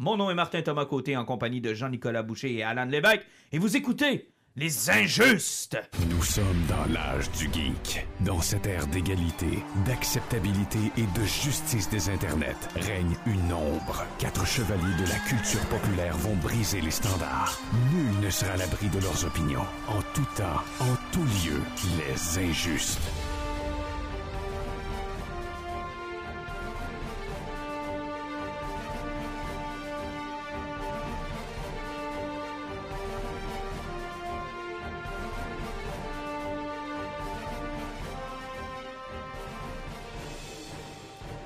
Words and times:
Mon 0.00 0.16
nom 0.16 0.30
est 0.30 0.34
Martin 0.34 0.62
Thomas 0.62 0.84
Côté 0.84 1.16
en 1.16 1.24
compagnie 1.24 1.60
de 1.60 1.74
Jean-Nicolas 1.74 2.22
Boucher 2.22 2.54
et 2.54 2.62
Alan 2.62 2.84
Lévesque 2.84 3.26
et 3.50 3.58
vous 3.58 3.76
écoutez 3.76 4.30
Les 4.54 4.90
Injustes. 4.90 5.76
Nous 6.08 6.22
sommes 6.22 6.62
dans 6.68 6.92
l'âge 6.94 7.28
du 7.32 7.46
geek. 7.46 8.06
Dans 8.20 8.40
cette 8.40 8.68
ère 8.68 8.86
d'égalité, 8.86 9.64
d'acceptabilité 9.84 10.78
et 10.96 11.18
de 11.18 11.24
justice 11.24 11.90
des 11.90 12.10
internets, 12.10 12.68
règne 12.76 13.16
une 13.26 13.52
ombre. 13.52 14.04
Quatre 14.20 14.46
chevaliers 14.46 15.02
de 15.02 15.08
la 15.08 15.18
culture 15.28 15.66
populaire 15.66 16.16
vont 16.18 16.36
briser 16.36 16.80
les 16.80 16.92
standards. 16.92 17.58
Nul 17.92 18.24
ne 18.24 18.30
sera 18.30 18.52
à 18.52 18.56
l'abri 18.56 18.88
de 18.90 19.00
leurs 19.00 19.24
opinions. 19.24 19.66
En 19.88 20.00
tout 20.14 20.28
temps, 20.36 20.62
en 20.78 20.94
tout 21.10 21.24
lieu, 21.24 21.60
les 21.98 22.38
injustes. 22.48 23.00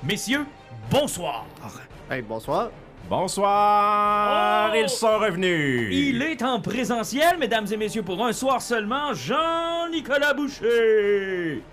Messieurs, 0.05 0.45
bonsoir. 0.91 1.45
Hey, 2.11 2.21
bonsoir. 2.21 2.71
Bonsoir! 3.09 4.71
Oh! 4.73 4.77
Ils 4.77 4.89
sont 4.89 5.17
revenus! 5.17 5.89
Il 5.93 6.21
est 6.21 6.41
en 6.41 6.59
présentiel, 6.59 7.37
mesdames 7.37 7.65
et 7.71 7.77
messieurs, 7.77 8.03
pour 8.03 8.25
un 8.25 8.33
soir 8.33 8.61
seulement, 8.61 9.13
Jean-Nicolas 9.13 10.33
Boucher. 10.33 11.63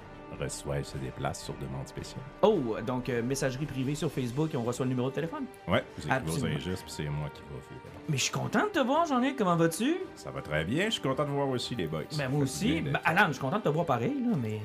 Reçoit 0.40 0.78
et 0.78 0.84
se 0.84 0.96
déplace 0.98 1.42
sur 1.42 1.54
demande 1.54 1.88
spéciale. 1.88 2.22
Oh, 2.42 2.76
donc 2.86 3.08
euh, 3.08 3.20
messagerie 3.20 3.66
privée 3.66 3.96
sur 3.96 4.12
Facebook 4.12 4.54
et 4.54 4.56
on 4.56 4.62
reçoit 4.62 4.86
le 4.86 4.90
numéro 4.90 5.10
de 5.10 5.14
téléphone? 5.14 5.46
Ouais, 5.66 5.84
vous 5.98 6.06
écrivez 6.06 6.54
injustes, 6.54 6.82
puis 6.84 6.92
c'est 6.92 7.08
moi 7.08 7.28
qui 7.34 7.42
va 7.52 7.60
faire. 7.60 7.78
Mais 8.08 8.16
je 8.16 8.22
suis 8.22 8.32
content 8.32 8.62
de 8.62 8.70
te 8.70 8.78
voir, 8.78 9.06
Jean-Nic, 9.06 9.36
comment 9.36 9.56
vas-tu? 9.56 9.96
Ça 10.14 10.30
va 10.30 10.40
très 10.40 10.64
bien, 10.64 10.84
je 10.84 10.90
suis 10.90 11.02
content 11.02 11.24
de 11.24 11.30
voir 11.30 11.48
aussi 11.48 11.74
les 11.74 11.88
boys. 11.88 12.04
Ben 12.16 12.28
moi 12.30 12.44
aussi. 12.44 12.80
Ben, 12.80 13.00
Alan, 13.04 13.26
je 13.26 13.32
suis 13.32 13.40
content 13.40 13.58
de 13.58 13.64
te 13.64 13.68
voir 13.68 13.86
pareil, 13.86 14.14
là, 14.24 14.36
mais... 14.40 14.60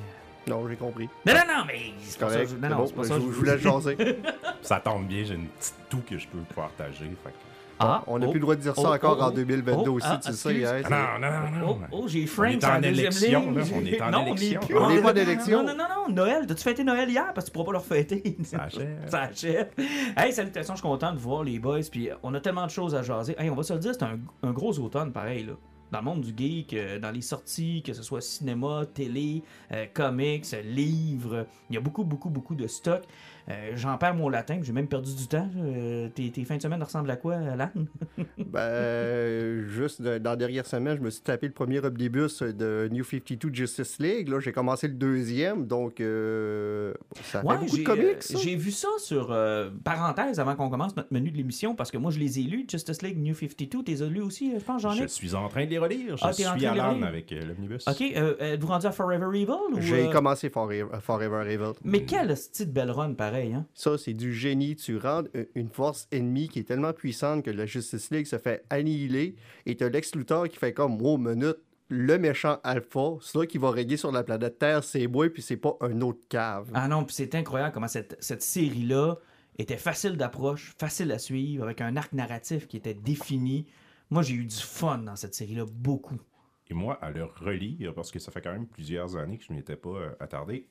Non, 0.47 0.67
j'ai 0.69 0.75
compris. 0.75 1.09
Non, 1.25 1.33
non, 1.33 1.39
non, 1.47 1.63
mais 1.67 1.79
c'est 1.99 2.19
pas 2.19 2.29
ça. 2.29 2.33
Correct. 2.35 2.49
je- 2.51 2.55
C'est 2.55 2.61
Non, 2.61 2.69
non, 2.69 2.75
bon, 2.77 2.85
c'est 2.87 2.95
pas 2.95 3.03
je, 3.03 3.07
ça. 3.07 3.15
je 3.15 3.19
vous 3.19 3.43
laisse 3.43 3.61
jaser. 3.61 3.97
Ça 4.61 4.79
tombe 4.79 5.05
bien, 5.07 5.23
j'ai 5.23 5.33
une 5.35 5.47
petite 5.47 5.75
toux 5.89 6.01
que 6.07 6.17
je 6.17 6.27
peux 6.27 6.39
partager. 6.55 7.05
Fait 7.23 7.29
que- 7.31 7.35
Ah, 7.79 8.03
On 8.07 8.17
n'a 8.19 8.27
oh, 8.27 8.29
plus 8.29 8.39
le 8.39 8.43
droit 8.43 8.55
de 8.55 8.61
dire 8.61 8.73
ça 8.75 8.81
oh, 8.85 8.93
encore 8.93 9.17
oh, 9.19 9.23
en 9.23 9.27
oh, 9.27 9.31
2022 9.31 9.89
oh, 9.89 9.93
aussi, 9.95 10.07
ah, 10.09 10.17
tu 10.23 10.31
sais. 10.31 10.49
excuse. 10.55 10.65
hein, 10.65 10.81
Ah, 10.89 11.17
non, 11.19 11.27
non, 11.29 11.39
non, 11.59 11.67
Oh, 11.75 11.79
non. 11.81 11.87
oh, 12.03 12.07
j'ai 12.07 12.23
On 12.23 12.27
Frank 12.27 12.63
en 12.63 12.81
élection, 12.81 13.51
là. 13.51 13.63
On 13.75 13.85
est 13.85 14.01
en 14.01 14.11
non, 14.11 14.25
élection. 14.27 14.59
On 14.61 14.63
est 14.63 14.67
plus. 14.67 14.77
On 14.77 14.89
est 14.91 15.01
pas 15.01 15.11
en 15.11 15.15
élection. 15.15 15.63
Non, 15.63 15.75
non, 15.75 15.77
non, 15.77 16.07
non. 16.07 16.13
Noël. 16.15 16.45
T'as-tu 16.47 16.63
fêté 16.63 16.83
Noël 16.85 17.09
hier? 17.09 17.33
Parce 17.33 17.45
que 17.47 17.51
tu 17.51 17.53
pourras 17.53 17.65
pas 17.65 17.71
leur 17.73 17.85
fêter. 17.85 18.37
Ça 18.43 18.61
achève. 18.63 18.97
Ça 19.07 19.21
achève. 19.23 19.69
Hey, 20.15 20.31
salutations, 20.31 20.75
je 20.75 20.79
suis 20.79 20.87
content 20.87 21.11
de 21.11 21.17
voir 21.19 21.43
les 21.43 21.59
boys. 21.59 21.79
Puis 21.91 22.09
on 22.23 22.33
a 22.33 22.39
tellement 22.39 22.65
de 22.65 22.71
choses 22.71 22.95
à 22.95 23.01
jaser. 23.01 23.35
Hey, 23.37 23.49
on 23.49 23.55
va 23.55 23.63
se 23.63 23.73
le 23.73 23.79
dire, 23.79 23.91
c'est 23.93 24.03
un, 24.03 24.19
un 24.43 24.51
gros 24.51 24.77
automne 24.79 25.11
pareil, 25.11 25.43
là. 25.45 25.53
Dans 25.95 26.01
le 26.01 26.05
monde 26.07 26.25
du 26.25 26.33
geek, 26.35 26.73
euh, 26.73 26.99
dans 26.99 27.11
les 27.11 27.21
sorties, 27.21 27.81
que 27.81 27.93
ce 27.93 28.03
soit 28.03 28.19
cinéma, 28.19 28.85
télé, 28.93 29.43
euh, 29.71 29.85
comics, 29.93 30.45
livres, 30.65 31.47
il 31.69 31.75
y 31.75 31.77
a 31.77 31.79
beaucoup, 31.79 32.03
beaucoup, 32.03 32.29
beaucoup 32.29 32.53
de 32.53 32.67
stock. 32.67 33.03
Euh, 33.49 33.71
J'en 33.75 33.97
perds 33.97 34.15
mon 34.15 34.27
latin, 34.29 34.59
j'ai 34.63 34.73
même 34.73 34.87
perdu 34.87 35.13
du 35.15 35.27
temps. 35.27 35.47
Euh, 35.57 36.09
tes, 36.09 36.31
tes 36.31 36.43
fins 36.45 36.57
de 36.57 36.61
semaine 36.61 36.81
ressemblent 36.81 37.11
à 37.11 37.15
quoi, 37.15 37.35
Alan? 37.35 37.69
Ben, 38.37 39.65
juste 39.67 40.01
de- 40.01 40.17
dans 40.17 40.31
la 40.31 40.35
dernière 40.35 40.65
semaine, 40.65 40.97
je 40.97 41.01
me 41.01 41.09
suis 41.09 41.21
tapé 41.21 41.47
le 41.47 41.53
premier 41.53 41.79
omnibus 41.79 42.41
de 42.41 42.87
New 42.91 43.03
52 43.03 43.53
Justice 43.53 43.99
League. 43.99 44.29
Là, 44.29 44.39
j'ai 44.39 44.51
commencé 44.51 44.87
le 44.87 44.93
deuxième, 44.93 45.67
donc 45.67 45.99
euh, 45.99 46.93
ça 47.21 47.41
fait 47.41 47.47
beaucoup 47.47 47.65
de 47.65 47.69
j'ai, 47.77 47.83
comics. 47.83 48.03
euh, 48.05 48.15
ça. 48.21 48.39
j'ai 48.39 48.55
vu 48.55 48.71
ça 48.71 48.87
sur 48.99 49.31
euh, 49.31 49.69
parenthèse 49.83 50.39
avant 50.39 50.55
qu'on 50.55 50.69
commence 50.69 50.95
notre 50.95 51.13
menu 51.13 51.31
de 51.31 51.37
l'émission 51.37 51.75
parce 51.75 51.91
que 51.91 51.97
moi 51.97 52.11
je 52.11 52.19
les 52.19 52.39
ai 52.39 52.43
lus, 52.43 52.65
Justice 52.69 53.01
League 53.01 53.17
New 53.21 53.35
52, 53.35 53.83
t'es 53.83 54.01
as 54.01 54.05
lus 54.07 54.21
aussi, 54.21 54.53
je 54.57 54.63
pense, 54.63 54.81
j'en 54.81 54.93
ai. 54.93 55.01
Je 55.01 55.07
suis 55.07 55.35
en 55.35 55.47
train 55.49 55.65
de 55.65 55.69
les 55.69 55.77
relire. 55.77 56.15
Je 56.17 56.23
Ah, 56.23 56.29
en 56.29 56.31
train 56.31 56.33
suis 56.33 56.43
de 56.61 56.73
les 56.73 56.79
à 56.79 56.85
avec 57.07 57.31
euh, 57.33 57.41
l'omnibus. 57.45 57.85
Ok, 57.87 58.01
euh, 58.15 58.35
êtes-vous 58.39 58.67
rendu 58.67 58.85
à 58.87 58.91
Forever 58.91 59.27
Evil 59.37 59.51
ou, 59.51 59.81
J'ai 59.81 60.07
euh, 60.07 60.11
commencé 60.11 60.49
Forever, 60.49 60.85
Forever 61.01 61.51
Evil. 61.51 61.73
Mais 61.83 62.03
quelle 62.05 62.29
petite 62.29 62.71
belle 62.71 62.91
run 62.91 63.13
pareil, 63.13 63.34
hein? 63.35 63.65
Ça, 63.73 63.97
c'est 63.97 64.13
du 64.13 64.33
génie. 64.33 64.75
Tu 64.75 64.97
rends 64.97 65.23
une 65.55 65.69
force 65.69 66.07
ennemie 66.11 66.49
qui 66.49 66.59
est 66.59 66.63
tellement 66.63 66.93
puissante 66.93 67.43
que 67.43 67.51
la 67.51 67.65
Justice 67.65 68.11
League 68.11 68.25
se 68.25 68.37
fait 68.37 68.65
annihiler 68.69 69.35
et 69.65 69.75
t'as 69.75 69.89
Lex 69.89 70.15
Luthor 70.15 70.49
qui 70.49 70.57
fait 70.57 70.73
comme, 70.73 71.01
oh, 71.01 71.17
minute, 71.17 71.57
le 71.89 72.17
méchant 72.17 72.57
alpha, 72.63 73.17
c'est 73.21 73.37
là 73.37 73.45
qui 73.45 73.57
va 73.57 73.71
régner 73.71 73.97
sur 73.97 74.11
la 74.11 74.23
planète 74.23 74.57
Terre, 74.57 74.83
c'est 74.83 75.07
moi, 75.07 75.29
puis 75.29 75.41
c'est 75.41 75.57
pas 75.57 75.77
un 75.81 76.01
autre 76.01 76.21
cave. 76.29 76.69
Ah 76.73 76.87
non, 76.87 77.05
puis 77.05 77.15
c'est 77.15 77.35
incroyable 77.35 77.73
comment 77.73 77.87
cette, 77.87 78.17
cette 78.19 78.41
série-là 78.41 79.17
était 79.57 79.77
facile 79.77 80.17
d'approche, 80.17 80.73
facile 80.77 81.11
à 81.11 81.19
suivre, 81.19 81.63
avec 81.63 81.81
un 81.81 81.95
arc 81.95 82.11
narratif 82.13 82.67
qui 82.67 82.77
était 82.77 82.93
défini. 82.93 83.67
Moi 84.09 84.23
j'ai 84.23 84.33
eu 84.33 84.45
du 84.45 84.55
fun 84.55 84.99
dans 84.99 85.15
cette 85.15 85.35
série-là, 85.35 85.65
beaucoup. 85.71 86.19
Et 86.67 86.73
moi, 86.73 86.95
à 86.95 87.11
le 87.11 87.25
relire, 87.25 87.93
parce 87.93 88.11
que 88.11 88.17
ça 88.17 88.31
fait 88.31 88.41
quand 88.41 88.51
même 88.51 88.67
plusieurs 88.67 89.15
années 89.17 89.37
que 89.37 89.43
je 89.43 89.51
ne 89.51 89.57
m'étais 89.57 89.75
pas 89.75 89.89
euh, 89.89 90.15
attardé, 90.19 90.67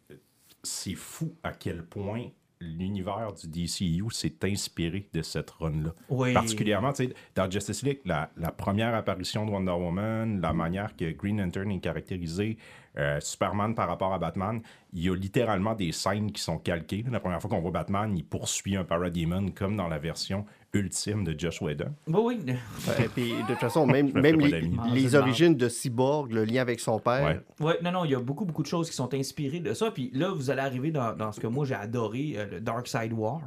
c'est 0.63 0.95
fou 0.95 1.37
à 1.43 1.53
quel 1.53 1.87
point 1.87 2.31
l'univers 2.61 3.33
du 3.33 3.49
DCU 3.49 4.05
s'est 4.11 4.37
inspiré 4.45 5.09
de 5.13 5.23
cette 5.23 5.51
run-là. 5.51 5.95
Oui. 6.09 6.33
Particulièrement, 6.33 6.93
tu 6.93 7.07
sais, 7.07 7.15
dans 7.35 7.51
Justice 7.51 7.83
League, 7.83 8.01
la, 8.05 8.31
la 8.37 8.53
première 8.53 8.95
apparition 8.95 9.45
de 9.45 9.51
Wonder 9.51 9.73
Woman, 9.73 10.41
la 10.41 10.53
manière 10.53 10.97
que 10.97 11.11
Green 11.13 11.41
Lantern 11.41 11.71
est 11.71 11.81
caractérisé, 11.81 12.57
euh, 12.99 13.19
Superman 13.21 13.75
par 13.75 13.89
rapport 13.89 14.13
à 14.13 14.19
Batman, 14.19 14.61
il 14.93 15.03
y 15.03 15.11
a 15.11 15.15
littéralement 15.15 15.75
des 15.75 15.93
scènes 15.93 16.31
qui 16.31 16.41
sont 16.41 16.59
calquées. 16.59 17.05
La 17.11 17.21
première 17.21 17.41
fois 17.41 17.51
qu'on 17.51 17.61
voit 17.61 17.73
Batman, 17.73 18.17
il 18.17 18.25
poursuit 18.25 18.77
un 18.77 18.85
Parademon 18.85 19.51
comme 19.51 19.77
dans 19.77 19.89
la 19.89 19.99
version 19.99 20.45
ultime 20.73 21.25
de 21.25 21.39
Josh 21.39 21.61
Whedon. 21.61 21.93
Oui, 22.07 22.39
oui. 22.47 22.55
Et 22.99 23.09
puis, 23.09 23.33
de 23.33 23.47
toute 23.47 23.59
façon, 23.59 23.87
même, 23.87 24.13
les, 24.15 25.15
origines 25.15 25.57
de 25.57 25.69
Cyborg, 25.69 26.33
le 26.33 26.45
lien 26.45 26.63
avec 26.63 26.81
son 26.81 26.99
père, 26.99 27.25
Ouais. 27.25 27.41
Ouais, 27.61 27.79
non, 27.83 27.93
non, 27.93 28.05
il 28.05 28.11
y 28.11 28.15
a 28.15 28.21
beaucoup, 28.21 28.45
beaucoup 28.45 28.63
de 28.63 28.69
choses 28.69 28.91
qui 28.91 28.97
sont 28.97 29.13
inspirées 29.15 29.61
de 29.61 29.73
ça. 29.73 29.91
Puis 29.91 30.11
là, 30.13 30.31
vous 30.31 30.51
allez 30.51 30.61
arriver 30.61 30.91
dans, 30.91 31.15
dans 31.15 31.33
ce 31.33 31.41
que 31.41 31.47
moi 31.47 31.65
j'ai 31.65 31.75
adoré, 31.75 32.35
euh, 32.37 32.47
le 32.51 32.61
Dark 32.61 32.87
Side 32.87 33.13
War. 33.13 33.41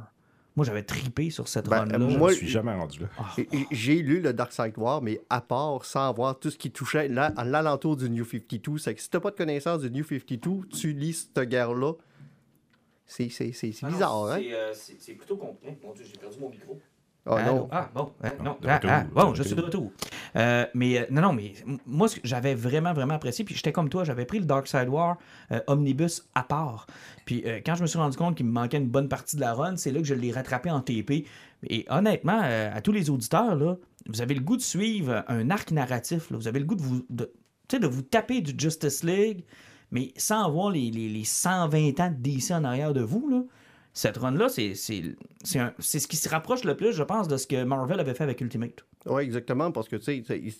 Moi, 0.58 0.64
j'avais 0.66 0.82
tripé 0.82 1.30
sur 1.30 1.46
cette 1.46 1.68
Ben, 1.68 1.78
run-là. 1.82 1.98
Je 2.10 2.18
Moi, 2.18 2.30
ne 2.30 2.34
suis 2.36 2.48
jamais 2.48 2.74
rendu 2.74 2.98
là. 2.98 3.06
Et 3.38 3.46
J'ai 3.70 4.02
lu 4.02 4.20
le 4.20 4.32
Dark 4.32 4.52
Side 4.52 4.76
War, 4.76 5.00
mais 5.00 5.20
à 5.30 5.40
part, 5.40 5.84
sans 5.84 6.12
voir 6.12 6.36
tout 6.36 6.50
ce 6.50 6.58
qui 6.58 6.72
touchait 6.72 7.06
là, 7.06 7.32
à 7.36 7.44
l'alentour 7.44 7.96
du 7.96 8.10
New 8.10 8.24
52, 8.24 8.78
c'est 8.78 8.92
que 8.96 9.00
si 9.00 9.08
t'as 9.08 9.20
pas 9.20 9.30
de 9.30 9.36
connaissance 9.36 9.82
du 9.82 9.90
New 9.92 10.02
52, 10.04 10.66
tu 10.76 10.92
lis 10.92 11.30
cette 11.32 11.48
guerre-là. 11.48 11.92
C'est 13.06 13.28
c'est- 13.28 13.52
c'est- 13.52 13.70
c'est 13.70 13.86
Ah 13.86 13.88
non, 13.88 13.94
bizarre, 13.94 14.24
hein? 14.32 14.40
c'est, 14.84 15.12
euh, 15.12 15.14
plutôt 15.16 15.36
compliqué. 15.36 15.78
Mon 15.82 15.92
Dieu, 15.94 16.04
j'ai 16.04 16.18
perdu 16.18 16.38
mon 16.40 16.50
micro. 16.50 16.78
Oh 17.28 17.34
Allô? 17.34 17.54
non. 17.54 17.68
Ah, 17.70 17.90
bon. 17.94 18.12
hein, 18.22 18.32
non. 18.42 18.56
de 18.60 18.68
Ah, 18.68 18.76
retour, 18.76 18.90
ah, 18.90 19.04
de 19.04 19.08
bon, 19.10 19.20
je 19.34 19.42
retour. 19.42 19.44
suis 19.46 19.54
de 19.56 19.60
retour. 19.62 19.92
Euh, 20.36 20.66
mais 20.74 20.98
euh, 20.98 21.04
non, 21.10 21.22
non, 21.22 21.32
mais 21.32 21.52
moi, 21.86 22.08
ce 22.08 22.16
que 22.16 22.20
j'avais 22.26 22.54
vraiment, 22.54 22.92
vraiment 22.92 23.14
apprécié, 23.14 23.44
puis 23.44 23.54
j'étais 23.54 23.72
comme 23.72 23.88
toi, 23.88 24.04
j'avais 24.04 24.24
pris 24.24 24.38
le 24.38 24.44
Dark 24.46 24.66
Side 24.66 24.88
War 24.88 25.18
euh, 25.52 25.60
Omnibus 25.66 26.28
à 26.34 26.42
part. 26.42 26.86
Puis 27.26 27.42
euh, 27.46 27.60
quand 27.64 27.74
je 27.74 27.82
me 27.82 27.86
suis 27.86 27.98
rendu 27.98 28.16
compte 28.16 28.34
qu'il 28.36 28.46
me 28.46 28.52
manquait 28.52 28.78
une 28.78 28.88
bonne 28.88 29.08
partie 29.08 29.36
de 29.36 29.40
la 29.42 29.54
run, 29.54 29.76
c'est 29.76 29.90
là 29.92 30.00
que 30.00 30.06
je 30.06 30.14
l'ai 30.14 30.32
rattrapé 30.32 30.70
en 30.70 30.80
TP. 30.80 31.26
Et 31.68 31.84
honnêtement, 31.90 32.40
euh, 32.44 32.70
à 32.74 32.80
tous 32.80 32.92
les 32.92 33.10
auditeurs, 33.10 33.56
là, 33.56 33.76
vous 34.06 34.22
avez 34.22 34.34
le 34.34 34.40
goût 34.40 34.56
de 34.56 34.62
suivre 34.62 35.24
un 35.28 35.50
arc 35.50 35.70
narratif. 35.70 36.30
là. 36.30 36.36
Vous 36.38 36.48
avez 36.48 36.60
le 36.60 36.64
goût 36.64 36.76
de 36.76 36.82
vous, 36.82 37.04
de, 37.10 37.24
tu 37.68 37.76
sais, 37.76 37.80
de 37.80 37.86
vous 37.86 38.02
taper 38.02 38.40
du 38.40 38.54
Justice 38.56 39.02
League, 39.04 39.44
mais 39.90 40.12
sans 40.16 40.44
avoir 40.46 40.70
les, 40.70 40.90
les, 40.90 41.08
les 41.08 41.24
120 41.24 42.00
ans 42.00 42.10
de 42.10 42.14
DC 42.16 42.52
en 42.52 42.64
arrière 42.64 42.92
de 42.94 43.02
vous. 43.02 43.28
Là. 43.28 43.42
Cette 43.98 44.16
run-là, 44.18 44.48
c'est 44.48 44.74
c'est- 44.76 45.16
c'est 45.42 45.58
un- 45.58 45.72
c'est 45.80 45.98
ce 45.98 46.06
qui 46.06 46.16
se 46.16 46.28
rapproche 46.28 46.62
le 46.62 46.76
plus, 46.76 46.92
je 46.92 47.02
pense, 47.02 47.26
de 47.26 47.36
ce 47.36 47.48
que 47.48 47.64
Marvel 47.64 47.98
avait 47.98 48.14
fait 48.14 48.22
avec 48.22 48.40
Ultimate. 48.40 48.84
Oui, 49.06 49.22
exactement, 49.22 49.72
parce 49.72 49.88
que, 49.88 49.96
tu 49.96 50.22
sais, 50.24 50.38
ils, 50.38 50.54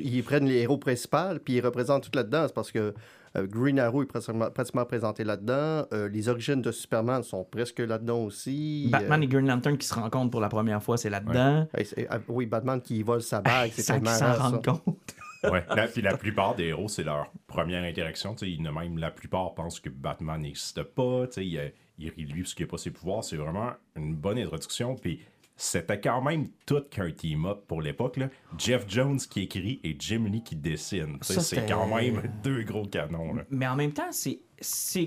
ils 0.00 0.22
prennent 0.24 0.46
les 0.46 0.56
héros 0.62 0.78
principaux, 0.78 1.38
puis 1.44 1.54
ils 1.54 1.60
représentent 1.60 2.04
tout 2.10 2.16
là-dedans. 2.16 2.44
C'est 2.48 2.54
parce 2.54 2.72
que 2.72 2.92
euh, 3.36 3.46
Green 3.46 3.78
Arrow 3.78 4.02
est 4.02 4.06
pratiquement, 4.06 4.50
pratiquement 4.50 4.84
présenté 4.84 5.22
là-dedans. 5.22 5.86
Euh, 5.92 6.08
les 6.08 6.28
origines 6.28 6.60
de 6.60 6.72
Superman 6.72 7.22
sont 7.22 7.44
presque 7.44 7.78
là-dedans 7.78 8.18
aussi. 8.24 8.88
Batman 8.90 9.20
Euh, 9.20 9.24
et 9.24 9.28
Green 9.28 9.46
Lantern 9.46 9.78
qui 9.78 9.86
se 9.86 9.94
rencontrent 9.94 10.30
pour 10.32 10.40
la 10.40 10.48
première 10.48 10.82
fois, 10.82 10.96
c'est 10.96 11.08
là-dedans. 11.10 11.68
ah, 12.10 12.18
oui, 12.28 12.46
Batman 12.46 12.80
qui 12.80 13.02
vole 13.04 13.22
sa 13.22 13.40
bague, 13.40 13.70
c'est 13.72 13.84
tellement 13.84 14.10
s'en 14.10 14.34
rendent 14.34 14.64
compte. 14.64 15.14
Ouais. 15.50 15.64
La, 15.74 15.88
puis 15.88 16.02
la 16.02 16.16
plupart 16.16 16.54
des 16.54 16.66
héros, 16.66 16.86
c'est 16.86 17.02
leur 17.02 17.26
première 17.48 17.82
interaction. 17.82 18.32
Tu 18.34 18.44
sais, 18.46 18.52
il 18.52 18.62
y 18.64 18.68
en 18.68 18.76
a 18.76 18.80
même 18.80 18.96
la 18.98 19.10
plupart 19.10 19.54
pensent 19.54 19.80
que 19.80 19.88
Batman 19.88 20.40
n'existe 20.40 20.84
pas. 20.84 21.26
Tu 21.26 21.32
sais, 21.32 21.44
il, 21.46 21.72
il 21.98 22.10
rit 22.10 22.24
de 22.24 22.32
lui 22.32 22.42
parce 22.42 22.54
qu'il 22.54 22.66
n'a 22.66 22.70
pas 22.70 22.78
ses 22.78 22.90
pouvoirs. 22.90 23.24
C'est 23.24 23.36
vraiment 23.36 23.72
une 23.96 24.14
bonne 24.14 24.38
introduction. 24.38 24.94
Puis 24.96 25.20
c'était 25.56 26.00
quand 26.00 26.22
même 26.22 26.48
tout 26.66 26.82
qu'un 26.90 27.10
team-up 27.10 27.64
pour 27.68 27.82
l'époque. 27.82 28.18
Jeff 28.58 28.84
Jones 28.88 29.18
qui 29.18 29.42
écrit 29.42 29.80
et 29.84 29.96
Jim 29.98 30.24
Lee 30.30 30.42
qui 30.42 30.56
dessine. 30.56 31.18
C'est 31.20 31.66
quand 31.66 31.94
même 31.94 32.22
deux 32.42 32.62
gros 32.62 32.86
canons. 32.86 33.34
là. 33.34 33.44
Mais 33.50 33.66
en 33.66 33.76
même 33.76 33.92
temps, 33.92 34.10
c'est 34.12 34.40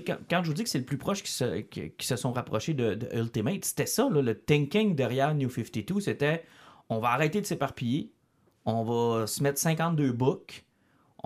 quand, 0.02 0.18
quand 0.28 0.42
je 0.42 0.48
vous 0.48 0.54
dis 0.54 0.64
que 0.64 0.70
c'est 0.70 0.78
le 0.78 0.84
plus 0.84 0.98
proche 0.98 1.22
qui 1.22 1.30
se, 1.30 1.60
qui, 1.60 1.90
qui 1.90 2.06
se 2.06 2.16
sont 2.16 2.32
rapprochés 2.32 2.74
de, 2.74 2.94
de 2.94 3.08
Ultimate, 3.18 3.64
c'était 3.64 3.86
ça, 3.86 4.08
là, 4.08 4.22
le 4.22 4.38
thinking 4.38 4.94
derrière 4.94 5.34
New 5.34 5.50
52, 5.50 6.00
c'était 6.00 6.44
on 6.88 7.00
va 7.00 7.08
arrêter 7.08 7.40
de 7.40 7.46
s'éparpiller, 7.46 8.12
on 8.64 8.84
va 8.84 9.26
se 9.26 9.42
mettre 9.42 9.58
52 9.58 10.12
books, 10.12 10.64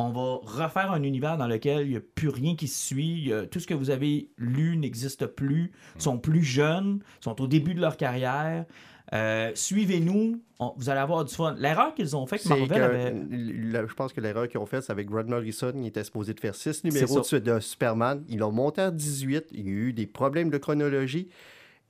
on 0.01 0.11
va 0.13 0.41
refaire 0.65 0.93
un 0.93 1.03
univers 1.03 1.37
dans 1.37 1.47
lequel 1.47 1.87
il 1.87 1.91
n'y 1.91 1.97
a 1.97 2.01
plus 2.01 2.29
rien 2.29 2.57
qui 2.57 2.69
se 2.69 2.87
suit, 2.89 3.33
a- 3.33 3.47
tout 3.47 3.61
ce 3.61 3.67
que 3.67 3.75
vous 3.75 3.91
avez 3.91 4.31
lu 4.39 4.77
n'existe 4.77 5.27
plus, 5.27 5.73
sont 5.99 6.19
plus 6.19 6.43
jeunes, 6.43 7.01
sont 7.21 7.41
au 7.41 7.47
début 7.47 7.75
de 7.75 7.81
leur 7.81 7.97
carrière. 7.97 8.65
Euh, 9.13 9.51
Suivez-nous, 9.55 10.41
vous 10.77 10.89
allez 10.89 11.01
avoir 11.01 11.25
du 11.25 11.35
fun. 11.35 11.55
L'erreur 11.59 11.95
qu'ils 11.95 12.15
ont 12.17 12.27
fait 12.27 12.39
que 12.39 12.49
Marvel 12.49 12.69
que, 12.69 12.75
avait. 12.75 13.11
le- 13.29 13.89
je 13.89 13.95
pense 13.95 14.13
que 14.13 14.21
l'erreur 14.21 14.47
qu'ils 14.47 14.61
ont 14.61 14.67
faite, 14.67 14.85
c'est 14.85 14.93
avec 14.93 15.09
Grant 15.09 15.25
Morrison. 15.25 15.73
Il 15.75 15.87
était 15.87 16.05
supposé 16.05 16.33
de 16.33 16.39
faire 16.41 16.55
six 16.55 16.85
numéros 16.85 17.21
de 17.33 17.59
Superman. 17.61 18.23
Ils 18.29 18.39
l'ont 18.39 18.53
monté 18.53 18.83
à 18.83 18.91
18. 18.93 19.47
Il 19.53 19.67
y 19.67 19.69
a 19.69 19.73
eu 19.73 19.93
des 19.93 20.07
problèmes 20.07 20.49
de 20.51 20.59
chronologie. 20.59 21.29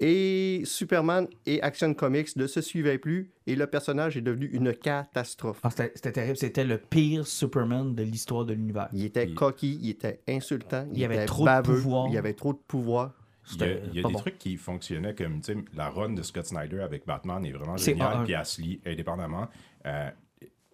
Et 0.03 0.63
Superman 0.65 1.29
et 1.45 1.61
Action 1.63 1.93
Comics 1.93 2.35
ne 2.37 2.47
se 2.47 2.61
suivaient 2.63 2.97
plus. 2.99 3.31
Et 3.47 3.55
le 3.55 3.67
personnage 3.67 4.17
est 4.17 4.23
devenu 4.23 4.47
une 4.47 4.73
catastrophe. 4.75 5.61
Ah, 5.63 5.71
c'était 5.71 6.13
terrible. 6.13 6.37
C'était 6.39 6.65
le 6.65 6.79
pire 6.79 7.27
Superman 7.27 7.95
de 7.95 8.03
l'histoire 8.03 8.45
de 8.47 8.55
l'univers. 8.55 8.89
Il 8.95 9.05
était 9.05 9.27
Il- 9.27 9.35
coquille, 9.35 9.79
il 9.83 9.91
était 9.91 10.21
insultant, 10.29 10.89
il, 10.95 11.05
avait 11.05 11.17
était 11.17 11.27
trop 11.27 11.45
de 11.47 11.61
pouvoir. 11.63 12.09
il 12.09 12.15
y 12.15 12.19
avait 12.19 12.33
trop 12.35 12.53
de 12.55 12.59
pouvoir. 12.67 13.13
Il 13.53 13.61
y 13.61 13.63
a, 13.63 13.67
C'était 13.67 13.83
il 13.89 13.95
y 13.97 13.99
a 13.99 14.03
pas 14.03 14.09
des 14.09 14.15
bon. 14.15 14.21
trucs 14.21 14.39
qui 14.39 14.57
fonctionnaient 14.57 15.15
comme, 15.15 15.41
tu 15.41 15.53
sais, 15.53 15.59
la 15.75 15.91
run 15.91 16.11
de 16.15 16.23
Scott 16.23 16.47
Snyder 16.47 16.81
avec 16.81 17.05
Batman 17.07 17.45
est 17.45 17.53
vraiment 17.53 17.77
géniale, 17.77 18.25
A1. 18.27 18.55
puis 18.55 18.63
lit 18.63 18.81
indépendamment. 18.87 19.49
Euh, 19.87 20.09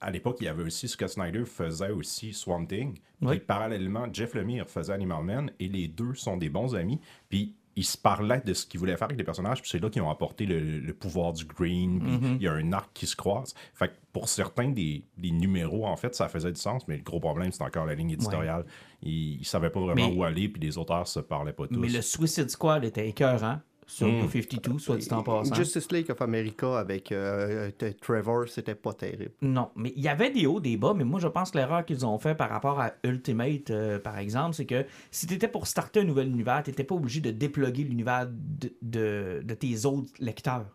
à 0.00 0.10
l'époque, 0.10 0.36
il 0.40 0.44
y 0.44 0.48
avait 0.48 0.62
aussi, 0.62 0.86
Scott 0.86 1.08
Snyder 1.08 1.44
faisait 1.46 1.90
aussi 1.90 2.32
Swamp 2.34 2.66
Thing, 2.66 2.92
puis 2.94 3.28
Oui. 3.28 3.40
parallèlement, 3.40 4.06
Jeff 4.12 4.34
Lemire 4.34 4.68
faisait 4.68 4.92
Animal 4.92 5.24
Man, 5.24 5.50
et 5.58 5.68
les 5.68 5.88
deux 5.88 6.14
sont 6.14 6.36
des 6.36 6.50
bons 6.50 6.74
amis, 6.76 7.00
puis 7.30 7.56
ils 7.78 7.84
se 7.84 7.98
parlaient 7.98 8.40
de 8.44 8.54
ce 8.54 8.64
qu'ils 8.64 8.80
voulaient 8.80 8.96
faire 8.96 9.04
avec 9.06 9.18
les 9.18 9.24
personnages, 9.24 9.60
puis 9.60 9.70
c'est 9.70 9.78
là 9.78 9.90
qu'ils 9.90 10.00
ont 10.02 10.08
apporté 10.10 10.46
le, 10.46 10.58
le 10.80 10.94
pouvoir 10.94 11.32
du 11.34 11.44
green, 11.44 12.00
puis 12.00 12.10
Mm-hmm. 12.16 12.36
il 12.36 12.42
y 12.42 12.48
a 12.48 12.52
un 12.52 12.72
arc 12.72 12.90
qui 12.94 13.06
se 13.06 13.14
croise. 13.14 13.54
Fait 13.74 13.88
que 13.88 13.94
pour 14.12 14.28
certains 14.30 14.70
des, 14.70 15.04
des 15.18 15.30
numéros, 15.30 15.86
en 15.86 15.96
fait, 15.96 16.14
ça 16.14 16.28
faisait 16.28 16.50
du 16.52 16.60
sens, 16.60 16.88
mais 16.88 16.96
le 16.96 17.02
gros 17.02 17.20
problème, 17.20 17.52
c'est 17.52 17.62
encore 17.62 17.84
la 17.84 17.94
ligne 17.94 18.10
éditoriale. 18.10 18.64
Ils, 19.02 19.40
ils 19.40 19.44
savaient 19.44 19.68
pas 19.70 19.80
vraiment 19.80 20.08
Mais- 20.08 20.16
où 20.16 20.24
aller, 20.24 20.48
puis 20.48 20.62
les 20.62 20.78
auteurs 20.78 21.06
se 21.06 21.20
parlaient 21.20 21.52
pas 21.52 21.66
tous. 21.68 21.78
Mais 21.78 21.88
le 21.88 22.00
Suicide 22.00 22.48
Squad 22.50 22.82
était 22.84 23.06
écœurant 23.08 23.60
sur 23.86 24.08
Mm. 24.08 24.18
New 24.22 24.28
52, 24.30 24.78
soit 24.78 24.96
dit 24.96 25.08
en 25.12 25.22
passant. 25.22 25.54
Justice 25.54 25.90
League 25.92 26.10
of 26.10 26.20
America 26.20 26.78
avec 26.78 27.12
euh, 27.12 27.70
euh, 27.82 27.92
Trevor, 28.00 28.48
c'était 28.48 28.74
pas 28.74 28.92
terrible. 28.92 29.30
Non, 29.42 29.70
mais 29.76 29.92
il 29.94 30.02
y 30.02 30.08
avait 30.08 30.30
des 30.30 30.46
hauts, 30.46 30.58
des 30.60 30.76
bas, 30.76 30.92
mais 30.94 31.04
moi 31.04 31.20
je 31.20 31.28
pense 31.28 31.52
que 31.52 31.58
l'erreur 31.58 31.84
qu'ils 31.84 32.04
ont 32.04 32.18
fait 32.18 32.34
par 32.34 32.50
rapport 32.50 32.80
à 32.80 32.92
Ultimate, 33.04 33.70
euh, 33.70 33.98
par 34.00 34.18
exemple, 34.18 34.54
c'est 34.54 34.66
que 34.66 34.84
si 35.10 35.26
tu 35.26 35.34
étais 35.34 35.48
pour 35.48 35.66
starter 35.66 36.00
un 36.00 36.04
nouvel 36.04 36.28
univers, 36.28 36.62
tu 36.64 36.70
n'étais 36.70 36.84
pas 36.84 36.94
obligé 36.96 37.20
de 37.20 37.30
déploguer 37.30 37.84
l'univers 37.84 38.26
de, 38.28 38.72
de- 38.82 39.42
de 39.44 39.54
tes 39.54 39.86
autres 39.86 40.10
lecteurs. 40.18 40.66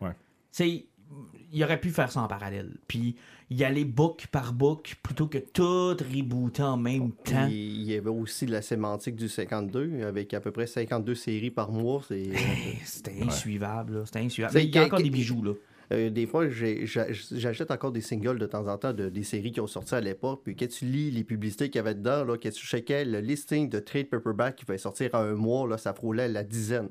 Ouais. 0.00 0.10
C'est 0.50 0.86
il 1.52 1.62
aurait 1.64 1.80
pu 1.80 1.90
faire 1.90 2.10
ça 2.10 2.20
en 2.20 2.28
parallèle. 2.28 2.76
Puis 2.88 3.16
y 3.50 3.62
aller 3.62 3.84
book 3.84 4.26
par 4.32 4.52
book 4.52 4.96
plutôt 5.02 5.28
que 5.28 5.38
tout 5.38 5.96
rebooter 6.12 6.62
en 6.62 6.76
même 6.76 7.12
temps. 7.12 7.46
Il 7.48 7.82
y 7.84 7.94
avait 7.94 8.10
aussi 8.10 8.46
la 8.46 8.60
sémantique 8.62 9.16
du 9.16 9.28
52, 9.28 10.02
avec 10.02 10.34
à 10.34 10.40
peu 10.40 10.50
près 10.50 10.66
52 10.66 11.14
séries 11.14 11.50
par 11.50 11.70
mois. 11.70 12.02
Hey, 12.10 12.32
C'était 12.84 13.22
insuivable, 13.22 13.98
là. 13.98 14.02
C'était 14.04 14.20
insuivable. 14.20 14.58
Il 14.58 14.74
y 14.74 14.78
a 14.78 14.84
encore 14.84 15.00
des 15.00 15.10
bijoux, 15.10 15.42
là. 15.42 15.52
euh, 15.92 16.10
des 16.10 16.26
fois, 16.26 16.48
j'achète 16.50 17.70
encore 17.70 17.92
des 17.92 18.00
singles 18.00 18.38
de 18.38 18.46
temps 18.46 18.66
en 18.66 18.76
temps 18.76 18.92
de, 18.92 19.08
des 19.08 19.22
séries 19.22 19.52
qui 19.52 19.60
ont 19.60 19.68
sorti 19.68 19.94
à 19.94 20.00
l'époque. 20.00 20.40
Puis 20.42 20.56
quand 20.56 20.68
tu 20.68 20.84
lis 20.84 21.12
les 21.12 21.22
publicités 21.22 21.70
qu'il 21.70 21.76
y 21.76 21.80
avait 21.80 21.94
dedans, 21.94 22.24
là, 22.24 22.36
quand 22.36 22.50
tu 22.50 22.66
checkais 22.66 23.04
le 23.04 23.20
listing 23.20 23.68
de 23.68 23.78
trade 23.78 24.08
paperback 24.10 24.56
qui 24.56 24.64
va 24.64 24.76
sortir 24.78 25.14
à 25.14 25.20
un 25.20 25.34
mois, 25.34 25.68
là, 25.68 25.78
ça 25.78 25.94
frôlait 25.94 26.26
la 26.28 26.42
dizaine. 26.42 26.88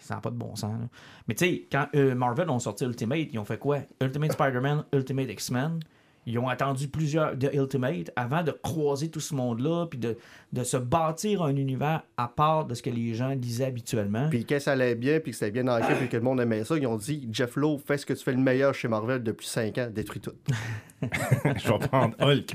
Ça 0.00 0.14
n'a 0.16 0.20
pas 0.20 0.30
de 0.30 0.36
bon 0.36 0.56
sens. 0.56 0.72
là. 0.80 0.88
Mais 1.28 1.34
tu 1.34 1.44
sais, 1.44 1.66
quand 1.70 1.86
euh, 1.94 2.14
Marvel 2.14 2.50
ont 2.50 2.58
sorti 2.58 2.84
Ultimate, 2.84 3.28
ils 3.32 3.38
ont 3.38 3.44
fait 3.44 3.58
quoi? 3.58 3.78
Ultimate 4.00 4.32
Spider-Man, 4.32 4.84
Ultimate 4.92 5.30
X-Men. 5.30 5.80
Ils 6.24 6.38
ont 6.38 6.48
attendu 6.48 6.86
plusieurs 6.86 7.36
de 7.36 7.50
Ultimate 7.52 8.12
avant 8.14 8.44
de 8.44 8.52
croiser 8.52 9.10
tout 9.10 9.20
ce 9.20 9.34
monde-là, 9.34 9.86
puis 9.86 9.98
de, 9.98 10.16
de 10.52 10.62
se 10.62 10.76
bâtir 10.76 11.42
un 11.42 11.56
univers 11.56 12.02
à 12.16 12.28
part 12.28 12.64
de 12.66 12.74
ce 12.74 12.82
que 12.82 12.90
les 12.90 13.12
gens 13.14 13.30
lisaient 13.30 13.64
habituellement. 13.64 14.28
Puis 14.30 14.44
quand 14.44 14.60
ça 14.60 14.72
allait 14.72 14.94
bien, 14.94 15.18
puis 15.18 15.32
que 15.32 15.36
c'était 15.36 15.50
bien 15.50 15.66
ancré, 15.66 15.96
puis 15.96 16.08
que 16.08 16.16
le 16.16 16.22
monde 16.22 16.40
aimait 16.40 16.62
ça, 16.64 16.76
ils 16.76 16.86
ont 16.86 16.96
dit 16.96 17.28
Jeff 17.32 17.56
Lowe, 17.56 17.78
fais 17.84 17.98
ce 17.98 18.06
que 18.06 18.12
tu 18.12 18.22
fais 18.22 18.32
le 18.32 18.38
meilleur 18.38 18.72
chez 18.72 18.86
Marvel 18.86 19.22
depuis 19.24 19.48
5 19.48 19.78
ans, 19.78 19.88
détruis 19.92 20.20
tout. 20.20 20.34
Je 21.02 21.72
vais 21.72 21.88
prendre 21.88 22.14
Hulk. 22.20 22.54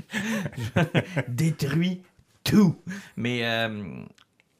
détruit 1.28 2.00
tout. 2.44 2.74
Mais 3.16 3.44
euh, 3.44 3.84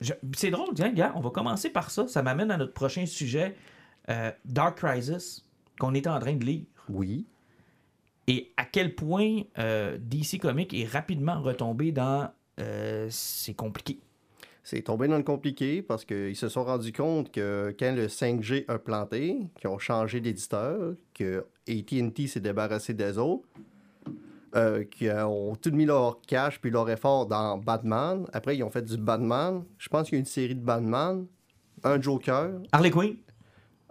c'est 0.01 0.51
drôle, 0.51 0.75
tiens, 0.75 0.93
gars, 0.93 1.13
on 1.17 1.21
va 1.21 1.31
commencer 1.31 1.71
par 1.71 1.91
ça. 1.91 2.07
Ça 2.09 2.23
m'amène 2.23 2.51
à 2.51 2.57
notre 2.57 2.73
prochain 2.73 3.07
sujet, 3.07 3.57
euh, 4.09 4.31
Dark 4.45 4.79
Crisis, 4.79 5.45
qu'on 5.79 5.95
est 5.95 6.07
en 6.07 6.19
train 6.19 6.35
de 6.35 6.45
lire. 6.45 6.65
Oui. 6.89 7.27
Et 8.27 8.53
à 8.57 8.65
quel 8.65 8.95
point 8.95 9.43
euh, 9.59 9.99
DC 10.01 10.39
Comics 10.41 10.75
est 10.75 10.85
rapidement 10.85 11.41
retombé 11.41 11.93
dans 11.93 12.31
euh, 12.61 13.07
c'est 13.11 13.55
compliqué. 13.55 14.01
C'est 14.63 14.83
tombé 14.83 15.09
dans 15.09 15.17
le 15.17 15.23
compliqué 15.23 15.81
parce 15.81 16.05
qu'ils 16.05 16.37
se 16.37 16.51
sont 16.51 16.63
rendus 16.63 16.93
compte 16.93 17.33
que 17.33 17.75
quand 17.79 17.95
le 17.95 18.07
5G 18.07 18.67
a 18.69 18.79
planté, 18.79 19.39
qu'ils 19.59 19.71
ont 19.71 19.79
changé 19.79 20.21
d'éditeur, 20.21 20.95
que 21.15 21.47
AT&T 21.67 22.27
s'est 22.27 22.41
débarrassé 22.41 22.93
des 22.93 23.17
autres, 23.17 23.49
euh, 24.55 24.85
qu'ils 24.85 25.13
ont 25.13 25.55
tout 25.57 25.71
mis 25.71 25.85
leur 25.85 26.21
cash 26.23 26.61
puis 26.61 26.71
leur 26.71 26.89
effort 26.91 27.27
dans 27.27 27.59
Batman. 27.59 28.27
Après, 28.33 28.57
ils 28.57 28.63
ont 28.63 28.71
fait 28.71 28.83
du 28.83 28.97
Batman. 28.97 29.65
Je 29.79 29.89
pense 29.89 30.09
qu'il 30.09 30.15
y 30.15 30.19
a 30.19 30.21
une 30.21 30.27
série 30.27 30.55
de 30.55 30.61
Batman, 30.65 31.27
un 31.85 32.01
Joker, 32.01 32.53
Harley 32.73 32.91
Quinn, 32.91 33.17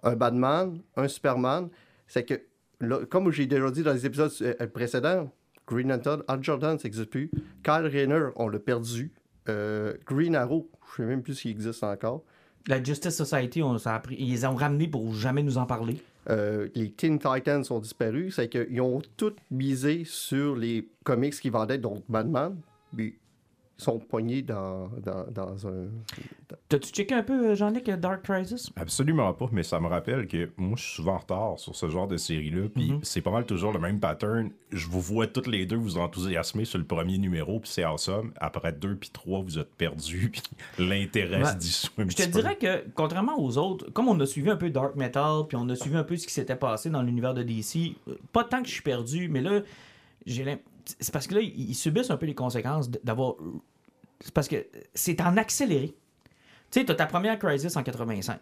un 0.03 0.15
Batman, 0.15 0.79
un 0.95 1.07
Superman. 1.07 1.69
C'est 2.07 2.23
que, 2.23 2.41
là, 2.79 3.05
comme 3.09 3.31
j'ai 3.31 3.45
déjà 3.47 3.69
dit 3.71 3.83
dans 3.83 3.93
les 3.93 4.05
épisodes 4.05 4.31
euh, 4.41 4.67
précédents, 4.67 5.29
Green 5.67 5.89
Lantern, 5.89 6.23
Al 6.27 6.41
Jordan, 6.43 6.77
ça 6.79 6.85
n'existe 6.85 7.09
plus. 7.09 7.29
Kyle 7.63 7.85
Rayner, 7.91 8.29
on 8.37 8.47
l'a 8.47 8.59
perdu. 8.59 9.11
Euh, 9.49 9.93
Green 10.05 10.35
Arrow, 10.35 10.69
je 10.95 11.01
ne 11.01 11.07
sais 11.07 11.09
même 11.09 11.21
plus 11.23 11.35
s'il 11.35 11.51
existe 11.51 11.83
encore. 11.83 12.23
la 12.67 12.81
Justice 12.83 13.15
Society, 13.15 13.61
on, 13.63 13.77
ça 13.77 13.95
a 13.95 13.99
pris- 13.99 14.15
ils 14.19 14.29
les 14.31 14.45
ont 14.45 14.55
ramenés 14.55 14.87
pour 14.87 15.13
jamais 15.13 15.43
nous 15.43 15.57
en 15.57 15.65
parler. 15.65 16.01
Euh, 16.29 16.67
les 16.75 16.91
Teen 16.91 17.19
Titans 17.19 17.63
sont 17.63 17.79
disparus. 17.79 18.35
C'est 18.35 18.49
qu'ils 18.49 18.81
ont 18.81 19.01
tous 19.15 19.35
misé 19.51 20.03
sur 20.05 20.55
les 20.55 20.87
comics 21.03 21.39
qui 21.39 21.49
vendaient, 21.49 21.77
donc 21.77 22.03
Batman. 22.09 22.55
Puis 22.95 23.17
sont 23.77 23.99
poignés 23.99 24.41
dans, 24.41 24.89
dans, 25.03 25.25
dans 25.31 25.67
un. 25.67 25.85
T'as-tu 26.69 26.89
checké 26.89 27.13
un 27.13 27.21
peu, 27.23 27.49
euh, 27.51 27.55
Jean-Luc, 27.55 27.87
euh, 27.89 27.97
Dark 27.97 28.23
Crisis? 28.23 28.71
Absolument 28.75 29.31
pas, 29.33 29.47
mais 29.51 29.61
ça 29.63 29.79
me 29.79 29.87
rappelle 29.87 30.27
que 30.27 30.49
moi, 30.57 30.73
je 30.77 30.83
suis 30.83 30.95
souvent 30.95 31.13
en 31.13 31.17
retard 31.19 31.59
sur 31.59 31.75
ce 31.75 31.87
genre 31.89 32.07
de 32.07 32.17
série-là, 32.17 32.69
puis 32.73 32.91
Mhm. 32.93 32.99
c'est 33.03 33.21
pas 33.21 33.29
mal 33.31 33.45
toujours 33.45 33.71
le 33.73 33.79
même 33.79 33.99
pattern. 33.99 34.49
Je 34.71 34.87
vous 34.87 34.99
vois 35.01 35.27
toutes 35.27 35.47
les 35.47 35.65
deux 35.65 35.75
vous 35.75 35.97
enthousiasmer 35.97 36.65
sur 36.65 36.79
le 36.79 36.85
premier 36.85 37.17
numéro, 37.19 37.59
puis 37.59 37.69
c'est 37.69 37.83
awesome. 37.83 38.31
Après 38.39 38.73
deux 38.73 38.95
puis 38.95 39.09
trois, 39.11 39.41
vous 39.41 39.59
êtes 39.59 39.73
perdus, 39.75 40.29
puis 40.33 40.41
l'intérêt 40.79 41.45
se 41.45 41.55
dissout 41.57 41.91
un 41.99 42.09
Je 42.09 42.15
te 42.15 42.23
peu. 42.23 42.29
dirais 42.29 42.57
que, 42.57 42.83
contrairement 42.95 43.39
aux 43.39 43.57
autres, 43.57 43.91
comme 43.91 44.07
on 44.07 44.19
a 44.19 44.25
suivi 44.25 44.49
un 44.49 44.57
peu 44.57 44.69
Dark 44.71 44.95
Metal, 44.95 45.43
puis 45.47 45.55
on 45.55 45.69
a 45.69 45.75
suivi 45.75 45.95
un 45.97 46.03
peu 46.03 46.17
ce 46.17 46.25
qui 46.25 46.33
s'était 46.33 46.55
passé 46.55 46.89
dans 46.89 47.03
l'univers 47.03 47.33
de 47.35 47.43
DC, 47.43 47.95
euh, 48.07 48.15
pas 48.33 48.43
tant 48.43 48.61
que 48.61 48.67
je 48.67 48.73
suis 48.73 48.81
perdu, 48.83 49.29
mais 49.29 49.41
là, 49.41 49.61
j'ai 50.25 50.43
l'im- 50.43 50.59
c'est 50.99 51.11
parce 51.11 51.27
que 51.27 51.35
là, 51.35 51.41
ils 51.41 51.75
subissent 51.75 52.09
un 52.11 52.17
peu 52.17 52.25
les 52.25 52.35
conséquences 52.35 52.89
d'avoir. 52.89 53.35
C'est 54.21 54.33
parce 54.33 54.47
que 54.47 54.65
c'est 54.93 55.21
en 55.21 55.37
accéléré. 55.37 55.95
Tu 56.71 56.79
sais, 56.79 56.85
t'as 56.85 56.95
ta 56.95 57.05
première 57.05 57.37
Crisis 57.39 57.75
en 57.75 57.83
85. 57.83 58.39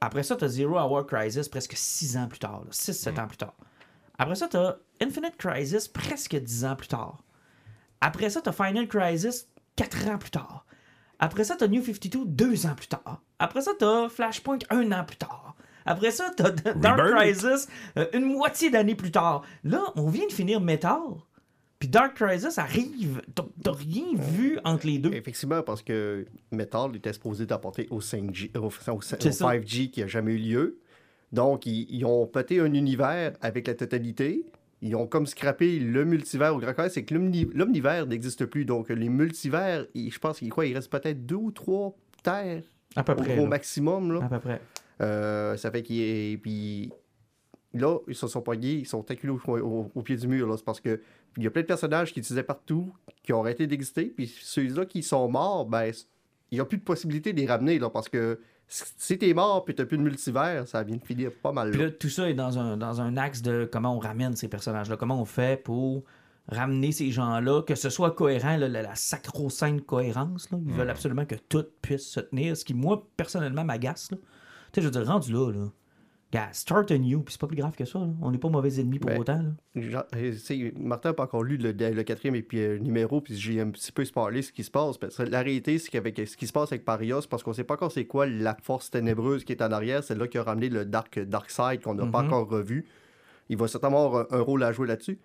Après 0.00 0.22
ça, 0.22 0.36
t'as 0.36 0.48
Zero 0.48 0.78
Hour 0.78 1.06
Crisis 1.06 1.48
presque 1.48 1.74
6 1.76 2.16
ans 2.16 2.26
plus 2.28 2.38
tard, 2.38 2.64
6-7 2.70 3.20
ans 3.20 3.26
plus 3.28 3.36
tard. 3.36 3.54
Après 4.18 4.34
ça, 4.34 4.48
t'as 4.48 4.76
Infinite 5.00 5.36
Crisis 5.36 5.86
presque 5.88 6.36
10 6.36 6.64
ans 6.64 6.76
plus 6.76 6.88
tard. 6.88 7.22
Après 8.00 8.30
ça, 8.30 8.40
t'as 8.40 8.52
Final 8.52 8.88
Crisis 8.88 9.48
4 9.76 10.08
ans 10.08 10.18
plus 10.18 10.30
tard. 10.30 10.66
Après 11.18 11.44
ça, 11.44 11.54
t'as 11.56 11.68
New 11.68 11.84
52 11.84 12.24
deux 12.26 12.66
ans 12.66 12.74
plus 12.74 12.88
tard. 12.88 13.22
Après 13.38 13.60
ça, 13.60 13.72
t'as 13.78 14.08
Flashpoint 14.08 14.58
un 14.70 14.90
an 14.92 15.04
plus 15.04 15.16
tard. 15.18 15.54
Après 15.84 16.10
ça, 16.10 16.30
t'as 16.36 16.50
D- 16.50 16.72
Dark 16.76 16.98
Rebirth. 17.00 17.16
Crisis 17.16 17.68
euh, 17.96 18.06
une 18.12 18.24
moitié 18.24 18.70
d'année 18.70 18.94
plus 18.96 19.10
tard. 19.12 19.42
Là, 19.62 19.82
on 19.94 20.08
vient 20.08 20.26
de 20.26 20.32
finir 20.32 20.60
Metal. 20.60 20.98
Puis 21.82 21.88
Dark 21.88 22.14
Crisis 22.14 22.58
arrive. 22.58 23.22
T'as 23.34 23.72
rien 23.72 24.04
vu 24.14 24.56
entre 24.62 24.86
les 24.86 24.98
deux. 24.98 25.12
Effectivement, 25.12 25.62
parce 25.64 25.82
que 25.82 26.24
Metal 26.52 26.94
était 26.94 27.12
supposé 27.12 27.44
d'apporter 27.44 27.88
au 27.90 27.98
5G, 28.00 28.56
au, 28.56 28.60
au- 28.66 28.66
au 28.66 29.00
C'est 29.02 29.32
ça. 29.32 29.46
5G 29.52 29.90
qui 29.90 30.00
n'a 30.00 30.06
jamais 30.06 30.34
eu 30.34 30.38
lieu. 30.38 30.78
Donc, 31.32 31.66
ils, 31.66 31.88
ils 31.90 32.04
ont 32.04 32.24
pété 32.28 32.60
un 32.60 32.72
univers 32.72 33.32
avec 33.40 33.66
la 33.66 33.74
totalité. 33.74 34.44
Ils 34.80 34.94
ont 34.94 35.08
comme 35.08 35.26
scrappé 35.26 35.80
le 35.80 36.04
multivers 36.04 36.54
au 36.54 36.58
grand 36.60 36.72
cas. 36.72 36.88
C'est 36.88 37.02
que 37.02 37.14
l'omni- 37.14 37.50
l'omnivers 37.52 38.06
n'existe 38.06 38.46
plus. 38.46 38.64
Donc, 38.64 38.88
les 38.88 39.08
multivers, 39.08 39.84
ils- 39.94 40.12
je 40.12 40.20
pense 40.20 40.38
qu'il 40.38 40.50
quoi, 40.50 40.66
il 40.66 40.74
reste 40.74 40.88
peut-être 40.88 41.26
deux 41.26 41.34
ou 41.34 41.50
trois 41.50 41.96
terres 42.22 42.62
À 42.94 43.02
peu 43.02 43.10
au, 43.10 43.16
près. 43.16 43.38
au 43.40 43.42
là. 43.42 43.48
maximum. 43.48 44.12
Là. 44.12 44.24
À 44.24 44.28
peu 44.28 44.38
près. 44.38 44.60
Euh, 45.00 45.56
ça 45.56 45.72
fait 45.72 45.82
qu'il 45.82 46.00
est. 46.00 46.36
Puis 46.36 46.92
là, 47.74 47.98
ils 48.06 48.14
se 48.14 48.28
sont 48.28 48.40
pognés, 48.42 48.74
ils 48.74 48.86
sont 48.86 49.10
acculés 49.10 49.32
au, 49.32 49.40
au- 49.58 49.90
au 49.92 50.02
pied 50.02 50.14
du 50.16 50.28
mur. 50.28 50.54
C'est 50.56 50.64
parce 50.64 50.80
que 50.80 51.00
il 51.36 51.44
y 51.44 51.46
a 51.46 51.50
plein 51.50 51.62
de 51.62 51.66
personnages 51.66 52.12
qui 52.12 52.20
utilisaient 52.20 52.42
partout, 52.42 52.92
qui 53.22 53.32
ont 53.32 53.40
arrêté 53.40 53.66
d'exister. 53.66 54.06
Puis 54.06 54.26
ceux-là 54.42 54.86
qui 54.86 55.02
sont 55.02 55.28
morts, 55.28 55.66
ben, 55.66 55.92
il 56.50 56.54
n'y 56.56 56.60
a 56.60 56.64
plus 56.64 56.78
de 56.78 56.82
possibilité 56.82 57.32
de 57.32 57.38
les 57.40 57.46
ramener. 57.46 57.78
Là, 57.78 57.90
parce 57.90 58.08
que 58.08 58.40
si 58.68 59.18
t'es 59.18 59.34
mort 59.34 59.64
puis 59.64 59.74
t'as 59.74 59.84
plus 59.84 59.98
de 59.98 60.02
multivers, 60.02 60.66
ça 60.66 60.82
vient 60.82 60.96
de 60.96 61.04
finir 61.04 61.30
pas 61.42 61.52
mal. 61.52 61.70
Puis 61.70 61.78
Là. 61.80 61.86
là, 61.86 61.90
tout 61.92 62.08
ça 62.08 62.28
est 62.28 62.34
dans 62.34 62.58
un, 62.58 62.76
dans 62.76 63.00
un 63.00 63.16
axe 63.16 63.42
de 63.42 63.68
comment 63.70 63.96
on 63.96 63.98
ramène 63.98 64.36
ces 64.36 64.48
personnages-là. 64.48 64.96
Comment 64.96 65.20
on 65.20 65.24
fait 65.24 65.62
pour 65.62 66.04
ramener 66.48 66.90
ces 66.92 67.10
gens-là, 67.10 67.62
que 67.62 67.74
ce 67.74 67.88
soit 67.88 68.10
cohérent, 68.10 68.56
là, 68.56 68.68
la, 68.68 68.82
la 68.82 68.94
sacro-sainte 68.94 69.86
cohérence. 69.86 70.50
là. 70.50 70.58
Ils 70.66 70.72
veulent 70.72 70.90
absolument 70.90 71.24
que 71.24 71.36
tout 71.36 71.64
puisse 71.82 72.06
se 72.08 72.20
tenir, 72.20 72.56
ce 72.56 72.64
qui, 72.64 72.74
moi, 72.74 73.06
personnellement, 73.16 73.64
m'agace. 73.64 74.10
là. 74.10 74.16
Tu 74.72 74.80
sais, 74.80 74.80
je 74.82 74.86
veux 74.86 74.90
dire, 74.92 75.06
rendu 75.06 75.32
là, 75.32 75.50
là 75.52 75.66
Gars, 76.32 76.48
start 76.52 76.90
a 76.90 76.96
new, 76.98 77.20
puis 77.22 77.32
c'est 77.32 77.40
pas 77.40 77.46
plus 77.46 77.56
grave 77.56 77.74
que 77.76 77.84
ça. 77.84 77.98
là. 77.98 78.06
On 78.22 78.30
n'est 78.30 78.38
pas 78.38 78.48
mauvais 78.48 78.80
ennemis 78.80 78.98
pour 78.98 79.10
Ben, 79.10 79.20
autant. 79.20 79.42
là. 79.42 79.82
Genre, 79.82 80.04
euh, 80.16 80.70
Martin 80.78 81.10
n'a 81.10 81.12
pas 81.14 81.24
encore 81.24 81.42
lu 81.44 81.58
le, 81.58 81.72
le 81.72 82.02
quatrième 82.04 82.34
et 82.34 82.42
puis, 82.42 82.58
euh, 82.60 82.78
numéro, 82.78 83.20
puis 83.20 83.36
j'ai 83.36 83.60
un 83.60 83.68
petit 83.68 83.92
peu 83.92 84.02
spoilé 84.04 84.40
ce 84.40 84.50
qui 84.50 84.64
se 84.64 84.70
passe. 84.70 84.96
Parce 84.96 85.16
que 85.18 85.24
la 85.24 85.42
réalité, 85.42 85.78
c'est 85.78 85.90
qu'avec 85.90 86.16
ce 86.26 86.36
qui 86.36 86.46
se 86.46 86.52
passe 86.54 86.72
avec 86.72 86.86
Pariah, 86.86 87.18
c'est 87.20 87.28
parce 87.28 87.42
qu'on 87.42 87.52
sait 87.52 87.64
pas 87.64 87.74
encore 87.74 87.92
c'est 87.92 88.06
quoi 88.06 88.26
la 88.26 88.56
force 88.62 88.90
ténébreuse 88.90 89.44
qui 89.44 89.52
est 89.52 89.60
en 89.62 89.72
arrière. 89.72 90.02
C'est 90.02 90.14
là 90.14 90.26
qui 90.26 90.38
a 90.38 90.42
ramené 90.42 90.70
le 90.70 90.86
Dark, 90.86 91.18
dark 91.18 91.50
Side 91.50 91.82
qu'on 91.82 91.94
n'a 91.94 92.06
pas 92.06 92.22
Mhm. 92.22 92.28
encore 92.32 92.48
revu. 92.48 92.86
Il 93.50 93.58
va 93.58 93.68
certainement 93.68 94.06
avoir 94.06 94.32
un, 94.32 94.38
un 94.38 94.40
rôle 94.40 94.62
à 94.62 94.72
jouer 94.72 94.86
là-dessus. 94.88 95.18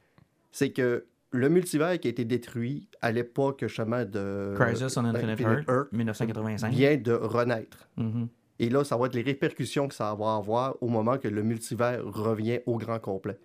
C'est 0.52 0.72
que 0.72 1.06
le 1.32 1.50
multivers 1.50 2.00
qui 2.00 2.08
a 2.08 2.12
été 2.12 2.26
détruit 2.26 2.90
à 3.02 3.12
l'époque 3.14 3.60
justement 3.68 4.04
de 4.04 4.56
Crisis 4.58 4.98
on 4.98 5.06
Infinite, 5.06 5.40
Infinite 5.40 5.70
Earth, 5.70 5.92
1985. 5.94 6.74
vient 6.74 6.98
de 6.98 7.12
renaître. 7.14 7.88
Mhm. 7.98 8.28
Et 8.60 8.70
là, 8.70 8.84
ça 8.84 8.98
va 8.98 9.08
être 9.08 9.16
les 9.16 9.22
répercussions 9.22 9.88
que 9.88 9.94
ça 9.94 10.16
va 10.16 10.36
avoir 10.36 10.82
au 10.82 10.88
moment 10.88 11.18
que 11.18 11.28
le 11.28 11.44
multivers 11.44 12.04
revient 12.04 12.60
au 12.66 12.78
grand 12.78 13.00
complet. 13.00 13.38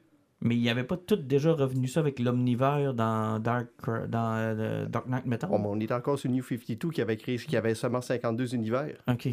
Mais 0.44 0.56
il 0.56 0.60
n'y 0.60 0.68
avait 0.70 0.84
pas 0.84 0.96
tout 0.96 1.16
déjà 1.16 1.52
revenu 1.52 1.86
ça 1.88 2.00
avec 2.00 2.18
l'omnivers 2.18 2.94
dans 2.94 3.38
Dark, 3.38 3.68
dans 4.08 4.34
euh, 4.36 4.86
Dark 4.86 5.06
Knight 5.06 5.24
Metal? 5.26 5.48
Bon, 5.48 5.58
mais 5.58 5.68
on 5.68 5.80
est 5.80 5.92
encore 5.92 6.18
sur 6.18 6.30
New 6.30 6.42
52 6.42 6.90
qui 6.90 7.00
avait 7.00 7.16
créé, 7.16 7.36
qui 7.36 7.56
avait 7.56 7.74
seulement 7.74 8.00
52 8.00 8.54
univers. 8.54 8.96
Ok. 9.08 9.28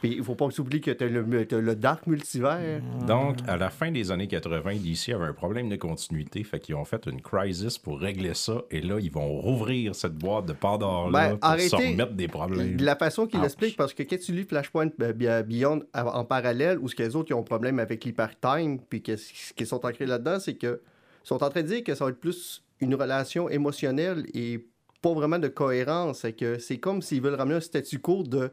Puis 0.00 0.14
il 0.16 0.22
faut 0.24 0.34
pas 0.34 0.50
s'oublier 0.50 0.80
que 0.80 0.90
t'as 0.90 1.06
le, 1.06 1.46
t'as 1.46 1.58
le 1.60 1.74
Dark 1.76 2.06
Multivers. 2.06 2.80
Donc, 3.06 3.36
à 3.46 3.56
la 3.56 3.70
fin 3.70 3.90
des 3.90 4.10
années 4.10 4.26
80, 4.28 4.74
DC 4.82 5.10
avait 5.14 5.26
un 5.26 5.32
problème 5.32 5.68
de 5.68 5.76
continuité, 5.76 6.42
fait 6.44 6.58
qu'ils 6.60 6.74
ont 6.74 6.84
fait 6.84 7.06
une 7.06 7.20
crisis 7.20 7.78
pour 7.78 8.00
régler 8.00 8.34
ça, 8.34 8.62
et 8.70 8.80
là, 8.80 8.98
ils 9.00 9.12
vont 9.12 9.28
rouvrir 9.40 9.94
cette 9.94 10.14
boîte 10.14 10.46
de 10.46 10.52
Pandore-là 10.52 11.30
Ben, 11.30 11.36
pour 11.38 11.60
se 11.60 11.76
remettre 11.76 12.12
des 12.14 12.28
problèmes. 12.28 12.76
De 12.76 12.84
la 12.84 12.96
façon 12.96 13.26
qu'il 13.26 13.38
Ouch. 13.38 13.44
l'explique, 13.44 13.76
parce 13.76 13.94
que 13.94 14.02
quand 14.02 14.18
tu 14.18 14.32
lis 14.32 14.44
Flashpoint 14.44 14.90
euh, 15.00 15.12
Be- 15.12 15.42
Beyond 15.44 15.82
en 15.94 16.24
parallèle, 16.24 16.78
ou 16.80 16.88
ce 16.88 16.94
que 16.94 17.02
les 17.04 17.14
autres 17.14 17.26
qui 17.28 17.34
ont 17.34 17.40
un 17.40 17.44
problème 17.44 17.78
avec 17.78 18.04
l'hyper-time, 18.04 18.78
puis 18.88 19.02
que 19.02 19.16
ce 19.16 19.52
qu'ils 19.54 19.66
sont 19.66 19.84
ancrés 19.86 20.06
là-dedans, 20.06 20.38
c'est 20.48 20.54
que 20.56 20.80
sont 21.24 21.42
en 21.44 21.50
train 21.50 21.62
de 21.62 21.66
dire 21.66 21.84
que 21.84 21.94
ça 21.94 22.04
va 22.04 22.10
être 22.10 22.20
plus 22.20 22.64
une 22.80 22.94
relation 22.94 23.48
émotionnelle 23.50 24.24
et 24.34 24.66
pas 25.02 25.12
vraiment 25.12 25.38
de 25.38 25.48
cohérence. 25.48 26.20
C'est 26.20 26.32
que 26.32 26.58
c'est 26.58 26.78
comme 26.78 27.02
s'ils 27.02 27.20
veulent 27.20 27.34
ramener 27.34 27.56
un 27.56 27.60
statu 27.60 27.98
quo 27.98 28.22
de 28.22 28.50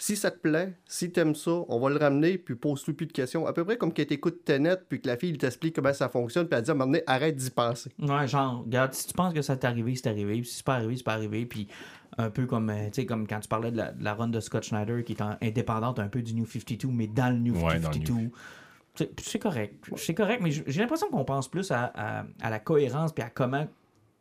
si 0.00 0.14
ça 0.14 0.30
te 0.30 0.38
plaît, 0.38 0.74
si 0.86 1.10
t'aimes 1.10 1.34
ça, 1.34 1.50
on 1.68 1.80
va 1.80 1.88
le 1.90 1.96
ramener, 1.96 2.38
puis 2.38 2.54
pose-toi 2.54 2.94
plus 2.94 3.06
de 3.06 3.12
questions. 3.12 3.46
À 3.46 3.52
peu 3.52 3.64
près 3.64 3.76
comme 3.78 3.92
quand 3.92 4.06
t'écoutes 4.06 4.44
Tenet, 4.44 4.76
puis 4.88 5.00
que 5.00 5.08
la 5.08 5.16
fille 5.16 5.30
il 5.30 5.38
t'explique 5.38 5.74
comment 5.74 5.92
ça 5.92 6.08
fonctionne, 6.08 6.46
puis 6.46 6.56
elle 6.56 6.62
dit 6.64 6.70
à 6.70 6.74
un 6.74 6.76
moment 6.76 6.86
donné, 6.92 7.02
arrête 7.06 7.34
d'y 7.34 7.50
penser. 7.50 7.90
Ouais, 7.98 8.28
genre, 8.28 8.62
regarde, 8.64 8.92
si 8.94 9.06
tu 9.08 9.14
penses 9.14 9.34
que 9.34 9.42
ça 9.42 9.56
t'est 9.56 9.66
arrivé, 9.66 9.96
c'est 9.96 10.06
arrivé. 10.08 10.34
Puis 10.40 10.50
si 10.50 10.56
c'est 10.58 10.66
pas 10.66 10.74
arrivé, 10.74 10.96
c'est 10.96 11.02
pas 11.04 11.14
arrivé. 11.14 11.46
Puis 11.46 11.66
un 12.16 12.30
peu 12.30 12.46
comme, 12.46 12.70
euh, 12.70 12.86
tu 12.86 13.00
sais, 13.00 13.06
comme 13.06 13.26
quand 13.26 13.40
tu 13.40 13.48
parlais 13.48 13.72
de 13.72 13.76
la, 13.76 13.90
de 13.92 14.04
la 14.04 14.14
run 14.14 14.28
de 14.28 14.38
Scott 14.40 14.62
Schneider 14.64 15.02
qui 15.04 15.14
est 15.14 15.22
en- 15.22 15.36
indépendante 15.42 15.98
un 15.98 16.08
peu 16.08 16.22
du 16.22 16.34
New 16.34 16.46
52, 16.46 16.88
mais 16.92 17.06
dans 17.08 17.30
le 17.32 17.38
New 17.40 17.54
Ouais, 17.54 17.78
dans 17.80 17.88
le 17.88 17.94
52. 17.94 18.12
New- 18.12 18.30
C'est- 19.20 19.38
correct. 19.38 19.84
C'est 19.96 20.14
correct, 20.14 20.40
mais 20.42 20.50
j'ai 20.50 20.80
l'impression 20.80 21.08
qu'on 21.08 21.24
pense 21.24 21.48
plus 21.48 21.70
à, 21.70 21.92
à- 21.94 22.24
à 22.40 22.50
la 22.50 22.58
cohérence 22.58 23.12
puis 23.12 23.22
à 23.22 23.30
comment 23.30 23.66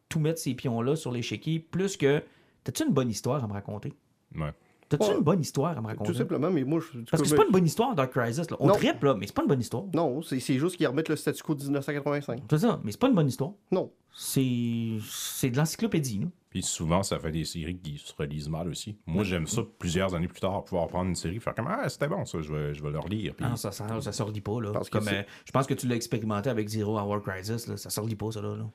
tout 0.09 0.19
mettre 0.19 0.39
ces 0.39 0.53
pions-là 0.53 0.95
sur 0.95 1.11
l'échiquier, 1.11 1.59
plus 1.59 1.97
que. 1.97 2.23
T'as-tu 2.63 2.83
une 2.85 2.93
bonne 2.93 3.09
histoire 3.09 3.43
à 3.43 3.47
me 3.47 3.53
raconter? 3.53 3.93
Ouais. 4.35 4.51
T'as-tu 4.89 5.03
Ouais. 5.09 5.15
une 5.17 5.23
bonne 5.23 5.41
histoire 5.41 5.77
à 5.77 5.81
me 5.81 5.87
raconter? 5.87 6.11
Tout 6.11 6.17
simplement, 6.17 6.49
mais 6.49 6.63
moi, 6.63 6.79
je. 6.79 6.99
Parce 7.11 7.21
que 7.21 7.27
c'est 7.27 7.35
pas 7.35 7.43
une 7.45 7.51
bonne 7.51 7.65
histoire, 7.65 7.93
Dark 7.93 8.11
Crisis. 8.13 8.49
Là. 8.49 8.55
On 8.61 8.67
Non. 8.67 8.73
tripe, 8.75 9.03
là, 9.03 9.15
mais 9.15 9.27
c'est 9.27 9.35
pas 9.35 9.41
une 9.41 9.49
bonne 9.49 9.59
histoire. 9.59 9.83
Non, 9.93 10.21
c'est 10.21 10.39
c'est 10.39 10.57
juste 10.59 10.77
qu'ils 10.77 10.87
remettent 10.87 11.09
le 11.09 11.17
statu 11.17 11.43
quo 11.43 11.55
de 11.55 11.63
1985. 11.63 12.41
C'est 12.49 12.57
ça, 12.59 12.79
mais 12.83 12.91
c'est 12.93 12.99
pas 12.99 13.09
une 13.09 13.15
bonne 13.15 13.27
histoire. 13.27 13.51
Non. 13.71 13.91
C'est 14.13 14.97
c'est 15.09 15.49
de 15.49 15.57
l'encyclopédie, 15.57 16.19
là. 16.19 16.27
Puis 16.57 16.63
souvent, 16.63 17.03
ça 17.03 17.19
fait 17.19 17.29
des 17.29 17.45
séries 17.45 17.77
qui 17.77 17.99
se 17.99 18.11
relisent 18.17 18.49
mal 18.49 18.67
aussi. 18.67 18.97
Moi, 19.05 19.23
j'aime 19.23 19.45
ça 19.45 19.61
plusieurs 19.77 20.15
années 20.15 20.27
plus 20.27 20.39
tard, 20.39 20.63
pouvoir 20.63 20.87
prendre 20.87 21.07
une 21.09 21.15
série, 21.15 21.39
faire 21.39 21.53
comme 21.53 21.67
Ah, 21.69 21.87
c'était 21.87 22.07
bon, 22.07 22.25
ça, 22.25 22.41
je 22.41 22.51
vais, 22.51 22.73
je 22.73 22.81
vais 22.81 22.89
le 22.89 22.97
relire. 22.97 23.35
Puis 23.35 23.45
Ah, 23.47 23.55
ça, 23.55 23.71
ça, 23.71 24.01
ça 24.01 24.11
se 24.11 24.23
relit 24.23 24.41
pas, 24.41 24.59
là. 24.59 24.71
Parce 24.71 24.89
Comme, 24.89 25.07
euh, 25.07 25.21
je 25.45 25.51
pense 25.51 25.67
que 25.67 25.75
tu 25.75 25.87
l'as 25.87 25.95
expérimenté 25.95 26.49
avec 26.49 26.67
Zero 26.67 26.97
Hour 26.97 27.21
Crisis, 27.21 27.67
là. 27.67 27.77
Ça 27.77 27.91
se 27.91 27.99
relit 27.99 28.15
pas, 28.15 28.31
ça, 28.31 28.41
là. 28.41 28.55
là. 28.55 28.65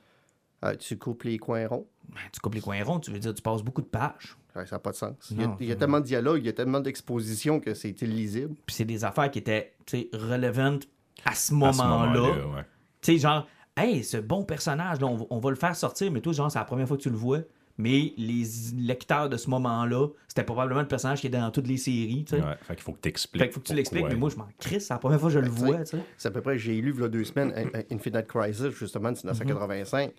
Euh, 0.63 0.75
tu 0.77 0.97
coupes 0.97 1.23
les 1.23 1.37
coins 1.37 1.67
ronds? 1.67 1.85
Ben, 2.07 2.21
tu 2.31 2.39
coupes 2.39 2.55
les 2.55 2.61
coins 2.61 2.81
ronds, 2.85 3.01
tu 3.01 3.11
veux 3.11 3.19
dire, 3.19 3.33
tu 3.33 3.41
passes 3.41 3.61
beaucoup 3.63 3.81
de 3.81 3.87
pages. 3.87 4.37
Ouais, 4.55 4.65
ça 4.65 4.77
n'a 4.77 4.79
pas 4.79 4.91
de 4.91 4.95
sens. 4.95 5.11
Il 5.31 5.41
y, 5.41 5.43
a, 5.43 5.47
Non, 5.47 5.57
il 5.59 5.65
y 5.65 5.69
a 5.71 5.73
c'est- 5.73 5.79
tellement 5.79 5.99
de 5.99 6.05
dialogue, 6.05 6.39
il 6.41 6.45
y 6.45 6.49
a 6.49 6.53
tellement 6.53 6.79
d'exposition 6.79 7.59
que 7.59 7.73
c'est 7.73 8.01
illisible. 8.01 8.55
Puis 8.65 8.77
c'est 8.77 8.85
des 8.85 9.03
affaires 9.03 9.29
qui 9.29 9.39
étaient, 9.39 9.73
tu 9.85 9.97
sais, 9.97 10.09
relevant 10.13 10.79
à 11.25 11.35
ce 11.35 11.53
moment-là. 11.53 12.21
ouais. 12.47 12.65
tu 13.01 13.11
sais, 13.11 13.17
genre, 13.17 13.45
hey, 13.75 14.03
ce 14.03 14.17
bon 14.17 14.45
personnage, 14.45 15.01
là, 15.01 15.07
on, 15.07 15.15
va- 15.17 15.25
on 15.31 15.39
va 15.39 15.49
le 15.49 15.55
faire 15.57 15.75
sortir, 15.75 16.11
mais 16.13 16.21
toi, 16.21 16.31
genre, 16.31 16.49
c'est 16.51 16.59
la 16.59 16.65
première 16.65 16.87
fois 16.87 16.95
que 16.95 17.01
tu 17.01 17.09
le 17.09 17.17
vois. 17.17 17.39
Mais 17.77 18.13
les 18.17 18.43
lecteurs 18.77 19.29
de 19.29 19.37
ce 19.37 19.49
moment-là, 19.49 20.07
c'était 20.27 20.43
probablement 20.43 20.81
le 20.81 20.87
personnage 20.87 21.21
qui 21.21 21.27
était 21.27 21.39
dans 21.39 21.49
toutes 21.49 21.67
les 21.67 21.77
séries, 21.77 22.23
tu 22.27 22.35
sais. 22.35 22.41
Ouais, 22.43 22.53
Fait 22.61 22.75
qu'il 22.75 22.83
faut 22.83 22.91
que 22.91 23.01
tu 23.01 23.09
expliques. 23.09 23.41
Fait 23.41 23.47
qu'il 23.47 23.53
faut 23.55 23.59
que 23.61 23.65
tu 23.65 23.73
l'expliques, 23.73 24.05
mais 24.07 24.15
moi, 24.15 24.29
je 24.29 24.35
m'en 24.37 24.47
crisse, 24.59 24.87
c'est 24.87 24.93
la 24.93 24.99
première 24.99 25.19
fois 25.19 25.29
que 25.29 25.33
je 25.33 25.39
le 25.39 25.49
Ben, 25.49 25.51
vois, 25.55 25.77
tu 25.79 25.97
sais. 25.97 26.03
C'est 26.17 26.27
à 26.27 26.31
peu 26.31 26.41
près, 26.41 26.57
j'ai 26.59 26.79
lu 26.79 26.93
il 26.95 27.01
y 27.01 27.03
a 27.03 27.07
deux 27.09 27.23
semaines 27.23 27.51
In- 27.55 27.79
In- 27.79 27.83
Infinite 27.95 28.27
Crisis, 28.27 28.69
justement, 28.77 29.11
de 29.11 29.17
1985. 29.17 30.11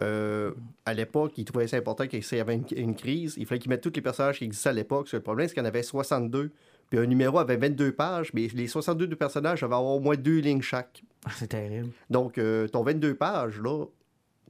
Euh, 0.00 0.52
à 0.86 0.94
l'époque, 0.94 1.32
ils 1.38 1.44
trouvaient 1.44 1.66
ça 1.66 1.76
important 1.76 2.06
qu'il 2.06 2.22
y 2.22 2.40
avait 2.40 2.54
une, 2.54 2.64
une 2.76 2.94
crise. 2.94 3.34
Il 3.36 3.46
fallait 3.46 3.58
qu'ils 3.58 3.70
mettent 3.70 3.80
tous 3.80 3.92
les 3.94 4.02
personnages 4.02 4.38
qui 4.38 4.44
existaient 4.44 4.68
à 4.68 4.72
l'époque. 4.74 5.10
Le 5.12 5.20
problème, 5.20 5.48
c'est 5.48 5.54
qu'il 5.54 5.62
y 5.62 5.66
en 5.66 5.68
avait 5.68 5.82
62. 5.82 6.52
Puis 6.90 6.98
un 6.98 7.06
numéro 7.06 7.38
avait 7.38 7.56
22 7.56 7.92
pages, 7.92 8.32
mais 8.32 8.48
les 8.54 8.66
62 8.68 9.08
personnages 9.16 9.62
avaient 9.62 9.74
au 9.74 9.98
moins 10.00 10.16
deux 10.16 10.38
lignes 10.38 10.62
chaque. 10.62 11.02
Ah, 11.26 11.30
c'est 11.34 11.48
terrible. 11.48 11.88
Donc, 12.10 12.38
euh, 12.38 12.68
ton 12.68 12.82
22 12.84 13.14
pages, 13.14 13.60
là, 13.60 13.84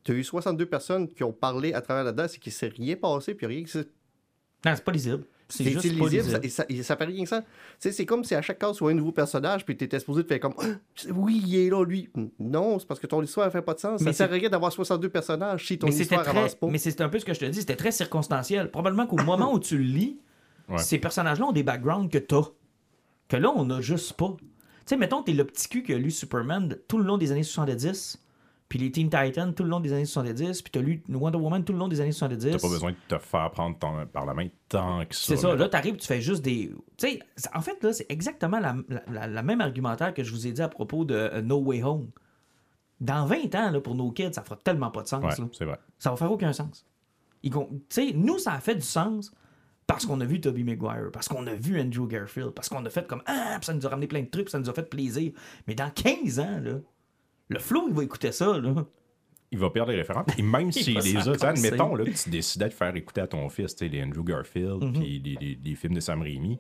tu 0.04 0.12
as 0.12 0.14
eu 0.14 0.24
62 0.24 0.66
personnes 0.66 1.08
qui 1.08 1.22
ont 1.24 1.32
parlé 1.32 1.72
à 1.74 1.80
travers 1.80 2.04
là-dedans, 2.04 2.26
c'est 2.28 2.38
qu'il 2.38 2.50
ne 2.52 2.54
s'est 2.54 2.68
rien 2.68 2.96
passé, 2.96 3.34
puis 3.34 3.46
rien 3.46 3.62
qui 3.64 3.70
s'est 3.70 3.88
Non, 4.64 4.72
c'est 4.74 4.84
pas 4.84 4.92
lisible. 4.92 5.24
C'est 5.50 5.64
juste 5.64 5.98
pas 5.98 6.04
lisible. 6.08 6.24
ça, 6.24 6.38
et 6.42 6.48
ça, 6.50 6.64
et 6.68 6.82
ça 6.82 6.94
fait 6.96 7.06
rien 7.06 7.22
que 7.22 7.28
ça. 7.28 7.42
Tu 7.80 7.90
c'est 7.90 8.04
comme 8.04 8.22
si 8.22 8.34
à 8.34 8.42
chaque 8.42 8.58
case, 8.58 8.76
soit 8.76 8.90
un 8.90 8.94
nouveau 8.94 9.12
personnage, 9.12 9.64
puis 9.64 9.74
tu 9.78 9.84
étais 9.84 9.98
supposé 9.98 10.22
te 10.22 10.28
faire 10.28 10.40
comme 10.40 10.52
Ah, 10.58 10.66
Oui, 11.14 11.42
il 11.46 11.56
est 11.56 11.70
là, 11.70 11.82
lui. 11.86 12.10
Non, 12.38 12.78
c'est 12.78 12.86
parce 12.86 13.00
que 13.00 13.06
ton 13.06 13.22
histoire 13.22 13.46
ne 13.46 13.50
fait 13.50 13.62
pas 13.62 13.72
de 13.72 13.80
sens. 13.80 14.02
Mais 14.02 14.12
ça 14.12 14.18
sert 14.18 14.28
c'est- 14.28 14.34
à 14.34 14.38
rien 14.38 14.50
d'avoir 14.50 14.70
62 14.72 15.08
personnages 15.08 15.66
si 15.66 15.78
ton 15.78 15.86
mais 15.86 15.94
histoire 15.96 16.22
très, 16.22 16.36
avance 16.38 16.54
pas. 16.54 16.66
mais 16.66 16.76
c'est 16.76 17.00
un 17.00 17.08
peu 17.08 17.18
ce 17.18 17.24
que 17.24 17.32
je 17.32 17.40
te 17.40 17.44
dis, 17.46 17.60
c'était 17.60 17.76
très 17.76 17.92
circonstanciel. 17.92 18.70
Probablement 18.70 19.06
qu'au 19.06 19.16
moment 19.22 19.54
où 19.54 19.58
tu 19.58 19.78
le 19.78 19.84
lis, 19.84 20.20
Ouais. 20.68 20.76
ces 20.76 20.98
personnages-là 20.98 21.46
ont 21.46 21.52
des 21.52 21.62
backgrounds 21.62 22.10
que 22.12 22.18
t'as. 22.18 22.42
Que 23.28 23.36
là, 23.38 23.50
on 23.56 23.70
a 23.70 23.80
juste 23.80 24.12
pas. 24.14 24.36
Tu 24.38 24.44
sais, 24.84 24.96
mettons, 24.98 25.22
t'es 25.22 25.32
le 25.32 25.44
petit 25.44 25.66
cul 25.68 25.82
qui 25.82 25.94
a 25.94 25.98
lu 25.98 26.10
Superman 26.10 26.68
de- 26.68 26.74
tout 26.74 26.98
le 26.98 27.04
long 27.04 27.16
des 27.16 27.32
années 27.32 27.42
70, 27.42 28.22
puis 28.68 28.78
les 28.78 28.90
Teen 28.90 29.08
Titans 29.08 29.54
tout 29.54 29.62
le 29.64 29.70
long 29.70 29.80
des 29.80 29.92
années 29.92 30.04
70, 30.04 30.62
puis 30.62 30.70
t'as 30.70 30.80
lu 30.80 31.02
Wonder 31.08 31.38
Woman 31.38 31.64
tout 31.64 31.72
le 31.72 31.78
long 31.78 31.88
des 31.88 32.00
années 32.00 32.12
70. 32.12 32.50
T'as 32.52 32.58
pas 32.58 32.68
besoin 32.68 32.90
de 32.92 32.96
te 33.08 33.18
faire 33.18 33.50
prendre 33.50 33.78
ton- 33.78 34.06
par 34.06 34.26
la 34.26 34.34
main 34.34 34.48
tant 34.68 35.04
que 35.06 35.14
ça. 35.14 35.28
C'est 35.28 35.36
ça, 35.36 35.54
là. 35.54 35.68
t'arrives, 35.68 35.96
tu 35.96 36.06
fais 36.06 36.20
juste 36.20 36.42
des. 36.42 36.70
Tu 36.98 37.08
sais, 37.08 37.20
en 37.54 37.60
fait, 37.62 37.82
là, 37.82 37.92
c'est 37.92 38.06
exactement 38.10 38.60
la, 38.60 38.76
la- 38.88 39.02
la- 39.10 39.26
la 39.26 39.42
même 39.42 39.60
argumentaire 39.62 40.12
que 40.12 40.22
je 40.22 40.30
vous 40.32 40.46
ai 40.46 40.52
dit 40.52 40.60
à 40.62 40.68
propos 40.68 41.04
de 41.04 41.14
euh, 41.14 41.40
No 41.42 41.58
Way 41.60 41.82
Home. 41.82 42.10
Dans 43.00 43.26
20 43.26 43.54
ans, 43.54 43.70
là, 43.70 43.80
pour 43.80 43.94
nos 43.94 44.10
kids, 44.10 44.32
ça 44.32 44.42
fera 44.42 44.56
tellement 44.56 44.90
pas 44.90 45.02
de 45.02 45.08
sens. 45.08 45.22
Ouais, 45.24 45.46
c'est 45.56 45.64
vrai. 45.64 45.78
Ça 45.98 46.10
va 46.10 46.16
faire 46.16 46.32
aucun 46.32 46.52
sens. 46.52 46.84
Tu 47.42 47.50
sais, 47.88 48.12
nous, 48.14 48.38
ça 48.38 48.52
a 48.54 48.60
fait 48.60 48.74
du 48.74 48.82
sens 48.82 49.32
parce 49.86 50.04
qu'on 50.04 50.20
a 50.20 50.24
vu 50.24 50.40
Tobey 50.40 50.64
Maguire, 50.64 51.08
parce 51.12 51.28
qu'on 51.28 51.46
a 51.46 51.54
vu 51.54 51.80
Andrew 51.80 52.06
Garfield, 52.08 52.50
parce 52.50 52.68
qu'on 52.68 52.84
a 52.84 52.90
fait 52.90 53.06
comme 53.06 53.22
Ah, 53.26 53.58
ça 53.62 53.72
nous 53.72 53.86
a 53.86 53.88
ramené 53.88 54.08
plein 54.08 54.20
de 54.22 54.26
trucs, 54.28 54.50
ça 54.50 54.58
nous 54.58 54.68
a 54.68 54.74
fait 54.74 54.82
plaisir. 54.90 55.32
Mais 55.66 55.74
dans 55.74 55.90
15 55.90 56.40
ans, 56.40 56.60
là, 56.60 56.72
le 57.48 57.58
flow, 57.58 57.86
il 57.88 57.94
va 57.94 58.04
écouter 58.04 58.32
ça, 58.32 58.58
là. 58.58 58.86
Il 59.50 59.58
va 59.58 59.70
perdre 59.70 59.90
les 59.92 59.96
références. 59.98 60.26
Et 60.36 60.42
même 60.42 60.70
s'il 60.72 60.94
va 60.94 61.00
les 61.00 61.16
a, 61.28 61.46
admettons 61.48 61.94
là, 61.94 62.04
que 62.04 62.10
tu 62.10 62.28
décidais 62.30 62.68
de 62.68 62.74
faire 62.74 62.94
écouter 62.96 63.22
à 63.22 63.26
ton 63.26 63.48
fils 63.48 63.74
tu 63.74 63.86
sais, 63.86 63.88
les 63.90 64.02
Andrew 64.02 64.22
Garfield 64.22 64.82
Mhm. 64.84 64.92
puis 64.92 65.18
les, 65.24 65.36
les- 65.40 65.58
les 65.64 65.74
films 65.74 65.94
de 65.94 66.00
Sam 66.00 66.20
Raimi, 66.20 66.58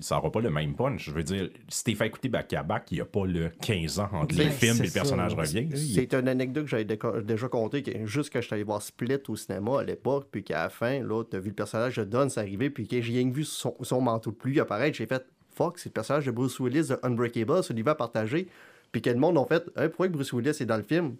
ça 0.00 0.16
n'aura 0.16 0.30
pas 0.30 0.40
le 0.42 0.50
même 0.50 0.74
punch. 0.74 1.06
Je 1.06 1.10
veux 1.12 1.22
dire, 1.22 1.48
si 1.68 1.84
t'es 1.84 1.94
fait 1.94 2.06
écouter 2.06 2.28
back 2.28 2.52
à 2.52 2.62
back, 2.62 2.88
il 2.90 2.96
n'y 2.96 3.00
a 3.00 3.06
pas 3.06 3.24
le 3.24 3.48
15 3.62 3.98
ans 4.00 4.10
entre 4.12 4.34
les 4.36 4.44
Ben, 4.44 4.52
films 4.52 4.76
et 4.82 4.86
le 4.86 4.92
personnage 4.92 5.34
revient. 5.34 5.68
C'est 5.74 6.12
une 6.14 6.28
anecdote 6.28 6.64
que 6.64 6.70
j'avais 6.70 6.84
déjà 7.24 7.48
contée, 7.48 7.82
que 7.82 8.04
juste 8.04 8.30
quand 8.30 8.40
je 8.42 8.46
suis 8.46 8.54
allé 8.54 8.62
voir 8.64 8.82
Split 8.82 9.16
au 9.28 9.34
cinéma 9.36 9.80
à 9.80 9.84
l'époque, 9.84 10.28
puis 10.30 10.44
qu'à 10.44 10.64
la 10.64 10.68
fin, 10.68 11.02
là, 11.02 11.24
tu 11.24 11.36
as 11.36 11.40
vu 11.40 11.48
le 11.48 11.54
personnage 11.54 11.96
de 11.96 12.04
Don 12.04 12.28
s'arriver, 12.28 12.68
puis 12.68 12.86
que 12.86 13.00
j'ai 13.00 13.12
rien 13.14 13.30
que 13.30 13.34
vu 13.34 13.44
son, 13.44 13.74
son 13.80 14.02
manteau 14.02 14.30
de 14.32 14.36
pluie 14.36 14.60
apparaître, 14.60 14.96
j'ai 14.98 15.06
fait 15.06 15.24
Fuck, 15.54 15.78
c'est 15.78 15.88
le 15.88 15.94
personnage 15.94 16.26
de 16.26 16.30
Bruce 16.30 16.60
Willis 16.60 16.88
de 16.88 16.98
Unbreakable, 17.02 17.64
ce 17.64 17.72
livre 17.72 17.94
partagé. 17.94 18.46
Puis 18.92 19.02
que 19.02 19.10
le 19.10 19.16
monde 19.16 19.36
ont 19.38 19.46
fait 19.46 19.64
Hein, 19.76 19.88
Pourquoi 19.88 20.08
que 20.08 20.12
Bruce 20.12 20.32
Willis 20.32 20.50
est 20.60 20.66
dans 20.66 20.76
le 20.76 20.82
film? 20.82 21.14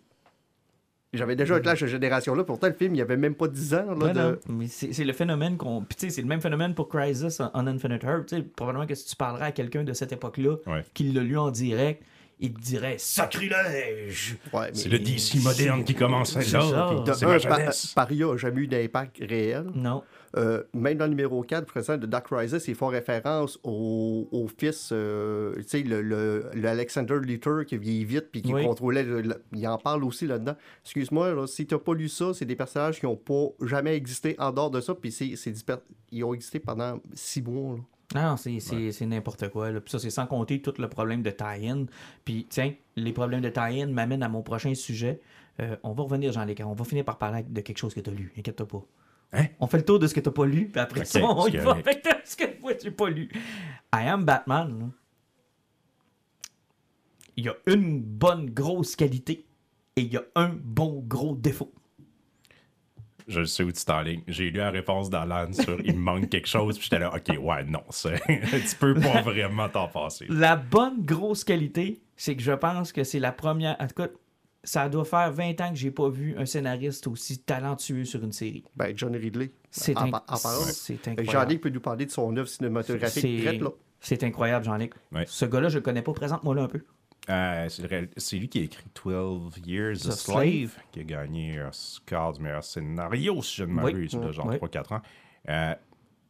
J'avais 1.15 1.37
déjà 1.37 1.55
un 1.55 1.61
clash 1.61 1.81
de 1.81 1.87
génération 1.87 2.35
là, 2.35 2.45
pourtant 2.45 2.67
le 2.67 2.75
film, 2.75 2.95
il 2.95 2.99
y 2.99 3.01
avait 3.01 3.17
même 3.17 3.35
pas 3.35 3.49
10 3.49 3.73
ans. 3.75 3.95
Là, 3.99 4.13
de- 4.13 4.39
mais 4.51 4.67
c'est 4.67 4.93
c'est 4.93 5.05
le 5.05 5.15
phénomène 5.15 5.57
qu'on. 5.57 5.81
Puis 5.81 5.97
tu 5.97 6.07
sais, 6.07 6.11
c'est 6.11 6.21
le 6.23 6.29
même 6.29 6.43
phénomène 6.43 6.75
pour 6.75 6.89
Crisis 6.91 7.41
on 7.55 7.67
Infinite 7.67 8.05
Earth. 8.05 8.27
Tu 8.27 8.37
sais, 8.37 8.43
probablement 8.43 8.87
que 8.87 8.95
si 8.95 9.07
tu 9.07 9.17
parlerais 9.17 9.47
à 9.47 9.53
quelqu'un 9.53 9.85
de 9.85 9.93
cette 9.95 10.13
époque-là, 10.13 10.57
Ouais. 10.67 10.85
qui 10.93 11.05
l'a 11.05 11.23
lu 11.23 11.39
en 11.39 11.51
direct, 11.51 12.03
il 12.40 12.54
te 12.54 12.61
dirait 12.61 12.97
Sacrilège! 12.99 14.37
Ouais, 14.52 14.71
C'est 14.73 14.88
le 14.88 14.99
DC 14.99 15.42
moderne 15.42 15.85
qui 15.85 15.95
commence 15.95 16.35
là. 16.37 16.42
ça. 16.42 16.59
puis 16.95 17.04
De 17.04 17.12
C'est 17.12 17.25
un, 17.25 17.28
ma 17.28 17.38
Pa- 17.40 17.59
jeunesse. 17.59 17.92
Paria 17.95 18.26
n'a 18.26 18.37
jamais 18.37 18.61
eu 18.62 18.66
d'impact 18.66 19.18
réel. 19.21 19.66
Non. 19.75 20.02
Euh, 20.37 20.62
même 20.75 20.99
dans 20.99 21.04
le 21.07 21.11
numéro 21.11 21.42
4, 21.42 21.64
présent 21.66 21.97
de 21.97 22.04
Dark 22.07 22.26
Rises, 22.30 22.62
ils 22.68 22.75
font 22.75 22.88
référence 22.88 23.59
au, 23.64 24.28
au 24.30 24.47
fils, 24.47 24.90
euh, 24.92 25.54
tu 25.57 25.64
sais, 25.68 25.83
le, 25.83 26.02
le- 26.02 26.50
le 26.52 26.68
Alexander 26.68 27.18
Luthor 27.23 27.64
qui 27.64 27.78
vieillit 27.78 28.04
vite 28.04 28.26
puis 28.30 28.42
qui 28.42 28.52
Oui. 28.52 28.62
contrôlait. 28.64 29.04
le- 29.04 29.42
il 29.54 29.66
en 29.66 29.78
parle 29.78 30.04
aussi 30.04 30.26
là-dedans. 30.26 30.54
Excuse-moi, 30.85 31.33
là, 31.35 31.47
si 31.47 31.66
t'as 31.66 31.78
pas 31.78 31.95
lu 31.95 32.09
ça, 32.09 32.35
c'est 32.35 32.45
des 32.45 32.57
personnages 32.57 33.00
qui 33.00 33.07
n'ont 33.07 33.16
pas 33.16 33.47
jamais 33.66 33.97
existé 33.97 34.37
en 34.38 34.52
dehors 34.52 34.71
de 34.71 34.80
ça, 34.83 34.95
puis 34.95 35.11
c'est, 35.11 35.33
ils 36.12 36.25
ont 36.25 36.35
existé 36.35 36.61
pendant 36.61 37.00
six 37.14 37.40
mois. 37.42 37.76
là. 37.76 37.83
Non, 38.15 38.37
c'est 38.37 39.07
n'importe 39.07 39.49
quoi. 39.50 39.71
Là. 39.71 39.81
Puis 39.81 39.91
ça, 39.91 39.99
c'est 39.99 40.11
sans 40.11 40.27
compter 40.27 40.62
tout 40.62 40.73
le 40.79 40.88
problème 40.88 41.23
de 41.23 41.31
tie-in. 41.31 41.85
Puis, 42.25 42.47
tiens, 42.49 42.73
les 42.97 43.12
problèmes 43.12 43.43
de 43.43 43.50
tie-in 43.50 43.87
m'amènent 43.88 44.23
à 44.23 44.29
mon 44.29 44.43
prochain 44.43 44.75
sujet. 44.75 45.21
Euh, 45.61 45.77
on 45.83 45.93
va 45.93 46.05
revenir, 46.05 46.33
Jean-Luc. 46.33 46.62
On 46.65 46.73
va 46.73 46.85
finir 46.85 47.05
par 47.05 47.19
parler 47.19 47.43
de 47.43 47.61
quelque 47.61 47.79
chose 47.79 47.95
que 47.95 48.00
tu 48.00 48.09
as 48.09 48.12
lu. 48.15 48.33
Inquiète-toi 48.38 48.67
pas. 48.67 48.83
Hein? 49.35 49.47
On 49.61 49.67
fait 49.67 49.79
le 49.79 49.85
tour 49.85 49.99
de 49.99 50.07
ce 50.07 50.15
que 50.15 50.21
tu 50.21 50.31
pas 50.31 50.47
lu, 50.47 50.69
puis 50.69 50.81
après 50.81 51.00
Ok, 51.00 51.07
ça, 51.07 51.21
on 51.23 51.47
y 51.49 51.57
va 51.59 51.73
avec 51.73 52.07
ce 52.25 52.35
que 52.37 52.61
moi, 52.62 52.73
j'ai 52.83 52.91
pas 52.91 53.11
lu. 53.11 53.29
I 53.95 54.09
Am 54.09 54.25
Batman. 54.25 54.79
là. 54.79 54.87
Il 57.37 57.45
y 57.45 57.49
a 57.49 57.55
une 57.67 58.00
bonne 58.00 58.50
grosse 58.50 58.97
qualité 58.97 59.47
et 59.97 60.00
il 60.00 60.12
y 60.12 60.17
a 60.17 60.25
un 60.35 60.49
bon 60.49 61.05
gros 61.07 61.37
défaut. 61.37 61.73
Je 63.28 63.44
sais 63.44 63.62
où 63.62 63.70
tu 63.70 63.85
t'enlignes. 63.85 64.23
J'ai 64.26 64.50
lu 64.50 64.58
la 64.58 64.70
réponse 64.70 65.11
d'Alan 65.11 65.52
sur 65.52 65.78
il 65.85 65.94
me 65.94 66.00
manque 66.00 66.28
quelque 66.30 66.49
chose, 66.49 66.76
puis 66.78 66.85
j'étais 66.85 66.99
là, 66.99 67.14
ok, 67.14 67.37
ouais, 67.40 67.64
non, 67.64 67.82
tu 67.90 68.76
peux 68.80 68.94
pas 68.94 69.20
vraiment 69.23 69.68
t'en 69.68 69.87
passer. 69.88 70.26
La 70.28 70.56
bonne 70.56 71.04
grosse 71.04 71.44
qualité, 71.44 72.00
c'est 72.16 72.35
que 72.37 72.42
je 72.42 72.52
pense 72.52 72.92
que 72.92 73.04
c'est 73.04 73.20
la 73.20 73.32
première. 73.32 73.76
En 73.78 73.87
tout 73.87 73.94
cas, 74.02 74.08
ça 74.64 74.88
doit 74.88 75.04
faire 75.04 75.30
20 75.32 75.61
ans 75.61 75.70
que 75.70 75.76
j'ai 75.76 75.90
pas 75.90 76.08
vu 76.08 76.35
un 76.37 76.44
scénariste 76.47 77.06
aussi 77.06 77.38
talentueux 77.38 78.04
sur 78.04 78.23
une 78.25 78.32
série. 78.32 78.64
Ben, 78.76 78.92
John 78.97 79.14
Ridley. 79.14 79.52
C'est 79.70 79.97
en, 79.97 80.06
inc- 80.06 80.11
par- 80.11 80.25
en 80.28 80.37
parlant. 80.38 80.61
c'est 80.64 80.97
Fait 80.97 81.14
que 81.14 81.20
incroyable. 81.20 81.30
Jean-Luc 81.50 81.61
peut 81.62 81.68
nous 81.70 81.80
parler 81.80 82.06
de 82.06 82.11
son 82.11 82.37
œuvre 82.37 82.49
cinématographique. 82.49 83.23
C'est- 83.23 83.42
Drette, 83.44 83.61
là. 83.61 83.70
C'est 84.00 84.23
incroyable, 84.25 84.64
Jean-Luc. 84.64 84.92
Ouais. 85.12 85.25
Ce 85.26 85.44
gars-là, 85.44 85.68
je 85.68 85.76
le 85.78 85.82
connais 85.82 86.02
pas. 86.02 86.12
Présente-moi 86.12 86.54
là 86.54 86.62
un 86.62 86.68
peu. 86.68 86.82
Euh, 87.30 87.68
c'est 88.16 88.37
lui 88.37 88.49
qui 88.49 88.61
a 88.61 88.62
écrit 88.62 88.85
12 89.04 89.52
Years 89.66 89.92
a 90.06 90.12
Slave, 90.12 90.16
Slave. 90.16 90.76
qui 90.92 91.00
a 91.00 91.04
gagné 91.04 91.58
un 91.58 92.32
du 92.32 92.40
meilleur 92.42 92.64
scénario, 92.64 93.42
si 93.42 93.56
je 93.56 93.64
ne 93.64 93.73
m'abuse, 93.73 94.14
Oui. 94.14 94.32
genre 94.32 94.47
Oui. 94.47 94.56
3-4 94.56 94.94
ans. 94.94 95.02
Euh, 95.49 95.75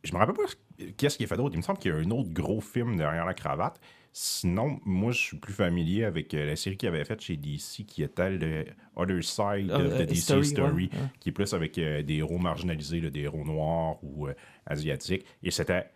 je 0.04 0.12
me 0.12 0.18
rappelle 0.18 0.34
pas 0.34 0.84
qu'est-ce 0.96 1.16
qu'il 1.16 1.24
a 1.24 1.28
fait 1.28 1.36
d'autre. 1.36 1.54
Il 1.54 1.58
me 1.58 1.62
semble 1.62 1.78
qu'il 1.78 1.92
y 1.92 1.94
a 1.94 1.98
un 1.98 2.10
autre 2.10 2.30
gros 2.32 2.60
film 2.60 2.96
derrière 2.96 3.24
la 3.24 3.34
cravate. 3.34 3.80
Sinon, 4.12 4.80
moi, 4.84 5.12
je 5.12 5.18
suis 5.18 5.36
plus 5.36 5.52
familier 5.52 6.04
avec 6.04 6.34
euh, 6.34 6.46
la 6.46 6.56
série 6.56 6.76
qu'il 6.76 6.88
avait 6.88 7.04
faite 7.04 7.20
chez 7.20 7.36
DC, 7.36 7.84
qui 7.86 8.02
était 8.02 8.30
le 8.30 8.64
Other 8.96 9.22
Side 9.22 9.70
Euh, 9.70 9.86
of 9.86 9.98
the 9.98 10.00
euh, 10.00 10.06
DC 10.06 10.44
Story, 10.44 10.84
ouais, 10.92 10.98
ouais. 10.98 11.06
qui 11.20 11.28
est 11.28 11.32
plus 11.32 11.52
avec 11.54 11.78
euh, 11.78 12.02
des 12.02 12.14
héros 12.16 12.38
marginalisés, 12.38 13.00
là, 13.00 13.10
des 13.10 13.20
héros 13.20 13.44
noirs 13.44 14.02
ou 14.02 14.26
asiatiques. 14.66 15.24
Et 15.42 15.50
c'était 15.52 15.90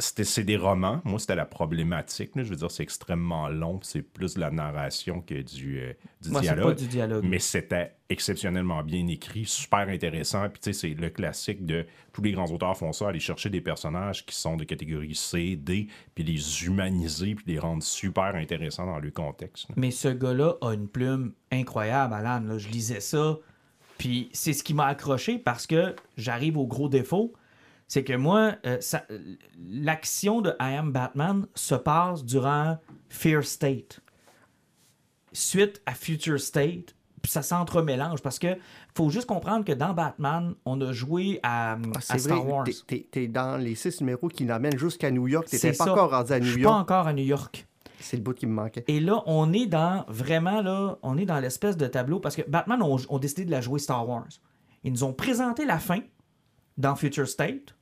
c'est 0.00 0.44
des 0.44 0.56
romans. 0.56 1.00
Moi, 1.04 1.18
c'était 1.18 1.34
la 1.34 1.44
problématique. 1.44 2.36
là. 2.36 2.44
Je 2.44 2.50
veux 2.50 2.56
dire, 2.56 2.70
c'est 2.70 2.84
extrêmement 2.84 3.48
long. 3.48 3.80
C'est 3.82 4.02
plus 4.02 4.34
de 4.34 4.40
la 4.40 4.50
narration 4.50 5.20
que 5.20 5.42
du, 5.42 5.80
euh, 5.80 5.92
du 6.22 6.30
Moi, 6.30 6.40
c'est 6.40 6.46
dialogue. 6.48 6.64
pas 6.68 6.74
du 6.80 6.86
dialogue. 6.86 7.24
Mais 7.28 7.40
c'était 7.40 7.94
exceptionnellement 8.08 8.82
bien 8.84 9.06
écrit, 9.08 9.44
super 9.44 9.88
intéressant. 9.88 10.48
Puis 10.48 10.60
tu 10.62 10.72
sais, 10.72 10.72
c'est 10.72 10.94
le 11.00 11.10
classique 11.10 11.66
de 11.66 11.84
tous 12.12 12.22
les 12.22 12.32
grands 12.32 12.46
auteurs 12.50 12.76
font 12.76 12.92
ça, 12.92 13.08
aller 13.08 13.18
chercher 13.20 13.50
des 13.50 13.60
personnages 13.60 14.24
qui 14.24 14.34
sont 14.36 14.56
de 14.56 14.64
catégorie 14.64 15.14
C, 15.14 15.56
D, 15.56 15.88
puis 16.14 16.22
les 16.24 16.64
humaniser, 16.64 17.34
puis 17.34 17.44
les 17.48 17.58
rendre 17.58 17.82
super 17.82 18.34
intéressants 18.36 18.86
dans 18.86 18.98
le 19.00 19.10
contexte. 19.10 19.68
là. 19.68 19.74
Mais 19.78 19.90
ce 19.90 20.08
gars-là 20.08 20.54
a 20.60 20.74
une 20.74 20.88
plume 20.88 21.32
incroyable, 21.50 22.14
Alan. 22.14 22.40
là. 22.46 22.56
Je 22.58 22.68
lisais 22.68 23.00
ça. 23.00 23.38
Puis 23.98 24.30
c'est 24.32 24.52
ce 24.52 24.62
qui 24.62 24.74
m'a 24.74 24.86
accroché 24.86 25.38
parce 25.38 25.66
que 25.66 25.96
j'arrive 26.16 26.56
au 26.56 26.66
gros 26.68 26.88
défaut. 26.88 27.32
C'est 27.88 28.04
que 28.04 28.12
moi, 28.12 28.52
euh, 28.66 28.78
l'action 29.58 30.40
de 30.42 30.50
I 30.60 30.74
Am 30.76 30.92
Batman 30.92 31.46
se 31.54 31.74
passe 31.74 32.24
durant 32.24 32.78
Fear 33.08 33.42
State. 33.44 34.00
Suite 35.32 35.80
à 35.86 35.94
Future 35.94 36.40
State, 36.40 36.94
puis 37.22 37.30
ça 37.30 37.42
s'entremélange 37.42 38.22
parce 38.22 38.38
que 38.38 38.56
faut 38.94 39.10
juste 39.10 39.26
comprendre 39.26 39.64
que 39.64 39.72
dans 39.72 39.92
Batman, 39.94 40.54
on 40.64 40.80
a 40.80 40.92
joué 40.92 41.38
à, 41.42 41.72
Ah, 41.72 41.76
à 42.10 42.18
Star 42.18 42.42
vrai, 42.42 42.50
Wars. 42.52 42.64
t'es- 43.10 43.28
dans 43.28 43.56
les 43.56 43.74
six 43.74 44.00
numéros 44.00 44.28
qui 44.28 44.44
l'amènent 44.44 44.78
jusqu'à 44.78 45.10
New 45.10 45.28
York. 45.28 45.46
T'étais 45.46 45.72
C'est 45.72 45.78
pas 45.78 45.84
ça. 45.84 45.92
encore 45.92 46.10
rendu 46.10 46.32
à 46.32 46.38
Je 46.40 46.44
New 46.44 46.50
suis 46.52 46.62
pas 46.62 46.68
York. 46.70 46.80
encore 46.80 47.06
à 47.06 47.12
New 47.12 47.24
York. 47.24 47.66
C'est 48.00 48.16
le 48.16 48.22
bout 48.22 48.32
qui 48.34 48.46
me 48.46 48.52
manquait. 48.52 48.84
Et 48.86 49.00
là, 49.00 49.22
on 49.26 49.52
est 49.52 49.66
dans 49.66 50.04
vraiment 50.08 50.62
là, 50.62 50.98
on 51.02 51.18
est 51.18 51.26
dans 51.26 51.40
l'espèce 51.40 51.76
de 51.76 51.86
tableau 51.86 52.20
parce 52.20 52.36
que 52.36 52.42
Batman 52.48 52.80
ont, 52.82 52.96
ont 53.08 53.18
décidé 53.18 53.44
de 53.44 53.50
la 53.50 53.60
jouer 53.60 53.78
Star 53.80 54.08
Wars. 54.08 54.28
Ils 54.84 54.92
nous 54.92 55.04
ont 55.04 55.12
présenté 55.12 55.64
la 55.66 55.78
fin 55.78 56.00
dans 56.76 56.94
Future 56.96 57.26
State 57.28 57.74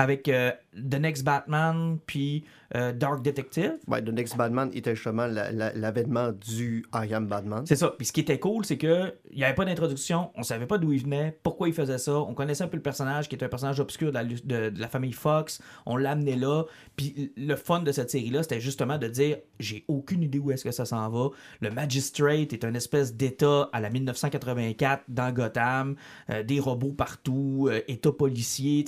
avec 0.00 0.28
euh, 0.28 0.50
The 0.74 0.94
Next 0.94 1.24
Batman 1.24 1.98
puis 2.06 2.44
euh, 2.74 2.92
Dark 2.92 3.22
Detective. 3.22 3.74
Ouais, 3.88 4.02
The 4.02 4.08
Next 4.10 4.36
Batman 4.36 4.70
était 4.74 4.94
justement 4.94 5.26
la- 5.26 5.50
la- 5.52 5.72
l'avènement 5.72 6.32
du 6.32 6.84
I 6.94 7.12
Am 7.14 7.26
Batman. 7.26 7.64
C'est 7.66 7.76
ça. 7.76 7.94
Puis 7.96 8.06
ce 8.06 8.12
qui 8.12 8.20
était 8.20 8.38
cool, 8.38 8.64
c'est 8.64 8.78
que 8.78 9.14
il 9.30 9.38
n'y 9.38 9.44
avait 9.44 9.54
pas 9.54 9.64
d'introduction, 9.64 10.30
on 10.36 10.42
savait 10.42 10.66
pas 10.66 10.78
d'où 10.78 10.92
il 10.92 11.02
venait, 11.02 11.38
pourquoi 11.42 11.68
il 11.68 11.74
faisait 11.74 11.98
ça. 11.98 12.12
On 12.18 12.34
connaissait 12.34 12.64
un 12.64 12.68
peu 12.68 12.76
le 12.76 12.82
personnage 12.82 13.28
qui 13.28 13.34
était 13.34 13.46
un 13.46 13.48
personnage 13.48 13.80
obscur 13.80 14.08
de 14.10 14.14
la, 14.14 14.22
lu- 14.22 14.40
de- 14.44 14.70
de 14.70 14.80
la 14.80 14.88
famille 14.88 15.12
Fox. 15.12 15.60
On 15.86 15.96
l'a 15.96 16.12
amené 16.12 16.36
là. 16.36 16.64
Puis 16.96 17.32
le 17.36 17.56
fun 17.56 17.80
de 17.80 17.92
cette 17.92 18.10
série-là, 18.10 18.42
c'était 18.42 18.60
justement 18.60 18.98
de 18.98 19.08
dire 19.08 19.38
j'ai 19.58 19.84
aucune 19.88 20.22
idée 20.22 20.38
où 20.38 20.50
est-ce 20.52 20.64
que 20.64 20.70
ça 20.70 20.84
s'en 20.84 21.08
va. 21.10 21.28
Le 21.60 21.70
Magistrate 21.70 22.52
est 22.52 22.64
une 22.64 22.76
espèce 22.76 23.14
d'état 23.14 23.68
à 23.72 23.80
la 23.80 23.90
1984 23.90 25.02
dans 25.08 25.32
Gotham, 25.32 25.96
euh, 26.30 26.42
des 26.42 26.60
robots 26.60 26.92
partout, 26.92 27.68
euh, 27.70 27.80
état 27.88 28.12
policier. 28.12 28.84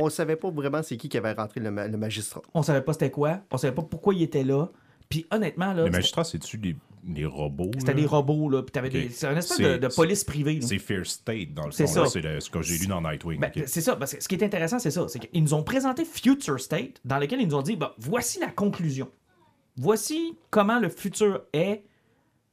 On 0.00 0.08
savait 0.10 0.36
pas 0.36 0.50
vraiment 0.50 0.82
c'est 0.82 0.96
qui 0.96 1.08
qui 1.08 1.16
avait 1.18 1.32
rentré 1.32 1.60
le, 1.60 1.70
ma- 1.70 1.88
le 1.88 1.96
magistrat. 1.96 2.42
on 2.54 2.62
savait 2.62 2.80
pas 2.82 2.92
c'était 2.92 3.10
quoi, 3.16 3.40
on 3.50 3.56
savait 3.56 3.74
pas 3.74 3.82
pourquoi 3.82 4.12
il 4.14 4.22
était 4.22 4.44
là. 4.44 4.68
Puis 5.08 5.24
honnêtement 5.30 5.72
là, 5.72 5.84
Les 5.84 5.90
magistrats, 5.90 6.24
c'est-tu 6.24 6.58
des, 6.58 6.76
des 7.02 7.24
robots? 7.24 7.70
c'était 7.78 7.94
des 7.94 8.04
robots 8.04 8.50
là. 8.50 8.62
Puis 8.62 8.72
t'avais 8.72 8.90
des- 8.90 9.08
c'est 9.08 9.26
une 9.26 9.38
espèce 9.38 9.58
de, 9.58 9.76
de 9.78 9.88
police 9.88 10.22
privée. 10.24 10.58
C'est 10.60 10.78
Fear 10.78 11.06
State, 11.06 11.54
dans 11.54 11.64
le 11.64 11.70
fond. 11.70 11.86
C'est 12.06 12.40
ce 12.40 12.50
que 12.50 12.60
j'ai 12.60 12.76
lu 12.76 12.86
dans 12.88 13.00
Nightwing. 13.00 13.40
Ben. 13.40 13.50
C'est 13.66 13.80
ça, 13.80 13.96
parce 13.96 14.14
que 14.14 14.22
ce 14.22 14.28
qui 14.28 14.34
est 14.34 14.44
intéressant, 14.44 14.78
c'est 14.78 14.90
ça. 14.90 15.06
C'est 15.08 15.18
qu'ils 15.20 15.42
nous 15.42 15.54
ont 15.54 15.62
présenté 15.62 16.04
Future 16.04 16.60
State, 16.60 17.00
dans 17.04 17.18
lequel 17.18 17.40
ils 17.40 17.48
nous 17.48 17.54
ont 17.54 17.62
dit 17.62 17.76
bah, 17.76 17.94
voici 17.98 18.38
la 18.40 18.48
conclusion. 18.50 19.08
Voici 19.76 20.36
comment 20.50 20.78
le 20.78 20.88
futur 20.88 21.42
est 21.52 21.82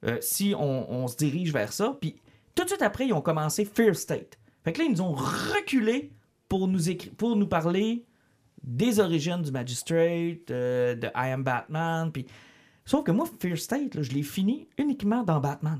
euh, 0.05 0.17
si 0.21 0.53
on, 0.57 0.91
on 0.91 1.07
se 1.07 1.17
dirige 1.17 1.51
vers 1.53 1.73
ça. 1.73 1.97
Puis 1.99 2.15
tout 2.55 2.63
de 2.63 2.69
suite 2.69 2.81
après, 2.81 3.07
ils 3.07 3.13
ont 3.13 3.21
commencé 3.21 3.65
Fear 3.65 3.95
State. 3.95 4.37
Fait 4.63 4.73
que 4.73 4.79
là, 4.79 4.85
ils 4.85 4.91
nous 4.91 5.01
ont 5.01 5.13
reculé 5.13 6.11
pour 6.49 6.67
nous, 6.67 6.79
pour 7.17 7.35
nous 7.35 7.47
parler 7.47 8.05
des 8.63 8.99
origines 8.99 9.41
du 9.41 9.51
Magistrate, 9.51 10.49
euh, 10.51 10.95
de 10.95 11.07
I 11.07 11.31
Am 11.31 11.43
Batman. 11.43 12.11
Sauf 12.85 13.03
que 13.03 13.11
moi, 13.11 13.25
Fear 13.39 13.57
State, 13.57 14.01
je 14.01 14.11
l'ai 14.11 14.23
fini 14.23 14.67
uniquement 14.77 15.23
dans 15.23 15.39
Batman. 15.39 15.79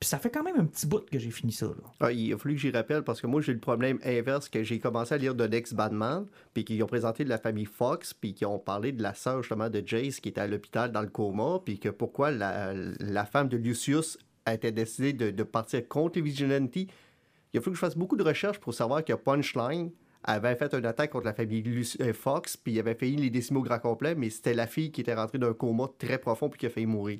Puis 0.00 0.08
ça 0.08 0.18
fait 0.18 0.30
quand 0.30 0.44
même 0.44 0.56
un 0.56 0.64
petit 0.64 0.86
bout 0.86 1.04
que 1.10 1.18
j'ai 1.18 1.30
fini 1.30 1.52
ça. 1.52 1.66
Là. 1.66 1.72
Ah, 1.98 2.12
il 2.12 2.32
a 2.32 2.38
fallu 2.38 2.54
que 2.54 2.60
j'y 2.60 2.70
rappelle 2.70 3.02
parce 3.02 3.20
que 3.20 3.26
moi, 3.26 3.40
j'ai 3.40 3.52
le 3.52 3.58
problème 3.58 3.98
inverse 4.04 4.48
que 4.48 4.62
j'ai 4.62 4.78
commencé 4.78 5.14
à 5.14 5.18
lire 5.18 5.36
The 5.36 5.50
Next 5.50 5.74
Batman, 5.74 6.26
puis 6.54 6.64
qu'ils 6.64 6.82
ont 6.84 6.86
présenté 6.86 7.24
de 7.24 7.28
la 7.28 7.38
famille 7.38 7.64
Fox, 7.64 8.14
puis 8.14 8.32
qu'ils 8.32 8.46
ont 8.46 8.60
parlé 8.60 8.92
de 8.92 9.02
la 9.02 9.14
sœur 9.14 9.42
justement 9.42 9.68
de 9.68 9.82
Jace 9.84 10.20
qui 10.20 10.28
était 10.28 10.40
à 10.40 10.46
l'hôpital 10.46 10.92
dans 10.92 11.02
le 11.02 11.08
coma, 11.08 11.58
puis 11.64 11.80
que 11.80 11.88
pourquoi 11.88 12.30
la, 12.30 13.24
femme 13.24 13.48
de 13.48 13.56
Lucius 13.56 14.18
a 14.46 14.54
été 14.54 14.70
décidée 14.70 15.12
de, 15.12 15.30
de 15.30 15.42
partir 15.42 15.86
contre 15.88 16.18
les 16.18 16.22
Vigilantes. 16.22 16.76
Il 16.76 17.58
a 17.58 17.60
fallu 17.60 17.72
que 17.72 17.74
je 17.74 17.80
fasse 17.80 17.96
beaucoup 17.96 18.16
de 18.16 18.22
recherches 18.22 18.60
pour 18.60 18.74
savoir 18.74 19.04
que 19.04 19.14
Punchline 19.14 19.90
avait 20.28 20.54
fait 20.56 20.72
une 20.74 20.84
attaque 20.86 21.10
contre 21.10 21.26
la 21.26 21.32
famille 21.34 21.62
euh, 22.00 22.12
Fox, 22.12 22.56
puis 22.56 22.74
il 22.74 22.78
avait 22.80 22.94
failli 22.94 23.16
les 23.16 23.30
décimer 23.30 23.58
au 23.58 23.62
grand 23.62 23.78
complet, 23.78 24.14
mais 24.14 24.30
c'était 24.30 24.54
la 24.54 24.66
fille 24.66 24.90
qui 24.92 25.00
était 25.00 25.14
rentrée 25.14 25.38
d'un 25.38 25.52
coma 25.54 25.84
très 25.98 26.18
profond 26.18 26.48
puis 26.48 26.58
qui 26.60 26.66
a 26.66 26.70
failli 26.70 26.86
mourir. 26.86 27.18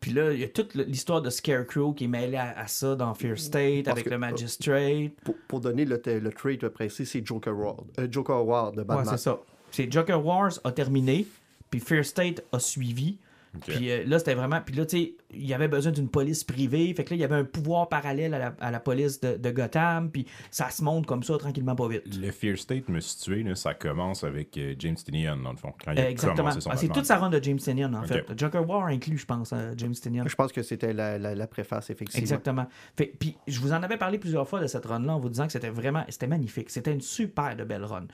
Puis 0.00 0.12
là, 0.12 0.32
il 0.32 0.38
y 0.40 0.44
a 0.44 0.48
toute 0.48 0.74
l'histoire 0.74 1.20
de 1.22 1.28
Scarecrow 1.30 1.92
qui 1.92 2.04
est 2.04 2.08
mêlée 2.08 2.36
à, 2.36 2.56
à 2.56 2.66
ça 2.68 2.94
dans 2.94 3.12
Fear 3.14 3.36
State, 3.38 3.84
Parce 3.86 3.94
avec 3.96 4.04
que- 4.04 4.10
le 4.10 4.18
Magistrate. 4.18 5.12
Pour, 5.24 5.34
pour 5.48 5.60
donner 5.60 5.84
le, 5.84 6.00
le 6.06 6.30
trait 6.30 6.56
précis, 6.70 7.04
c'est 7.06 7.26
Joker 7.26 7.56
World. 7.56 7.84
euh, 7.98 8.06
Joker 8.10 8.44
World 8.46 8.74
de 8.76 8.80
Ouais, 8.80 8.86
Batman. 8.86 9.06
c'est 9.10 9.22
ça. 9.24 9.40
C'est 9.72 9.90
Joker 9.92 10.24
Wars 10.24 10.52
a 10.64 10.70
terminé, 10.72 11.26
puis 11.70 11.80
Fear 11.80 12.04
State 12.04 12.44
a 12.52 12.58
suivi. 12.60 13.18
Ok. 13.56 13.64
Puis 13.66 13.90
euh, 13.90 14.04
là, 14.06 14.18
c'était 14.18 14.34
vraiment. 14.34 14.60
Puis 14.64 14.74
là, 14.74 14.84
tu 14.86 14.98
sais, 14.98 15.14
il 15.32 15.46
y 15.46 15.54
avait 15.54 15.68
besoin 15.68 15.92
d'une 15.92 16.08
police 16.08 16.44
privée. 16.44 16.92
Fait 16.94 17.04
que 17.04 17.10
là, 17.10 17.16
il 17.16 17.20
y 17.20 17.24
avait 17.24 17.34
un 17.36 17.44
pouvoir 17.44 17.88
parallèle 17.88 18.34
à 18.34 18.38
la, 18.38 18.54
à 18.60 18.70
la 18.70 18.80
police 18.80 19.20
de, 19.20 19.36
de 19.36 19.50
Gotham. 19.50 20.10
Puis 20.10 20.26
ça 20.50 20.70
se 20.70 20.82
monte 20.84 21.06
comme 21.06 21.22
ça, 21.22 21.36
tranquillement, 21.38 21.74
pas 21.74 21.88
vite. 21.88 22.02
Le 22.20 22.30
Fear 22.30 22.56
State 22.58 22.88
me 22.88 23.00
situé, 23.00 23.42
là, 23.42 23.54
ça 23.54 23.74
commence 23.74 24.24
avec 24.24 24.56
euh, 24.58 24.74
James 24.78 24.94
Tynion, 24.96 25.36
dans 25.36 25.52
le 25.52 25.56
fond. 25.56 25.72
Quand 25.84 25.92
il 25.92 25.98
a 26.00 26.04
Euh, 26.04 26.08
exactement. 26.08 26.50
Ah, 26.70 26.76
c'est 26.76 26.88
toute 26.88 27.04
sa 27.06 27.16
run 27.18 27.30
de 27.30 27.42
James 27.42 27.58
Tynion, 27.58 27.92
en 27.94 28.02
fait. 28.02 28.24
Joker 28.36 28.68
War 28.68 28.86
inclut, 28.86 29.18
je 29.18 29.26
pense, 29.26 29.52
euh, 29.52 29.72
James 29.76 29.94
Tynion. 29.94 30.24
Je 30.26 30.34
pense 30.34 30.52
que 30.52 30.62
c'était 30.62 30.92
la, 30.92 31.18
la, 31.18 31.34
la 31.34 31.46
préface, 31.46 31.90
effectivement. 31.90 32.20
Exactement. 32.20 32.66
Fait- 32.96 33.12
puis 33.18 33.36
je 33.46 33.60
vous 33.60 33.72
en 33.72 33.82
avais 33.82 33.96
parlé 33.96 34.18
plusieurs 34.18 34.48
fois 34.48 34.60
de 34.60 34.66
cette 34.66 34.84
run-là 34.86 35.14
en 35.14 35.18
vous 35.18 35.28
disant 35.30 35.46
que 35.46 35.52
c'était 35.52 35.70
vraiment 35.70 36.04
c'était 36.08 36.26
magnifique. 36.26 36.70
C'était 36.70 36.92
une 36.92 37.00
super 37.00 37.56
de 37.56 37.64
belle 37.64 37.84
run. 37.84 38.06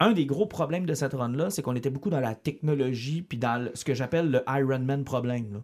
Un 0.00 0.12
des 0.12 0.26
gros 0.26 0.46
problèmes 0.46 0.86
de 0.86 0.94
cette 0.94 1.14
run-là, 1.14 1.50
c'est 1.50 1.62
qu'on 1.62 1.76
était 1.76 1.88
beaucoup 1.90 2.10
dans 2.10 2.20
la 2.20 2.34
technologie 2.34 3.22
puis 3.22 3.38
dans 3.38 3.62
le- 3.64 3.70
ce 3.74 3.84
que 3.84 3.94
j'appelle 3.94 4.30
le 4.30 4.42
Iron 4.74 4.84
Man 4.84 5.04
problème. 5.04 5.52
là. 5.52 5.58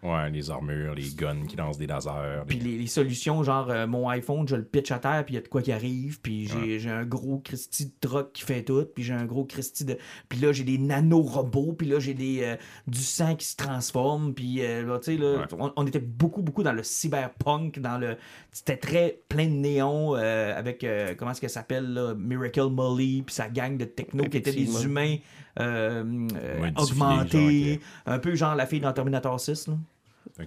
Ouais, 0.00 0.30
les 0.30 0.48
armures, 0.48 0.94
les 0.94 1.10
guns 1.16 1.44
qui 1.48 1.56
lancent 1.56 1.76
des 1.76 1.88
lasers. 1.88 2.44
Puis 2.46 2.60
les- 2.60 2.70
les, 2.70 2.78
les 2.78 2.86
solutions, 2.86 3.42
genre 3.42 3.68
euh, 3.68 3.84
mon 3.88 4.08
iPhone, 4.08 4.46
je 4.46 4.54
le 4.54 4.62
pitch 4.64 4.92
à 4.92 5.00
terre, 5.00 5.24
puis 5.24 5.34
il 5.34 5.38
y 5.38 5.40
a 5.40 5.42
de 5.42 5.48
quoi 5.48 5.60
qui 5.60 5.72
arrive, 5.72 6.20
puis 6.20 6.46
j'ai 6.78 6.88
un 6.88 7.04
gros 7.04 7.38
Christy 7.40 7.86
de 7.86 7.92
truck 8.08 8.32
qui 8.32 8.42
fait 8.44 8.62
tout, 8.62 8.86
puis 8.94 9.02
j'ai 9.02 9.14
un 9.14 9.24
gros 9.24 9.44
Christy 9.44 9.84
de. 9.84 9.98
Puis 10.28 10.38
là, 10.38 10.52
j'ai 10.52 10.62
des 10.62 10.78
nanorobots, 10.78 11.72
puis 11.72 11.88
là, 11.88 11.98
j'ai 11.98 12.14
des 12.14 12.42
euh, 12.44 12.54
du 12.86 13.00
sang 13.00 13.34
qui 13.34 13.44
se 13.44 13.56
transforme, 13.56 14.34
puis 14.34 14.62
euh, 14.62 14.86
là, 14.86 15.00
tu 15.00 15.16
sais, 15.16 15.16
là, 15.18 15.38
Ouais. 15.40 15.46
on, 15.58 15.72
on 15.74 15.84
était 15.84 15.98
beaucoup, 15.98 16.42
beaucoup 16.42 16.62
dans 16.62 16.70
le 16.72 16.84
cyberpunk, 16.84 17.80
dans 17.80 17.98
le. 17.98 18.16
C'était 18.52 18.76
très 18.76 19.20
plein 19.28 19.46
de 19.46 19.50
néons 19.54 20.14
euh, 20.14 20.56
avec, 20.56 20.84
euh, 20.84 21.16
comment 21.16 21.32
est-ce 21.32 21.40
qu'elle 21.40 21.50
s'appelle, 21.50 22.14
Miracle 22.16 22.68
Molly, 22.70 23.22
puis 23.22 23.34
sa 23.34 23.48
gang 23.48 23.76
de 23.76 23.84
techno 23.84 24.22
qui 24.28 24.36
étaient 24.36 24.52
des 24.52 24.84
humains 24.84 25.16
Ouais, 25.58 26.72
augmentés, 26.76 27.72
genre, 27.74 27.78
un 28.06 28.18
peu 28.18 28.34
genre 28.34 28.54
la 28.54 28.66
fille 28.66 28.80
dans 28.80 28.92
Terminator 28.92 29.38
6, 29.40 29.68
là. 29.68 29.74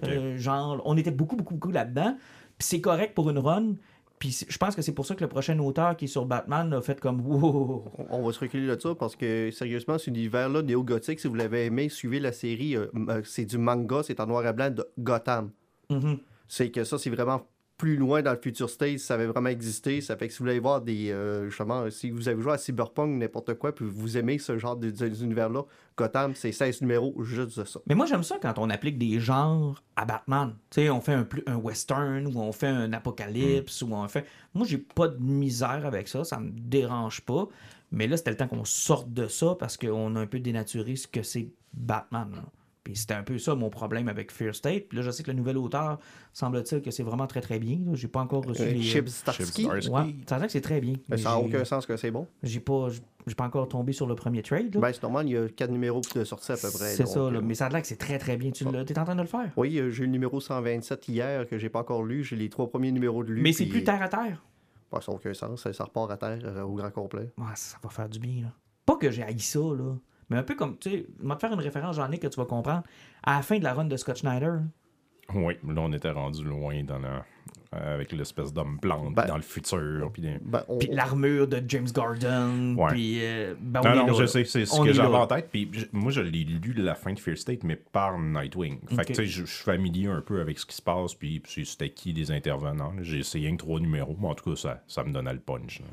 Euh, 0.04 0.36
genre, 0.38 0.80
on 0.84 0.96
était 0.96 1.10
beaucoup, 1.10 1.36
beaucoup, 1.36 1.54
beaucoup 1.54 1.70
là-dedans. 1.72 2.16
Puis 2.58 2.68
c'est 2.68 2.80
correct 2.80 3.14
pour 3.14 3.28
une 3.30 3.38
run. 3.38 3.74
Puis 4.18 4.46
je 4.48 4.56
pense 4.56 4.76
que 4.76 4.82
c'est 4.82 4.92
pour 4.92 5.04
ça 5.04 5.16
que 5.16 5.20
le 5.24 5.28
prochain 5.28 5.58
auteur 5.58 5.96
qui 5.96 6.04
est 6.04 6.08
sur 6.08 6.24
Batman 6.26 6.72
a 6.72 6.80
fait 6.80 7.00
comme 7.00 7.20
wow. 7.26 7.84
On- 8.08 8.22
va 8.24 8.32
se 8.32 8.38
reculer 8.38 8.68
de 8.72 8.80
ça 8.80 8.94
parce 8.94 9.16
que 9.16 9.50
sérieusement, 9.50 9.98
cet 9.98 10.06
univers-là 10.08 10.62
néo-gothique, 10.62 11.18
si 11.18 11.26
vous 11.26 11.34
l'avez 11.34 11.66
aimé, 11.66 11.88
suivez 11.88 12.20
la 12.20 12.30
série. 12.32 12.76
euh, 12.76 12.86
euh, 13.08 13.20
c'est 13.24 13.44
du 13.44 13.58
manga, 13.58 14.02
c'est 14.04 14.20
en 14.20 14.26
noir 14.26 14.46
et 14.46 14.52
blanc 14.52 14.70
de 14.70 14.86
Gotham. 14.98 15.50
Mhm. 15.90 16.18
C'est 16.46 16.70
que 16.70 16.84
ça, 16.84 16.98
c'est 16.98 17.10
vraiment 17.10 17.42
plus 17.82 17.96
loin 17.96 18.22
dans 18.22 18.30
le 18.30 18.38
future 18.40 18.70
state, 18.70 19.00
ça 19.00 19.14
avait 19.14 19.26
vraiment 19.26 19.48
existé. 19.48 20.00
Ça 20.00 20.16
fait 20.16 20.28
que 20.28 20.32
si 20.32 20.38
vous 20.38 20.44
voulez 20.44 20.60
voir 20.60 20.82
des. 20.82 21.10
euh, 21.10 21.48
justement, 21.48 21.90
si 21.90 22.12
vous 22.12 22.28
avez 22.28 22.40
joué 22.40 22.52
à 22.52 22.56
Cyberpunk, 22.56 23.18
n'importe 23.18 23.54
quoi, 23.54 23.74
puis 23.74 23.84
vous 23.84 24.16
aimez 24.16 24.38
ce 24.38 24.56
genre 24.56 24.76
d'univers-là, 24.76 25.64
Gotham, 25.96 26.32
c'est 26.36 26.52
16 26.52 26.80
numéros 26.82 27.12
juste 27.24 27.58
de 27.58 27.64
ça. 27.64 27.80
Mais 27.88 27.96
moi, 27.96 28.06
j'aime 28.06 28.22
ça 28.22 28.36
quand 28.40 28.56
on 28.58 28.70
applique 28.70 28.98
des 28.98 29.18
genres 29.18 29.82
à 29.96 30.04
Batman. 30.04 30.54
Tu 30.70 30.82
sais, 30.82 30.90
on 30.90 31.00
fait 31.00 31.14
un, 31.14 31.24
plus, 31.24 31.42
un 31.48 31.56
western 31.56 32.28
ou 32.28 32.38
on 32.38 32.52
fait 32.52 32.68
un 32.68 32.92
apocalypse 32.92 33.82
ou 33.82 33.92
on 33.92 34.06
fait. 34.06 34.26
Moi, 34.54 34.64
j'ai 34.64 34.78
pas 34.78 35.08
de 35.08 35.20
misère 35.20 35.84
avec 35.84 36.06
ça. 36.06 36.22
Ça 36.22 36.38
me 36.38 36.52
dérange 36.52 37.22
pas. 37.22 37.48
Mais 37.90 38.06
là, 38.06 38.16
c'était 38.16 38.30
le 38.30 38.36
temps 38.36 38.46
qu'on 38.46 38.64
sorte 38.64 39.12
de 39.12 39.26
ça 39.26 39.56
parce 39.58 39.76
qu'on 39.76 40.14
a 40.14 40.20
un 40.20 40.26
peu 40.28 40.38
dénaturé 40.38 40.94
ce 40.94 41.08
que 41.08 41.24
c'est 41.24 41.48
Batman. 41.74 42.30
là. 42.32 42.44
Puis 42.84 42.96
c'était 42.96 43.14
un 43.14 43.22
peu 43.22 43.38
ça 43.38 43.54
mon 43.54 43.70
problème 43.70 44.08
avec 44.08 44.32
Fear 44.32 44.54
State. 44.54 44.88
Puis 44.88 44.96
là, 44.98 45.02
je 45.04 45.10
sais 45.12 45.22
que 45.22 45.30
le 45.30 45.36
nouvel 45.36 45.56
auteur, 45.56 45.98
semble-t-il 46.32 46.82
que 46.82 46.90
c'est 46.90 47.02
vraiment 47.04 47.26
très 47.28 47.40
très 47.40 47.58
bien. 47.58 47.78
J'ai 47.92 48.08
pas 48.08 48.20
encore 48.20 48.44
reçu 48.44 48.62
Euh, 48.62 48.72
les. 48.72 48.82
Chip 48.82 49.06
Chip 49.06 49.08
Starsky. 49.08 49.66
Ouais, 49.66 50.14
ça 50.28 50.40
que 50.40 50.48
c'est 50.48 50.60
très 50.60 50.80
bien. 50.80 50.94
mais 51.08 51.16
ça 51.16 51.30
n'a 51.30 51.38
aucun 51.38 51.64
sens 51.64 51.86
que 51.86 51.96
c'est 51.96 52.10
bon. 52.10 52.26
J'ai 52.42 52.58
pas, 52.60 52.88
j'ai 53.26 53.34
pas 53.36 53.44
encore 53.44 53.68
tombé 53.68 53.92
sur 53.92 54.06
le 54.06 54.14
premier 54.16 54.42
trade. 54.42 54.74
là. 54.74 54.80
Ben, 54.80 54.92
c'est 54.92 55.02
normal, 55.02 55.26
il 55.28 55.32
y 55.32 55.36
a 55.36 55.48
4 55.48 55.70
numéros 55.70 56.00
de 56.14 56.24
sortie 56.24 56.50
à 56.52 56.56
peu 56.56 56.70
près. 56.72 56.90
c'est 56.90 57.06
ça, 57.06 57.30
là. 57.30 57.38
euh, 57.38 57.40
mais 57.42 57.54
ça 57.54 57.66
a 57.66 57.68
l'air 57.68 57.82
que 57.82 57.86
c'est 57.86 57.96
très 57.96 58.18
très 58.18 58.36
bien. 58.36 58.50
Tu 58.50 58.64
l'as- 58.64 58.84
t'es 58.84 58.98
en 58.98 59.04
train 59.04 59.14
de 59.14 59.20
le 59.22 59.26
faire? 59.28 59.52
Oui, 59.56 59.78
euh, 59.78 59.90
j'ai 59.90 60.02
eu 60.02 60.06
le 60.06 60.12
numéro 60.12 60.40
127 60.40 61.06
hier 61.08 61.46
que 61.46 61.58
j'ai 61.58 61.68
pas 61.68 61.80
encore 61.80 62.02
lu. 62.02 62.24
J'ai 62.24 62.34
les 62.36 62.48
trois 62.48 62.68
premiers 62.68 62.90
numéros 62.90 63.22
de 63.22 63.32
lu. 63.32 63.42
Mais 63.42 63.52
c'est 63.52 63.66
plus 63.66 63.84
terre 63.84 64.02
à 64.02 64.08
terre? 64.08 64.42
Ben, 64.90 65.00
ça 65.00 65.12
n'a 65.12 65.16
aucun 65.16 65.32
sens. 65.34 65.70
Ça, 65.70 65.84
repart 65.84 66.10
à 66.10 66.16
terre 66.16 66.40
euh, 66.44 66.62
au 66.62 66.74
grand 66.74 66.90
complet. 66.90 67.30
Ouais, 67.38 67.44
ça 67.54 67.78
va 67.82 67.88
faire 67.90 68.08
du 68.08 68.18
bien. 68.18 68.42
Là. 68.42 68.48
Pas 68.84 68.96
que 68.96 69.10
j'ai 69.10 69.22
haï 69.22 69.38
ça, 69.38 69.60
là. 69.60 69.94
Mais 70.32 70.38
un 70.38 70.42
peu 70.42 70.54
comme, 70.54 70.76
tu 70.78 70.90
sais, 70.90 71.06
je 71.22 71.28
vais 71.28 71.34
te 71.34 71.40
faire 71.40 71.52
une 71.52 71.60
référence, 71.60 71.96
j'en 71.96 72.10
ai 72.10 72.18
que 72.18 72.26
tu 72.26 72.36
vas 72.40 72.46
comprendre. 72.46 72.82
À 73.22 73.36
la 73.36 73.42
fin 73.42 73.58
de 73.58 73.64
la 73.64 73.74
run 73.74 73.84
de 73.84 73.96
Scott 73.96 74.16
Schneider, 74.18 74.60
Oui, 75.34 75.54
là, 75.66 75.80
on 75.80 75.92
était 75.92 76.10
rendu 76.10 76.42
loin 76.44 76.82
dans 76.84 76.98
la... 76.98 77.24
avec 77.70 78.12
l'espèce 78.12 78.52
d'homme 78.52 78.78
plante 78.80 79.14
Ben- 79.14 79.26
dans 79.26 79.36
le 79.36 79.42
futur. 79.42 80.10
Puis 80.12 80.22
Ben, 80.42 80.62
on- 80.68 80.76
puis 80.78 80.88
l'armure 80.92 81.46
de 81.48 81.62
James 81.68 81.86
Gordon, 81.94 82.74
Ouais. 82.76 82.90
puis... 82.90 83.18
euh, 83.22 83.54
ben, 83.58 83.80
on 83.82 83.88
Non, 83.88 83.94
non, 83.94 84.06
là, 84.08 84.12
je 84.12 84.26
sais, 84.26 84.44
c'est 84.44 84.66
ce 84.66 84.74
On 84.78 84.84
que 84.84 84.92
j'avais 84.92 85.14
en 85.16 85.26
tête. 85.26 85.48
Puis 85.50 85.70
je- 85.72 85.86
moi, 85.92 86.10
je 86.10 86.20
l'ai 86.20 86.44
lu 86.44 86.74
la 86.74 86.94
fin 86.94 87.12
de 87.14 87.18
Fear 87.18 87.38
State, 87.38 87.62
mais 87.64 87.76
par 87.76 88.18
Nightwing. 88.18 88.80
Fait 88.88 88.96
que, 89.04 89.06
tu 89.08 89.14
sais, 89.14 89.26
je 89.26 89.44
suis 89.46 89.64
familier 89.64 90.08
un 90.08 90.20
peu 90.20 90.40
avec 90.40 90.58
ce 90.58 90.66
qui 90.66 90.74
se 90.76 90.82
passe, 90.82 91.14
puis 91.14 91.40
c'était 91.46 91.88
qui 91.90 92.12
des 92.12 92.30
intervenants. 92.30 92.92
J'ai 93.00 93.20
essayé 93.20 93.48
un 93.50 93.56
trois 93.56 93.80
numéros, 93.80 94.16
mais 94.20 94.28
en 94.28 94.34
tout 94.34 94.50
cas, 94.50 94.56
ça, 94.56 94.82
ça 94.86 95.02
me 95.04 95.12
donnait 95.12 95.32
le 95.32 95.40
punch. 95.40 95.80
là. 95.80 95.86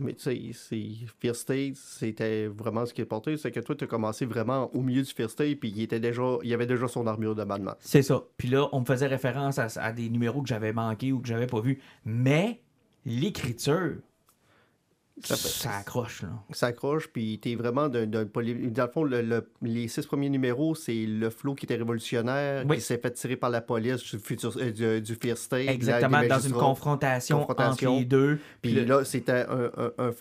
Mais 0.00 0.14
tu 0.14 0.52
sais, 0.52 0.78
Fear 1.20 1.36
State, 1.36 1.76
c'était 1.76 2.46
vraiment 2.46 2.84
ce 2.86 2.92
qui 2.92 3.00
est 3.02 3.06
porté. 3.06 3.36
C'est 3.36 3.52
que 3.52 3.60
toi, 3.60 3.76
tu 3.76 3.84
as 3.84 3.86
commencé 3.86 4.26
vraiment 4.26 4.74
au 4.74 4.80
milieu 4.80 5.02
du 5.02 5.10
Fear 5.10 5.30
State, 5.30 5.60
puis 5.60 5.70
il, 5.70 5.82
était 5.82 6.00
déjà, 6.00 6.38
il 6.42 6.52
avait 6.52 6.66
déjà 6.66 6.88
son 6.88 7.06
armure 7.06 7.34
de 7.34 7.44
Batman. 7.44 7.74
C'est 7.78 8.02
ça. 8.02 8.24
Puis 8.36 8.48
là, 8.48 8.68
on 8.72 8.80
me 8.80 8.84
faisait 8.84 9.06
référence 9.06 9.58
à, 9.58 9.68
à 9.76 9.92
des 9.92 10.08
numéros 10.08 10.42
que 10.42 10.48
j'avais 10.48 10.72
manqués 10.72 11.12
ou 11.12 11.20
que 11.20 11.28
j'avais 11.28 11.46
pas 11.46 11.60
vus. 11.60 11.80
Mais 12.04 12.60
l'écriture, 13.04 13.98
Ça 15.24 15.70
accroche, 15.78 16.22
là. 16.22 16.28
Ça 16.52 16.66
accroche, 16.68 17.08
puis 17.08 17.38
t'es 17.38 17.54
vraiment 17.54 17.88
d'un 17.88 18.24
poly- 18.26 18.70
Dans 18.70 18.84
le 18.86 18.90
fond, 18.90 19.04
le- 19.04 19.22
le- 19.22 19.46
les 19.62 19.88
six 19.88 20.06
premiers 20.06 20.28
numéros, 20.30 20.74
c'est 20.74 21.06
le 21.06 21.30
flow 21.30 21.54
qui 21.54 21.66
était 21.66 21.76
révolutionnaire, 21.76 22.64
Oui. 22.68 22.76
qui 22.76 22.82
s'est 22.82 22.98
fait 22.98 23.10
tirer 23.10 23.36
par 23.36 23.50
la 23.50 23.60
police 23.60 24.02
du, 24.02 24.18
futur, 24.18 24.52
euh, 24.58 24.70
du, 24.70 25.00
du 25.02 25.14
Fear 25.14 25.36
State. 25.36 25.68
Exactement, 25.68 26.22
dans 26.26 26.38
une 26.40 26.52
confrontation, 26.52 27.38
Confrontation. 27.38 27.90
entre 27.92 27.98
les 28.00 28.04
deux. 28.04 28.38
Puis 28.62 28.72
le- 28.72 28.84
là, 28.84 29.04
c'était 29.04 29.44
un, 29.48 29.70
un, 29.76 29.90
un- 29.98 30.12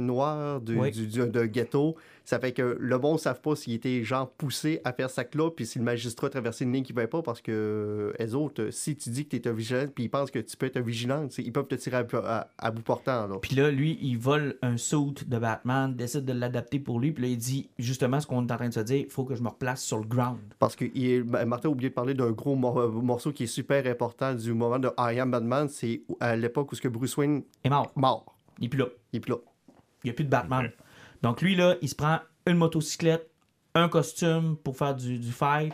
noir 0.00 0.60
du, 0.60 0.76
Oui. 0.78 0.90
du, 0.90 1.06
du- 1.06 1.26
d'un 1.28 1.46
ghetto. 1.46 1.96
Ça 2.24 2.38
fait 2.38 2.52
que 2.52 2.76
le 2.78 2.98
monde 2.98 3.14
ne 3.14 3.18
savent 3.18 3.40
pas 3.40 3.56
s'il 3.56 3.72
était 3.74 4.02
genre 4.04 4.30
poussé 4.30 4.80
à 4.84 4.92
faire 4.92 5.10
ça 5.10 5.24
là, 5.34 5.50
puis 5.50 5.66
si 5.66 5.78
le 5.78 5.84
magistrat 5.84 6.28
a 6.28 6.30
traversé 6.30 6.64
une 6.64 6.72
ligne 6.72 6.84
qui 6.84 6.92
ne 6.94 7.00
va 7.00 7.06
pas, 7.08 7.22
parce 7.22 7.40
que 7.40 7.52
euh, 7.52 8.12
les 8.18 8.34
autres, 8.34 8.70
si 8.70 8.96
tu 8.96 9.10
dis 9.10 9.24
que 9.26 9.36
tu 9.36 9.42
es 9.42 9.48
un 9.48 9.52
vigilant, 9.52 9.86
puis 9.94 10.04
ils 10.04 10.08
pensent 10.08 10.30
que 10.30 10.38
tu 10.38 10.56
peux 10.56 10.66
être 10.66 10.76
un 10.76 10.82
vigilant, 10.82 11.26
ils 11.38 11.52
peuvent 11.52 11.66
te 11.66 11.74
tirer 11.74 11.96
à, 11.96 12.06
à- 12.12 12.48
à 12.58 12.70
bout 12.70 12.82
portant. 12.82 13.26
Là. 13.26 13.36
Puis 13.40 13.56
là, 13.56 13.70
lui, 13.70 13.98
il 14.02 14.16
vole 14.18 14.56
un 14.62 14.76
suit 14.76 15.14
de 15.26 15.38
Batman, 15.38 15.94
décide 15.94 16.24
de 16.24 16.32
l'adapter 16.32 16.78
pour 16.78 17.00
lui. 17.00 17.12
Puis 17.12 17.22
là, 17.24 17.28
il 17.30 17.38
dit 17.38 17.68
justement 17.78 18.20
ce 18.20 18.26
qu'on 18.26 18.46
est 18.46 18.52
en 18.52 18.56
train 18.56 18.68
de 18.68 18.74
se 18.74 18.80
dire 18.80 18.98
il 19.06 19.10
faut 19.10 19.24
que 19.24 19.34
je 19.34 19.42
me 19.42 19.48
replace 19.48 19.82
sur 19.82 19.98
le 19.98 20.04
ground. 20.04 20.38
Parce 20.58 20.76
que 20.76 20.84
il 20.94 21.06
est- 21.06 21.22
ben, 21.22 21.44
Martin 21.46 21.68
a 21.68 21.72
oublié 21.72 21.88
de 21.90 21.94
parler 21.94 22.14
d'un 22.14 22.30
gros 22.30 22.54
mor- 22.54 22.78
euh, 22.80 22.88
morceau 22.90 23.32
qui 23.32 23.44
est 23.44 23.46
super 23.46 23.86
important 23.86 24.34
du 24.34 24.52
moment 24.54 24.78
de 24.78 24.88
I 24.98 25.18
Am 25.20 25.30
Batman, 25.30 25.68
c'est 25.68 26.02
à 26.20 26.36
l'époque 26.36 26.70
où 26.72 26.74
ce 26.74 26.80
que 26.80 26.88
Bruce 26.88 27.16
Wayne 27.16 27.42
est 27.64 27.68
mort. 27.70 27.90
mort. 27.96 28.34
Il 28.58 28.66
est 28.66 28.68
plus 28.68 28.78
là. 28.78 28.86
Il 29.12 29.16
est 29.16 29.20
plus 29.20 29.30
là. 29.32 29.38
Il 30.04 30.08
n'y 30.08 30.10
a 30.10 30.14
plus 30.14 30.24
de 30.24 30.30
Batman. 30.30 30.70
Donc 31.22 31.40
lui, 31.42 31.54
là, 31.54 31.76
il 31.82 31.88
se 31.88 31.94
prend 31.94 32.18
une 32.46 32.56
motocyclette, 32.56 33.30
un 33.74 33.88
costume 33.88 34.56
pour 34.56 34.76
faire 34.76 34.94
du, 34.94 35.18
du 35.18 35.32
fight. 35.32 35.72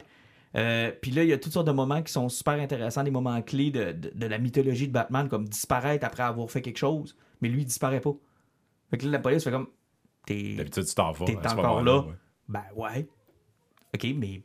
Euh, 0.55 0.93
Puis 1.03 1.11
là, 1.11 1.23
il 1.25 1.29
y 1.31 1.33
a 1.33 1.39
toutes 1.39 1.53
sortes 1.53 1.67
de 1.67 1.73
moments 1.73 2.03
qui 2.03 2.13
sont 2.13 2.29
super 2.29 2.55
intéressants, 2.55 3.03
des 3.03 3.11
moments 3.11 3.41
clés 3.43 3.71
de, 3.71 3.93
de- 3.93 4.11
de 4.15 4.27
la 4.27 4.39
mythologie 4.39 4.89
de 4.89 4.93
Batman, 4.93 5.29
comme 5.29 5.49
disparaître 5.49 6.07
après 6.07 6.23
avoir 6.23 6.51
fait 6.51 6.63
quelque 6.63 6.79
chose, 6.79 7.17
mais 7.41 7.49
lui, 7.49 7.63
il 7.63 7.67
disparaît 7.67 8.01
pas. 8.01 8.15
Fait 8.91 8.99
que 8.99 9.05
là, 9.07 9.13
la 9.13 9.19
police 9.19 9.45
fait 9.45 9.51
comme 9.51 9.69
T'es 10.27 10.55
D'habitude, 10.57 10.85
tu 10.85 10.95
t'en 10.95 11.13
vas. 11.13 11.25
T'es 11.27 11.39
ce 11.43 11.55
encore 11.55 11.83
là? 11.83 12.01
ouais. 12.01 12.15
Ben 12.49 12.65
ouais. 12.77 13.09
Ok, 13.95 14.07
mais 14.17 14.43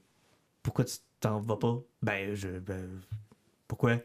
pourquoi 0.61 0.85
tu 0.85 0.95
t'en 1.19 1.39
vas 1.39 1.57
pas? 1.57 1.77
Ben, 2.01 2.33
je. 2.33 2.47
Ben, 2.59 3.01
pourquoi? 3.67 3.97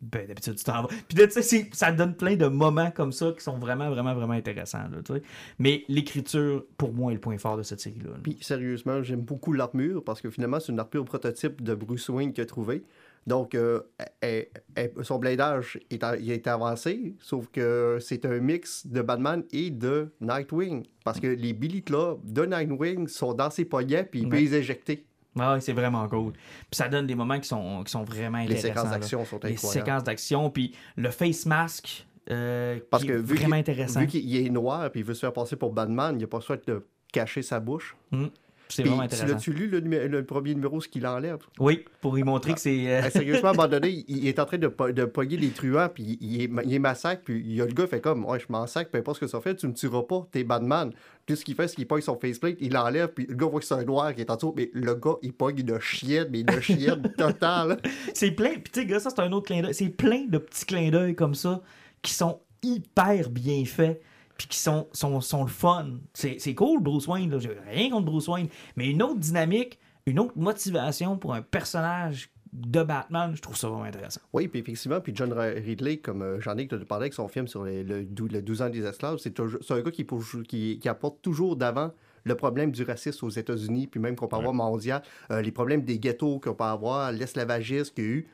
Ben, 0.00 0.26
d'habitude, 0.26 0.56
tu 0.56 0.64
t'en 0.64 0.82
vas. 0.82 0.88
Puis 1.08 1.16
là, 1.16 1.26
tu 1.26 1.42
sais, 1.42 1.70
ça 1.72 1.90
donne 1.90 2.14
plein 2.14 2.36
de 2.36 2.46
moments 2.46 2.90
comme 2.90 3.12
ça 3.12 3.32
qui 3.36 3.42
sont 3.42 3.58
vraiment, 3.58 3.88
vraiment, 3.90 4.14
vraiment 4.14 4.34
intéressants. 4.34 4.88
Là. 4.90 5.18
Mais 5.58 5.84
l'écriture, 5.88 6.64
pour 6.76 6.92
moi, 6.92 7.12
est 7.12 7.14
le 7.14 7.20
point 7.20 7.38
fort 7.38 7.56
de 7.56 7.62
cette 7.62 7.80
série-là. 7.80 8.10
là. 8.10 8.16
Puis 8.22 8.36
sérieusement, 8.42 9.02
j'aime 9.02 9.22
beaucoup 9.22 9.52
l'armure 9.54 10.04
parce 10.04 10.20
que 10.20 10.28
finalement, 10.30 10.60
c'est 10.60 10.72
une 10.72 10.80
armure 10.80 11.04
prototype 11.06 11.62
de 11.62 11.74
Bruce 11.74 12.08
Wayne 12.10 12.32
qu'il 12.34 12.42
a 12.42 12.46
trouvé. 12.46 12.84
Donc, 13.26 13.54
euh, 13.56 13.80
elle- 14.20 14.46
elle- 14.76 14.92
son 15.02 15.18
bladage 15.18 15.80
est, 15.90 16.04
a- 16.04 16.16
il 16.16 16.30
est 16.30 16.46
avancé, 16.46 17.16
sauf 17.18 17.48
que 17.48 17.98
c'est 18.00 18.24
un 18.24 18.38
mix 18.38 18.86
de 18.86 19.02
Batman 19.02 19.42
et 19.50 19.70
de 19.70 20.12
Nightwing. 20.20 20.84
Parce 21.04 21.18
que 21.18 21.26
les 21.26 21.52
Billy 21.52 21.82
Club 21.82 22.18
de 22.22 22.44
Nightwing 22.44 23.08
sont 23.08 23.34
dans 23.34 23.50
ses 23.50 23.64
poignets, 23.64 24.04
puis 24.04 24.20
il 24.20 24.28
peut 24.28 24.36
Ouais. 24.36 24.42
les 24.42 24.54
éjecter. 24.54 25.06
Ah 25.38 25.54
ouais, 25.54 25.60
c'est 25.60 25.72
vraiment 25.72 26.06
cool. 26.08 26.32
Puis 26.32 26.40
ça 26.72 26.88
donne 26.88 27.06
des 27.06 27.14
moments 27.14 27.38
qui 27.38 27.48
sont, 27.48 27.82
qui 27.84 27.90
sont 27.90 28.04
vraiment 28.04 28.38
Les 28.38 28.44
intéressants. 28.58 28.68
séquences 28.68 28.84
là. 28.84 28.90
d'action 28.98 29.24
sont 29.24 29.40
Les 29.42 29.52
incroyables. 29.52 29.86
séquences 29.86 30.04
d'action, 30.04 30.50
puis 30.50 30.74
le 30.96 31.10
face 31.10 31.46
mask, 31.46 32.06
euh, 32.30 32.80
Parce 32.90 33.02
qui 33.02 33.08
que 33.10 33.14
est 33.14 33.16
vu 33.18 33.34
vraiment 33.36 33.50
qu'il- 33.50 33.60
intéressant. 33.72 34.00
Vu 34.00 34.06
qu'il 34.06 34.36
est 34.36 34.50
noir 34.50 34.90
puis 34.90 35.00
il 35.00 35.06
veut 35.06 35.14
se 35.14 35.20
faire 35.20 35.32
passer 35.32 35.56
pour 35.56 35.72
Batman, 35.72 36.16
il 36.18 36.24
a 36.24 36.26
pas 36.26 36.38
le 36.38 36.42
choix 36.42 36.56
de 36.56 36.86
cacher 37.12 37.42
sa 37.42 37.60
bouche. 37.60 37.96
Mm. 38.10 38.26
C'est 38.68 38.82
vraiment 38.82 38.98
tu 38.98 39.04
intéressant. 39.14 39.26
l'as-tu 39.34 39.52
lu 39.52 39.68
le, 39.68 40.24
premier 40.24 40.54
numéro, 40.54 40.80
ce 40.80 40.88
qu'il 40.88 41.06
enlève? 41.06 41.38
Oui, 41.60 41.84
pour 42.00 42.18
y 42.18 42.22
montrer 42.24 42.54
que 42.54 42.60
c'est. 42.60 42.88
euh, 42.88 43.00
Ah, 43.04 43.10
sérieusement, 43.10 43.48
à 43.48 43.52
un 43.52 43.54
moment 43.56 43.68
donné, 43.68 44.04
il, 44.08 44.26
est 44.26 44.38
en 44.38 44.44
train 44.44 44.58
de, 44.58 44.68
po- 44.68 44.90
de 44.92 45.04
pogner 45.04 45.36
les 45.36 45.50
truands, 45.50 45.88
puis 45.94 46.18
il, 46.20 46.42
est, 46.42 46.50
il 46.64 46.74
est 46.74 46.78
massacre, 46.78 47.22
puis 47.24 47.38
il 47.44 47.54
y 47.54 47.62
a 47.62 47.66
le 47.66 47.72
gars 47.72 47.86
fait 47.86 48.00
comme, 48.00 48.24
ouais, 48.24 48.40
je 48.40 48.46
massacre, 48.48 48.90
peu 48.90 48.98
importe 48.98 49.16
ce 49.16 49.20
que 49.26 49.30
ça 49.30 49.40
fait, 49.40 49.54
tu 49.54 49.66
me 49.68 49.72
tueras 49.72 50.02
pas, 50.02 50.26
t'es 50.32 50.42
Batman. 50.44 50.90
Puis 51.26 51.36
ce 51.36 51.44
qu'il 51.44 51.54
fait, 51.54 51.68
c'est 51.68 51.76
qu'il 51.76 51.86
pogne 51.86 52.02
son 52.02 52.18
faceplate, 52.18 52.56
il 52.60 52.72
l'enlève, 52.72 53.08
puis 53.08 53.26
le 53.28 53.34
gars 53.34 53.46
voit 53.46 53.60
que 53.60 53.66
c'est 53.66 53.74
un 53.74 53.84
noir 53.84 54.14
qui 54.14 54.20
est 54.20 54.30
en 54.30 54.36
dessous, 54.36 54.54
mais 54.56 54.70
le 54.72 54.94
gars, 54.94 55.14
il 55.22 55.32
pogne 55.32 55.58
une 55.60 55.78
chienne, 55.80 56.28
mais 56.30 56.40
une 56.40 56.60
chienne 56.60 57.02
totale. 57.18 57.78
C'est 58.14 58.30
plein, 58.32 58.50
puis 58.54 58.72
tu 58.72 58.80
sais, 58.80 58.86
gars, 58.86 59.00
ça 59.00 59.10
c'est 59.10 59.20
un 59.20 59.32
autre 59.32 59.46
clin 59.46 59.62
d'œil. 59.62 59.74
C'est 59.74 59.88
plein 59.88 60.24
de 60.26 60.38
petits 60.38 60.64
clins 60.66 60.90
d'œil 60.90 61.14
comme 61.14 61.34
ça 61.34 61.62
qui 62.02 62.12
sont 62.14 62.40
hyper 62.62 63.30
bien 63.30 63.64
faits, 63.64 64.00
puis 64.38 64.46
qui 64.48 64.58
sont, 64.58 64.86
sont, 64.92 65.20
sont 65.20 65.42
le 65.44 65.50
fun. 65.50 65.86
C'est 66.14 66.38
c'est 66.38 66.54
cool, 66.54 66.82
Bruce 66.82 67.06
Wayne, 67.08 67.30
là. 67.30 67.38
J'ai 67.38 67.56
rien 67.68 67.90
contre 67.90 68.06
Bruce 68.06 68.28
Wayne, 68.28 68.48
mais 68.76 68.90
une 68.90 69.02
autre 69.02 69.18
dynamique, 69.18 69.78
une 70.06 70.18
autre 70.18 70.34
motivation 70.36 71.16
pour 71.16 71.34
un 71.34 71.42
personnage 71.42 72.30
de 72.52 72.82
Batman, 72.82 73.32
je 73.34 73.42
trouve 73.42 73.56
ça 73.56 73.68
vraiment 73.68 73.84
intéressant. 73.84 74.20
Oui, 74.32 74.48
puis 74.48 74.60
effectivement, 74.60 75.00
puis 75.00 75.12
John 75.14 75.32
Ridley, 75.32 75.98
comme 75.98 76.22
euh, 76.22 76.40
j'en 76.40 76.56
ai 76.56 76.66
que 76.66 76.74
tu 76.76 76.84
parlé 76.86 77.04
avec 77.04 77.12
son 77.14 77.28
film 77.28 77.46
sur 77.48 77.64
les- 77.64 77.82
le, 77.84 78.00
le 78.00 78.40
12 78.42 78.62
ans 78.62 78.70
des 78.70 78.82
esclaves, 78.86 79.18
c'est 79.18 79.32
toujours- 79.32 79.60
c'est 79.62 79.74
un 79.74 79.80
gars 79.82 79.90
qui, 79.90 80.04
pour- 80.04 80.22
qui, 80.48 80.78
qui 80.78 80.88
apporte 80.88 81.20
toujours 81.20 81.56
d'avant 81.56 81.90
le 82.24 82.34
problème 82.34 82.70
du 82.72 82.82
racisme 82.82 83.26
aux 83.26 83.30
États-Unis, 83.30 83.88
puis 83.88 84.00
même 84.00 84.16
qu'on 84.16 84.26
peut 84.26 84.36
avoir 84.36 84.54
mondial, 84.54 85.02
euh, 85.30 85.42
les 85.42 85.52
problèmes 85.52 85.82
des 85.82 85.98
ghettos 85.98 86.38
qu'on 86.40 86.54
peut 86.54 86.64
avoir, 86.64 87.12
l'esclavagisme 87.12 87.92
qu'il 87.94 88.04
y 88.04 88.06
a 88.06 88.10
eu. 88.10 88.28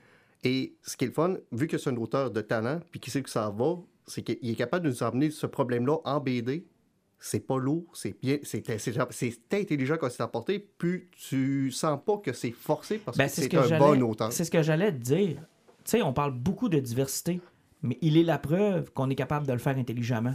Et 0.44 0.74
ce 0.82 0.96
qui 0.96 1.04
est 1.04 1.08
le 1.08 1.12
fun, 1.14 1.36
vu 1.50 1.66
que 1.66 1.76
c'est 1.78 1.90
un 1.90 1.96
auteur 1.96 2.30
de 2.30 2.40
talent, 2.42 2.80
puis 2.90 3.00
qui 3.00 3.10
sait 3.10 3.22
que 3.22 3.30
ça 3.30 3.50
va, 3.50 3.76
c'est 4.06 4.22
qu'il 4.22 4.50
est 4.50 4.54
capable 4.54 4.84
de 4.86 4.90
nous 4.90 5.02
emmener 5.02 5.30
ce 5.30 5.46
problème-là 5.46 5.98
en 6.04 6.20
BD. 6.20 6.66
C'est 7.24 7.46
pas 7.46 7.56
lourd, 7.58 7.84
c'est 7.94 8.16
bien, 8.20 8.38
c'est 8.42 8.66
c'est- 8.78 8.98
c'est 9.10 9.54
intelligent 9.54 9.96
quand 10.00 10.10
c'est 10.10 10.24
apporté, 10.24 10.58
puis 10.76 11.08
tu 11.12 11.70
sens 11.70 11.98
pas 12.04 12.18
que 12.18 12.32
c'est 12.32 12.50
forcé 12.50 12.98
parce 12.98 13.16
Ben, 13.16 13.26
que 13.26 13.30
c'est 13.30 13.48
ce 13.48 13.56
un 13.74 13.78
bon 13.78 14.02
auteur. 14.02 14.32
C'est 14.32 14.44
ce 14.44 14.50
que 14.50 14.60
j'allais 14.62 14.90
te 14.90 14.98
dire. 14.98 15.36
Tu 15.84 15.90
sais, 15.92 16.02
on 16.02 16.12
parle 16.12 16.32
beaucoup 16.32 16.68
de 16.68 16.80
diversité, 16.80 17.40
mais 17.80 17.96
il 18.00 18.16
est 18.16 18.24
la 18.24 18.38
preuve 18.38 18.92
qu'on 18.92 19.08
est 19.08 19.14
capable 19.14 19.46
de 19.46 19.52
le 19.52 19.58
faire 19.60 19.76
intelligemment, 19.78 20.34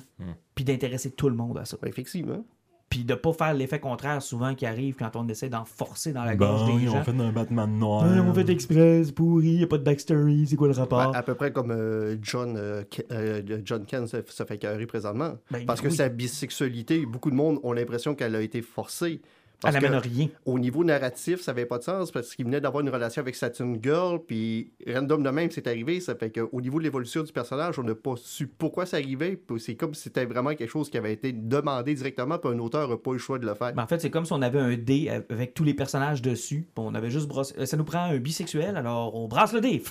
puis 0.55 0.63
d'intéresser 0.63 1.11
tout 1.11 1.27
le 1.27 1.35
monde 1.35 1.57
à 1.57 1.65
ça. 1.65 1.77
Effectivement. 1.85 2.45
Puis 2.89 3.03
de 3.03 3.15
pas 3.15 3.33
faire 3.33 3.53
l'effet 3.53 3.79
contraire 3.79 4.21
souvent 4.21 4.55
qui 4.55 4.65
arrive 4.65 4.95
quand 4.95 5.15
on 5.15 5.27
essaie 5.27 5.49
d'en 5.49 5.65
forcer 5.65 6.13
dans 6.13 6.23
la 6.23 6.35
gorge 6.35 6.65
des 6.73 6.85
gens. 6.85 7.03
un 7.05 7.31
Batman 7.31 7.77
noir. 7.77 8.09
Ouais, 8.09 8.19
on 8.19 8.33
fait 8.33 8.49
exprès, 8.49 9.03
c'est 9.03 9.11
pourri, 9.11 9.49
y 9.49 9.63
a 9.63 9.67
pas 9.67 9.77
de 9.77 9.83
backstory, 9.83 10.47
c'est 10.47 10.55
quoi 10.55 10.67
le 10.67 10.73
rapport? 10.73 10.99
À, 10.99 11.17
à 11.17 11.23
peu 11.23 11.35
près 11.35 11.51
comme 11.51 11.71
euh, 11.71 12.15
John, 12.21 12.55
euh, 12.57 12.83
euh, 13.11 13.41
John 13.65 13.85
Ken 13.85 14.07
se, 14.07 14.17
se 14.25 14.43
fait 14.43 14.57
carrer 14.57 14.85
présentement. 14.85 15.33
Ben, 15.51 15.65
Parce 15.65 15.81
que 15.81 15.89
sa 15.89 16.07
bisexualité, 16.09 17.05
beaucoup 17.05 17.29
de 17.29 17.35
monde 17.35 17.59
ont 17.63 17.73
l'impression 17.73 18.15
qu'elle 18.15 18.35
a 18.35 18.41
été 18.41 18.61
forcée. 18.61 19.21
Parce 19.59 19.75
Elle 19.75 19.85
amène 19.85 19.99
que 20.01 20.07
rien. 20.07 20.27
au 20.45 20.59
niveau 20.59 20.83
narratif, 20.83 21.41
ça 21.41 21.51
n'avait 21.51 21.65
pas 21.65 21.79
de 21.79 21.83
sens 21.83 22.11
parce 22.11 22.35
qu'il 22.35 22.45
venait 22.45 22.61
d'avoir 22.61 22.81
une 22.81 22.89
relation 22.89 23.21
avec 23.23 23.35
Saturn 23.35 23.79
Girl, 23.81 24.19
puis 24.25 24.71
random 24.87 25.23
de 25.23 25.29
même, 25.31 25.49
c'est 25.49 25.65
arrivé. 25.65 25.99
Ça 25.99 26.13
fait 26.15 26.29
qu'au 26.29 26.61
niveau 26.61 26.77
de 26.77 26.83
l'évolution 26.83 27.23
du 27.23 27.31
personnage, 27.31 27.79
on 27.79 27.83
n'a 27.83 27.95
pas 27.95 28.13
su 28.17 28.45
pourquoi 28.47 28.85
ça 28.85 28.97
arrivait. 28.97 29.41
C'est 29.57 29.73
comme 29.75 29.95
si 29.95 30.03
c'était 30.03 30.25
vraiment 30.25 30.53
quelque 30.53 30.69
chose 30.69 30.89
qui 30.91 30.97
avait 30.97 31.13
été 31.13 31.31
demandé 31.31 31.95
directement, 31.95 32.37
puis 32.37 32.51
un 32.51 32.59
auteur 32.59 32.87
n'a 32.87 32.97
pas 32.97 33.09
eu 33.11 33.13
le 33.13 33.19
choix 33.19 33.39
de 33.39 33.47
le 33.47 33.55
faire. 33.55 33.73
Ben, 33.73 33.83
en 33.83 33.87
fait, 33.87 33.99
c'est 33.99 34.11
comme 34.11 34.25
si 34.25 34.33
on 34.33 34.41
avait 34.43 34.59
un 34.59 34.75
dé 34.77 35.09
avec 35.09 35.55
tous 35.55 35.63
les 35.63 35.73
personnages 35.73 36.21
dessus. 36.21 36.67
puis 36.75 36.85
on 36.85 36.93
avait 36.93 37.09
juste 37.09 37.27
brossé. 37.27 37.55
euh, 37.57 37.65
Ça 37.65 37.77
nous 37.77 37.83
prend 37.83 38.03
un 38.03 38.17
bisexuel, 38.17 38.77
alors 38.77 39.15
on 39.15 39.27
brasse 39.27 39.53
le 39.53 39.61
dé. 39.61 39.81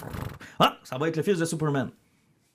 Ah, 0.60 0.78
ça 0.84 0.96
va 0.96 1.08
être 1.08 1.16
le 1.16 1.22
fils 1.24 1.38
de 1.40 1.44
Superman. 1.44 1.90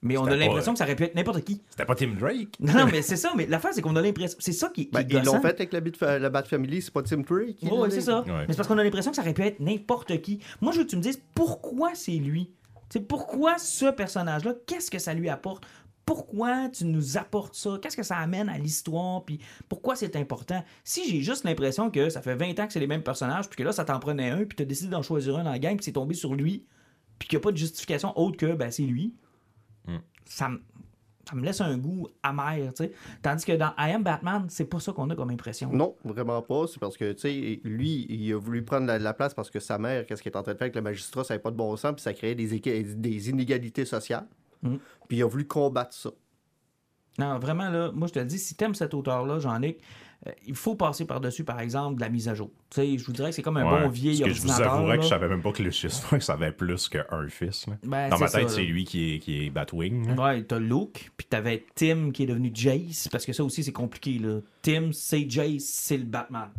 Mais 0.04 0.18
on 0.18 0.26
a 0.26 0.36
l'impression 0.36 0.74
que 0.74 0.80
ça 0.80 0.86
aurait 0.86 0.96
pu 0.96 1.04
être 1.04 1.16
n'importe 1.16 1.42
qui. 1.44 1.62
C'était 1.70 1.86
pas 1.86 1.94
Tim 1.96 2.16
Drake. 2.20 2.58
Non, 2.60 2.74
non, 2.74 2.86
mais 2.92 3.02
c'est 3.04 3.18
ça. 3.18 3.32
Mais 3.36 3.46
l'affaire, 3.46 3.72
c'est 3.74 3.82
qu'on 3.84 3.96
a 3.96 4.02
l'impression. 4.02 4.36
C'est 4.42 4.52
ça 4.52 4.70
qui, 4.70 4.86
qui 4.88 4.92
Ben, 4.92 5.02
est 5.02 5.08
ils 5.14 5.24
l'ont 5.24 5.40
fait 5.42 5.50
avec 5.50 5.72
la, 5.74 5.80
Bat- 5.82 6.18
la 6.20 6.30
Bat 6.32 6.44
Family, 6.44 6.82
c'est 6.82 6.92
pas 6.94 7.04
Tim 7.04 7.20
Drake. 7.20 7.58
dit? 7.62 7.70
c'est 7.90 8.02
ça. 8.02 8.22
Ouais. 8.22 8.32
Mais 8.32 8.46
c'est 8.50 8.56
parce 8.58 8.68
qu'on 8.68 8.78
a 8.80 8.84
l'impression 8.84 9.12
que 9.12 9.16
ça 9.18 9.22
aurait 9.22 9.34
pu 9.36 9.44
être 9.44 9.60
n'importe 9.60 10.20
qui. 10.22 10.40
Moi, 10.60 10.72
je 10.72 10.80
veux 10.80 10.86
que 10.86 10.90
tu 10.90 10.96
me 10.98 11.02
dises 11.02 11.22
pourquoi 11.36 11.92
c'est 11.94 12.14
lui? 12.14 12.52
Tu 12.90 12.98
sais, 12.98 13.06
pourquoi 13.06 13.58
ce 13.60 13.92
personnage-là, 13.92 14.54
qu'est-ce 14.66 14.90
que 14.90 14.98
ça 15.00 15.14
lui 15.14 15.30
apporte? 15.30 15.64
Pourquoi 16.04 16.68
tu 16.70 16.86
nous 16.86 17.18
apportes 17.18 17.54
ça? 17.56 17.78
Qu'est-ce 17.82 17.96
que 17.96 18.04
ça 18.04 18.18
amène 18.18 18.50
à 18.50 18.58
l'histoire? 18.58 19.24
Puis 19.24 19.40
pourquoi 19.70 19.96
c'est 19.96 20.16
important? 20.16 20.62
Si 20.84 21.08
j'ai 21.08 21.22
juste 21.22 21.44
l'impression 21.46 21.92
que 21.92 22.10
ça 22.10 22.22
fait 22.22 22.36
20 22.36 22.60
ans 22.60 22.68
que 22.68 22.74
c'est 22.74 22.80
les 22.80 22.88
mêmes 22.88 23.04
personnages, 23.04 23.48
puis 23.48 23.56
que 23.58 23.64
là, 23.64 23.72
ça 23.72 23.86
t'en 23.86 24.00
prenait 24.00 24.32
un, 24.32 24.44
puis 24.46 24.56
tu 24.58 24.64
as 24.64 24.66
décidé 24.66 24.90
d'en 24.90 25.04
choisir 25.04 25.38
un 25.38 25.44
dans 25.44 25.52
la 25.52 25.60
gang, 25.60 25.76
puis 25.76 25.86
c'est 25.86 25.92
tombé 25.94 26.16
sur 26.16 26.34
lui, 26.34 26.66
puis 27.20 27.30
qu'il 27.30 27.38
n'y 27.38 27.42
a 27.42 27.44
pas 27.44 27.52
de 27.52 27.58
justification 27.58 28.18
autre 28.20 28.36
que, 28.36 28.54
ben, 28.54 28.72
c'est 28.72 28.82
lui, 28.82 29.14
Mm. 29.88 29.98
ça 30.26 30.50
me. 30.50 30.62
Ça 31.30 31.36
me 31.36 31.46
laisse 31.46 31.62
un 31.62 31.78
goût 31.78 32.08
amer, 32.24 32.74
tu 32.76 32.84
sais. 32.84 32.92
Tandis 33.22 33.46
que 33.46 33.52
dans 33.52 33.74
I 33.78 33.92
Am 33.92 34.02
Batman, 34.02 34.48
c'est 34.50 34.66
pas 34.66 34.80
ça 34.80 34.92
qu'on 34.92 35.08
a 35.12 35.16
comme 35.16 35.30
impression. 35.30 35.72
Non, 35.72 35.96
vraiment 36.04 36.42
pas. 36.42 36.66
C'est 36.68 36.80
parce 36.80 36.98
que, 36.98 37.14
tu 37.14 37.20
sais, 37.20 37.62
lui, 37.64 38.08
il 38.10 38.34
a 38.34 38.40
voulu 38.40 38.66
prendre 38.66 38.88
la, 38.88 38.98
la 38.98 39.14
place 39.14 39.36
parce 39.36 39.52
que 39.52 39.60
sa 39.60 39.78
mère, 39.78 40.08
qu'est-ce 40.08 40.24
qu'elle 40.24 40.34
est 40.34 40.38
en 40.38 40.42
train 40.42 40.54
de 40.54 40.58
faire 40.58 40.66
avec 40.66 40.76
le 40.76 40.82
magistrat, 40.82 41.24
ça 41.24 41.36
n'avait 41.36 41.44
pas 41.44 41.52
de 41.52 41.56
bon 41.56 41.78
sens, 41.78 41.94
puis 41.94 42.02
ça 42.02 42.14
créait 42.14 42.34
des, 42.34 42.60
des 42.60 43.30
inégalités 43.30 43.86
sociales. 43.86 44.26
Mhm. 44.64 44.80
Puis 45.08 45.18
il 45.18 45.24
a 45.24 45.28
voulu 45.28 45.46
combattre 45.46 45.94
ça. 45.94 46.10
Non, 47.20 47.38
vraiment, 47.38 47.70
là, 47.70 47.92
moi, 47.92 48.08
je 48.08 48.14
te 48.14 48.20
le 48.20 48.26
dis, 48.26 48.40
si 48.40 48.56
t'aimes 48.56 48.76
cet 48.76 48.96
auteur-là, 48.96 49.40
Jean-Nic, 49.40 49.78
euh, 49.78 49.82
il 50.46 50.56
faut 50.56 50.76
passer 50.76 51.06
par-dessus, 51.06 51.44
par 51.44 51.60
exemple, 51.60 51.96
de 51.96 52.02
la 52.02 52.10
mise 52.10 52.28
à 52.30 52.36
jour. 52.36 52.52
Je 52.76 53.04
vous 53.04 53.12
dirais 53.12 53.30
que 53.32 53.36
c'est 53.36 53.42
comme 53.42 53.58
un 53.58 53.66
Ouais. 53.72 53.84
bon 53.84 53.90
vieil 53.90 54.20
Parce 54.20 54.30
que 54.32 54.36
je 54.38 54.42
vous 54.42 54.50
ordinateur. 54.50 54.74
avouerais 54.76 54.98
que 54.98 55.04
je 55.04 55.08
savais 55.10 55.28
même 55.28 55.42
pas 55.42 55.52
que 55.52 55.64
Lucius 55.64 56.00
Fox 56.00 56.30
avait 56.30 56.52
plus 56.52 56.90
qu'un 56.90 57.28
fils. 57.30 57.66
Ben, 57.84 58.10
Dans 58.10 58.20
ma 58.20 58.30
tête, 58.30 58.50
c'est 58.50 58.64
lui 58.64 58.84
qui 58.84 59.16
est, 59.16 59.20
qui 59.20 59.46
est 59.46 59.50
Batwing. 59.50 60.16
Ouais, 60.20 60.44
t'as 60.44 60.60
Luke, 60.60 61.12
puis 61.18 61.26
t'avais 61.28 61.66
Tim 61.76 62.12
qui 62.12 62.24
est 62.24 62.28
devenu 62.28 62.52
Jace, 62.54 63.08
parce 63.12 63.26
que 63.26 63.34
ça 63.34 63.44
aussi, 63.44 63.64
c'est 63.64 63.72
compliqué, 63.72 64.20
là. 64.20 64.40
Tim, 64.62 64.92
c'est 64.92 65.28
Jace, 65.30 65.64
c'est 65.64 65.98
le 65.98 66.06
Batman. 66.06 66.50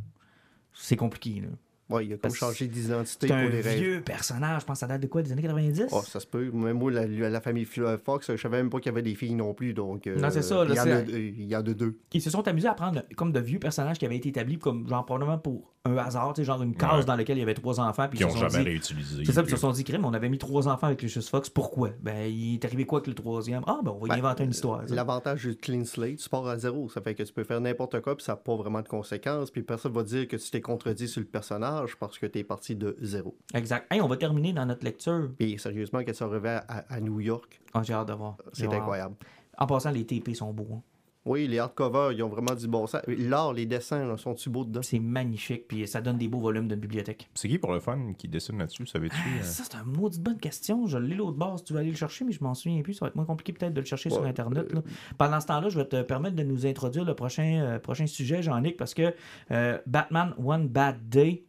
C'est 0.75 0.96
compliqué, 0.96 1.40
là. 1.42 1.48
Ouais, 1.93 2.07
il 2.07 2.13
a 2.15 2.17
comme 2.17 2.33
changé 2.35 2.67
d'identité 2.67 3.27
C'est 3.29 3.33
pour 3.35 3.37
un 3.43 3.49
les 3.49 3.61
rêves. 3.61 3.79
vieux 3.81 4.01
personnage, 4.03 4.63
je 4.63 4.67
pense 4.67 4.77
que 4.77 4.81
ça 4.81 4.87
date 4.87 5.03
de 5.03 5.07
quoi, 5.07 5.23
des 5.23 5.33
années 5.33 5.43
90? 5.43 5.87
Oh, 5.93 6.03
ça 6.07 6.21
se 6.21 6.27
peut. 6.27 6.51
Même 6.53 6.79
moi, 6.79 6.91
la, 6.91 7.07
la 7.07 7.41
famille 7.41 7.65
Flo- 7.65 7.99
Fox, 8.05 8.31
je 8.31 8.37
savais 8.37 8.57
même 8.59 8.71
pas 8.71 8.79
qu'il 8.79 8.91
y 8.91 8.95
avait 8.95 9.03
des 9.03 9.15
filles 9.15 9.35
non 9.35 9.55
plus. 9.55 9.75
Donc, 9.75 10.07
euh, 10.07 10.17
Non, 10.19 10.29
c'est 10.31 10.43
ça, 10.43 10.65
là, 10.65 10.71
il, 10.71 10.77
y 10.77 10.81
en 10.81 10.83
a, 10.87 11.05
c'est- 11.07 11.13
il 11.21 11.45
y 11.47 11.57
en 11.57 11.61
a 11.61 11.63
deux. 11.63 11.99
Ils 12.13 12.23
se 12.23 12.31
sont 12.31 12.47
amusés 12.49 12.69
à 12.69 12.75
prendre 12.75 13.03
comme 13.17 13.33
de 13.33 13.41
vieux 13.41 13.59
personnages 13.59 13.99
qui 13.99 14.07
avaient 14.07 14.17
été 14.17 14.29
établis 14.31 14.59
comme, 14.59 14.89
genre, 14.89 15.05
probablement 15.05 15.39
pour 15.39 15.73
un 15.85 15.97
hasard, 15.97 16.33
tu 16.33 16.43
sais, 16.43 16.45
genre 16.45 16.63
une 16.63 16.77
case 16.77 17.01
Ouais. 17.01 17.05
dans 17.05 17.17
laquelle 17.17 17.37
il 17.39 17.41
y 17.41 17.43
avait 17.43 17.55
trois 17.55 17.81
enfants, 17.81 18.07
puis 18.09 18.19
Qui 18.19 18.23
ils 18.23 18.27
ont 18.27 18.31
se 18.31 18.39
sont 18.39 18.49
jamais 18.49 18.63
dit- 18.65 18.71
réutilisé. 18.71 19.25
C'est 19.25 19.33
ça, 19.33 19.43
puis 19.43 19.51
ils 19.51 19.57
se 19.57 19.61
sont 19.61 19.73
dit, 19.73 19.83
crème, 19.83 20.05
on 20.05 20.15
avait 20.15 20.29
mis 20.29 20.39
trois 20.39 20.69
enfants 20.69 20.87
avec 20.87 21.03
Lucius 21.03 21.29
Fox. 21.29 21.51
Pourquoi? 21.51 21.91
Ben, 22.01 22.31
il 22.31 22.55
est 22.55 22.65
arrivé 22.65 22.85
quoi 22.87 22.99
avec 23.01 23.09
le 23.09 23.15
troisième? 23.15 23.63
Ah, 23.67 23.81
ben, 23.85 23.91
on 23.91 23.99
va 23.99 24.07
y 24.07 24.11
Ben, 24.11 24.25
inventer 24.25 24.45
une 24.45 24.51
histoire. 24.53 24.83
L'avantage 24.89 25.43
du 25.45 25.57
clean 25.57 25.85
slate, 25.85 26.19
tu 26.19 26.29
pars 26.29 26.47
à 26.47 26.57
zéro. 26.57 26.89
Ça 26.89 27.01
fait 27.01 27.17
que 27.17 27.25
tu 27.25 27.33
peux 27.33 27.43
faire 27.43 27.61
n'importe 27.61 28.01
quoi, 28.01 28.17
puis 28.17 28.25
ça 28.25 28.33
n'a 28.33 28.37
pas 28.37 28.55
vraiment 28.55 28.81
de 28.81 28.87
conséquences. 28.89 29.51
Puis 29.51 29.63
personne 29.63 29.93
va 29.93 30.05
dire 30.05 30.29
que 30.29 30.37
tu 30.37 30.51
t'es 30.53 30.61
contredit 30.61 31.09
sur 31.09 31.21
le 31.21 31.27
personnage 31.27 31.82
parce 31.99 32.18
que 32.18 32.27
tu 32.27 32.38
es 32.40 32.45
parti 32.45 32.75
de 32.77 32.97
zéro. 33.01 33.37
Exact. 33.55 33.87
Hey, 33.92 34.01
on 34.01 34.09
va 34.09 34.16
terminer 34.16 34.53
dans 34.53 34.66
notre 34.66 34.85
lecture. 34.85 35.31
Puis 35.38 35.59
sérieusement, 35.59 36.01
quand 36.05 36.14
ça 36.14 36.27
revient 36.27 36.61
à, 36.68 36.85
à 36.95 37.01
New 37.01 37.21
York, 37.21 37.61
Ah, 37.75 37.83
j'ai 37.83 37.92
hâte 37.95 38.09
de 38.09 38.12
voir. 38.14 38.37
J'ai 38.55 38.66
c'est 38.66 38.75
incroyable. 38.75 39.14
En 39.59 39.66
passant, 39.66 39.90
les 39.90 40.05
TP 40.07 40.35
sont 40.35 40.53
beaux. 40.53 40.68
hein. 40.73 40.83
Oui, 41.25 41.47
les 41.47 41.61
hardcovers, 41.61 42.11
ils 42.11 42.21
ont 42.25 42.29
vraiment 42.29 42.53
du 42.53 42.66
bon 42.66 42.85
sens. 42.88 43.01
L'art, 43.07 43.53
les 43.53 43.64
dessins, 43.64 44.05
là, 44.05 44.16
sont-tu 44.16 44.51
beaux 44.51 44.64
dedans? 44.64 44.83
C'est 44.83 44.99
magnifique, 44.99 45.68
puis 45.68 45.87
ça 45.87 46.01
donne 46.01 46.18
des 46.18 46.27
beaux 46.27 46.40
volumes 46.40 46.66
d'une 46.66 46.81
bibliothèque. 46.81 47.31
C'est 47.35 47.49
qui 47.49 47.59
pour 47.59 47.73
le 47.73 47.79
fun 47.79 48.12
qui 48.18 48.27
dessine 48.27 48.59
là-dessus, 48.59 48.88
savais-tu? 48.88 49.14
Ah, 49.16 49.38
euh? 49.38 49.42
ça, 49.45 49.62
c'est 49.62 49.77
une 49.77 49.97
maudite 49.97 50.21
bonne 50.21 50.40
question. 50.40 50.85
Je 50.88 50.99
l'ai 50.99 51.14
l'autre 51.14 51.37
base. 51.38 51.62
Tu 51.62 51.75
vas 51.75 51.79
aller 51.79 51.90
le 51.90 51.97
chercher, 51.97 52.25
mais 52.25 52.33
je 52.33 52.42
m'en 52.42 52.55
souviens 52.55 52.83
plus. 52.83 52.95
Ça 52.95 53.05
va 53.05 53.11
être 53.11 53.14
moins 53.14 53.25
compliqué 53.25 53.53
peut-être 53.53 53.73
de 53.73 53.79
le 53.81 53.87
chercher 53.87 54.11
sur. 54.11 54.25
Internet. 54.25 54.73
là. 54.73 54.83
Pendant 55.16 55.38
ce 55.38 55.47
temps-là, 55.47 55.68
je 55.68 55.79
vais 55.79 55.87
te 55.87 56.03
permettre 56.03 56.35
de 56.35 56.42
nous 56.42 56.66
introduire 56.66 57.05
le 57.05 57.14
prochain, 57.14 57.61
euh, 57.62 57.79
prochain 57.79 58.09
sujet, 58.09 58.42
Jean-Nic, 58.42 58.77
parce 58.77 58.92
que 58.95 59.14
euh, 59.53 59.79
Batman 59.87 60.35
One 60.45 60.66
Bad 60.66 61.09
Day, 61.09 61.45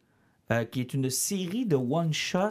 euh, 0.50 0.64
qui 0.64 0.80
est 0.80 0.94
une 0.94 1.10
série 1.10 1.66
de 1.66 1.76
one-shot. 1.76 2.50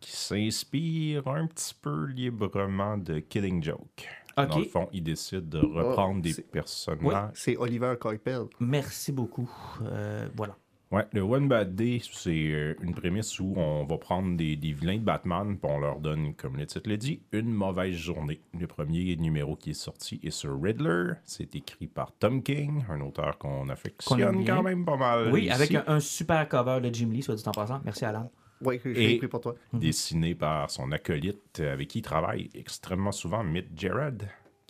Qui 0.00 0.12
s'inspire 0.12 1.26
un 1.28 1.46
petit 1.46 1.74
peu 1.80 2.06
librement 2.06 2.98
de 2.98 3.20
Killing 3.20 3.62
Joke. 3.62 4.08
Ok. 4.36 4.48
Dans 4.48 4.58
le 4.58 4.64
fond, 4.64 4.88
il 4.92 5.02
décide 5.02 5.48
de 5.48 5.58
reprendre 5.58 6.20
des 6.20 6.34
personnages. 6.34 7.30
C'est 7.34 7.56
Oliver 7.56 7.94
Coipel. 8.00 8.46
Merci 8.60 9.12
beaucoup. 9.12 9.50
Euh, 9.82 10.28
voilà. 10.34 10.56
Ouais, 10.94 11.04
le 11.12 11.22
One 11.22 11.48
Bad 11.48 11.74
Day, 11.74 12.00
c'est 12.12 12.30
euh, 12.52 12.74
une 12.82 12.94
prémisse 12.94 13.40
où 13.40 13.54
on 13.56 13.84
va 13.84 13.98
prendre 13.98 14.36
des, 14.36 14.54
des 14.54 14.72
vilains 14.72 14.98
de 14.98 15.02
Batman, 15.02 15.56
puis 15.60 15.70
on 15.72 15.78
leur 15.80 15.98
donne, 15.98 16.34
comme 16.34 16.56
le 16.56 16.66
titre 16.66 16.88
le 16.88 16.96
dit, 16.96 17.20
une 17.32 17.50
mauvaise 17.52 17.94
journée. 17.96 18.40
Le 18.58 18.66
premier 18.68 19.16
numéro 19.16 19.56
qui 19.56 19.70
est 19.70 19.74
sorti 19.74 20.20
est 20.22 20.30
sur 20.30 20.60
Riddler. 20.62 21.14
C'est 21.24 21.56
écrit 21.56 21.88
par 21.88 22.12
Tom 22.12 22.42
King, 22.42 22.84
un 22.88 23.00
auteur 23.00 23.38
qu'on 23.38 23.62
Qu'on 23.64 23.68
affectionne 23.70 24.20
aime 24.20 24.44
bien. 24.44 24.56
quand 24.56 24.62
même 24.62 24.84
pas 24.84 24.96
mal. 24.96 25.32
Oui, 25.32 25.42
ici. 25.46 25.50
avec 25.50 25.74
un, 25.74 25.84
un 25.88 26.00
super 26.00 26.48
cover 26.48 26.80
de 26.80 26.94
Jim 26.94 27.08
Lee, 27.10 27.22
soit 27.22 27.34
dit 27.34 27.42
en 27.48 27.50
passant. 27.52 27.80
Merci, 27.84 28.04
Alan. 28.04 28.30
Oui, 28.60 28.78
je 28.84 28.90
Et- 28.90 28.94
l'ai 28.94 29.10
écrit 29.14 29.28
pour 29.28 29.40
toi. 29.40 29.54
dessiné 29.72 30.34
par 30.36 30.70
son 30.70 30.92
acolyte 30.92 31.58
euh, 31.60 31.72
avec 31.72 31.88
qui 31.88 31.98
il 31.98 32.02
travaille 32.02 32.50
extrêmement 32.54 33.10
souvent, 33.12 33.42
Mitch 33.42 33.66
Gerard, 33.76 34.12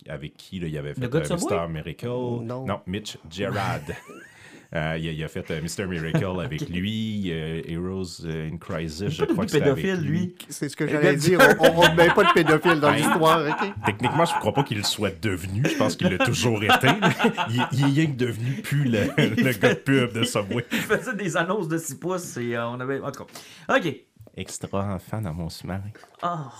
avec 0.07 0.37
qui 0.37 0.59
là, 0.59 0.67
il 0.67 0.77
avait 0.77 0.93
fait 0.95 1.01
Le 1.01 1.15
euh? 1.15 1.19
Mr. 1.21 1.67
Miracle. 1.71 2.07
Non. 2.07 2.81
Mitch 2.87 3.17
Gerard. 3.29 3.81
Euh, 4.75 4.97
il, 4.99 5.07
a, 5.07 5.11
il 5.13 5.23
a 5.23 5.27
fait 5.29 5.49
euh, 5.51 5.61
Mr. 5.61 5.87
Miracle 5.87 6.25
avec 6.43 6.67
lui, 6.69 7.27
euh, 7.31 7.61
Heroes 7.65 8.25
in 8.25 8.57
Crisis, 8.57 9.09
je 9.09 9.23
Pas 9.23 9.31
crois 9.31 9.45
que 9.45 9.51
c'est 9.51 9.61
pédophile, 9.61 10.01
lui. 10.01 10.35
C'est 10.49 10.67
ce 10.67 10.75
que 10.75 10.85
j'allais 10.85 11.15
dire. 11.15 11.39
On 11.59 11.89
ne 11.89 11.95
met 11.95 12.09
pas 12.09 12.25
de 12.25 12.33
pédophile 12.33 12.79
dans 12.81 12.91
Hey. 12.91 13.01
l'histoire, 13.03 13.39
OK? 13.47 13.73
Techniquement, 13.85 14.25
je 14.25 14.33
ne 14.33 14.39
crois 14.39 14.53
pas 14.53 14.63
qu'il 14.63 14.77
le 14.77 14.83
soit 14.83 15.17
devenu. 15.21 15.63
Je 15.65 15.77
pense 15.77 15.95
qu'il 15.95 16.09
l'a 16.09 16.17
toujours 16.25 16.61
été. 16.63 16.87
Il, 17.49 17.65
il 17.71 17.81
est 17.81 17.85
rien 17.85 18.05
que 18.07 18.17
devenu 18.17 18.61
plus 18.61 18.83
le, 18.83 18.99
le 19.17 19.53
gars 19.57 19.73
de 19.75 19.79
pub 19.79 20.11
de 20.13 20.23
Subway. 20.23 20.65
Il 20.71 20.79
faisait 20.79 21.15
des 21.15 21.37
annonces 21.37 21.67
de 21.69 21.77
6 21.77 21.95
pouces 21.95 22.35
et 22.37 22.55
euh, 22.55 22.67
on 22.67 22.79
avait. 22.81 22.99
En 22.99 23.11
tout 23.11 23.23
cas. 23.23 23.77
OK. 23.77 23.95
Extra 24.35 24.93
enfant 24.93 25.21
dans 25.21 25.33
mon 25.33 25.47
sous-marin. 25.49 25.83
Ah. 26.21 26.51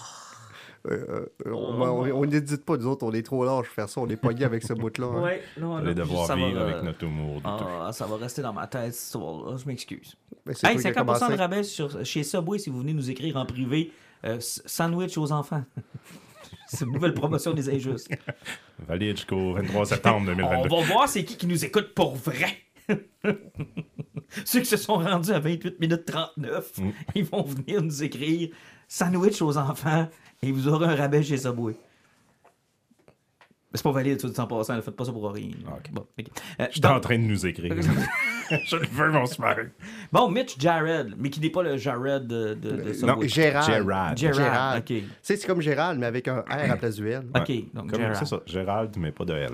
Euh, 0.87 1.25
euh, 1.45 1.51
on 1.51 1.81
on 2.11 2.25
n'édite 2.25 2.63
pas, 2.63 2.77
nous 2.77 2.85
autres, 2.87 3.05
on 3.05 3.11
est 3.11 3.23
trop 3.23 3.43
large 3.43 3.65
pour 3.65 3.73
faire 3.73 3.89
ça. 3.89 4.01
On 4.01 4.07
est 4.07 4.15
pogné 4.17 4.43
avec 4.45 4.63
ce 4.63 4.73
bout-là. 4.81 5.07
hein. 5.07 5.21
Ouais, 5.23 5.41
non, 5.59 5.79
non, 5.79 5.93
devoir 5.93 6.27
ça 6.27 6.35
va, 6.35 6.45
vivre 6.45 6.59
euh, 6.59 6.69
avec 6.69 6.83
notre 6.83 7.03
humour. 7.03 7.35
douteux. 7.41 7.65
Ah, 7.81 7.89
ça 7.91 8.05
va 8.05 8.17
rester 8.17 8.41
dans 8.41 8.53
ma 8.53 8.67
tête, 8.67 8.93
cette 8.93 9.05
histoire-là. 9.05 9.57
Je 9.57 9.65
m'excuse. 9.65 10.15
Hey, 10.47 10.53
toi 10.79 10.91
qui 10.91 10.99
as 10.99 11.03
50% 11.03 11.31
de 11.31 11.37
rabais 11.37 11.63
sur, 11.63 12.05
chez 12.05 12.23
Subway 12.23 12.59
si 12.59 12.69
vous 12.69 12.79
venez 12.79 12.93
nous 12.93 13.09
écrire 13.09 13.35
en 13.37 13.45
privé. 13.45 13.91
euh, 14.25 14.37
sandwich 14.39 15.17
aux 15.17 15.31
enfants. 15.31 15.63
C'est 16.67 16.85
une 16.85 16.91
nouvelle 16.93 17.13
promotion 17.13 17.53
des 17.53 17.69
injustes. 17.69 18.09
Valide 18.87 19.17
jusqu'au 19.17 19.53
23 19.53 19.85
septembre 19.85 20.21
On 20.21 20.35
2022. 20.35 20.69
va 20.75 20.81
voir 20.83 21.07
c'est 21.09 21.23
qui 21.23 21.37
qui 21.37 21.47
nous 21.47 21.63
écoute 21.65 21.93
pour 21.93 22.15
vrai. 22.15 22.57
Ceux 24.45 24.59
qui 24.59 24.65
se 24.65 24.77
sont 24.77 24.95
rendus 24.95 25.31
à 25.31 25.39
28 25.39 25.79
minutes 25.79 26.05
39, 26.05 26.71
Mm. 26.79 26.89
ils 27.15 27.23
vont 27.25 27.43
venir 27.43 27.81
nous 27.81 28.03
écrire 28.03 28.49
sandwich 28.87 29.41
aux 29.41 29.57
enfants 29.57 30.07
et 30.45 30.51
vous 30.51 30.67
aurez 30.67 30.85
un 30.87 30.95
rabais 30.95 31.23
chez 31.23 31.37
Subway. 31.37 31.73
Mais 33.71 33.77
C'est 33.79 33.83
pas 33.83 33.91
valide, 33.91 34.17
tout 34.19 34.39
en 34.39 34.47
passant, 34.47 34.75
ne 34.75 34.81
faites 34.81 34.95
pas 34.95 35.03
ça 35.03 35.11
pour 35.11 35.29
rien. 35.31 35.49
Ah. 35.67 35.71
Bon. 35.91 36.05
Euh, 36.17 36.67
J'étais 36.71 36.87
donc- 36.87 36.97
en 36.97 36.99
train 37.01 37.17
de 37.17 37.23
nous 37.23 37.45
écrire. 37.45 37.73
je 38.65 38.75
le 38.77 38.85
veux, 38.87 39.11
mon 39.11 39.25
sous-marin. 39.25 39.67
Bon, 40.13 40.29
Mitch 40.29 40.57
Jared, 40.59 41.13
mais 41.17 41.29
qui 41.29 41.39
n'est 41.41 41.49
pas 41.49 41.63
le 41.63 41.75
Jared 41.77 42.25
de, 42.27 42.53
de, 42.53 42.69
de 42.71 43.05
Non, 43.05 43.13
Subway. 43.15 43.27
Gérald. 43.27 43.65
Gérald. 43.67 44.17
Gérald, 44.17 44.37
Gérald. 44.39 44.79
ok. 44.81 44.85
Tu 44.87 45.03
sais, 45.21 45.35
c'est 45.35 45.47
comme 45.47 45.59
Gérald, 45.61 45.99
mais 45.99 46.05
avec 46.05 46.27
un 46.29 46.39
R 46.41 46.45
à 46.47 46.67
la 46.67 46.77
place 46.77 46.95
du 46.95 47.09
L. 47.09 47.23
Ok, 47.35 47.49
Ouais. 47.49 47.65
donc 47.73 47.89
Comme- 47.89 47.99
Gérald. 47.99 48.15
C'est 48.17 48.25
ça, 48.25 48.39
Gérald, 48.45 48.95
mais 48.97 49.11
pas 49.11 49.25
de 49.25 49.33
L. 49.33 49.51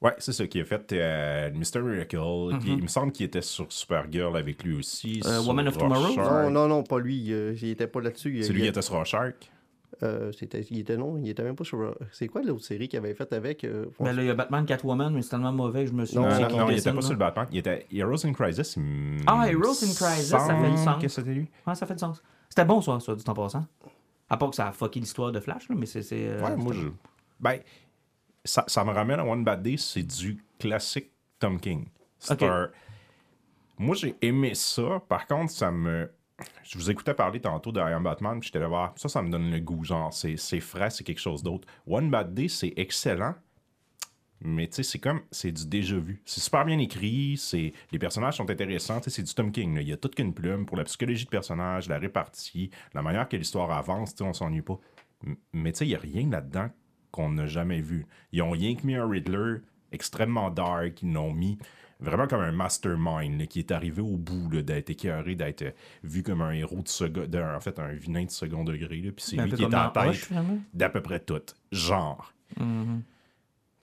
Ouais, 0.00 0.14
c'est 0.18 0.32
ça 0.32 0.46
qui 0.46 0.60
a 0.60 0.64
fait 0.64 0.92
euh, 0.92 1.50
Mr. 1.52 1.80
Miracle. 1.82 2.18
Puis 2.60 2.70
il 2.72 2.82
me 2.82 2.86
semble 2.88 3.10
qu'il 3.12 3.26
était 3.26 3.42
sur 3.42 3.66
Supergirl 3.68 4.36
avec 4.36 4.62
lui 4.64 4.76
aussi. 4.76 5.20
Euh, 5.26 5.40
Woman 5.42 5.66
of 5.68 5.76
Tomorrow? 5.76 6.14
Non, 6.16 6.50
non, 6.50 6.68
non, 6.68 6.82
pas 6.84 6.98
lui. 7.00 7.32
euh, 7.32 7.54
il 7.60 7.70
était 7.70 7.86
pas 7.88 8.00
là-dessus. 8.00 8.36
Il- 8.38 8.44
C'est 8.44 8.52
lui 8.52 8.62
qui 8.62 8.68
était 8.68 8.82
sur 8.82 8.94
Rorschach. 8.94 9.34
Euh, 10.02 10.30
c'était, 10.32 10.60
il 10.70 10.78
était 10.80 10.96
non, 10.96 11.16
il 11.18 11.28
était 11.30 11.42
même 11.42 11.56
pas 11.56 11.64
sur. 11.64 11.96
C'est 12.12 12.28
quoi 12.28 12.42
l'autre 12.42 12.64
série 12.64 12.88
qu'il 12.88 12.98
avait 12.98 13.14
faite 13.14 13.32
avec 13.32 13.64
euh, 13.64 13.86
Ben 13.98 14.12
là, 14.12 14.22
il 14.22 14.26
y 14.26 14.30
a 14.30 14.34
Batman, 14.34 14.64
Catwoman, 14.66 15.12
mais 15.14 15.22
c'est 15.22 15.30
tellement 15.30 15.52
mauvais 15.52 15.84
que 15.84 15.90
je 15.90 15.94
me 15.94 16.04
suis 16.04 16.16
Non, 16.16 16.28
dit 16.28 16.40
non, 16.56 16.70
il 16.70 16.78
était 16.78 16.92
pas 16.92 17.00
sur 17.00 17.12
le 17.12 17.18
Batman. 17.18 17.46
Il 17.50 17.58
était 17.58 17.86
Heroes 17.92 18.24
in 18.26 18.32
Crisis. 18.32 18.76
me 18.76 19.18
Ah, 19.26 19.48
Heroes 19.50 19.82
in 19.84 19.94
Crisis, 19.94 20.28
ça 20.28 20.40
fait 20.40 20.70
du 20.70 20.76
sens. 20.76 21.02
que 21.02 21.08
c'était 21.08 21.32
lui. 21.34 21.48
Ouais, 21.66 21.74
ça 21.74 21.86
fait 21.86 21.94
du 21.94 22.00
sens. 22.00 22.22
C'était 22.48 22.64
bon, 22.64 22.80
ça, 22.80 23.00
ça, 23.00 23.14
du 23.14 23.24
temps 23.24 23.34
passant. 23.34 23.66
À 24.30 24.36
part 24.36 24.50
que 24.50 24.56
ça 24.56 24.68
a 24.68 24.72
fucké 24.72 25.00
l'histoire 25.00 25.32
de 25.32 25.40
Flash, 25.40 25.68
là, 25.68 25.74
mais 25.76 25.86
c'est. 25.86 26.02
c'est, 26.02 26.28
euh, 26.28 26.42
Ouais, 26.42 26.56
moi, 26.56 26.72
je. 26.74 26.88
Ben, 27.40 27.58
ça, 28.44 28.64
ça 28.66 28.84
me 28.84 28.90
ramène 28.92 29.20
à 29.20 29.24
One 29.24 29.42
Bad 29.44 29.62
Day, 29.62 29.76
c'est 29.78 30.02
du 30.02 30.42
classique 30.58 31.10
Tom 31.38 31.58
King. 31.58 31.86
C'est 32.18 32.42
un- 32.42 32.68
Moi, 33.78 33.94
j'ai 33.94 34.16
aimé 34.22 34.54
ça. 34.54 35.00
Par 35.08 35.26
contre, 35.26 35.52
ça 35.52 35.70
me. 35.70 36.10
Je 36.62 36.78
vous 36.78 36.90
écoutais 36.90 37.14
parler 37.14 37.40
tantôt 37.40 37.72
de 37.72 37.80
I 37.80 37.92
Am 37.92 38.02
Batman, 38.02 38.38
puis 38.38 38.48
j'étais 38.48 38.60
là 38.60 38.68
voir. 38.68 38.92
Ça, 38.96 39.08
ça 39.08 39.22
me 39.22 39.30
donne 39.30 39.50
le 39.50 39.60
goût. 39.60 39.84
Genre, 39.84 40.12
c'est 40.12 40.36
c'est 40.36 40.60
frais, 40.60 40.90
c'est 40.90 41.04
quelque 41.04 41.20
chose 41.20 41.42
d'autre. 41.42 41.66
One 41.86 42.10
Bad 42.10 42.34
Day, 42.34 42.48
c'est 42.48 42.72
excellent. 42.76 43.34
Mais 44.40 44.68
tu 44.68 44.76
sais, 44.76 44.82
c'est 44.84 44.98
comme, 45.00 45.20
c'est 45.32 45.50
du 45.50 45.66
déjà 45.66 45.96
vu. 45.96 46.22
C'est 46.24 46.40
super 46.40 46.64
bien 46.64 46.78
écrit, 46.78 47.42
les 47.90 47.98
personnages 47.98 48.36
sont 48.36 48.48
intéressants, 48.48 49.00
c'est 49.04 49.22
du 49.22 49.34
Tom 49.34 49.50
King. 49.50 49.78
Il 49.80 49.88
y 49.88 49.92
a 49.92 49.96
toute 49.96 50.14
qu'une 50.14 50.32
plume 50.32 50.64
pour 50.64 50.76
la 50.76 50.84
psychologie 50.84 51.24
de 51.24 51.30
personnage, 51.30 51.88
la 51.88 51.98
répartie, 51.98 52.70
la 52.94 53.02
manière 53.02 53.28
que 53.28 53.36
l'histoire 53.36 53.70
avance, 53.72 54.14
on 54.20 54.32
s'ennuie 54.32 54.62
pas. 54.62 54.78
Mais 55.52 55.72
tu 55.72 55.78
sais, 55.78 55.86
il 55.86 55.88
n'y 55.88 55.96
a 55.96 55.98
rien 55.98 56.30
là-dedans 56.30 56.70
qu'on 57.10 57.30
n'a 57.30 57.46
jamais 57.46 57.80
vu. 57.80 58.06
Ils 58.30 58.42
ont 58.42 58.50
rien 58.50 58.76
que 58.76 58.86
mis 58.86 58.94
un 58.94 59.08
Riddler 59.08 59.56
extrêmement 59.90 60.50
dark, 60.50 61.02
ils 61.02 61.12
l'ont 61.12 61.32
mis 61.32 61.58
vraiment 62.00 62.26
comme 62.26 62.40
un 62.42 62.52
mastermind 62.52 63.38
là, 63.40 63.46
qui 63.46 63.58
est 63.58 63.70
arrivé 63.72 64.00
au 64.02 64.16
bout 64.16 64.48
d'être 64.62 64.90
écœuré, 64.90 65.34
d'être 65.34 65.62
euh, 65.62 65.70
vu 66.04 66.22
comme 66.22 66.42
un 66.42 66.52
héros 66.52 66.82
de 66.82 66.88
second, 66.88 67.26
d'un- 67.26 67.56
en 67.56 67.60
fait 67.60 67.78
un 67.78 67.92
vilain 67.92 68.24
de 68.24 68.30
second 68.30 68.64
degré. 68.64 69.00
là, 69.00 69.10
Puis 69.12 69.24
c'est 69.24 69.36
lui 69.44 69.52
qui 69.56 69.62
est 69.62 69.74
en 69.74 69.90
tête 69.90 70.30
d'à 70.74 70.88
peu 70.90 71.02
près 71.02 71.20
tout. 71.20 71.42
Genre. 71.72 72.32
Mhm. 72.58 73.02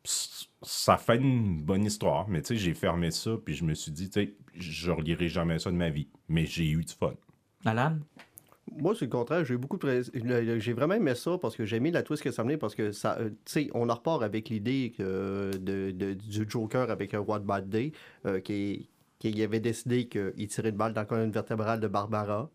Pss, 0.04 0.50
Ça 0.62 0.98
fait 0.98 1.18
une 1.18 1.62
bonne 1.62 1.86
histoire, 1.86 2.28
mais 2.28 2.42
tu 2.42 2.48
sais, 2.50 2.58
j'ai 2.58 2.74
fermé 2.74 3.12
ça, 3.12 3.32
puis 3.44 3.54
je 3.54 3.64
me 3.64 3.74
suis 3.76 3.92
dit, 3.92 4.10
tu 4.10 4.20
sais, 4.22 4.34
je 4.56 4.90
relirai 4.92 5.30
jamais 5.30 5.60
ça 5.60 5.70
de 5.70 5.76
ma 5.76 5.90
vie. 5.90 6.08
Mais 6.28 6.46
j'ai 6.48 6.68
eu 6.70 6.84
du 6.84 6.94
fun. 6.94 7.14
Alan? 7.66 7.98
Moi, 8.72 8.94
c'est 8.98 9.06
le 9.06 9.12
contraire. 9.12 9.46
J'ai 9.46 9.58
beaucoup 9.58 9.78
de 9.78 10.02
J'ai 10.60 10.74
vraiment 10.74 10.96
aimé 10.96 11.14
ça 11.16 11.38
parce 11.38 11.56
que 11.56 11.66
j'ai 11.66 11.78
aimé 11.78 11.92
la 11.92 12.02
twist 12.04 12.24
que 12.24 12.32
ça 12.32 12.44
menait 12.44 12.58
parce 12.58 12.74
que 12.76 12.92
ça. 12.92 13.18
euh, 13.20 13.30
tu 13.30 13.36
sais, 13.46 13.70
on 13.74 13.90
en 13.90 13.94
repart 13.96 14.24
avec 14.24 14.50
l'idée 14.50 14.94
que 14.98 15.52
de, 15.58 15.92
de- 15.92 16.14
du 16.14 16.46
Joker 16.50 16.90
avec 16.90 17.14
un 17.14 17.20
What 17.20 17.40
Bad 17.40 17.70
Day 17.70 17.92
euh, 18.26 18.40
qui, 18.40 18.90
qui 19.20 19.42
avait 19.44 19.60
décidé 19.60 20.08
qu'il 20.08 20.48
tirait 20.48 20.70
une 20.70 20.76
balle 20.78 20.94
dans 20.94 21.02
la 21.02 21.06
colonne 21.06 21.32
vertébrale 21.32 21.80
de 21.80 21.88
Barbara, 21.88 22.50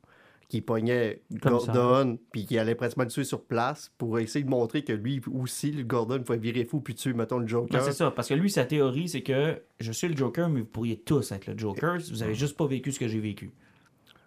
qui 0.48 0.60
pognait. 0.60 1.22
Gordon, 1.32 2.18
puis 2.32 2.44
qui 2.44 2.58
allait 2.58 2.74
presque 2.74 2.96
le 2.98 3.06
tuer 3.06 3.22
sur 3.22 3.44
place 3.44 3.92
pour 3.96 4.18
essayer 4.18 4.44
de 4.44 4.50
montrer 4.50 4.82
que 4.82 4.92
lui 4.92 5.20
aussi, 5.32 5.70
le 5.70 5.84
Gordon, 5.84 6.20
pouvait 6.24 6.38
virer 6.38 6.64
fou 6.64 6.80
puis 6.80 6.96
tuer, 6.96 7.12
mettons, 7.12 7.38
le 7.38 7.46
Joker. 7.46 7.80
c'est 7.84 7.92
ça, 7.92 8.10
parce 8.10 8.28
que 8.28 8.34
lui, 8.34 8.50
sa 8.50 8.64
théorie, 8.64 9.08
c'est 9.08 9.22
que 9.22 9.62
je 9.78 9.92
suis 9.92 10.08
le 10.08 10.16
Joker, 10.16 10.48
mais 10.48 10.60
vous 10.60 10.66
pourriez 10.66 10.96
tous 10.98 11.30
être 11.30 11.46
le 11.46 11.56
Joker. 11.56 11.98
Vous 12.10 12.22
avez 12.24 12.34
juste 12.34 12.56
pas 12.56 12.66
vécu 12.66 12.90
ce 12.90 12.98
que 12.98 13.06
j'ai 13.06 13.20
vécu. 13.20 13.52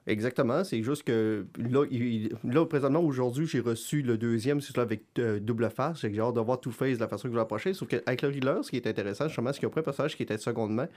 Exactement, 0.06 0.64
c'est 0.66 0.84
juste 0.84 1.04
que 1.04 1.46
là, 1.58 1.86
il- 1.90 2.30
présentement, 2.70 3.00
aujourd'hui, 3.02 3.46
j'ai 3.48 3.62
reçu 3.62 4.02
le 4.02 4.18
deuxième, 4.18 4.60
c'est 4.60 4.74
celui 4.74 4.82
avec 4.82 5.04
euh, 5.20 5.40
double 5.40 5.70
face. 5.70 6.02
J'ai 6.02 6.20
hâte 6.20 6.36
de 6.36 6.42
voir 6.42 6.60
Two-Face 6.60 6.98
de 6.98 7.02
la 7.04 7.08
façon 7.08 7.30
qu'il 7.30 7.36
va 7.36 7.42
l'approcher. 7.42 7.74
Sauf 7.74 7.88
qu'avec 7.88 8.22
le 8.22 8.28
Riddler, 8.28 8.60
ce 8.64 8.70
qui 8.70 8.76
est 8.76 8.86
intéressant, 8.88 9.28
justement, 9.30 9.54
c'est 9.54 9.60
qu'il 9.60 9.70
y 9.70 9.72
a 9.72 9.80
un 9.80 9.82
personnage 9.82 10.18
qui 10.18 10.24
était 10.24 10.38
secondement. 10.38 10.88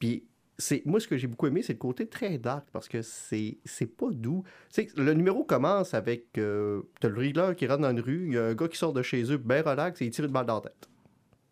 Puis, 0.00 0.24
c'est, 0.58 0.82
moi, 0.86 0.98
ce 0.98 1.06
que 1.06 1.16
j'ai 1.16 1.26
beaucoup 1.28 1.46
aimé, 1.46 1.62
c'est 1.62 1.74
le 1.74 1.78
côté 1.78 2.06
très 2.08 2.38
dark 2.38 2.66
parce 2.72 2.88
que 2.88 3.02
c'est, 3.02 3.58
c'est 3.64 3.86
pas 3.94 4.08
doux. 4.10 4.42
Sais, 4.70 4.88
le 4.96 5.12
numéro 5.14 5.44
commence 5.44 5.94
avec. 5.94 6.36
Euh, 6.38 6.82
t'as 6.98 7.08
le 7.08 7.18
Riddler 7.20 7.52
qui 7.56 7.66
rentre 7.68 7.82
dans 7.82 7.90
une 7.90 8.00
rue, 8.00 8.32
y 8.32 8.38
a 8.38 8.46
un 8.46 8.54
gars 8.54 8.66
qui 8.66 8.78
sort 8.78 8.92
de 8.92 9.02
chez 9.02 9.22
eux, 9.30 9.36
ben 9.36 9.62
relax, 9.64 10.00
et 10.02 10.06
il 10.06 10.10
tire 10.10 10.24
une 10.24 10.32
balle 10.32 10.46
dans 10.46 10.56
la 10.56 10.62
tête. 10.62 10.88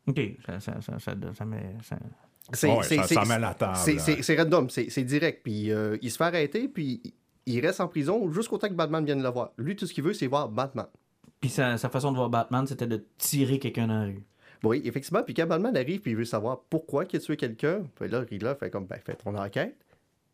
OK, 0.07 0.21
ça, 0.47 0.59
ça, 0.59 0.81
ça, 0.81 0.99
ça, 0.99 1.15
ça 1.35 1.45
met- 1.45 1.77
ça- 1.83 1.99
C'est, 2.53 2.69
Ouais, 2.71 2.83
c'est- 2.83 2.97
ça, 2.97 3.07
c'est- 3.07 3.15
ça 3.15 3.25
met 3.25 3.39
la 3.39 3.55
table. 3.55 3.77
c'est, 3.77 3.95
là. 3.95 3.99
c'est, 4.01 4.23
c'est 4.23 4.37
random, 4.37 4.69
c'est, 4.71 4.91
c'est 4.91 5.05
direct. 5.05 5.41
Puis 5.43 5.73
euh, 5.73 5.97
il 6.03 6.11
se 6.11 6.17
fait 6.19 6.25
arrêter, 6.25 6.69
puis 6.69 7.01
il 7.47 7.61
reste 7.65 7.81
en 7.81 7.89
prison 7.89 8.31
jusqu'au 8.33 8.59
temps 8.59 8.69
que 8.69 8.75
Batman 8.75 9.05
vienne 9.05 9.23
le 9.23 9.29
voir. 9.31 9.53
Lui, 9.57 9.77
tout 9.77 9.87
ce 9.87 9.95
qu'il 9.95 10.05
veut, 10.05 10.13
c'est 10.13 10.27
voir 10.27 10.49
Batman. 10.49 10.87
Puis 11.41 11.51
sa, 11.51 11.79
sa 11.79 11.89
façon 11.89 12.11
de 12.13 12.17
voir 12.17 12.29
Batman, 12.31 12.67
c'était 12.67 12.87
de 12.87 13.05
tirer 13.19 13.59
quelqu'un 13.59 13.87
dans 13.87 13.99
la 14.01 14.05
rue. 14.07 14.23
Oui, 14.63 14.81
effectivement. 14.85 15.23
Puis 15.23 15.35
quand 15.35 15.47
Batman 15.47 15.77
arrive, 15.77 16.01
puis 16.01 16.13
il 16.13 16.17
veut 16.17 16.25
savoir 16.25 16.61
pourquoi 16.71 17.05
il 17.11 17.17
a 17.17 17.19
tué 17.19 17.37
quelqu'un, 17.37 17.83
puis 17.97 18.09
là, 18.09 18.21
Riddler 18.21 18.55
fait 18.59 18.71
comme, 18.71 18.87
ben, 18.87 18.99
fais 19.05 19.15
ton 19.15 19.35
enquête. 19.37 19.77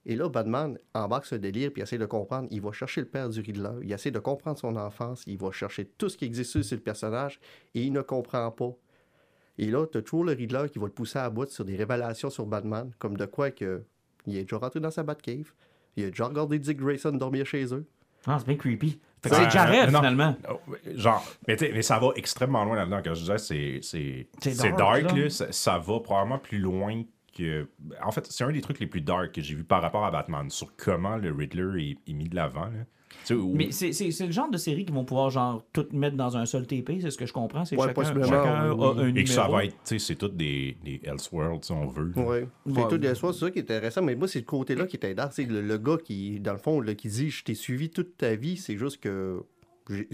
Et 0.07 0.15
là, 0.17 0.29
Batman 0.29 0.79
embarque 0.95 1.27
ce 1.27 1.35
délire, 1.35 1.73
puis 1.73 1.83
essaie 1.83 1.99
de 1.99 2.07
comprendre. 2.07 2.49
Il 2.51 2.61
va 2.61 2.73
chercher 2.73 3.01
le 3.03 3.07
père 3.09 3.29
du 3.29 3.41
Riddler. 3.41 3.71
Il 3.83 3.93
essaie 3.93 4.11
de 4.11 4.19
comprendre 4.19 4.59
son 4.59 4.75
enfance. 4.77 5.23
Il 5.27 5.37
va 5.37 5.51
chercher 5.53 5.85
tout 5.85 6.09
ce 6.09 6.17
qui 6.17 6.25
existe 6.25 6.63
sur 6.63 6.77
le 6.77 6.83
personnage, 6.83 7.39
et 7.75 7.83
il 7.83 7.93
ne 7.93 8.01
comprend 8.03 8.51
pas. 8.51 8.71
Et 9.63 9.67
là, 9.67 9.85
t'as 9.87 10.01
toujours 10.01 10.25
le 10.25 10.33
Riddler 10.33 10.65
qui 10.73 10.79
va 10.79 10.87
le 10.87 10.93
pousser 10.93 11.19
à 11.19 11.29
bout 11.29 11.47
sur 11.51 11.67
des 11.67 11.77
révélations 11.77 12.31
sur 12.31 12.47
Batman, 12.47 12.91
comme 12.99 13.17
de 13.19 13.27
quoi 13.27 13.51
que 13.51 13.85
il 14.27 14.37
est 14.39 14.43
déjà 14.43 14.57
rentré 14.57 14.81
dans 14.81 14.91
sa 14.91 15.03
Batcave. 15.03 15.53
Il 15.97 16.05
a 16.07 16.11
déjà 16.11 16.25
regardé 16.27 16.59
Dick 16.59 16.79
Grayson 16.79 17.13
dormir 17.13 17.45
chez 17.45 17.65
eux. 17.75 17.87
Ah, 18.27 18.37
c'est 18.39 18.47
bien 18.47 18.57
creepy. 18.57 18.99
Fait 19.23 19.29
que 19.29 19.37
c'est 19.37 19.51
Jared, 19.51 19.91
non. 19.91 19.99
finalement. 19.99 20.35
Oh, 20.51 20.61
Genre, 20.95 21.23
mais, 21.47 21.57
mais 21.61 21.83
ça 21.83 21.99
va 21.99 22.09
extrêmement 22.17 22.65
loin 22.65 22.75
là-dedans. 22.77 23.03
Quand 23.05 23.13
je 23.13 23.21
disais, 23.21 23.39
c'est, 23.39 23.79
c'est, 23.83 24.29
C'est 24.43 24.53
c'est 24.55 24.73
dark, 24.73 25.03
dark, 25.03 25.15
là. 25.17 25.23
là, 25.25 25.31
ça, 25.31 25.53
ça 25.53 25.79
va 25.79 26.01
probablement 26.01 26.39
plus 26.39 26.59
loin 26.59 27.03
que. 27.37 27.69
En 28.03 28.13
fait, 28.13 28.27
c'est 28.31 28.45
un 28.45 28.53
des 28.53 28.63
trucs 28.63 28.81
les 28.81 28.87
plus 28.87 29.03
dark 29.03 29.33
que 29.33 29.43
j'ai 29.43 29.55
vu 29.55 29.65
par 29.65 29.83
rapport 29.83 30.07
à 30.07 30.11
Batman, 30.11 30.49
sur 30.49 30.75
comment 30.77 31.17
le 31.19 31.33
Riddler 31.33 31.83
est, 32.07 32.11
est 32.11 32.15
mis 32.15 32.31
de 32.31 32.37
l'avant. 32.37 32.65
là. 32.67 32.85
Mais 33.55 33.71
c'est 33.73 33.91
le 34.27 34.33
genre 34.33 34.51
de 34.51 34.57
série 34.57 34.85
qui 34.85 34.93
vont 34.93 35.05
pouvoir, 35.05 35.31
genre, 35.31 35.63
tout 35.73 35.87
mettre 35.93 36.17
dans 36.17 36.37
un 36.37 36.47
seul 36.47 36.67
TP, 36.67 36.99
c'est 37.01 37.11
ce 37.11 37.19
que 37.19 37.27
je 37.27 37.33
comprends. 37.33 37.65
C'est 37.65 37.77
Ouais, 37.77 37.83
chacun, 37.89 37.95
possiblement, 37.95 38.27
chacun 38.27 38.73
oui, 38.73 38.85
a 38.85 38.89
un 38.89 38.93
et 39.01 39.07
numéro. 39.09 39.25
que 39.27 39.31
ça 39.33 39.49
va 39.49 39.65
être, 39.65 39.73
tu 39.73 39.79
sais, 39.85 39.99
c'est 39.99 40.15
tout 40.17 40.29
des, 40.29 40.77
des 40.85 41.01
Elseworlds, 41.05 41.65
si 41.65 41.73
on 41.73 41.87
veut. 41.87 42.13
Oui. 42.17 42.39
C'est 42.67 42.73
Ouais. 42.83 42.89
tout 42.89 42.99
des 42.99 43.15
soirs, 43.15 43.35
c'est 43.35 43.41
ça 43.41 43.51
qui 43.51 43.59
est 43.59 43.63
intéressant. 43.63 44.03
Mais 44.03 44.15
moi, 44.15 44.27
c'est 44.29 44.41
le 44.41 44.45
côté-là 44.45 44.87
qui 44.87 44.97
est. 44.97 45.17
C'est 45.33 45.45
le, 45.45 45.61
le 45.61 45.79
gars 45.79 45.97
qui, 46.03 46.41
dans 46.41 46.53
le 46.53 46.59
fond, 46.59 46.81
là, 46.81 46.95
qui 46.95 47.09
dit 47.09 47.31
Je 47.31 47.45
t'ai 47.45 47.55
suivi 47.55 47.91
toute 47.91 48.17
ta 48.17 48.35
vie, 48.35 48.57
c'est 48.57 48.77
juste 48.77 49.01
que. 49.01 49.43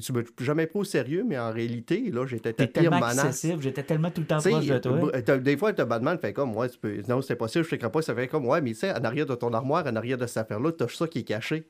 Tu 0.00 0.12
m'as 0.14 0.22
jamais 0.40 0.66
pris 0.66 0.78
au 0.78 0.84
sérieux, 0.84 1.22
mais 1.28 1.38
en 1.38 1.52
réalité, 1.52 2.10
là, 2.10 2.24
j'étais 2.26 2.54
ta 2.54 2.66
pire 2.66 2.82
tellement 2.84 2.96
menace. 2.96 3.18
accessible, 3.18 3.62
j'étais 3.62 3.82
tellement 3.82 4.10
tout 4.10 4.22
le 4.22 4.26
temps 4.26 4.38
proche 4.38 4.64
de 4.66 4.78
toi. 4.78 5.10
euh, 5.14 5.38
des 5.38 5.56
fois, 5.58 5.74
t'as 5.74 5.84
Batman 5.84 6.16
fait 6.18 6.32
comme, 6.32 6.56
ouais, 6.56 6.70
tu 6.70 6.78
peux... 6.78 7.02
non, 7.06 7.20
c'est 7.20 7.36
possible, 7.36 7.62
je 7.64 7.70
te 7.70 7.76
crois 7.76 7.92
pas, 7.92 8.00
ça 8.00 8.14
fait 8.14 8.26
comme, 8.26 8.46
ouais, 8.46 8.62
mais 8.62 8.70
tu 8.70 8.76
sais, 8.76 8.90
en 8.92 9.04
arrière 9.04 9.26
de 9.26 9.34
ton 9.34 9.52
armoire, 9.52 9.84
en 9.86 9.94
arrière 9.96 10.16
de 10.16 10.26
cette 10.26 10.38
affaire-là, 10.38 10.72
t'as 10.72 10.88
ça 10.88 11.06
qui 11.06 11.18
est 11.18 11.24
caché. 11.24 11.66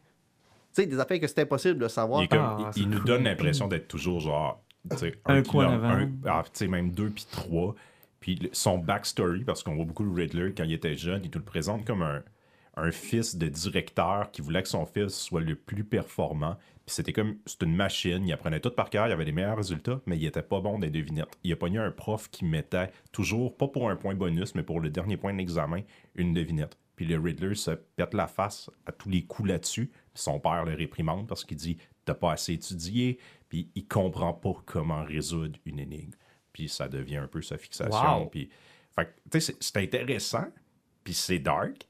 Tu 0.76 0.82
sais, 0.82 0.86
des 0.86 0.98
affaires 1.00 1.18
que 1.18 1.26
c'est 1.26 1.40
impossible 1.40 1.78
de 1.78 1.88
savoir. 1.88 2.22
Il, 2.22 2.28
comme- 2.28 2.38
Ah, 2.40 2.56
il- 2.60 2.66
il 2.82 2.82
c'est 2.84 2.88
nous 2.90 3.02
donne 3.04 3.24
l'impression 3.24 3.66
d'être 3.66 3.88
toujours 3.88 4.20
genre 4.20 4.62
tu 4.90 4.98
sais, 4.98 5.14
Un 5.24 5.42
kilomètre- 5.42 5.50
coin 5.50 5.66
avant. 5.72 5.88
un- 5.88 6.10
ah, 6.26 6.42
tu 6.44 6.50
sais, 6.52 6.68
même 6.68 6.90
deux 6.90 7.10
puis 7.10 7.26
trois. 7.30 7.74
Puis 8.20 8.48
son 8.52 8.78
backstory, 8.78 9.44
parce 9.44 9.62
qu'on 9.62 9.74
voit 9.74 9.84
beaucoup 9.84 10.04
le 10.04 10.12
Riddler 10.12 10.52
quand 10.56 10.64
il 10.64 10.72
était 10.74 10.96
jeune, 10.96 11.22
il 11.24 11.30
nous 11.32 11.38
le 11.38 11.44
présente 11.44 11.84
comme 11.86 12.02
un, 12.02 12.22
un 12.76 12.90
fils 12.90 13.36
de 13.36 13.48
directeur 13.48 14.30
qui 14.32 14.42
voulait 14.42 14.62
que 14.62 14.68
son 14.68 14.84
fils 14.86 15.14
soit 15.14 15.40
le 15.40 15.54
plus 15.54 15.82
performant. 15.84 16.56
Puis 16.84 16.94
c'était 16.94 17.12
comme, 17.12 17.36
c'est 17.46 17.62
une 17.62 17.74
machine, 17.74 18.24
il 18.26 18.32
apprenait 18.32 18.60
tout 18.60 18.70
par 18.70 18.90
cœur, 18.90 19.06
il 19.08 19.12
avait 19.12 19.24
les 19.24 19.32
meilleurs 19.32 19.56
résultats, 19.56 20.00
mais 20.06 20.16
il 20.18 20.24
était 20.26 20.42
pas 20.42 20.60
bon 20.60 20.78
des 20.78 20.90
devinettes. 20.90 21.36
Il 21.42 21.52
a 21.52 21.56
pogné 21.56 21.78
un 21.78 21.90
prof 21.90 22.28
qui 22.30 22.44
mettait 22.44 22.90
toujours, 23.12 23.56
pas 23.56 23.66
pour 23.68 23.90
un 23.90 23.96
point 23.96 24.14
bonus, 24.14 24.54
mais 24.54 24.62
pour 24.62 24.80
le 24.80 24.90
dernier 24.90 25.16
point 25.16 25.32
de 25.32 25.38
l'examen, 25.38 25.80
une 26.14 26.32
devinette. 26.34 26.76
Puis 26.94 27.06
le 27.06 27.18
Riddler 27.18 27.54
se 27.56 27.72
pète 27.72 28.14
la 28.14 28.26
face 28.26 28.70
à 28.86 28.92
tous 28.92 29.08
les 29.10 29.22
coups 29.24 29.48
là-dessus. 29.48 29.90
Son 30.16 30.40
père 30.40 30.64
le 30.64 30.74
réprimande 30.74 31.26
parce 31.29 31.44
qu'il 31.44 31.57
dit 31.57 31.76
T'as 32.05 32.14
pas 32.14 32.33
assez 32.33 32.52
étudié, 32.55 33.18
puis 33.48 33.68
il 33.74 33.87
comprend 33.87 34.33
pas 34.33 34.55
comment 34.64 35.05
résoudre 35.05 35.59
une 35.66 35.79
énigme. 35.81 36.12
Puis 36.52 36.68
ça 36.68 36.88
devient 36.88 37.16
un 37.18 37.26
peu 37.29 37.42
sa 37.42 37.59
fixation. 37.59 38.22
Wow. 38.22 38.26
Puis, 38.26 38.48
fait 38.94 39.07
que, 39.07 39.11
tu 39.31 39.40
sais, 39.40 39.40
c'est- 39.40 39.57
c'est 39.62 39.76
intéressant, 39.79 40.46
puis 41.05 41.12
c'est 41.14 41.38
dark. 41.40 41.87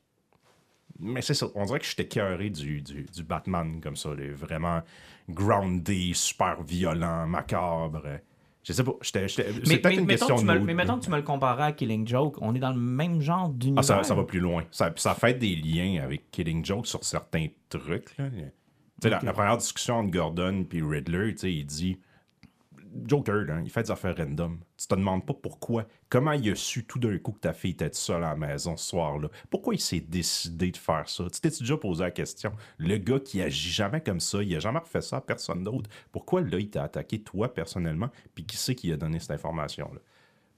Mais 0.99 1.21
c'est 1.21 1.35
ça, 1.35 1.47
on 1.55 1.67
dirait 1.67 1.79
que 1.81 1.85
j'étais 1.85 2.09
cœuré 2.09 2.49
du, 2.49 2.81
du, 2.81 3.05
du 3.05 3.23
Batman 3.23 3.81
comme 3.83 3.97
ça, 3.97 4.15
là, 4.15 4.33
vraiment 4.33 4.83
groundé, 5.29 6.12
super 6.15 6.62
violent, 6.62 7.27
macabre. 7.27 8.19
Je 8.66 8.72
sais 8.72 8.83
pas, 8.83 8.92
j'étais. 9.00 9.29
j'étais- 9.29 9.44
Mais, 9.52 9.52
C'est 9.64 9.79
peut-être 9.79 9.85
mais, 9.94 9.94
une 10.02 10.07
mettons, 10.07 10.26
question 10.26 10.37
tu 10.37 10.42
de 10.44 10.48
me, 10.50 10.55
mood, 10.59 10.66
mais 10.66 10.74
mettons 10.74 10.98
que 10.98 11.05
tu 11.05 11.11
me 11.11 11.16
le 11.16 11.22
comparais 11.22 11.62
à 11.62 11.72
Killing 11.72 12.05
Joke, 12.09 12.37
on 12.40 12.52
est 12.55 12.59
dans 12.59 12.72
le 12.72 12.81
même 12.81 13.20
genre 13.20 13.48
d'univers. 13.50 13.79
Ah, 13.79 13.83
ça, 13.85 14.02
ça 14.02 14.14
va 14.17 14.25
plus 14.25 14.40
loin. 14.40 14.64
Ça, 14.73 14.92
ça 14.96 15.14
fait 15.14 15.35
des 15.38 15.54
liens 15.54 16.02
avec 16.02 16.31
Killing 16.33 16.64
Joke 16.64 16.87
sur 16.88 17.04
certains 17.04 17.46
trucs. 17.69 18.17
là. 18.19 18.29
Tu 18.29 18.42
sais, 19.02 19.10
la, 19.10 19.21
la 19.23 19.33
première 19.33 19.56
discussion 19.56 19.96
entre 19.98 20.10
Gordon 20.10 20.67
et 20.73 20.83
Riddler, 20.83 21.35
il 21.44 21.64
dit 21.64 22.00
Joker, 23.06 23.44
là, 23.44 23.60
il 23.62 23.71
fait 23.71 23.83
des 23.85 23.90
affaires 23.92 24.17
random. 24.17 24.58
Tu 24.79 24.87
te 24.87 24.94
demandes 24.94 25.24
pas 25.24 25.33
pourquoi. 25.33 25.87
Comment 26.10 26.33
il 26.33 26.50
a 26.50 26.54
su 26.54 26.85
tout 26.85 26.98
d'un 26.98 27.16
coup 27.18 27.33
que 27.33 27.40
ta 27.40 27.54
fille 27.54 27.70
était 27.70 27.88
seule 27.92 28.22
à 28.22 28.31
la 28.31 28.37
maison 28.37 28.77
ce 28.77 28.90
soir-là? 28.90 29.29
Pourquoi 29.48 29.74
il 29.74 29.81
s'est 29.81 30.00
décidé 30.00 30.70
de 30.70 30.77
faire 30.77 31.08
ça? 31.08 31.24
Tu 31.33 31.40
t'es 31.40 31.48
déjà 31.48 31.77
posé 31.79 32.02
la 32.04 32.10
question? 32.10 32.52
Le 32.77 32.98
gars 32.98 33.18
qui 33.18 33.40
agit 33.40 33.70
jamais 33.70 34.02
comme 34.02 34.20
ça, 34.20 34.42
il 34.42 34.54
a 34.54 34.60
jamais 34.60 34.79
refait 34.81 35.00
ça 35.00 35.16
à 35.16 35.20
personne 35.22 35.64
d'autre. 35.64 35.88
Pourquoi 36.12 36.42
là, 36.42 36.58
il 36.58 36.68
t'a 36.68 36.83
attaqué 36.83 37.20
toi 37.22 37.52
personnellement? 37.54 38.10
Puis 38.35 38.44
qui 38.44 38.58
c'est 38.58 38.74
qui 38.74 38.92
a 38.92 38.98
donné 38.98 39.18
cette 39.18 39.31
information-là? 39.31 39.98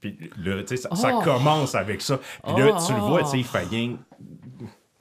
Puis 0.01 0.17
là, 0.37 0.61
tu 0.63 0.67
sais, 0.67 0.77
ça, 0.77 0.93
ça 0.95 1.17
Oh! 1.17 1.21
commence 1.23 1.75
avec 1.75 2.01
ça. 2.01 2.17
Puis 2.17 2.53
là, 2.57 2.77
Oh! 2.77 2.83
tu 2.85 2.93
le 2.93 2.99
vois, 2.99 3.23
tu 3.23 3.41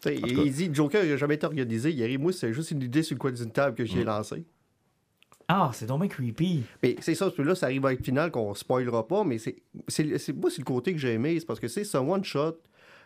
sais, 0.00 0.14
cas. 0.14 0.42
il 0.44 0.52
dit 0.52 0.70
Joker, 0.72 1.02
il 1.04 1.10
n'a 1.10 1.16
jamais 1.16 1.34
été 1.34 1.46
organisé. 1.46 1.90
Il 1.90 2.00
arrive, 2.04 2.20
moi, 2.20 2.32
c'est 2.32 2.52
juste 2.52 2.70
une 2.70 2.82
idée 2.82 3.02
sur 3.02 3.14
le 3.14 3.18
coin 3.18 3.32
d'une 3.32 3.50
table 3.50 3.74
que 3.76 3.82
Mm. 3.82 3.86
j'ai 3.86 4.04
lancée. 4.04 4.44
Ah, 5.48 5.70
c'est 5.72 5.86
bien 5.86 6.08
creepy. 6.08 6.62
Mais 6.82 6.96
c'est 7.00 7.14
ça, 7.14 7.26
parce 7.26 7.36
que 7.36 7.42
là, 7.42 7.54
ça 7.54 7.66
arrive 7.66 7.86
avec 7.86 8.00
le 8.00 8.04
final 8.04 8.30
qu'on 8.30 8.54
spoilera 8.54 9.08
pas, 9.08 9.24
mais 9.24 9.38
c'est, 9.38 9.56
moi, 10.34 10.50
c'est 10.50 10.58
le 10.58 10.64
côté 10.64 10.92
que 10.92 10.98
j'ai 10.98 11.14
aimé, 11.14 11.40
c'est 11.40 11.46
parce 11.46 11.58
que 11.58 11.68
c'est 11.68 11.84
ce 11.84 11.96
one-shot. 11.96 12.58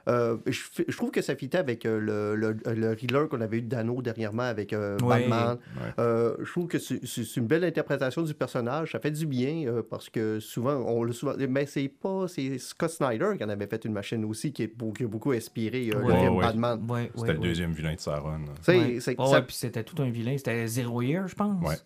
Euh, 0.09 0.37
je, 0.47 0.97
trouve 0.97 1.11
que 1.11 1.23
ça 1.23 1.37
fitait 1.37 1.59
avec 1.59 1.87
euh, 1.87 1.99
le, 1.99 2.35
le, 2.37 2.75
le 2.75 2.91
Riddler 2.93 3.27
qu'on 3.31 3.41
avait 3.41 3.59
eu 3.59 3.63
d'Anno 3.63 4.03
dernièrement 4.03 4.43
avec 4.43 4.73
euh, 4.73 4.99
Ouais. 5.03 5.21
Batman. 5.29 5.59
Ouais. 5.77 5.93
Euh, 5.99 6.37
je 6.43 6.51
trouve 6.51 6.67
que 6.69 6.79
c'est, 6.79 7.01
une 7.37 7.47
belle 7.47 7.65
interprétation 7.65 8.23
du 8.23 8.35
personnage. 8.35 8.93
Ça 8.93 9.01
fait 9.01 9.11
du 9.11 9.27
bien 9.27 9.67
euh, 9.67 9.83
parce 9.89 10.09
que 10.09 10.41
souvent, 10.41 10.75
on 10.87 11.03
le 11.05 11.13
souvent. 11.13 11.35
Mais 11.49 11.67
c'est 11.67 11.89
pas. 11.89 12.27
C'est 12.29 12.59
Scott 12.59 12.91
Snyder 12.91 13.31
qui 13.39 13.45
en 13.45 13.49
avait 13.49 13.67
fait 13.67 13.85
une 13.85 13.93
machine 13.93 14.25
aussi 14.25 14.53
qui, 14.53 14.65
est, 14.65 14.73
qui 14.97 15.05
a 15.05 15.07
beaucoup 15.09 15.33
inspiré 15.33 15.91
euh, 15.95 16.01
Ouais, 16.03 16.13
le 16.15 16.21
film 16.21 16.35
ouais. 16.37 16.45
Batman. 16.45 16.87
Ouais, 16.89 17.11
C'était 17.15 17.29
ouais, 17.29 17.33
le 17.35 17.39
deuxième 17.41 17.73
vilain 17.73 17.95
de 17.95 18.01
c'est- 18.01 18.73
Ouais, 18.73 19.01
ça- 19.01 19.13
ouais, 19.13 19.43
puis 19.43 19.55
c'était 19.57 19.85
tout 19.85 20.01
un 20.03 20.11
vilain. 20.11 20.37
C'était 20.37 20.67
Zero 20.67 21.03
Year, 21.03 21.29
je 21.29 21.35
pense. 21.35 21.85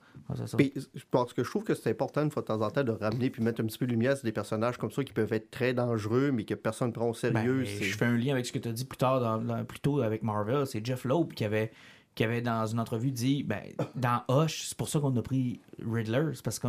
Puis, 0.57 0.73
je 0.95 1.05
pense 1.11 1.33
que 1.33 1.45
je 1.45 1.49
trouve 1.51 1.63
que 1.63 1.75
c'est 1.75 1.91
important 1.91 2.23
une 2.25 2.31
fois 2.33 2.43
de 2.43 2.49
temps 2.49 2.61
en 2.61 2.71
temps 2.71 2.83
de 2.83 2.91
ramener 2.91 3.31
puis 3.31 3.43
mettre 3.45 3.61
un 3.61 3.65
petit 3.67 3.79
peu 3.79 3.87
de 3.87 3.93
lumière 3.93 4.17
sur 4.17 4.25
des 4.25 4.33
personnages 4.33 4.77
comme 4.77 4.91
ça 4.91 5.05
qui 5.05 5.13
peuvent 5.13 5.33
être 5.33 5.51
très 5.53 5.73
dangereux 5.73 6.33
mais 6.33 6.43
que 6.45 6.55
personne 6.55 6.89
ne 6.89 6.93
prend 6.93 7.09
au 7.11 7.15
sérieux. 7.15 7.59
Ben, 7.63 7.67
c'est- 7.67 7.85
je 7.85 7.97
fais 7.97 8.06
un 8.07 8.17
lien 8.17 8.33
avec 8.33 8.47
ce 8.47 8.53
que 8.53 8.59
tu 8.59 8.69
as 8.69 8.73
dit 8.73 8.85
plus 8.85 8.97
tard, 8.99 9.21
dans, 9.21 9.39
dans- 9.39 9.65
plus 9.65 9.81
tôt 9.81 10.01
avec 10.01 10.23
Marvel. 10.23 10.67
C'est 10.67 10.85
Jeff 10.85 11.05
Loeb 11.05 11.33
qui 11.35 11.45
avait, 11.45 11.71
qui 12.15 12.25
avait, 12.25 12.41
dans 12.43 12.67
une 12.67 12.81
entrevue, 12.81 13.11
dit 13.11 13.43
ben, 13.43 13.61
dans 13.95 14.23
Hush, 14.29 14.67
c'est 14.69 14.77
pour 14.77 14.89
ça 14.89 15.01
qu'on 15.01 15.15
a 15.17 15.23
pris 15.23 15.61
Riddler. 15.85 16.31
C'est 16.35 16.45
parce 16.45 16.59
que 16.59 16.69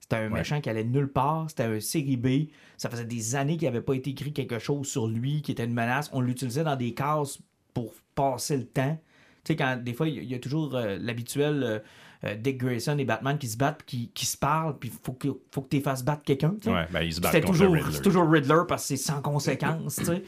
c'était 0.00 0.16
un 0.16 0.30
Ouais. 0.30 0.38
méchant 0.40 0.60
qui 0.60 0.68
allait 0.68 0.84
nulle 0.84 1.08
part. 1.08 1.46
C'était 1.48 1.64
un 1.64 1.80
série 1.80 2.16
B. 2.16 2.48
Ça 2.76 2.90
faisait 2.90 3.04
des 3.04 3.34
années 3.36 3.56
qu'il 3.56 3.66
n'avait 3.68 3.80
pas 3.80 3.94
été 3.94 4.10
écrit 4.10 4.32
quelque 4.32 4.58
chose 4.58 4.86
sur 4.88 5.06
lui 5.08 5.40
qui 5.42 5.52
était 5.52 5.64
une 5.64 5.72
menace. 5.74 6.10
On 6.12 6.20
l'utilisait 6.20 6.64
dans 6.64 6.76
des 6.76 6.92
cases 6.94 7.38
pour 7.72 7.94
passer 8.14 8.56
le 8.58 8.66
temps. 8.66 8.98
Tu 9.44 9.52
sais, 9.52 9.56
quand 9.56 9.76
des 9.82 9.94
fois, 9.94 10.08
il 10.08 10.14
y 10.16 10.18
a- 10.18 10.22
il 10.22 10.30
y, 10.30 10.34
a 10.34 10.38
toujours 10.38 10.74
euh, 10.76 10.98
l'habituel 11.00 11.62
euh, 11.64 11.78
euh, 12.24 12.34
Dick 12.36 12.58
Grayson 12.58 12.96
et 12.98 13.04
Batman 13.04 13.36
qui 13.38 13.48
se 13.48 13.56
battent, 13.56 13.82
qui, 13.84 14.08
qui 14.14 14.24
se 14.26 14.36
parlent, 14.36 14.78
puis 14.78 14.92
faut 15.02 15.14
que, 15.14 15.28
faut 15.50 15.62
que 15.62 15.68
tu 15.68 15.80
fasses 15.80 16.04
battre 16.04 16.22
quelqu'un. 16.22 16.50
tu 16.60 16.64
sais. 16.64 16.70
Ouais, 16.70 16.86
ben, 16.92 17.00
il 17.02 17.12
se 17.12 17.20
bat 17.20 17.30
C'était 17.32 17.40
contre 17.46 17.58
toujours, 17.58 17.74
Riddler. 17.74 17.92
c'est 17.92 18.02
toujours 18.02 18.30
Riddler 18.30 18.60
parce 18.68 18.82
que 18.82 18.88
c'est 18.88 18.96
sans 19.02 19.20
conséquence, 19.20 19.96
tu 19.96 20.04
sais. 20.04 20.22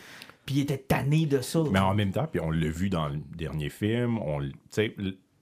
Puis 0.47 0.57
il 0.57 0.61
était 0.61 0.79
tanné 0.79 1.27
de 1.27 1.41
ça. 1.41 1.63
Mais 1.71 1.79
en 1.79 1.95
même 1.95 2.13
temps, 2.13 2.27
puis 2.31 2.41
on 2.41 2.51
l'a 2.51 2.69
vu 2.69 2.91
dans 2.91 3.09
le 3.09 3.19
dernier 3.37 3.71
film, 3.71 4.19
on, 4.19 4.41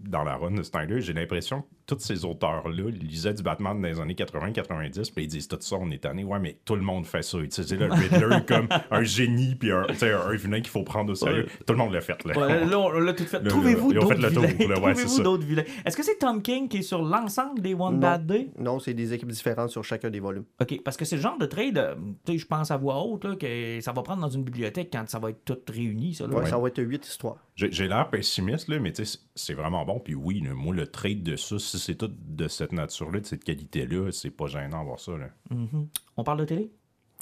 dans 0.01 0.25
la 0.25 0.37
run 0.37 0.53
de 0.53 0.63
Snyder, 0.63 1.01
j'ai 1.01 1.13
l'impression 1.13 1.65
tous 1.87 1.99
ces 1.99 2.25
auteurs-là 2.25 2.91
lisaient 2.91 3.35
du 3.35 3.43
Batman 3.43 3.81
dans 3.81 3.89
les 3.89 4.01
années 4.01 4.15
80-90, 4.15 5.13
puis 5.15 5.25
ils 5.25 5.29
disent 5.29 5.49
tout 5.49 5.59
ça, 5.61 5.77
on 5.81 5.91
est 5.91 5.99
tanné. 6.03 6.25
Ouais, 6.25 6.39
mais 6.39 6.57
tout 6.65 6.75
le 6.77 6.83
monde 6.83 7.07
fait 7.07 7.23
ça. 7.23 7.39
Utiliser 7.39 7.77
le 7.77 7.87
Riddler 7.93 8.39
comme 8.49 8.69
un 8.91 9.03
génie, 9.03 9.55
puis 9.55 9.73
un, 9.73 9.85
tu 9.89 9.95
sais, 9.97 10.13
un 10.13 10.35
vilain 10.35 10.61
qu'il 10.61 10.69
faut 10.71 10.83
prendre 10.85 11.13
au 11.13 11.15
sérieux. 11.15 11.47
Tout 11.67 11.73
le 11.73 11.79
monde 11.79 11.93
l'a 11.93 12.01
fait, 12.01 12.25
là. 12.25 12.39
Ouais, 12.39 12.65
là, 12.65 12.79
on 12.79 12.91
l'a 12.91 13.13
tout 13.13 13.25
fait. 13.25 13.43
Là, 13.43 13.49
Trouvez-vous 13.51 13.93
là, 13.93 14.01
ils 14.01 14.05
ont 14.05 14.09
fait 14.09 14.15
d'autres 14.17 14.29
le 14.29 14.35
tour, 14.35 14.43
vilains? 14.45 14.69
là, 14.69 14.81
ouais, 14.81 14.95
c'est 14.95 15.03
Trouvez-vous 15.03 15.17
ça. 15.17 15.23
d'autres 15.23 15.45
vilains? 15.47 15.65
Est-ce 15.85 15.97
que 15.97 16.03
c'est 16.03 16.19
Tom 16.19 16.43
King 16.43 16.69
qui 16.69 16.79
est 16.79 16.83
sur 16.83 17.03
l'ensemble 17.03 17.61
des 17.61 17.75
One 17.75 17.95
Non. 17.95 17.99
Bad 18.01 18.27
Day? 18.27 18.49
Non, 18.59 18.79
c'est 18.79 18.95
des 18.95 19.13
équipes 19.13 19.31
différentes 19.33 19.71
sur 19.71 19.85
chacun 19.85 20.11
des 20.11 20.21
volumes. 20.21 20.45
OK, 20.61 20.81
parce 20.85 20.97
que 20.97 21.05
c'est 21.05 21.17
le 21.17 21.23
genre 21.23 21.39
de 21.39 21.47
trade, 21.47 21.79
euh, 21.79 21.95
tu 22.25 22.33
sais, 22.33 22.39
je 22.39 22.47
pense 22.47 22.71
à 22.71 22.77
voix 22.77 23.03
haute, 23.03 23.25
là, 23.25 23.37
que 23.37 23.81
ça 23.81 23.93
va 23.93 24.03
prendre 24.03 24.23
dans 24.23 24.31
une 24.31 24.45
bibliothèque 24.45 24.89
quand 24.93 25.09
ça 25.09 25.19
va 25.19 25.31
être 25.31 25.45
tout 25.45 25.59
réuni, 25.69 26.15
ça. 26.15 26.27
Là. 26.27 26.35
Ouais, 26.37 26.47
Ça 26.47 26.59
va 26.59 26.69
être 26.69 26.83
huit 26.83 27.07
histoires. 27.07 27.37
J'ai 27.55 27.87
l'air 27.87 28.09
pessimiste, 28.09 28.69
là, 28.69 28.79
mais 28.79 28.93
tu 28.93 29.05
sais, 29.05 29.19
c'est- 29.35 29.53
vraiment 29.53 29.85
bon. 29.85 30.01
Puis 30.01 30.15
oui, 30.15 30.43
moi, 30.55 30.75
le 30.75 30.87
trade 30.87 31.23
de 31.23 31.37
ça, 31.37 31.59
si 31.79 31.85
c'est 31.87 31.95
tout 31.95 32.11
de 32.11 32.49
cette 32.49 32.73
nature-là, 32.73 33.21
de 33.21 33.27
cette 33.27 33.45
qualité-là, 33.45 34.11
c'est 34.13 34.31
pas 34.31 34.47
gênant 34.47 34.85
voir 34.85 34.99
ça. 35.01 35.13
Là. 35.17 35.29
Mhm. 35.51 35.89
On 36.17 36.25
parle 36.25 36.39
de 36.41 36.45
télé? 36.45 36.71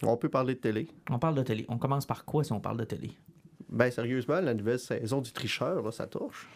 On 0.02 0.16
peut 0.16 0.28
parler 0.28 0.54
de 0.54 0.60
télé. 0.60 0.88
On 1.10 1.18
parle 1.18 1.34
de 1.34 1.42
télé. 1.42 1.66
On 1.68 1.78
commence 1.78 2.06
par 2.06 2.24
quoi 2.24 2.42
si 2.44 2.52
on 2.52 2.60
parle 2.60 2.78
de 2.78 2.84
télé? 2.84 3.10
Ben, 3.68 3.90
sérieusement, 3.90 4.40
la 4.40 4.54
nouvelle 4.54 4.78
saison 4.78 5.20
du 5.20 5.30
tricheur, 5.32 5.82
là, 5.82 5.90
ça 5.92 6.06
touche. 6.06 6.48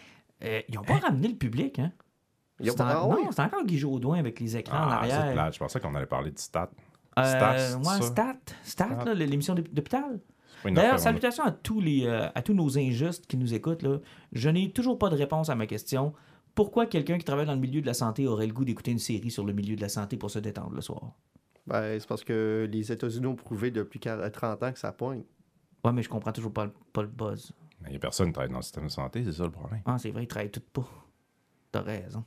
Euh, 0.43 0.61
ils 0.69 0.75
n'ont 0.75 0.83
pas 0.83 0.99
ramené 0.99 1.29
le 1.29 1.37
public, 1.37 1.79
hein? 1.79 1.93
Il 2.61 2.67
y 2.67 2.69
a 2.69 2.73
C'est 2.73 2.79
pas- 2.79 3.03
en- 3.05 3.11
ah 3.13 3.17
oui? 3.17 3.25
Non, 3.25 3.33
c'est 3.33 3.43
encore 3.43 3.65
Guy 3.65 3.79
Jodoin 3.79 4.19
avec 4.19 4.41
les 4.41 4.57
écrans 4.57 4.77
en 4.79 4.89
Ah, 4.89 4.95
arrière. 4.99 5.33
plate. 5.33 5.55
Je 5.55 5.59
pensais 5.59 5.81
qu'on 5.81 5.95
allait 5.95 6.07
parler 6.07 6.31
de 6.31 6.39
stats. 6.39 6.71
Euh, 7.19 7.23
Stats, 7.25 7.79
ouais, 7.79 7.85
ça? 7.85 8.03
Stat. 8.03 8.37
Stat, 8.65 9.15
l'émission 9.15 9.55
d'hôp- 9.55 9.73
d'hôpital. 9.73 10.21
D'ailleurs, 10.65 10.99
salutations 10.99 11.45
à 11.45 11.51
tous, 11.53 11.81
les, 11.81 12.07
euh, 12.07 12.29
à 12.35 12.41
tous 12.43 12.55
nos 12.55 12.79
injustes 12.79 13.27
qui 13.27 13.37
nous 13.37 13.53
écoutent. 13.53 13.83
Là. 13.83 13.99
Je 14.33 14.49
n'ai 14.49 14.71
toujours 14.73 14.99
pas 14.99 15.11
de 15.11 15.15
réponse 15.17 15.51
à 15.51 15.55
ma 15.55 15.67
question. 15.67 16.15
Pourquoi 16.55 16.87
quelqu'un 16.87 17.19
qui 17.19 17.25
travaille 17.25 17.47
dans 17.47 17.55
le 17.55 17.61
milieu 17.61 17.81
de 17.81 17.87
la 17.87 17.95
santé 17.95 18.27
aurait 18.27 18.47
le 18.47 18.53
goût 18.53 18.65
d'écouter 18.65 18.91
une 18.93 18.99
série 18.99 19.31
sur 19.31 19.45
le 19.45 19.53
milieu 19.53 19.75
de 19.77 19.81
la 19.81 19.89
santé 19.89 20.17
pour 20.17 20.31
se 20.31 20.39
détendre 20.39 20.73
le 20.75 20.81
soir? 20.81 21.13
Ben, 21.67 21.99
c'est 21.99 22.07
parce 22.07 22.23
que 22.23 22.69
les 22.71 22.93
États-Unis 22.93 23.27
ont 23.27 23.35
prouvé 23.35 23.71
depuis 23.71 23.99
40 23.99 24.31
30 24.33 24.63
ans 24.63 24.73
que 24.73 24.79
ça 24.79 24.93
pogne. 24.93 25.25
Ouais, 25.85 25.93
mais 25.93 26.03
je 26.03 26.09
comprends 26.09 26.33
toujours 26.33 26.53
pas, 26.53 26.67
le- 26.67 26.75
pas 26.93 27.03
le 27.03 27.09
buzz. 27.09 27.53
Il 27.87 27.91
n'y 27.91 27.97
a 27.97 27.99
personne 27.99 28.29
qui 28.29 28.33
travaille 28.35 28.51
dans 28.51 28.59
le 28.59 28.63
système 28.63 28.85
de 28.85 28.91
santé, 28.91 29.25
c'est 29.25 29.33
ça 29.33 29.45
le 29.45 29.51
problème. 29.51 29.83
Ah, 29.85 29.97
c'est 29.99 30.11
vrai, 30.11 30.23
ils 30.25 30.27
travaillent 30.29 30.51
tout 30.51 30.61
pas. 30.73 30.87
T'as 31.73 31.83
raison. 31.83 32.25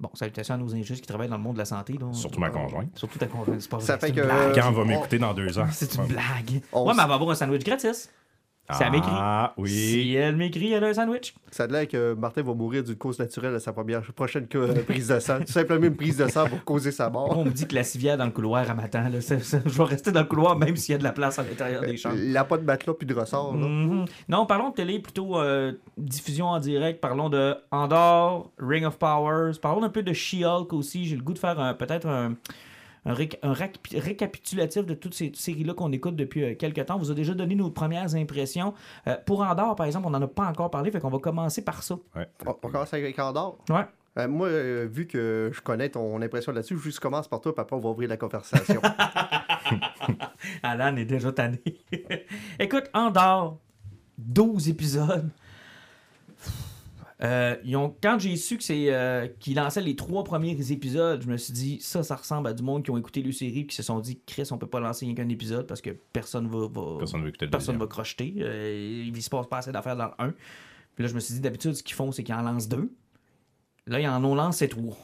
Bon, 0.00 0.10
salutations 0.14 0.54
à 0.54 0.58
nos 0.58 0.74
injustes 0.74 1.00
qui 1.02 1.06
travaillent 1.06 1.28
dans 1.28 1.36
le 1.36 1.42
monde 1.42 1.54
de 1.54 1.58
la 1.58 1.64
santé. 1.64 1.94
là. 1.94 2.12
Surtout 2.12 2.40
ma 2.40 2.50
conjointe. 2.50 2.96
Surtout 2.98 3.18
ta 3.18 3.26
conjointe. 3.26 3.60
C'est 3.60 3.70
pas 3.70 3.80
Ça 3.80 3.96
vrai, 3.96 4.00
fait 4.00 4.06
c'est 4.12 4.20
une 4.20 4.20
que- 4.22 4.26
blague. 4.26 4.54
Quand 4.54 4.68
on 4.68 4.72
va 4.72 4.84
m'écouter 4.84 5.18
dans 5.18 5.34
deux 5.34 5.58
ans. 5.58 5.66
C'est 5.70 5.94
une 5.96 6.06
blague. 6.06 6.50
Ouais, 6.50 6.60
mais 6.94 7.02
elle 7.02 7.08
va 7.08 7.14
avoir 7.14 7.30
un 7.30 7.34
sandwich 7.34 7.64
gratis. 7.64 8.10
Elle 8.80 8.92
m'écrit. 8.92 9.10
Ah, 9.12 9.52
oui. 9.58 9.68
Si 9.68 10.14
elle 10.14 10.36
m'écrit, 10.36 10.72
elle 10.72 10.84
a 10.84 10.86
un 10.88 10.94
sandwich. 10.94 11.34
Ça 11.50 11.64
a 11.64 11.66
l'air 11.66 11.86
que 11.86 12.14
Martin 12.14 12.42
va 12.42 12.54
mourir 12.54 12.82
d'une 12.82 12.96
cause 12.96 13.18
naturelle 13.18 13.54
à 13.54 13.60
sa 13.60 13.72
première 13.74 14.00
prochaine 14.14 14.46
euh, 14.54 14.72
prise 14.84 15.08
de 15.08 15.18
sang. 15.20 15.38
Tout 15.40 15.52
simplement 15.52 15.84
une 15.86 15.94
prise 15.94 16.16
de 16.16 16.26
sang 16.28 16.46
pour 16.46 16.64
causer 16.64 16.90
sa 16.90 17.10
mort. 17.10 17.36
On 17.36 17.44
me 17.44 17.50
dit 17.50 17.66
que 17.66 17.74
la 17.74 17.84
civière 17.84 18.16
dans 18.16 18.24
le 18.24 18.30
couloir, 18.30 18.64
elle 18.68 18.74
m'attend. 18.74 19.08
là. 19.10 19.20
Ça- 19.20 19.38
ça- 19.40 19.58
Je 19.66 19.70
vais 19.76 19.84
rester 19.84 20.12
dans 20.12 20.20
le 20.20 20.26
couloir 20.26 20.56
même 20.58 20.76
s'il 20.76 20.92
y 20.92 20.94
a 20.94 20.98
de 20.98 21.04
la 21.04 21.12
place 21.12 21.38
à 21.38 21.42
l'intérieur 21.42 21.82
des 21.82 21.96
chambres. 21.98 22.16
Il 22.18 22.32
n'a 22.32 22.44
pas 22.44 22.56
de 22.56 22.64
matelas 22.64 22.94
puis 22.94 23.06
de 23.06 23.14
ressort. 23.14 23.54
là. 23.54 23.66
Mhm. 23.66 24.06
Non, 24.30 24.46
parlons 24.46 24.70
de 24.70 24.74
télé, 24.74 24.98
plutôt 24.98 25.38
euh, 25.38 25.72
diffusion 25.98 26.46
en 26.46 26.58
direct. 26.58 27.00
Parlons 27.02 27.28
de 27.28 27.54
Andor, 27.70 28.50
Ring 28.58 28.86
of 28.86 28.98
Powers. 28.98 29.58
Parlons 29.60 29.82
un 29.82 29.90
peu 29.90 30.02
de 30.02 30.12
She-Hulk 30.14 30.72
aussi. 30.72 31.04
J'ai 31.04 31.16
le 31.16 31.22
goût 31.22 31.34
de 31.34 31.38
faire 31.38 31.60
un- 31.60 31.74
peut-être 31.74 32.06
un, 32.08 32.34
un, 33.06 33.52
récapitulatif 33.52 34.86
de 34.86 34.94
toutes 34.94 35.14
ces 35.14 35.32
séries-là 35.34 35.74
qu'on 35.74 35.92
écoute 35.92 36.16
depuis 36.16 36.44
euh, 36.44 36.54
quelques 36.54 36.86
temps. 36.86 36.96
On 36.96 36.98
vous 36.98 37.10
a 37.10 37.14
déjà 37.14 37.34
donné 37.34 37.54
nos 37.54 37.70
premières 37.70 38.14
impressions. 38.14 38.74
Euh, 39.06 39.16
pour 39.26 39.40
Andor, 39.42 39.76
par 39.76 39.86
exemple, 39.86 40.06
on 40.06 40.10
n'en 40.10 40.22
a 40.22 40.28
pas 40.28 40.46
encore 40.46 40.70
parlé, 40.70 40.90
fait 40.90 41.00
qu'on 41.00 41.10
va 41.10 41.18
commencer 41.18 41.62
par 41.62 41.82
ça. 41.82 41.96
Ouais. 42.16 42.28
On 42.46 42.50
on 42.62 42.68
commence 42.68 42.94
avec 42.94 43.18
Andorre. 43.18 43.58
Ouais. 43.68 43.84
Euh, 44.16 44.28
moi, 44.28 44.46
euh, 44.46 44.86
vu 44.90 45.06
que 45.06 45.50
je 45.52 45.60
connais 45.60 45.88
ton 45.88 46.20
impression 46.22 46.52
là-dessus, 46.52 46.76
je 46.76 46.82
juste 46.82 47.00
commence 47.00 47.26
par 47.26 47.40
toi, 47.40 47.52
puis 47.52 47.60
après 47.60 47.74
on 47.74 47.80
va 47.80 47.88
ouvrir 47.88 48.08
la 48.08 48.16
conversation. 48.16 48.80
Alan 50.62 50.96
est 50.96 51.04
déjà 51.04 51.32
tanné. 51.32 51.60
Écoute, 52.60 52.84
Andorre, 52.94 53.58
12 54.18 54.68
épisodes. 54.68 55.30
Euh, 57.22 57.56
ils 57.64 57.76
ont, 57.76 57.96
quand 58.02 58.18
j'ai 58.18 58.34
su 58.36 58.56
que 58.58 58.64
c'est 58.64 58.92
euh, 58.92 59.28
qu'ils 59.38 59.54
lançaient 59.56 59.80
les 59.82 59.94
trois 59.94 60.24
premiers 60.24 60.72
épisodes, 60.72 61.22
je 61.22 61.28
me 61.28 61.36
suis 61.36 61.52
dit 61.52 61.78
ça, 61.80 62.02
ça 62.02 62.16
ressemble 62.16 62.48
à 62.48 62.52
du 62.52 62.62
monde 62.64 62.82
qui 62.82 62.90
ont 62.90 62.98
écouté 62.98 63.22
le 63.22 63.30
série 63.30 63.60
et 63.60 63.66
qui 63.66 63.76
se 63.76 63.84
sont 63.84 64.00
dit 64.00 64.20
Chris, 64.26 64.48
on 64.50 64.58
peut 64.58 64.66
pas 64.66 64.80
lancer 64.80 65.12
qu'un 65.14 65.28
épisode 65.28 65.66
parce 65.68 65.80
que 65.80 65.90
personne 65.90 66.48
va, 66.48 66.66
va- 66.66 66.98
Personne 66.98 67.26
écouter 67.26 67.46
le 67.46 67.50
personne 67.52 67.76
va 67.78 67.86
crocheter. 67.86 68.34
Euh, 68.38 69.04
il 69.06 69.22
se 69.22 69.30
passe 69.30 69.46
pas 69.46 69.58
assez 69.58 69.70
d'affaires 69.70 69.96
dans 69.96 70.06
le 70.06 70.14
1. 70.18 70.30
Puis 70.96 71.02
là, 71.04 71.08
je 71.08 71.14
me 71.14 71.20
suis 71.20 71.34
dit 71.34 71.40
d'habitude, 71.40 71.74
ce 71.74 71.82
qu'ils 71.84 71.94
font, 71.94 72.10
c'est 72.10 72.24
qu'ils 72.24 72.34
en 72.34 72.42
lancent 72.42 72.68
deux. 72.68 72.92
Là, 73.86 74.00
ils 74.00 74.08
en 74.08 74.22
ont 74.24 74.34
lancé 74.34 74.68
trois. 74.68 74.96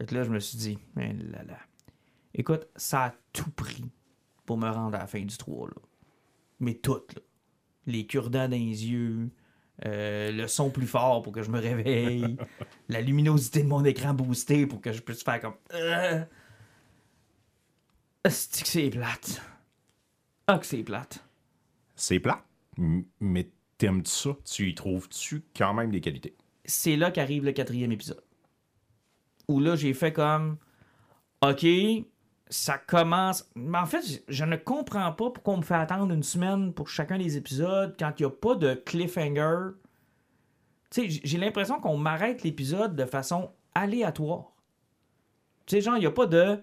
Et 0.00 0.12
là, 0.14 0.22
je 0.24 0.30
me 0.30 0.38
suis 0.38 0.58
dit, 0.58 0.78
eh 0.98 1.12
là 1.32 1.42
là. 1.44 1.58
Écoute, 2.34 2.66
ça 2.76 3.04
a 3.06 3.14
tout 3.32 3.50
pris 3.50 3.84
pour 4.46 4.56
me 4.58 4.68
rendre 4.68 4.96
à 4.96 5.00
la 5.00 5.06
fin 5.06 5.20
du 5.20 5.36
3. 5.36 5.68
Là. 5.68 5.74
Mais 6.60 6.74
tout. 6.74 6.94
Là. 7.14 7.22
Les 7.86 8.06
cure-dents 8.06 8.48
dans 8.48 8.56
les 8.56 8.86
yeux, 8.88 9.30
euh, 9.84 10.30
le 10.32 10.46
son 10.48 10.70
plus 10.70 10.86
fort 10.86 11.22
pour 11.22 11.32
que 11.32 11.42
je 11.42 11.50
me 11.50 11.58
réveille, 11.60 12.36
la 12.88 13.00
luminosité 13.00 13.62
de 13.62 13.68
mon 13.68 13.84
écran 13.84 14.14
boostée 14.14 14.66
pour 14.66 14.80
que 14.80 14.92
je 14.92 15.00
puisse 15.02 15.22
faire 15.22 15.40
comme. 15.40 15.54
Euh... 15.74 16.24
Asti 18.24 18.62
que 18.62 18.68
c'est 18.68 18.90
plate? 18.90 19.42
Ah, 20.46 20.58
que 20.58 20.66
c'est 20.66 20.82
plate. 20.82 21.24
C'est 21.96 22.18
plat, 22.20 22.44
m- 22.78 23.04
mais 23.20 23.50
t'aimes 23.78 24.04
ça? 24.06 24.30
Tu 24.44 24.70
y 24.70 24.74
trouves-tu 24.74 25.42
quand 25.56 25.74
même 25.74 25.90
des 25.90 26.00
qualités? 26.00 26.34
c'est 26.66 26.96
là 26.96 27.10
qu'arrive 27.10 27.44
le 27.44 27.52
quatrième 27.52 27.92
épisode. 27.92 28.22
Où 29.48 29.60
là, 29.60 29.76
j'ai 29.76 29.92
fait 29.92 30.14
comme 30.14 30.56
OK, 31.42 31.66
ça 32.48 32.78
commence. 32.78 33.48
Mais 33.54 33.78
en 33.78 33.86
fait, 33.86 34.22
je- 34.28 34.44
ne 34.44 34.56
comprends 34.56 35.10
pas 35.12 35.30
pourquoi 35.30 35.54
on 35.54 35.58
me 35.58 35.62
fait 35.62 35.74
attendre 35.74 36.12
une 36.12 36.22
semaine 36.22 36.72
pour 36.72 36.88
chacun 36.88 37.18
des 37.18 37.36
épisodes 37.36 37.94
quand 37.98 38.12
il 38.18 38.22
n'y 38.22 38.26
a 38.26 38.30
pas 38.30 38.54
de 38.54 38.74
cliffhanger. 38.74 39.72
Tu 40.90 41.10
sais, 41.10 41.20
j'ai 41.24 41.38
l'impression 41.38 41.80
qu'on 41.80 41.96
m'arrête 41.96 42.42
l'épisode 42.42 42.94
de 42.94 43.04
façon 43.04 43.50
aléatoire. 43.74 44.52
Tu 45.66 45.76
sais, 45.76 45.80
genre, 45.80 45.96
il 45.96 46.00
n'y 46.00 46.06
a 46.06 46.10
pas 46.10 46.26
de. 46.26 46.58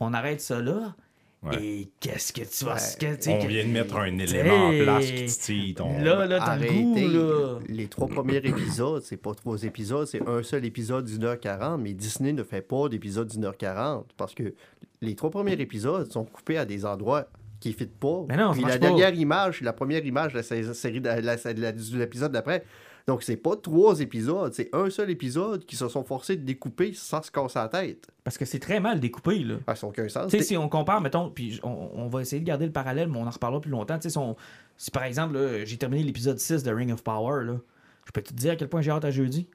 On 0.00 0.12
arrête 0.12 0.40
ça 0.40 0.60
là. 0.60 0.94
Ouais. 1.42 1.62
Et 1.62 1.92
qu'est-ce 2.00 2.32
que 2.32 2.40
tu 2.40 2.64
vas. 2.64 2.74
Ouais. 2.74 2.80
que- 2.98 3.30
On 3.30 3.38
que- 3.42 3.46
vient 3.46 3.64
de 3.64 3.70
mettre 3.70 3.96
un 3.98 4.18
élément 4.18 4.66
en 4.68 4.82
place 4.82 5.06
qui 5.06 5.26
titille 5.26 5.74
ton. 5.74 5.96
Là, 6.02 6.26
là, 6.26 6.38
t'as 6.40 6.56
le. 6.56 7.58
Les 7.68 7.86
trois 7.88 8.08
premiers 8.08 8.38
épisodes, 8.38 9.02
c'est 9.02 9.16
pas 9.18 9.32
trois 9.34 9.62
épisodes, 9.62 10.06
c'est 10.06 10.26
un 10.26 10.42
seul 10.42 10.64
épisode 10.64 11.04
d'une 11.04 11.22
heure 11.24 11.38
40, 11.38 11.80
mais 11.80 11.92
Disney 11.92 12.32
ne 12.32 12.42
fait 12.42 12.62
pas 12.62 12.88
d'épisode 12.88 13.28
d'une 13.28 13.44
heure 13.44 13.56
40 13.56 14.10
parce 14.16 14.34
que 14.34 14.54
les 15.00 15.14
trois 15.14 15.30
premiers 15.30 15.52
épisodes 15.60 16.10
sont 16.10 16.24
coupés 16.24 16.58
à 16.58 16.64
des 16.64 16.84
endroits 16.86 17.28
qui 17.60 17.70
ne 17.70 17.74
fitent 17.74 17.98
pas. 17.98 18.24
Mais 18.28 18.36
non, 18.36 18.52
Puis 18.52 18.62
la 18.62 18.68
pas. 18.70 18.78
dernière 18.78 19.14
image, 19.14 19.58
c'est 19.58 19.64
la 19.64 19.72
première 19.72 20.04
image 20.04 20.32
de 20.32 20.38
la 20.38 20.42
sé- 20.42 20.74
série 20.74 21.00
de, 21.00 21.06
la- 21.08 21.20
la- 21.20 21.36
la- 21.36 21.72
de 21.72 21.96
l'épisode 21.98 22.32
d'après. 22.32 22.64
Donc, 23.06 23.22
c'est 23.22 23.36
pas 23.36 23.54
trois 23.56 24.00
épisodes, 24.00 24.52
c'est 24.52 24.68
un 24.74 24.90
seul 24.90 25.10
épisode 25.10 25.64
qui 25.64 25.76
se 25.76 25.88
sont 25.88 26.02
forcés 26.02 26.36
de 26.36 26.42
découper 26.44 26.92
sans 26.92 27.22
se 27.22 27.30
casser 27.30 27.58
la 27.60 27.68
tête. 27.68 28.08
Parce 28.24 28.36
que 28.36 28.44
c'est 28.44 28.58
très 28.58 28.80
mal 28.80 28.98
découpé, 28.98 29.38
là. 29.44 29.56
Ah, 29.68 29.76
ça 29.76 29.86
n'a 29.86 29.90
aucun 29.90 30.08
sens. 30.08 30.28
Tu 30.30 30.38
sais, 30.38 30.42
si 30.44 30.56
on 30.56 30.68
compare, 30.68 31.00
mettons, 31.00 31.30
puis 31.30 31.60
on, 31.62 31.90
on 31.94 32.08
va 32.08 32.20
essayer 32.22 32.40
de 32.40 32.46
garder 32.46 32.66
le 32.66 32.72
parallèle, 32.72 33.08
mais 33.08 33.18
on 33.18 33.26
en 33.26 33.30
reparlera 33.30 33.60
plus 33.60 33.70
longtemps. 33.70 33.96
Tu 33.96 34.02
sais, 34.04 34.10
si, 34.10 34.18
on- 34.18 34.34
si 34.76 34.90
par 34.90 35.04
exemple, 35.04 35.34
là, 35.38 35.64
j'ai 35.64 35.76
terminé 35.76 36.02
l'épisode 36.02 36.38
6 36.40 36.64
de 36.64 36.72
Ring 36.72 36.92
of 36.92 37.04
Power, 37.04 37.44
là, 37.44 37.58
je 38.06 38.10
peux 38.10 38.22
te 38.22 38.34
dire 38.34 38.52
à 38.52 38.56
quel 38.56 38.68
point 38.68 38.80
j'ai 38.82 38.90
hâte 38.90 39.04
à 39.04 39.12
jeudi? 39.12 39.48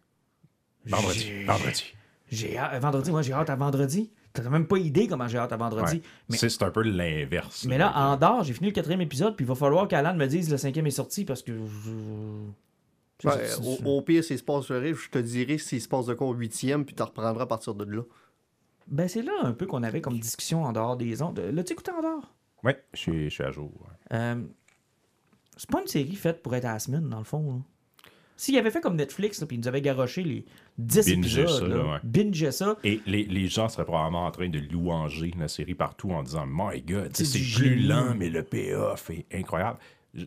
Vendredi. 0.85 1.19
J'ai- 1.19 1.43
Vendredi. 1.45 1.93
J'ai 2.31 2.57
hâte, 2.57 2.81
vendredi, 2.81 3.11
moi 3.11 3.21
j'ai 3.21 3.33
hâte 3.33 3.49
à 3.49 3.55
vendredi. 3.57 4.09
T'as 4.33 4.49
même 4.49 4.65
pas 4.67 4.77
idée 4.77 5.07
comment 5.07 5.27
j'ai 5.27 5.37
hâte 5.37 5.51
à 5.51 5.57
vendredi. 5.57 5.95
Ouais. 5.97 6.01
Mais, 6.29 6.37
C'est 6.37 6.63
un 6.63 6.71
peu 6.71 6.83
l'inverse. 6.83 7.65
mais 7.65 7.77
là, 7.77 7.91
en 7.95 8.15
dehors, 8.17 8.43
j'ai 8.43 8.53
fini 8.53 8.67
le 8.69 8.73
quatrième 8.73 9.01
épisode, 9.01 9.35
puis 9.35 9.43
il 9.43 9.47
va 9.47 9.55
falloir 9.55 9.87
qu'Alan 9.87 10.15
me 10.15 10.25
dise 10.27 10.49
le 10.49 10.57
cinquième 10.57 10.87
est 10.87 10.91
sorti 10.91 11.25
parce 11.25 11.41
que. 11.43 11.51
je- 11.53 12.51
Ouais, 13.23 13.49
au, 13.85 13.97
au 13.97 14.01
pire, 14.01 14.23
s'il 14.23 14.39
se 14.39 14.43
passe 14.43 14.69
le 14.69 14.79
rire, 14.79 14.95
je 14.95 15.07
te 15.11 15.19
dirai 15.19 15.59
s'il 15.59 15.79
se 15.79 15.87
passe 15.87 16.07
de 16.07 16.15
quoi 16.15 16.25
au 16.27 16.33
huitième, 16.33 16.85
puis 16.85 16.95
tu 16.95 17.03
reprendras 17.03 17.43
à 17.43 17.45
partir 17.45 17.75
de 17.75 17.83
là. 17.83 18.01
Ben, 18.87 19.07
c'est 19.07 19.21
là 19.21 19.31
un 19.43 19.51
peu 19.53 19.67
qu'on 19.67 19.83
avait 19.83 20.01
comme 20.01 20.17
discussion 20.19 20.63
en 20.63 20.71
dehors 20.73 20.97
des 20.97 21.21
ondes. 21.21 21.37
L'as-tu 21.39 21.73
écouté 21.73 21.91
en 21.91 22.01
dehors? 22.01 22.33
Oui, 22.63 22.71
je 22.93 23.29
suis, 23.29 23.43
à 23.43 23.51
jour. 23.51 23.71
Euh, 24.11 24.41
c'est 25.55 25.69
pas 25.69 25.81
une 25.81 25.87
série 25.87 26.15
faite 26.15 26.41
pour 26.41 26.55
être 26.55 26.65
à 26.65 26.73
la 26.73 26.79
semaine, 26.79 27.07
dans 27.09 27.19
le 27.19 27.23
fond. 27.23 27.45
là. 27.57 27.59
S'il 28.37 28.57
avait 28.57 28.71
fait 28.71 28.81
comme 28.81 28.95
Netflix, 28.95 29.43
puis 29.47 29.55
il 29.57 29.59
nous 29.59 29.67
avait 29.67 29.81
garoché 29.81 30.23
les 30.23 30.45
10 30.85 31.05
Bingeait 31.15 31.41
épisodes, 31.43 31.59
ça, 31.59 31.67
là, 31.67 31.83
ouais. 31.93 31.99
ça, 32.51 32.75
Et 32.83 33.01
les, 33.05 33.23
les 33.25 33.47
gens 33.47 33.69
seraient 33.69 33.85
probablement 33.85 34.25
en 34.25 34.31
train 34.31 34.49
de 34.49 34.59
louanger 34.59 35.33
la 35.39 35.47
série 35.47 35.75
partout 35.75 36.11
en 36.11 36.23
disant 36.23 36.45
My 36.47 36.81
God, 36.81 37.11
C'est 37.15 37.23
plus 37.29 37.39
génie. 37.39 37.83
lent, 37.87 38.13
mais 38.17 38.29
le 38.29 38.43
payoff 38.43 39.09
est 39.09 39.25
incroyable. 39.33 39.77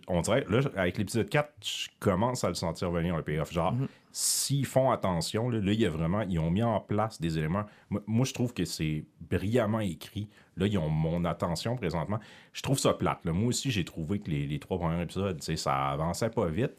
On 0.09 0.23
dirait, 0.23 0.47
là, 0.49 0.61
avec 0.77 0.97
l'épisode 0.97 1.29
4, 1.29 1.53
je 1.63 1.89
commence 2.01 2.43
à 2.43 2.49
le 2.49 2.55
sentir 2.55 2.91
venir, 2.91 3.15
le 3.17 3.23
payoff. 3.23 3.53
Genre, 3.53 3.73
Mhm. 3.73 3.87
s'ils 4.13 4.65
font 4.65 4.91
attention, 4.91 5.51
là, 5.51 5.59
là, 5.61 5.73
il 5.73 5.81
y 5.81 5.85
a 5.85 5.91
vraiment, 5.91 6.23
ils 6.23 6.39
ont 6.39 6.51
mis 6.51 6.63
en 6.63 6.81
place 6.81 7.21
des 7.21 7.37
éléments. 7.37 7.65
Moi, 7.91 8.03
moi, 8.07 8.25
je 8.25 8.33
trouve 8.33 8.55
que 8.55 8.65
c'est 8.65 9.05
brillamment 9.21 9.81
écrit. 9.81 10.29
Là, 10.57 10.67
ils 10.69 10.79
ont 10.79 10.89
mon 10.89 11.25
attention 11.27 11.77
présentement. 11.77 12.19
Je 12.55 12.63
trouve 12.63 12.79
ça 12.79 12.95
plate. 12.95 13.25
là. 13.27 13.33
Moi 13.33 13.49
aussi, 13.49 13.71
j'ai 13.71 13.85
trouvé 13.85 14.21
que 14.21 14.31
les, 14.31 14.47
les 14.47 14.59
trois 14.59 14.79
premiers 14.79 15.03
épisodes, 15.03 15.43
ça 15.43 15.91
avançait 15.91 16.31
pas 16.31 16.47
vite. 16.47 16.73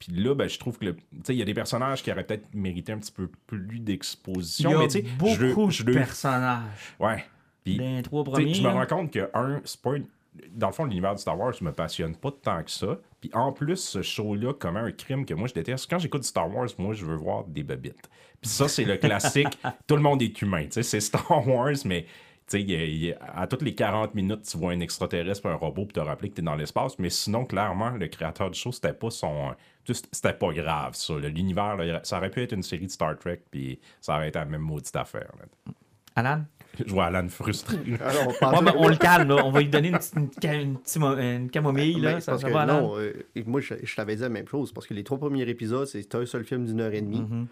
Puis 0.00 0.12
là, 0.12 0.34
ben, 0.34 0.48
je 0.48 0.58
trouve 0.58 0.78
que 0.78 0.86
le- 0.86 0.96
tu 0.96 1.02
sais, 1.24 1.34
il 1.34 1.38
y 1.38 1.42
a 1.42 1.44
des 1.44 1.54
personnages 1.54 2.02
qui 2.02 2.10
auraient 2.10 2.24
peut-être 2.24 2.52
mérité 2.54 2.90
un 2.92 2.98
petit 2.98 3.12
peu 3.12 3.28
plus 3.46 3.76
il 3.76 3.84
d'exposition. 3.84 4.70
y 4.70 4.74
a 4.74 4.78
mais 4.78 4.88
je 4.90 5.46
beaucoup 5.52 5.70
je 5.70 5.84
de 5.84 5.92
personnages. 5.92 6.94
Ouais. 6.98 7.24
Puis, 7.64 7.76
les 7.78 8.02
trois 8.02 8.24
premiers. 8.24 8.54
je 8.54 8.62
me 8.62 8.68
rends 8.68 8.86
compte 8.86 9.12
que, 9.12 9.30
un, 9.34 9.60
c'est 9.64 9.80
pas 9.80 9.96
une- 9.96 10.06
Dans 10.54 10.68
le 10.68 10.72
fond, 10.72 10.84
l'univers 10.84 11.14
de 11.14 11.18
Star 11.18 11.38
Wars 11.38 11.52
me 11.60 11.72
passionne 11.72 12.14
pas 12.16 12.30
tant 12.30 12.62
que 12.62 12.70
ça. 12.70 12.98
Puis 13.20 13.30
en 13.34 13.52
plus, 13.52 13.76
ce 13.76 14.00
show-là 14.00 14.54
commet 14.54 14.78
un 14.80 14.92
crime 14.92 15.26
que 15.26 15.34
moi 15.34 15.48
je 15.48 15.54
déteste. 15.54 15.86
Quand 15.90 15.98
j'écoute 15.98 16.22
Star 16.24 16.48
Wars, 16.54 16.68
moi 16.78 16.94
je 16.94 17.04
veux 17.04 17.16
voir 17.16 17.44
des 17.44 17.64
babites. 17.64 18.08
Puis 18.40 18.48
ça, 18.50 18.68
c'est 18.68 18.84
le 18.84 18.96
classique. 18.96 19.48
Tout 19.88 19.96
le 19.96 20.02
monde 20.02 20.22
est 20.22 20.40
humain. 20.40 20.62
Tu 20.64 20.70
sais, 20.70 20.82
c'est 20.84 21.00
Star 21.00 21.46
Wars, 21.46 21.74
mais 21.84 22.04
tu 22.04 22.58
sais, 22.58 22.62
il 22.62 22.74
a- 22.74 22.84
il 22.84 23.18
à 23.34 23.46
toutes 23.48 23.62
les 23.62 23.74
40 23.74 24.14
minutes, 24.14 24.42
tu 24.48 24.56
vois 24.56 24.70
un 24.72 24.80
extraterrestre 24.80 25.46
un 25.46 25.54
robot 25.56 25.84
pour 25.86 25.92
te 25.92 26.00
rappeler 26.00 26.30
que 26.30 26.36
tu 26.36 26.40
es 26.40 26.44
dans 26.44 26.54
l'espace. 26.56 26.96
Mais 27.00 27.10
sinon, 27.10 27.44
clairement, 27.44 27.90
le 27.90 28.06
créateur 28.06 28.50
du 28.52 28.58
show, 28.58 28.70
c'était 28.72 28.92
pas 28.94 29.10
son. 29.10 29.54
C'était 29.86 30.32
pas 30.34 30.52
grave, 30.52 30.94
ça. 30.94 31.14
L'univers, 31.18 31.76
ça 32.04 32.18
aurait 32.18 32.30
pu 32.30 32.42
être 32.42 32.52
une 32.52 32.62
série 32.62 32.86
de 32.86 32.90
Star 32.92 33.18
Trek, 33.18 33.42
puis 33.50 33.78
ça 34.00 34.14
aurait 34.16 34.28
été 34.28 34.38
la 34.38 34.44
même 34.44 34.60
maudite 34.60 34.94
affaire. 34.96 35.30
là. 35.38 35.72
Alan? 36.16 36.44
Je 36.84 36.92
vois 36.92 37.06
Alan 37.06 37.28
frustré. 37.28 37.76
Alors, 38.00 38.22
on 38.26 38.30
Ouais, 38.30 38.36
pensait- 38.40 38.64
ben, 38.64 38.72
on 38.76 38.88
le 38.88 38.96
calme, 38.96 39.28
là. 39.28 39.44
on 39.44 39.50
va 39.50 39.60
lui 39.60 39.68
donner 39.68 39.88
une, 39.88 39.98
petite- 39.98 40.44
une, 40.44 41.50
camomille. 41.50 41.96
Mais 41.96 42.12
Là. 42.12 42.20
Ça, 42.20 42.32
parce 42.32 42.42
ça 42.42 42.48
que 42.48 42.52
va, 42.52 42.66
non, 42.66 42.96
euh, 42.98 43.12
moi 43.46 43.60
je, 43.60 43.74
je 43.82 43.96
t'avais 43.96 44.14
dit 44.16 44.22
la 44.22 44.28
même 44.28 44.46
chose 44.46 44.72
parce 44.72 44.86
que 44.86 44.94
les 44.94 45.02
trois 45.04 45.18
premiers 45.18 45.48
épisodes, 45.48 45.86
c'est 45.86 46.14
un 46.14 46.26
seul 46.26 46.44
film 46.44 46.66
d'une 46.66 46.80
heure 46.80 46.92
et 46.94 47.00
demie. 47.00 47.22
Mhm. 47.22 47.46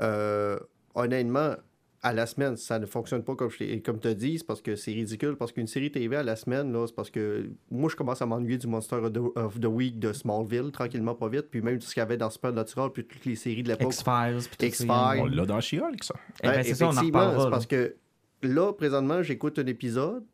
Euh, 0.00 0.58
honnêtement, 0.94 1.54
à 2.02 2.14
la 2.14 2.24
semaine, 2.26 2.56
ça 2.56 2.78
ne 2.78 2.86
fonctionne 2.86 3.22
pas 3.22 3.34
comme, 3.36 3.50
je 3.50 3.78
comme 3.80 4.00
tu 4.00 4.08
as 4.08 4.14
dit, 4.14 4.38
c'est 4.38 4.46
parce 4.46 4.62
que 4.62 4.74
c'est 4.74 4.92
ridicule. 4.92 5.36
Parce 5.36 5.52
qu'une 5.52 5.66
série 5.66 5.90
TV 5.92 6.16
à 6.16 6.22
la 6.22 6.34
semaine, 6.34 6.72
là, 6.72 6.86
c'est 6.86 6.94
parce 6.94 7.10
que 7.10 7.50
moi, 7.70 7.90
je 7.90 7.96
commence 7.96 8.22
à 8.22 8.26
m'ennuyer 8.26 8.56
du 8.56 8.66
Monster 8.66 8.96
of 8.96 9.12
the, 9.12 9.18
of 9.36 9.60
the 9.60 9.66
Week 9.66 9.98
de 9.98 10.12
Smallville, 10.14 10.70
tranquillement, 10.72 11.14
pas 11.14 11.28
vite. 11.28 11.48
Puis 11.50 11.60
même 11.60 11.78
tout 11.78 11.86
ce 11.86 11.92
qu'il 11.92 12.00
y 12.00 12.02
avait 12.02 12.16
dans 12.16 12.30
Supernatural, 12.30 12.90
puis 12.90 13.04
toutes 13.04 13.26
les 13.26 13.34
séries 13.36 13.62
de 13.62 13.68
l'époque. 13.68 13.92
X-Files. 13.92 14.40
X-Files. 14.66 14.88
On 15.20 15.26
l'a 15.26 15.44
dans 15.44 15.60
She-Hulk, 15.60 16.02
ça. 16.02 16.14
Eh 16.42 16.46
ben, 16.48 16.54
Ouais, 16.56 16.62
c'est 16.64 16.74
ça, 16.74 16.88
on 16.88 16.96
en 16.96 17.00
reparlera. 17.02 17.44
là. 17.44 17.50
parce 17.50 17.66
que 17.66 17.94
là, 18.42 18.72
présentement, 18.72 19.22
j'écoute 19.22 19.58
un 19.58 19.66
épisode. 19.66 20.24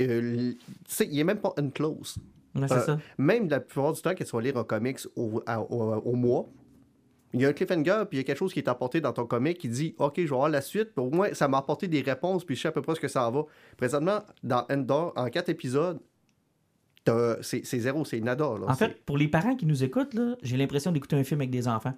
euh, 0.00 0.52
il 1.00 1.14
n'est 1.16 1.24
même 1.24 1.40
pas 1.40 1.52
unclose. 1.58 2.16
Ouais, 2.54 2.68
c'est 2.68 2.74
Euh, 2.74 2.80
ça. 2.86 2.98
Même 3.18 3.48
la 3.50 3.60
plupart 3.60 3.92
du 3.92 4.00
temps, 4.00 4.14
que 4.14 4.24
tu 4.24 4.30
vas 4.34 4.40
lire 4.42 4.56
un 4.56 4.64
comics 4.64 5.00
au, 5.14 5.42
à- 5.46 5.60
au- 5.60 5.94
au 6.00 6.14
mois, 6.14 6.46
il 7.32 7.40
y 7.40 7.44
a 7.44 7.48
un 7.48 7.52
cliffhanger, 7.52 8.04
puis 8.08 8.16
il 8.16 8.16
y 8.18 8.20
a 8.20 8.24
quelque 8.24 8.38
chose 8.38 8.52
qui 8.52 8.60
est 8.60 8.68
apporté 8.68 9.00
dans 9.00 9.12
ton 9.12 9.26
comic 9.26 9.58
qui 9.58 9.68
dit 9.68 9.94
Ok, 9.98 10.14
je 10.16 10.22
vais 10.22 10.32
avoir 10.32 10.48
la 10.48 10.60
suite, 10.62 10.90
au 10.96 11.10
moins 11.10 11.34
ça 11.34 11.48
m'a 11.48 11.58
apporté 11.58 11.88
des 11.88 12.00
réponses, 12.00 12.44
puis 12.44 12.56
je 12.56 12.62
sais 12.62 12.68
à 12.68 12.72
peu 12.72 12.82
près 12.82 12.94
ce 12.94 13.00
que 13.00 13.08
ça 13.08 13.26
en 13.28 13.30
va. 13.32 13.42
Présentement, 13.76 14.20
dans 14.42 14.64
Endor, 14.70 15.12
en 15.16 15.26
quatre 15.28 15.48
épisodes, 15.48 15.98
t'as- 17.04 17.36
c'est 17.42 17.64
c'est 17.64 17.80
zéro, 17.80 18.04
c'est 18.04 18.20
nada. 18.20 18.44
Là. 18.44 18.66
En 18.68 18.74
C'est- 18.74 18.88
fait, 18.88 19.04
pour 19.04 19.18
les 19.18 19.28
parents 19.28 19.54
qui 19.56 19.66
nous 19.66 19.84
écoutent, 19.84 20.14
là, 20.14 20.36
j'ai 20.42 20.56
l'impression 20.56 20.92
d'écouter 20.92 21.16
un 21.16 21.24
film 21.24 21.40
avec 21.40 21.50
des 21.50 21.68
enfants. 21.68 21.94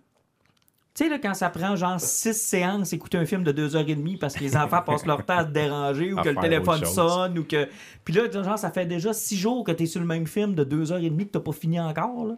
Tu 0.95 1.05
sais, 1.05 1.11
là, 1.11 1.19
quand 1.21 1.35
ça 1.35 1.49
prend 1.49 1.77
genre 1.77 2.01
six 2.01 2.35
séances, 2.35 2.93
écouter 2.93 3.19
un 3.19 3.25
film 3.27 3.45
de 3.45 3.53
deux 3.53 3.77
heures 3.77 3.89
et 3.89 3.95
demie 3.95 4.17
parce 4.17 4.35
que 4.35 4.41
les 4.41 4.57
enfants 4.57 4.83
passent 4.83 5.07
leur 5.07 5.25
temps 5.25 5.39
à 5.39 5.45
se 5.45 5.51
déranger 5.51 6.13
ou 6.13 6.19
À 6.19 6.23
que 6.25 6.31
le 6.31 6.37
téléphone 6.41 6.85
sonne 6.85 7.39
ou 7.39 7.45
que. 7.45 7.69
Puis 8.05 8.15
là, 8.15 8.29
genre, 8.31 8.59
ça 8.59 8.73
fait 8.73 8.87
déjà 8.87 9.13
six 9.13 9.37
jours 9.37 9.63
que 9.63 9.71
tu 9.71 9.85
es 9.85 9.87
sur 9.87 10.01
le 10.01 10.07
même 10.07 10.27
film 10.27 10.57
de 10.57 10.65
deux 10.65 10.91
heures 10.91 10.99
et 10.99 11.09
demie 11.11 11.27
que 11.29 11.39
tu 11.39 11.45
pas 11.45 11.53
fini 11.53 11.79
encore. 11.79 12.27
Là. 12.27 12.35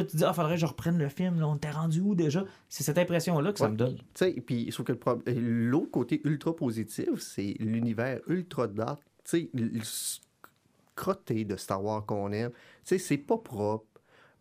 Puis 0.00 0.06
tu 0.06 0.12
te 0.12 0.16
dis, 0.18 0.24
ah, 0.24 0.32
faudrait 0.32 0.54
que 0.54 0.60
je 0.60 0.66
reprenne 0.66 0.98
le 0.98 1.08
film. 1.08 1.38
Là. 1.40 1.48
On 1.48 1.56
t'est 1.56 1.70
rendu 1.70 2.00
où 2.00 2.14
déjà? 2.14 2.44
C'est 2.68 2.82
cette 2.84 2.98
impression-là 2.98 3.52
que 3.52 3.58
ça 3.58 3.66
Ouais. 3.66 3.70
me 3.72 3.76
donne. 3.76 3.96
Tu 3.96 4.02
sais, 4.14 4.32
puis 4.44 4.70
sauf 4.72 4.84
que 4.86 4.92
pro- 4.92 5.22
l'autre 5.26 5.90
côté 5.90 6.20
ultra 6.24 6.54
positif, 6.54 7.08
c'est 7.18 7.54
l'univers 7.60 8.20
ultra 8.28 8.66
dark. 8.66 9.00
Tu 9.24 9.30
sais, 9.30 9.50
le- 9.54 9.70
crotté 10.94 11.44
de 11.44 11.56
Star 11.56 11.82
Wars 11.84 12.04
qu'on 12.06 12.32
aime. 12.32 12.50
Tu 12.50 12.58
sais, 12.84 12.98
c'est 12.98 13.18
pas 13.18 13.38
propre. 13.38 13.86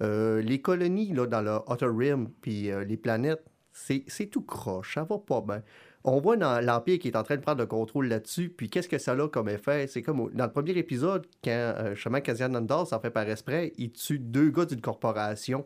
Euh, 0.01 0.41
les 0.41 0.61
colonies 0.61 1.13
là, 1.13 1.25
dans 1.25 1.41
le 1.41 1.57
Outer 1.71 1.87
Rim, 1.91 2.29
puis 2.41 2.71
euh, 2.71 2.83
les 2.83 2.97
planètes, 2.97 3.43
c'est 3.71 4.03
c'est 4.07 4.27
tout 4.27 4.41
croche. 4.43 4.95
Ça 4.95 5.03
va 5.03 5.17
pas 5.17 5.41
bien. 5.41 5.61
On 6.03 6.19
voit 6.19 6.35
l'Empire 6.35 6.99
qui 6.99 7.09
est 7.09 7.17
en 7.17 7.23
train 7.23 7.35
de 7.35 7.41
prendre 7.41 7.59
le 7.59 7.65
contrôle 7.65 8.07
là-dessus, 8.07 8.49
puis 8.49 8.69
qu'est-ce 8.69 8.87
que 8.87 8.97
ça 8.97 9.11
a 9.13 9.27
comme 9.27 9.49
effet? 9.49 9.87
C'est 9.87 10.01
comme 10.01 10.31
dans 10.31 10.45
le 10.45 10.51
premier 10.51 10.77
épisode, 10.77 11.25
quand 11.43 11.51
euh, 11.51 11.95
justement 11.95 12.21
Cassian 12.21 12.53
Andor 12.53 12.87
s'en 12.87 12.99
fait 12.99 13.09
par 13.09 13.27
esprit, 13.27 13.73
il 13.77 13.91
tue 13.91 14.19
deux 14.19 14.49
gars 14.49 14.65
d'une 14.65 14.81
corporation 14.81 15.65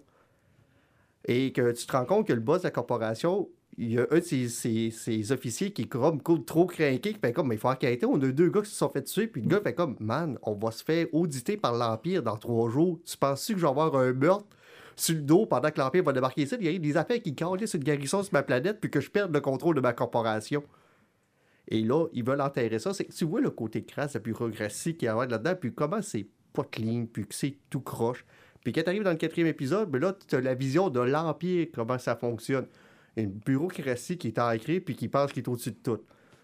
et 1.25 1.51
que 1.53 1.71
tu 1.71 1.85
te 1.85 1.91
rends 1.91 2.05
compte 2.05 2.27
que 2.27 2.33
le 2.33 2.39
boss 2.39 2.61
de 2.61 2.67
la 2.67 2.71
corporation, 2.71 3.49
il 3.77 3.91
y 3.93 3.99
a 3.99 4.07
un 4.11 4.17
de 4.17 4.21
ses, 4.21 5.31
officiers 5.31 5.71
qui 5.71 5.83
est 5.83 5.85
comme 5.85 6.21
trop 6.45 6.65
craqué, 6.65 6.99
qui 7.13 7.19
fait 7.19 7.33
comme, 7.33 7.47
mais 7.47 7.55
il 7.55 7.57
faut 7.59 7.69
enquêter, 7.69 8.05
on 8.05 8.15
a 8.15 8.31
deux 8.31 8.49
gars 8.49 8.61
qui 8.61 8.69
se 8.69 8.75
sont 8.75 8.89
fait 8.89 9.03
tuer, 9.03 9.27
puis 9.27 9.41
le 9.41 9.47
gars 9.47 9.61
fait 9.61 9.73
comme, 9.73 9.95
man, 9.99 10.37
on 10.43 10.53
va 10.53 10.71
se 10.71 10.83
faire 10.83 11.07
auditer 11.13 11.57
par 11.57 11.73
l'Empire 11.73 12.23
dans 12.23 12.37
trois 12.37 12.69
jours. 12.69 12.99
Tu 13.05 13.17
penses-tu 13.17 13.53
que 13.53 13.59
je 13.59 13.65
vais 13.65 13.69
avoir 13.69 13.95
un 13.95 14.13
meurtre 14.13 14.47
sur 15.01 15.15
le 15.15 15.21
dos 15.21 15.45
pendant 15.45 15.71
que 15.71 15.79
l'Empire 15.79 16.03
va 16.03 16.13
débarquer 16.13 16.43
ici? 16.43 16.55
Il 16.59 16.71
y 16.71 16.75
a 16.75 16.77
des 16.77 16.97
affaires 16.97 17.21
qui 17.21 17.35
calissent 17.35 17.73
une 17.73 17.83
garrison 17.83 18.23
sur 18.23 18.33
ma 18.33 18.43
planète, 18.43 18.79
puis 18.79 18.91
que 18.91 18.99
je 18.99 19.09
perde 19.09 19.33
le 19.33 19.41
contrôle 19.41 19.75
de 19.75 19.81
ma 19.81 19.93
corporation. 19.93 20.63
Et 21.67 21.81
là, 21.81 22.07
ils 22.13 22.23
veulent 22.23 22.41
enterrer 22.41 22.79
ça. 22.79 22.91
Tu 22.93 23.25
vois 23.25 23.41
le 23.41 23.49
côté 23.49 23.83
crasse, 23.83 24.13
la 24.13 24.19
bureaucratie 24.19 24.95
qu'il 24.95 25.07
y 25.07 25.09
a 25.09 25.25
là-dedans, 25.25 25.55
puis 25.59 25.73
comment 25.73 26.01
c'est 26.01 26.27
pas 26.53 26.63
clean, 26.63 27.05
puis 27.11 27.25
que 27.25 27.33
c'est 27.33 27.57
tout 27.69 27.81
croche. 27.81 28.25
Puis 28.63 28.73
quand 28.73 28.83
tu 28.83 28.89
arrives 28.89 29.03
dans 29.03 29.11
le 29.11 29.17
quatrième 29.17 29.47
épisode, 29.47 29.89
ben 29.89 30.01
là, 30.01 30.13
tu 30.27 30.35
as 30.35 30.41
la 30.41 30.53
vision 30.53 30.89
de 30.89 30.99
l'Empire, 30.99 31.67
comment 31.73 31.97
ça 31.97 32.15
fonctionne. 32.15 32.67
Une 33.15 33.31
bureaucratie 33.31 34.17
qui 34.17 34.27
est 34.27 34.39
ancrée, 34.39 34.79
puis 34.79 34.95
qui 34.95 35.07
pense 35.07 35.31
qu'il 35.31 35.43
est 35.43 35.49
au-dessus 35.49 35.71
de 35.71 35.77
tout. 35.81 35.99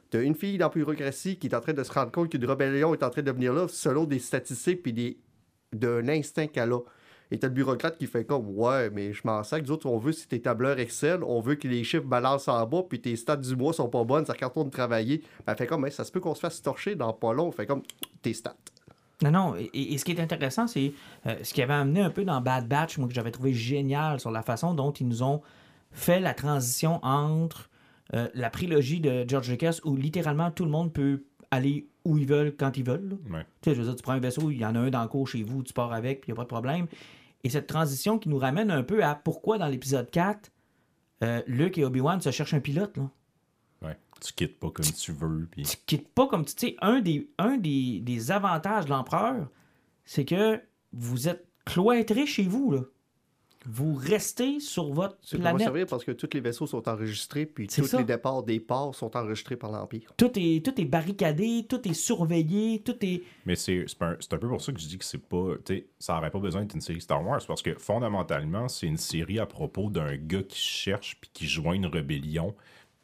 Tu 0.10 0.18
as 0.18 0.22
une 0.22 0.36
fille 0.36 0.58
dans 0.58 0.68
la 0.68 0.74
bureaucratie 0.74 1.38
qui 1.38 1.48
est 1.48 1.56
en 1.56 1.62
train 1.62 1.74
de 1.74 1.84
se 1.84 1.92
rendre 1.92 2.12
compte 2.12 2.30
qu'une 2.30 2.46
rébellion 2.46 2.94
est 2.94 3.04
en 3.04 3.10
train 3.10 3.22
de 3.22 3.32
venir 3.32 3.54
là, 3.54 3.68
selon 3.68 4.06
des 4.06 4.20
statistiques, 4.20 4.82
puis 4.82 5.20
d'un 5.74 6.08
instinct 6.08 6.48
qu'elle 6.48 6.72
a. 6.72 6.80
Et 7.32 7.40
t'as 7.40 7.48
le 7.48 7.54
bureaucrate 7.54 7.98
qui 7.98 8.08
fait 8.08 8.26
comme 8.26 8.48
Ouais, 8.50 8.90
mais 8.90 9.14
je 9.14 9.22
m'en 9.26 9.44
sers 9.44 9.60
que 9.60 9.66
nous 9.66 9.72
autres, 9.72 9.86
on 9.86 9.98
veut, 9.98 10.12
si 10.12 10.28
tes 10.28 10.42
tableurs 10.42 10.80
Excel, 10.80 11.24
on 11.24 11.42
veut 11.42 11.56
que 11.56 11.68
les 11.68 11.84
chiffres 11.84 12.06
balancent 12.06 12.48
en 12.48 12.66
bas, 12.66 12.84
puis 12.88 13.02
tes 13.02 13.16
stats 13.16 13.38
du 13.38 13.56
mois 13.56 13.74
sont 13.74 13.90
pas 13.90 14.04
bonnes, 14.04 14.26
ça 14.26 14.34
retourne 14.34 14.70
travailler. 14.70 15.24
Ben, 15.46 15.54
elle 15.54 15.58
fait 15.58 15.68
comme, 15.68 15.86
Hey, 15.86 15.92
ça 15.92 16.04
se 16.04 16.12
peut 16.12 16.20
qu'on 16.20 16.36
se 16.36 16.40
fasse 16.40 16.62
torcher 16.62 16.96
dans 16.96 17.14
pas 17.14 17.34
long. 17.34 17.52
Fait 17.52 17.66
comme, 17.66 17.84
tes 18.22 18.34
stats. 18.34 18.56
Non, 19.24 19.32
non. 19.32 19.56
Et, 19.56 19.94
et 19.94 19.98
ce 19.98 20.06
qui 20.06 20.12
est 20.12 20.20
intéressant, 20.20 20.68
c'est 20.68 20.94
euh, 21.26 21.36
ce 21.42 21.54
qui 21.54 21.62
avait 21.62 21.74
amené 21.74 22.02
un 22.02 22.12
peu 22.12 22.24
dans 22.24 22.40
Bad 22.40 22.68
Batch, 22.68 22.98
moi, 22.98 23.08
que 23.08 23.14
j'avais 23.14 23.32
trouvé 23.32 23.54
génial 23.54 24.20
sur 24.20 24.32
la 24.32 24.44
façon 24.44 24.74
dont 24.74 24.92
ils 24.92 25.08
nous 25.08 25.24
ont 25.24 25.42
fait 25.92 26.20
la 26.20 26.34
transition 26.34 27.00
entre 27.04 27.70
euh, 28.14 28.28
la 28.36 28.50
prélogie 28.50 29.02
de 29.02 29.26
George 29.28 29.50
Lucas 29.50 29.80
où 29.84 29.96
littéralement 29.96 30.52
tout 30.52 30.66
le 30.66 30.72
monde 30.72 30.94
peut 30.94 31.24
aller 31.52 31.88
où 32.06 32.18
ils 32.18 32.26
veulent, 32.28 32.56
quand 32.56 32.78
ils 32.78 32.86
veulent. 32.86 33.18
Ouais. 33.30 33.46
Tu 33.62 33.70
sais, 33.70 33.76
je 33.76 33.82
veux 33.82 33.88
dire, 33.88 33.96
tu 33.96 34.04
prends 34.04 34.14
un 34.14 34.20
vaisseau, 34.20 34.52
il 34.52 34.58
y 34.58 34.66
en 34.66 34.76
a 34.76 34.80
un 34.80 34.90
dans 34.90 35.02
le 35.02 35.10
cours 35.10 35.28
chez 35.28 35.44
vous, 35.44 35.64
tu 35.64 35.74
pars 35.74 35.92
avec, 35.92 36.22
puis 36.22 36.30
il 36.30 36.34
n'y 36.34 36.36
a 36.36 36.38
pas 36.38 36.44
de 36.44 36.48
problème. 36.48 36.88
Et 37.44 37.50
cette 37.50 37.68
transition 37.68 38.20
qui 38.20 38.30
nous 38.30 38.38
ramène 38.38 38.72
un 38.72 38.84
peu 38.84 39.04
à 39.04 39.16
pourquoi 39.16 39.58
dans 39.58 39.68
l'épisode 39.68 40.10
4, 40.10 40.52
euh, 41.24 41.42
Luke 41.48 41.78
et 41.78 41.86
Obi-Wan 41.86 42.22
se 42.22 42.32
cherchent 42.32 42.54
un 42.54 42.60
pilote. 42.60 42.98
Là. 42.98 43.10
Ouais. 43.82 43.98
Tu 44.22 44.34
quittes 44.34 44.60
pas 44.60 44.72
comme 44.72 44.86
tu 44.86 45.12
veux. 45.12 45.48
Puis... 45.52 45.64
Tu 45.64 45.78
quittes 45.86 46.10
pas 46.10 46.28
comme 46.28 46.46
tu 46.46 46.56
tu 46.56 46.68
sais. 46.68 46.76
Un 46.82 47.00
des, 47.02 47.30
un 47.38 47.58
des, 47.58 48.00
des 48.02 48.32
avantages 48.32 48.86
de 48.86 48.90
l'empereur, 48.90 49.50
c'est 50.06 50.26
que 50.26 50.62
vous 50.94 51.28
êtes 51.28 51.48
cloîtrés 51.66 52.26
chez 52.26 52.44
vous. 52.44 52.72
Là. 52.72 52.82
Vous 53.70 53.96
restez 53.96 54.60
sur 54.60 54.94
votre 54.94 55.18
C'est 55.22 55.38
pour 55.38 55.44
planète. 55.44 55.64
servir 55.64 55.86
parce 55.88 56.04
que 56.04 56.12
tous 56.12 56.30
les 56.34 56.40
vaisseaux 56.40 56.68
sont 56.68 56.88
enregistrés, 56.88 57.46
puis 57.46 57.68
C'est 57.70 57.82
tous 57.82 57.88
ça. 57.88 57.98
les 57.98 58.04
départs 58.06 58.44
des 58.44 58.60
ports 58.60 58.96
sont 58.96 59.16
enregistrés 59.18 59.56
par 59.58 59.72
l'Empire. 59.72 60.14
Tout 60.18 60.32
est, 60.36 60.64
tout 60.64 60.80
est 60.80 60.86
barricadé, 60.86 61.66
tout 61.68 61.86
est 61.88 61.94
surveillé, 61.94 62.80
tout 62.80 62.96
est. 63.02 63.24
Mais 63.46 63.56
c'est 63.56 63.86
c'est 63.88 64.02
un, 64.02 64.16
c'est 64.20 64.34
un 64.34 64.38
peu 64.38 64.48
pour 64.48 64.62
ça 64.62 64.72
que 64.72 64.80
je 64.80 64.88
dis 64.88 64.98
que 64.98 65.06
c'est 65.06 65.18
pas. 65.18 65.54
Ça 66.00 66.16
n'aurait 66.16 66.32
pas 66.32 66.40
besoin 66.40 66.62
d'être 66.62 66.76
une 66.76 66.82
série 66.82 67.02
Star 67.02 67.26
Wars 67.26 67.42
parce 67.48 67.62
que 67.62 67.74
fondamentalement, 67.78 68.68
c'est 68.68 68.88
une 68.88 68.98
série 68.98 69.40
à 69.40 69.46
propos 69.46 69.90
d'un 69.90 70.16
gars 70.16 70.44
qui 70.44 70.60
cherche 70.60 71.18
puis 71.20 71.30
qui 71.34 71.48
joint 71.48 71.74
une 71.76 71.88
rébellion 71.88 72.56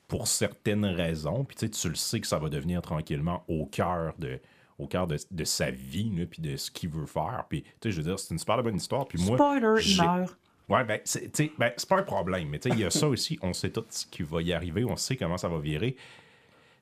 pour 0.08 0.28
certaines 0.28 0.86
raisons. 0.86 1.44
Puis 1.44 1.56
tu 1.58 1.66
sais, 1.66 1.70
tu 1.72 1.90
le 1.90 1.96
sais 1.96 2.20
que 2.22 2.28
ça 2.28 2.40
va 2.40 2.50
devenir 2.50 2.82
tranquillement 2.82 3.44
au 3.48 3.66
cœur 3.66 4.14
de 4.20 4.40
au 4.80 4.88
cœur 4.88 5.06
de, 5.06 5.18
de 5.30 5.44
sa 5.44 5.70
vie, 5.70 6.26
puis 6.26 6.42
de 6.42 6.58
ce 6.58 6.72
qu'il 6.72 6.90
veut 6.90 7.06
faire. 7.06 7.46
Puis, 7.48 7.62
tu 7.62 7.70
sais, 7.84 7.92
je 7.92 7.98
veux 7.98 8.04
dire, 8.10 8.18
c'est 8.18 8.34
une 8.34 8.40
super 8.40 8.62
bonne 8.64 8.76
histoire. 8.76 9.08
Puis 9.08 9.22
moi, 9.24 9.38
Spoiler, 9.38 9.76
il 9.86 9.98
meurt. 10.02 10.38
Ouais, 10.70 10.84
ben, 10.86 11.00
c'est 11.04 11.32
tu 11.32 11.46
sais, 11.46 11.52
ben, 11.58 11.72
c'est 11.78 11.90
pas 11.90 11.98
un 11.98 12.04
problème, 12.04 12.48
mais 12.50 12.60
tu 12.60 12.70
sais, 12.70 12.76
il 12.76 12.82
y 12.82 12.86
a 12.86 12.90
ça 12.90 13.08
aussi. 13.08 13.38
On 13.42 13.54
sait 13.54 13.70
tout 13.70 13.84
ce 13.90 14.06
qui 14.06 14.24
va 14.24 14.42
y 14.42 14.54
arriver, 14.54 14.84
on 14.86 14.96
sait 14.96 15.16
comment 15.18 15.38
ça 15.38 15.48
va 15.50 15.60
virer. 15.60 15.96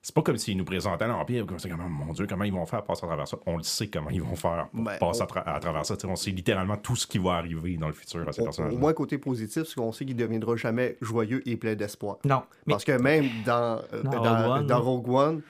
C'est 0.04 0.14
pas 0.14 0.22
comme 0.22 0.36
s'ils 0.36 0.56
nous 0.56 0.64
présentaient 0.64 1.06
l'Empire, 1.06 1.46
comme 1.46 1.60
ça, 1.60 1.68
comment, 1.68 1.88
mon 1.88 2.12
Dieu, 2.12 2.26
comment 2.28 2.42
ils 2.42 2.52
vont 2.52 2.66
faire 2.66 2.82
passer 2.82 3.04
à 3.04 3.06
travers 3.06 3.28
ça. 3.28 3.38
On 3.46 3.56
le 3.56 3.62
sait 3.62 3.86
comment 3.86 4.10
ils 4.10 4.20
vont 4.20 4.34
faire 4.34 4.66
Ben, 4.74 4.96
passer 4.98 5.22
on- 5.22 5.24
à, 5.24 5.28
tra- 5.28 5.44
à 5.46 5.60
travers 5.60 5.86
ça. 5.86 5.96
Tu 5.96 6.00
sais, 6.02 6.06
on 6.08 6.16
sait 6.16 6.32
littéralement 6.32 6.76
tout 6.76 6.96
ce 6.96 7.06
qui 7.06 7.18
va 7.18 7.34
arriver 7.34 7.76
dans 7.76 7.86
le 7.86 7.92
futur 7.92 8.28
à 8.28 8.32
ces 8.32 8.42
personnages. 8.42 8.72
au 8.72 8.78
moins, 8.78 8.92
côté 8.94 9.18
positif, 9.18 9.62
c'est 9.64 9.76
qu'on 9.76 9.92
sait 9.92 10.04
qu'il 10.04 10.16
ne 10.16 10.20
deviendra 10.22 10.56
jamais 10.56 10.96
joyeux 11.00 11.40
et 11.48 11.56
plein 11.56 11.76
d'espoir. 11.76 12.18
Non. 12.24 12.42
Mais 12.66 12.72
Parce 12.72 12.84
que 12.84 12.92
même 13.00 13.26
dans, 13.46 13.80
euh, 13.92 14.02
Dans 14.02 14.10
dans, 14.10 14.22
Rogue 14.22 14.50
One, 14.58 14.66
dans 14.66 14.78
là. 14.78 14.82
Rogue 14.84 15.08
One, 15.08 15.42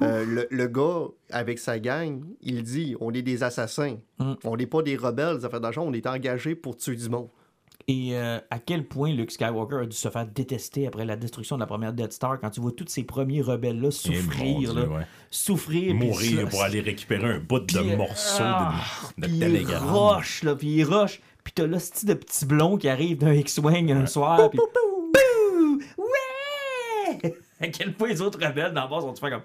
euh, 0.00 0.24
le, 0.24 0.46
le 0.50 0.66
gars, 0.68 1.08
avec 1.30 1.58
sa 1.58 1.78
gang, 1.78 2.22
il 2.40 2.62
dit 2.62 2.96
on 3.00 3.12
est 3.12 3.20
des 3.20 3.42
assassins. 3.42 3.98
Mm. 4.18 4.32
On 4.44 4.56
n'est 4.56 4.66
pas 4.66 4.80
des 4.80 4.96
rebelles, 4.96 5.36
des 5.40 5.44
affaires 5.44 5.60
d'argent, 5.60 5.82
on 5.82 5.92
est 5.92 6.06
engagés 6.06 6.54
pour 6.54 6.74
tuer 6.78 6.96
du 6.96 7.08
monde. 7.10 7.28
Et 7.90 8.10
euh, 8.16 8.38
à 8.50 8.60
quel 8.60 8.86
point 8.86 9.12
Luke 9.12 9.32
Skywalker 9.32 9.78
a 9.82 9.86
dû 9.86 9.96
se 9.96 10.08
faire 10.08 10.24
détester 10.24 10.86
après 10.86 11.04
la 11.04 11.16
destruction 11.16 11.56
de 11.56 11.60
la 11.60 11.66
première 11.66 11.92
Death 11.92 12.12
Star 12.12 12.38
quand 12.40 12.50
tu 12.50 12.60
vois 12.60 12.70
tous 12.70 12.86
ces 12.86 13.02
premiers 13.02 13.42
rebelles-là 13.42 13.88
Eh, 13.88 13.90
souffrir. 13.90 14.58
Dieu, 14.60 14.74
là. 14.74 14.86
ouais. 14.86 15.06
Souffrir. 15.28 15.94
Mourir 15.96 16.48
pour 16.48 16.62
aller 16.62 16.82
récupérer 16.82 17.24
un 17.34 17.40
bout 17.40 17.58
de 17.58 17.96
morceau 17.96 18.44
ah, 18.44 18.74
de, 19.18 19.26
de 19.26 19.38
télégramme. 19.40 19.88
roche, 19.90 20.44
là, 20.44 20.54
puis 20.54 20.68
il 20.68 20.84
roche. 20.84 21.20
Puis 21.42 21.52
t'as 21.52 21.66
l'hostie 21.66 22.06
de 22.06 22.14
petit 22.14 22.46
blond 22.46 22.76
qui 22.76 22.88
arrive 22.88 23.18
d'un 23.18 23.32
X-Wing 23.32 23.90
un 23.90 24.06
soir. 24.06 24.50
Bouh! 24.50 25.80
Ouais! 25.98 27.34
à 27.60 27.66
quel 27.68 27.92
point 27.94 28.06
les 28.08 28.20
autres 28.20 28.38
rebelles 28.38 28.68
le 28.68 28.74
bas 28.74 29.00
sont 29.00 29.16
faire 29.16 29.30
comme 29.30 29.42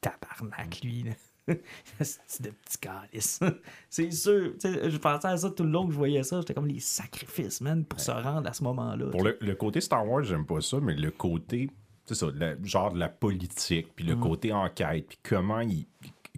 tabarnak, 0.00 0.82
lui. 0.84 1.02
Là. 1.02 1.12
C'est 2.00 2.42
de 2.42 2.50
petit 2.50 2.78
calice. 2.78 3.40
C'est 3.90 4.10
sûr. 4.12 4.52
Je 4.62 4.96
pensais 4.96 5.28
à 5.28 5.36
ça 5.36 5.50
tout 5.50 5.64
le 5.64 5.70
long 5.70 5.86
que 5.86 5.92
je 5.92 5.96
voyais 5.98 6.22
ça. 6.22 6.40
J'étais 6.40 6.54
comme 6.54 6.66
les 6.68 6.80
sacrifices, 6.80 7.60
man, 7.60 7.84
pour 7.84 8.00
se 8.00 8.10
rendre 8.10 8.48
à 8.48 8.52
ce 8.52 8.62
moment-là. 8.64 9.06
Pour 9.10 9.24
le, 9.24 9.36
le 9.40 9.54
côté 9.54 9.80
Star 9.80 10.06
Wars, 10.08 10.22
j'aime 10.24 10.46
pas 10.46 10.60
ça, 10.60 10.78
mais 10.80 10.94
le 10.94 11.10
côté, 11.10 11.70
c'est 12.04 12.14
ça, 12.14 12.26
la- 12.34 12.54
genre 12.62 12.92
de 12.92 12.98
la 12.98 13.08
politique, 13.08 13.88
puis 13.94 14.04
Mm. 14.04 14.08
le 14.08 14.16
côté 14.16 14.52
enquête, 14.52 15.06
puis 15.08 15.18
comment 15.22 15.60
il, 15.60 15.86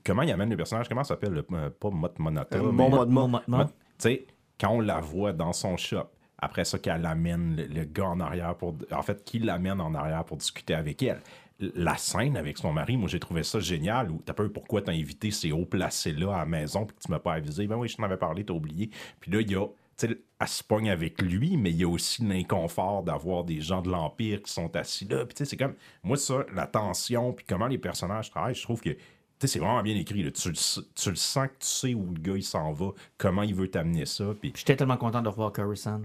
comment 0.04 0.22
il 0.22 0.30
amène 0.32 0.50
le 0.50 0.56
personnage, 0.56 0.88
comment 0.88 1.04
ça 1.04 1.14
s'appelle, 1.14 1.32
le, 1.32 1.46
euh, 1.52 1.70
pas 1.70 1.90
Mot 1.90 2.08
Monata, 2.18 2.58
Euh, 2.58 2.72
mais- 2.72 2.88
Mothma. 2.88 3.66
Tu 3.66 3.72
sais, 3.98 4.26
quand 4.58 4.70
on 4.70 4.80
la 4.80 5.00
voit 5.00 5.32
dans 5.32 5.52
son 5.52 5.76
shop, 5.76 6.08
après 6.38 6.64
ça, 6.64 6.78
qu'elle 6.78 7.04
amène 7.06 7.56
le, 7.56 7.64
le 7.66 7.84
gars 7.84 8.06
en 8.08 8.20
arrière 8.20 8.54
pour. 8.56 8.74
En 8.92 9.02
fait, 9.02 9.24
qui 9.24 9.38
l'amène 9.38 9.80
en 9.80 9.94
arrière 9.94 10.24
pour 10.24 10.36
discuter 10.36 10.74
avec 10.74 11.02
elle. 11.02 11.20
La 11.60 11.96
scène 11.96 12.36
avec 12.36 12.58
son 12.58 12.72
mari, 12.72 12.96
moi 12.96 13.08
j'ai 13.08 13.20
trouvé 13.20 13.42
ça 13.44 13.60
génial. 13.60 14.10
Ou 14.10 14.20
t'as 14.24 14.32
peur 14.32 14.52
pourquoi 14.52 14.82
t'as 14.82 14.92
invité 14.92 15.30
ces 15.30 15.52
hauts 15.52 15.66
placés-là 15.66 16.34
à 16.34 16.38
la 16.38 16.46
maison 16.46 16.84
puis 16.84 16.96
que 16.96 17.02
tu 17.02 17.10
m'as 17.10 17.20
pas 17.20 17.34
avisé. 17.34 17.66
Ben 17.66 17.76
oui, 17.76 17.88
je 17.88 17.96
t'en 17.96 18.02
avais 18.02 18.16
parlé, 18.16 18.44
t'as 18.44 18.54
oublié. 18.54 18.90
Puis 19.20 19.30
là, 19.30 19.40
il 19.40 19.50
y 19.50 19.54
a. 19.54 19.66
tu 19.96 20.08
sais, 20.08 20.18
Elle 20.40 20.48
se 20.48 20.64
pogne 20.64 20.90
avec 20.90 21.22
lui, 21.22 21.56
mais 21.56 21.70
il 21.70 21.76
y 21.76 21.84
a 21.84 21.88
aussi 21.88 22.24
l'inconfort 22.24 23.04
d'avoir 23.04 23.44
des 23.44 23.60
gens 23.60 23.82
de 23.82 23.90
l'Empire 23.90 24.42
qui 24.42 24.52
sont 24.52 24.74
assis 24.76 25.04
là. 25.06 25.24
Puis 25.24 25.34
tu 25.34 25.44
sais, 25.44 25.50
c'est 25.50 25.56
comme. 25.56 25.74
Moi, 26.02 26.16
ça, 26.16 26.44
la 26.52 26.66
tension, 26.66 27.32
puis 27.32 27.46
comment 27.48 27.68
les 27.68 27.78
personnages 27.78 28.30
travaillent, 28.30 28.54
je 28.54 28.62
trouve 28.62 28.80
que. 28.80 28.90
Tu 28.90 28.98
sais, 29.40 29.46
c'est 29.46 29.58
vraiment 29.58 29.82
bien 29.82 29.96
écrit. 29.96 30.30
tu 30.32 30.48
le 30.48 30.54
sens 30.54 31.48
que 31.48 31.58
tu 31.58 31.66
sais 31.66 31.94
où 31.94 32.12
le 32.14 32.20
gars 32.20 32.36
il 32.36 32.42
s'en 32.44 32.72
va, 32.72 32.90
comment 33.18 33.42
il 33.42 33.54
veut 33.54 33.70
t'amener 33.70 34.06
ça. 34.06 34.34
Puis 34.40 34.52
J'étais 34.56 34.76
tellement 34.76 34.96
content 34.96 35.22
de 35.22 35.28
revoir 35.28 35.52
Coruscant. 35.52 36.02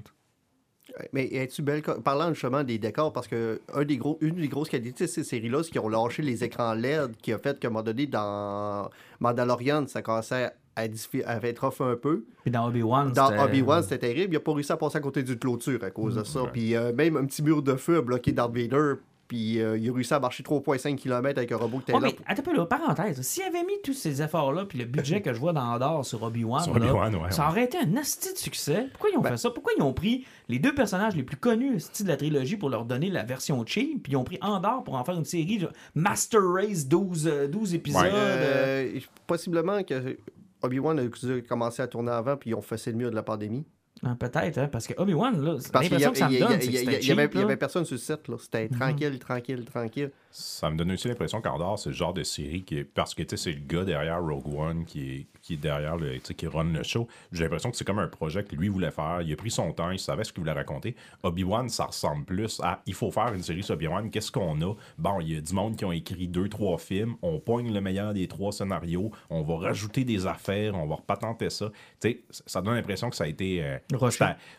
Mais 1.13 1.27
es-tu 1.33 1.61
belle? 1.61 1.81
Parlant 1.81 2.33
justement 2.33 2.63
des 2.63 2.77
décors, 2.77 3.13
parce 3.13 3.27
que 3.27 3.61
un 3.73 3.83
des 3.83 3.97
gros, 3.97 4.17
une 4.21 4.35
des 4.35 4.47
grosses 4.47 4.69
qualités 4.69 5.05
de 5.05 5.09
ces 5.09 5.23
séries-là, 5.23 5.63
c'est 5.63 5.71
qu'ils 5.71 5.81
ont 5.81 5.89
lâché 5.89 6.21
les 6.21 6.43
écrans 6.43 6.73
LED, 6.73 7.15
qui 7.21 7.33
a 7.33 7.37
fait 7.37 7.59
qu'à 7.59 7.67
un 7.67 7.71
moment 7.71 7.83
donné, 7.83 8.07
dans 8.07 8.89
Mandalorian, 9.19 9.87
ça 9.87 10.01
commençait 10.01 10.51
à, 10.75 10.85
être 10.85 11.63
off 11.65 11.81
un 11.81 11.95
peu. 11.95 12.23
Puis 12.43 12.51
dans 12.51 12.67
Obi-Wan, 12.67 13.11
Dans 13.11 13.27
c'était- 13.27 13.41
Obi-Wan, 13.41 13.83
c'était 13.83 13.99
terrible. 13.99 14.33
Il 14.33 14.37
n'a 14.37 14.39
pas 14.39 14.53
réussi 14.53 14.71
à 14.71 14.77
passer 14.77 14.97
à 14.97 15.01
côté 15.01 15.23
d'une 15.23 15.37
clôture 15.37 15.83
à 15.83 15.91
cause 15.91 16.15
de 16.15 16.23
ça. 16.23 16.41
Puis 16.51 16.75
euh, 16.75 16.93
même 16.93 17.17
un 17.17 17.25
petit 17.25 17.43
mur 17.43 17.61
de 17.61 17.75
feu 17.75 17.97
a 17.97 18.01
bloqué 18.01 18.31
Darth 18.31 18.55
Vader. 18.55 18.93
Puis 19.29 19.61
euh, 19.61 19.77
il 19.77 19.87
a 19.89 19.93
réussi 19.93 20.11
à 20.13 20.19
marcher 20.19 20.41
3,5 20.43 20.95
km 20.95 21.37
avec 21.37 21.51
un 21.51 21.55
robot 21.57 21.77
qui 21.77 21.83
était 21.83 21.93
Ouais, 21.93 21.99
là. 22.01 22.07
mais 22.07 22.25
attends 22.25 22.41
un 22.41 22.45
peu 22.45 22.57
là, 22.57 22.65
parenthèse. 22.65 23.21
S'il 23.21 23.43
avait 23.43 23.63
mis 23.63 23.79
tous 23.83 23.93
ces 23.93 24.21
efforts-là, 24.23 24.65
puis 24.65 24.79
le 24.79 24.85
budget 24.85 25.21
que 25.21 25.31
je 25.33 25.39
vois 25.39 25.53
dans 25.53 25.61
Andorre 25.61 26.03
sur 26.03 26.21
Obi-Wan, 26.23 26.67
ouais, 26.71 27.31
ça 27.31 27.47
aurait 27.47 27.65
été 27.65 27.77
un 27.77 27.95
asti 27.95 28.33
de 28.33 28.37
succès. 28.39 28.87
Pourquoi 28.91 29.11
ils 29.13 29.17
ont 29.17 29.21
Ben- 29.21 29.29
fait 29.29 29.37
ça? 29.37 29.51
Pourquoi 29.51 29.71
ils 29.77 29.83
ont 29.83 29.93
pris 29.93 30.25
les 30.47 30.57
deux 30.57 30.73
personnages 30.73 31.15
les 31.15 31.21
plus 31.21 31.37
connus 31.37 31.77
de 32.01 32.07
la 32.07 32.17
trilogie 32.17 32.57
pour 32.57 32.71
leur 32.71 32.85
donner 32.85 33.09
la 33.11 33.21
version 33.23 33.63
cheap, 33.65 34.01
puis 34.01 34.13
ils 34.13 34.15
ont 34.17 34.23
pris 34.23 34.39
Andorre 34.41 34.83
pour 34.83 34.95
en 34.95 35.03
faire 35.03 35.15
une 35.15 35.25
série 35.25 35.59
de 35.59 35.69
Master 35.93 36.41
Race 36.43 36.87
12, 36.87 37.27
euh, 37.27 37.47
12 37.47 37.75
épisodes? 37.75 38.01
Ouais. 38.01 38.09
euh, 38.11 38.95
Euh, 38.95 38.99
possiblement 39.27 39.83
que 39.83 40.17
Obi-Wan 40.63 40.99
a 40.99 41.41
commencé 41.47 41.83
à 41.83 41.87
tourner 41.87 42.11
avant, 42.11 42.35
puis 42.35 42.49
ils 42.49 42.53
ont 42.55 42.61
fait 42.63 42.83
le 42.87 42.93
mur 42.93 43.11
de 43.11 43.15
la 43.15 43.23
pandémie. 43.23 43.63
Ah, 44.03 44.15
Peut-être, 44.19 44.57
hein, 44.57 44.67
parce 44.71 44.87
que 44.87 44.93
Obi-Wan, 44.97 45.41
là, 45.43 45.57
Parce 45.71 45.87
qu'il 45.87 45.97
y, 45.97 46.01
l'impression 46.01 46.11
que 46.11 46.17
ça 46.17 46.27
me 46.29 46.33
il 46.33 46.39
y 46.39 46.43
a- 46.43 46.47
donne, 46.47 46.61
c'est 46.61 46.67
que 46.67 46.71
il 47.01 47.07
y 47.07 47.11
avait, 47.11 47.57
personne 47.57 47.85
sur 47.85 47.95
le 47.95 47.99
set. 47.99 48.27
là. 48.27 48.35
C'était 48.39 48.69
tranquille, 48.69 49.19
tranquille, 49.19 49.65
tranquille. 49.65 50.11
Ça 50.31 50.69
me 50.69 50.77
donne 50.77 50.91
aussi 50.91 51.07
l'impression 51.07 51.41
qu'Andor, 51.41 51.77
c'est 51.79 51.89
le 51.89 51.95
genre 51.95 52.13
de 52.13 52.23
série 52.23 52.63
qui 52.63 52.77
est. 52.79 52.83
Parce 52.83 53.13
que 53.13 53.23
tu 53.23 53.35
sais, 53.35 53.43
c'est 53.43 53.51
le 53.51 53.61
gars 53.65 53.83
derrière 53.83 54.21
Rogue 54.23 54.53
One 54.53 54.85
qui 54.85 55.11
est, 55.11 55.27
qui 55.49 55.55
est 55.55 55.57
derrière 55.57 55.97
le. 55.97 56.17
Qui 56.19 56.45
run 56.47 56.65
le 56.65 56.83
show. 56.83 57.07
J'ai 57.31 57.43
l'impression 57.43 57.71
que 57.71 57.77
c'est 57.77 57.83
comme 57.85 57.97
un 57.97 58.07
projet 58.07 58.43
que 58.43 58.55
lui 58.55 58.67
voulait 58.69 58.91
faire. 58.91 59.21
Il 59.23 59.33
a 59.33 59.35
pris 59.35 59.49
son 59.49 59.71
temps, 59.73 59.89
il 59.89 59.97
savait 59.99 60.23
ce 60.23 60.31
qu'il 60.31 60.41
voulait 60.41 60.51
raconter. 60.53 60.95
Obi-Wan, 61.23 61.67
ça 61.69 61.85
ressemble 61.85 62.23
plus 62.23 62.59
à. 62.63 62.81
Il 62.85 62.93
faut 62.93 63.09
faire 63.09 63.33
une 63.33 63.41
série 63.41 63.63
sur 63.63 63.73
Obi-Wan. 63.73 64.11
Qu'est-ce 64.11 64.31
qu'on 64.31 64.61
a? 64.61 64.75
Bon, 64.99 65.19
il 65.21 65.33
y 65.33 65.37
a 65.37 65.41
du 65.41 65.53
monde 65.53 65.75
qui 65.75 65.85
ont 65.85 65.91
écrit 65.91 66.27
deux, 66.27 66.47
trois 66.49 66.77
films. 66.77 67.15
On 67.23 67.39
pogne 67.39 67.73
le 67.73 67.81
meilleur 67.81 68.13
des 68.13 68.27
trois 68.27 68.51
scénarios. 68.51 69.09
On 69.31 69.41
va 69.41 69.57
rajouter 69.57 70.03
des 70.03 70.27
affaires. 70.27 70.75
On 70.75 70.85
va 70.85 70.95
repatenter 70.95 71.49
ça. 71.49 71.69
Tu 71.99 72.09
sais, 72.09 72.23
ça 72.45 72.61
donne 72.61 72.75
l'impression 72.75 73.09
que 73.09 73.15
ça 73.15 73.23
a 73.23 73.27
été. 73.27 73.63
euh, 73.63 73.77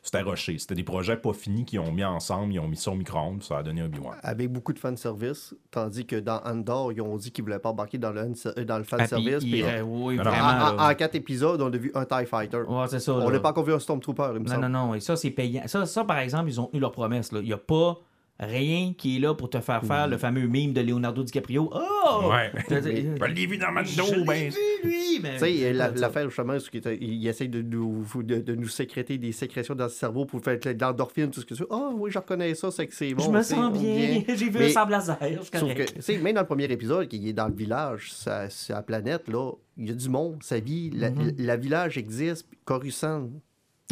c'était- 0.03 0.23
rushé. 0.23 0.59
C'était 0.59 0.75
des 0.75 0.83
projets 0.83 1.17
pas 1.17 1.33
finis 1.33 1.65
qu'ils 1.65 1.79
ont 1.81 1.93
mis 1.93 2.05
ensemble. 2.05 2.53
Ils 2.53 2.59
ont 2.59 2.67
mis 2.69 2.77
ça 2.77 2.91
au 2.91 2.97
micro-ondes. 2.97 3.43
Ça 3.45 3.59
a 3.59 3.63
donné 3.63 3.83
Obi-Wan. 3.85 4.17
Avec 4.23 4.51
beaucoup 4.51 4.73
de 4.73 4.79
fanservice, 4.79 5.55
tandis 5.71 6.05
que 6.05 6.17
dans 6.17 6.41
Andor, 6.45 6.93
ils 6.93 7.01
ont 7.01 7.17
dit 7.17 7.31
qu'ils 7.31 7.45
voulaient 7.45 7.59
pas 7.61 7.71
embarquer 7.71 7.99
dans 7.99 8.11
le, 8.11 8.21
euh, 8.21 8.65
dans 8.65 8.79
le 8.79 8.85
Ah, 8.91 8.97
puis 8.97 9.07
fanservice. 9.07 9.45
il 9.45 9.83
oui, 9.85 10.17
vraiment. 10.17 10.77
en, 10.77 10.80
en- 10.89 10.95
quatre 10.95 11.15
épisodes, 11.15 11.61
on 11.61 11.73
a 11.73 11.77
vu 11.77 11.91
un 11.95 12.05
TIE 12.05 12.27
Fighter. 12.27 12.63
Ouais, 12.69 12.85
c'est 12.89 13.01
ça. 13.01 13.13
On 13.15 13.31
n'a 13.31 13.41
pas 13.41 13.51
encore 13.51 13.65
vu 13.65 13.73
un 13.75 13.79
Stormtrooper, 13.79 14.31
il 14.35 14.41
me 14.41 14.45
Non, 14.49 14.55
semble. 14.55 14.67
non, 14.69 14.87
non. 14.87 14.95
Et 14.95 15.01
ça, 15.01 15.17
c'est 15.17 15.31
payant. 15.31 15.63
Ça, 15.67 15.87
ça, 15.87 16.05
par 16.05 16.19
exemple, 16.19 16.49
ils 16.49 16.61
ont 16.61 16.67
tenu 16.67 16.81
leur 16.81 16.93
promesse. 16.93 17.33
là. 17.33 17.41
Il 17.41 17.47
n'y 17.47 17.53
a 17.53 17.59
pas 17.59 17.99
rien 18.41 18.95
qui 18.97 19.17
est 19.17 19.21
là 19.21 19.35
pour 19.35 19.51
te 19.51 19.61
faire 19.61 19.85
faire 19.85 20.09
le 20.09 20.17
fameux 20.19 20.49
meme 20.49 20.73
de 20.73 20.81
Leonardo 20.81 21.23
DiCaprio. 21.23 21.71
Oh! 21.73 22.31
Ouais. 22.31 22.51
Je 22.71 23.35
l'ai 23.35 23.47
vu 23.47 23.59
dans 23.59 23.71
ma 23.71 23.83
dos, 23.83 24.25
ben. 24.27 24.51
lui! 24.83 25.21
mais- 25.23 25.35
Tu 25.35 25.39
sais, 25.39 25.73
l'affaire, 25.73 26.29
justement, 26.29 26.59
c'est 26.59 26.71
qu'il 26.81 27.03
il 27.03 27.27
essaye 27.29 27.49
de 27.49 27.61
nous, 27.61 28.05
de, 28.23 28.37
de 28.41 28.55
nous 28.55 28.69
sécréter 28.69 29.19
des 29.19 29.33
sécrétions 29.33 29.75
dans 29.75 29.85
le 29.85 29.91
cerveau 29.91 30.25
pour 30.25 30.41
faire 30.43 30.59
de 30.59 30.77
l'endorphine, 30.81 31.31
tout 31.31 31.41
ce 31.41 31.47
que 31.47 31.55
tu 31.55 31.61
veux. 31.63 31.69
Ah 31.71 31.91
oui, 31.95 32.11
je 32.11 32.19
reconnais 32.19 32.55
ça, 32.55 32.71
c'est 32.71 32.87
que 32.87 32.95
c'est 32.95 33.13
bon. 33.13 33.23
je 33.25 33.31
me 33.31 33.43
sens 33.43 33.73
bien. 33.79 34.23
J'ai 34.29 34.35
vu 34.49 34.59
Mais- 34.59 34.67
un 34.67 34.71
sable 34.71 34.93
laser. 34.93 35.19
Sauf 35.53 35.75
que, 35.75 35.83
tu 35.93 36.01
sais, 36.03 36.19
même 36.19 36.35
dans 36.35 36.41
le 36.41 36.47
premier 36.47 36.65
épisode, 36.65 37.09
qui 37.09 37.29
est 37.29 37.33
dans 37.35 37.49
le 37.49 37.55
village, 37.55 38.11
sa, 38.13 38.49
sa 38.49 38.83
planète, 38.83 39.29
là, 39.29 39.53
il 39.77 39.89
y 39.89 39.91
a 39.91 39.95
du 39.95 40.09
monde, 40.09 40.43
sa 40.43 40.59
vie, 40.61 40.91
la, 40.95 41.11
Mhm. 41.11 41.35
la 41.39 41.57
village 41.57 41.99
existe, 41.99 42.47
Coruscant, 42.65 43.29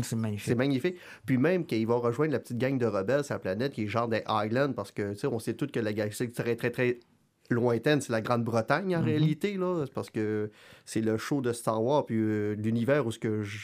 C'est 0.03 0.17
magnifique. 0.17 0.47
c'est 0.47 0.55
magnifique. 0.55 0.97
Puis 1.27 1.39
même 1.39 1.65
qu'il 1.67 1.87
va 1.87 1.97
rejoindre 1.97 2.33
la 2.33 2.39
petite 2.41 2.59
gang 2.59 2.79
de 2.79 2.87
rebelles 2.87 3.25
sur 3.25 3.35
la 3.35 3.39
planète, 3.41 3.73
qui 3.73 3.85
est 3.85 3.87
genre 3.89 4.09
des 4.09 4.23
Highlands, 4.27 4.73
parce 4.73 4.93
que, 4.93 5.13
tu 5.13 5.19
sais, 5.21 5.27
on 5.27 5.39
sait 5.39 5.55
tous 5.55 5.67
que 5.69 5.81
la 5.81 5.93
galaxie 5.93 6.31
très, 6.31 6.57
très, 6.57 6.71
très 6.71 7.01
lointaine, 7.51 8.01
c'est 8.01 8.13
la 8.13 8.21
Grande-Bretagne, 8.21 8.95
Mhm. 8.95 9.01
en 9.01 9.05
réalité, 9.05 9.55
là, 9.57 9.85
parce 9.95 10.11
que 10.11 10.51
c'est 10.85 11.01
le 11.01 11.17
show 11.17 11.41
de 11.41 11.53
Star 11.53 11.83
Wars, 11.83 12.05
puis 12.07 12.17
euh, 12.19 12.55
l'univers 12.55 13.07
où 13.07 13.11
ce 13.11 13.19
que 13.19 13.43
je... 13.43 13.59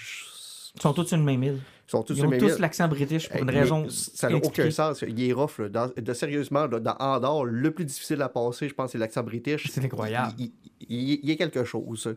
Ils 0.76 0.80
sont 0.80 0.92
tous 0.92 1.04
sur 1.06 1.16
une 1.18 1.24
même 1.24 1.40
île. 1.42 1.60
Ils 1.86 1.90
sont 1.90 2.02
tous 2.02 2.14
Ils 2.14 2.20
sur 2.20 2.28
ont 2.28 2.38
tous 2.38 2.58
l'accent 2.58 2.88
british 2.88 3.28
pour 3.28 3.38
une 3.40 3.46
Mais 3.46 3.60
raison. 3.60 3.86
Ça 3.90 4.28
n'a 4.28 4.36
aucun 4.38 4.70
sens. 4.72 5.04
Il 5.06 5.22
est 5.22 5.32
rough. 5.32 5.58
Là. 5.60 5.68
Dans- 5.68 5.90
de, 5.96 6.12
sérieusement, 6.14 6.66
là, 6.66 6.80
dans 6.80 6.96
Andorre, 6.98 7.44
le 7.44 7.70
plus 7.70 7.84
difficile 7.84 8.20
à 8.22 8.28
passer, 8.28 8.68
je 8.68 8.74
pense, 8.74 8.90
c'est 8.90 8.98
l'accent 8.98 9.22
british. 9.22 9.70
C'est 9.70 9.84
incroyable. 9.84 10.32
Il, 10.38 10.50
il- 10.80 11.10
il- 11.12 11.20
il 11.22 11.28
y 11.28 11.32
a 11.32 11.36
quelque 11.36 11.62
chose. 11.62 12.16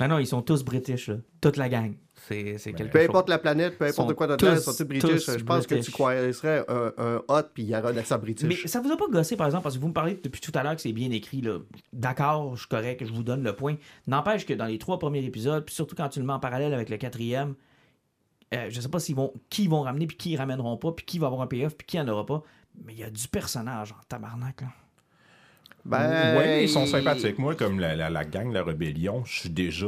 Non, 0.00 0.08
non, 0.08 0.18
ils 0.18 0.26
sont 0.26 0.42
tous 0.42 0.62
british, 0.64 1.08
là. 1.08 1.16
toute 1.40 1.56
la 1.56 1.68
gang. 1.68 1.94
C'est 2.28 2.58
c'est 2.58 2.72
quelque 2.72 2.90
Peu 2.92 2.98
chose. 3.00 3.08
importe 3.08 3.28
la 3.30 3.38
planète, 3.38 3.78
peu 3.78 3.86
Ils 3.86 3.90
importe 3.90 4.14
quoi 4.14 4.26
d'autre, 4.26 4.44
ils 4.46 4.54
tous- 4.56 4.60
sont 4.62 4.72
tous 4.74 4.84
british. 4.88 5.24
tous 5.24 5.38
Je 5.38 5.44
pense 5.44 5.66
que 5.66 5.74
tu 5.76 5.90
croiserais 5.90 6.64
un, 6.68 6.92
un 6.98 7.22
hot 7.28 7.42
puis 7.54 7.62
il 7.62 7.68
y 7.70 7.76
aura 7.76 7.88
un 7.90 7.96
accent 7.96 8.16
Mais 8.16 8.22
british. 8.22 8.66
ça 8.66 8.80
vous 8.80 8.90
a 8.92 8.96
pas 8.96 9.06
gossé, 9.08 9.36
par 9.36 9.46
exemple, 9.46 9.62
parce 9.62 9.76
que 9.76 9.80
vous 9.80 9.88
me 9.88 9.92
parlez 9.92 10.18
depuis 10.22 10.40
tout 10.40 10.52
à 10.54 10.62
l'heure 10.62 10.74
que 10.76 10.80
c'est 10.82 10.92
bien 10.92 11.10
écrit. 11.10 11.40
là. 11.40 11.58
D'accord, 11.92 12.54
je 12.56 12.60
suis 12.60 12.68
correct, 12.68 13.04
je 13.06 13.12
vous 13.12 13.22
donne 13.22 13.42
le 13.42 13.54
point. 13.54 13.76
N'empêche 14.06 14.44
que 14.46 14.52
dans 14.54 14.66
les 14.66 14.78
trois 14.78 14.98
premiers 14.98 15.24
épisodes, 15.24 15.64
puis 15.64 15.74
surtout 15.74 15.94
quand 15.96 16.08
tu 16.08 16.18
le 16.20 16.26
mets 16.26 16.32
en 16.32 16.40
parallèle 16.40 16.74
avec 16.74 16.90
le 16.90 16.96
quatrième, 16.96 17.54
euh, 18.54 18.66
je 18.68 18.80
sais 18.80 18.88
pas 18.88 18.98
s'ils 18.98 19.14
vont, 19.16 19.32
qui 19.50 19.64
ils 19.64 19.70
vont 19.70 19.82
ramener, 19.82 20.06
puis 20.06 20.16
qui 20.16 20.30
ils 20.32 20.36
ramèneront 20.36 20.76
pas, 20.76 20.92
puis 20.92 21.04
qui 21.06 21.18
va 21.18 21.26
avoir 21.28 21.42
un 21.42 21.46
payoff, 21.46 21.76
puis 21.76 21.86
qui 21.86 22.00
en 22.00 22.08
aura 22.08 22.26
pas. 22.26 22.42
Mais 22.84 22.92
il 22.94 22.98
y 22.98 23.04
a 23.04 23.10
du 23.10 23.26
personnage 23.28 23.92
en 23.92 23.96
tabarnak. 24.08 24.60
Là. 24.62 24.68
Ben, 25.88 26.36
ouais, 26.38 26.64
ils 26.64 26.68
sont 26.68 26.86
sympathiques. 26.86 27.38
Moi, 27.38 27.54
comme 27.54 27.80
la, 27.80 27.96
la, 27.96 28.10
la 28.10 28.24
gang, 28.24 28.52
la 28.52 28.62
rébellion, 28.62 29.24
je 29.24 29.40
suis 29.40 29.50
déjà 29.50 29.86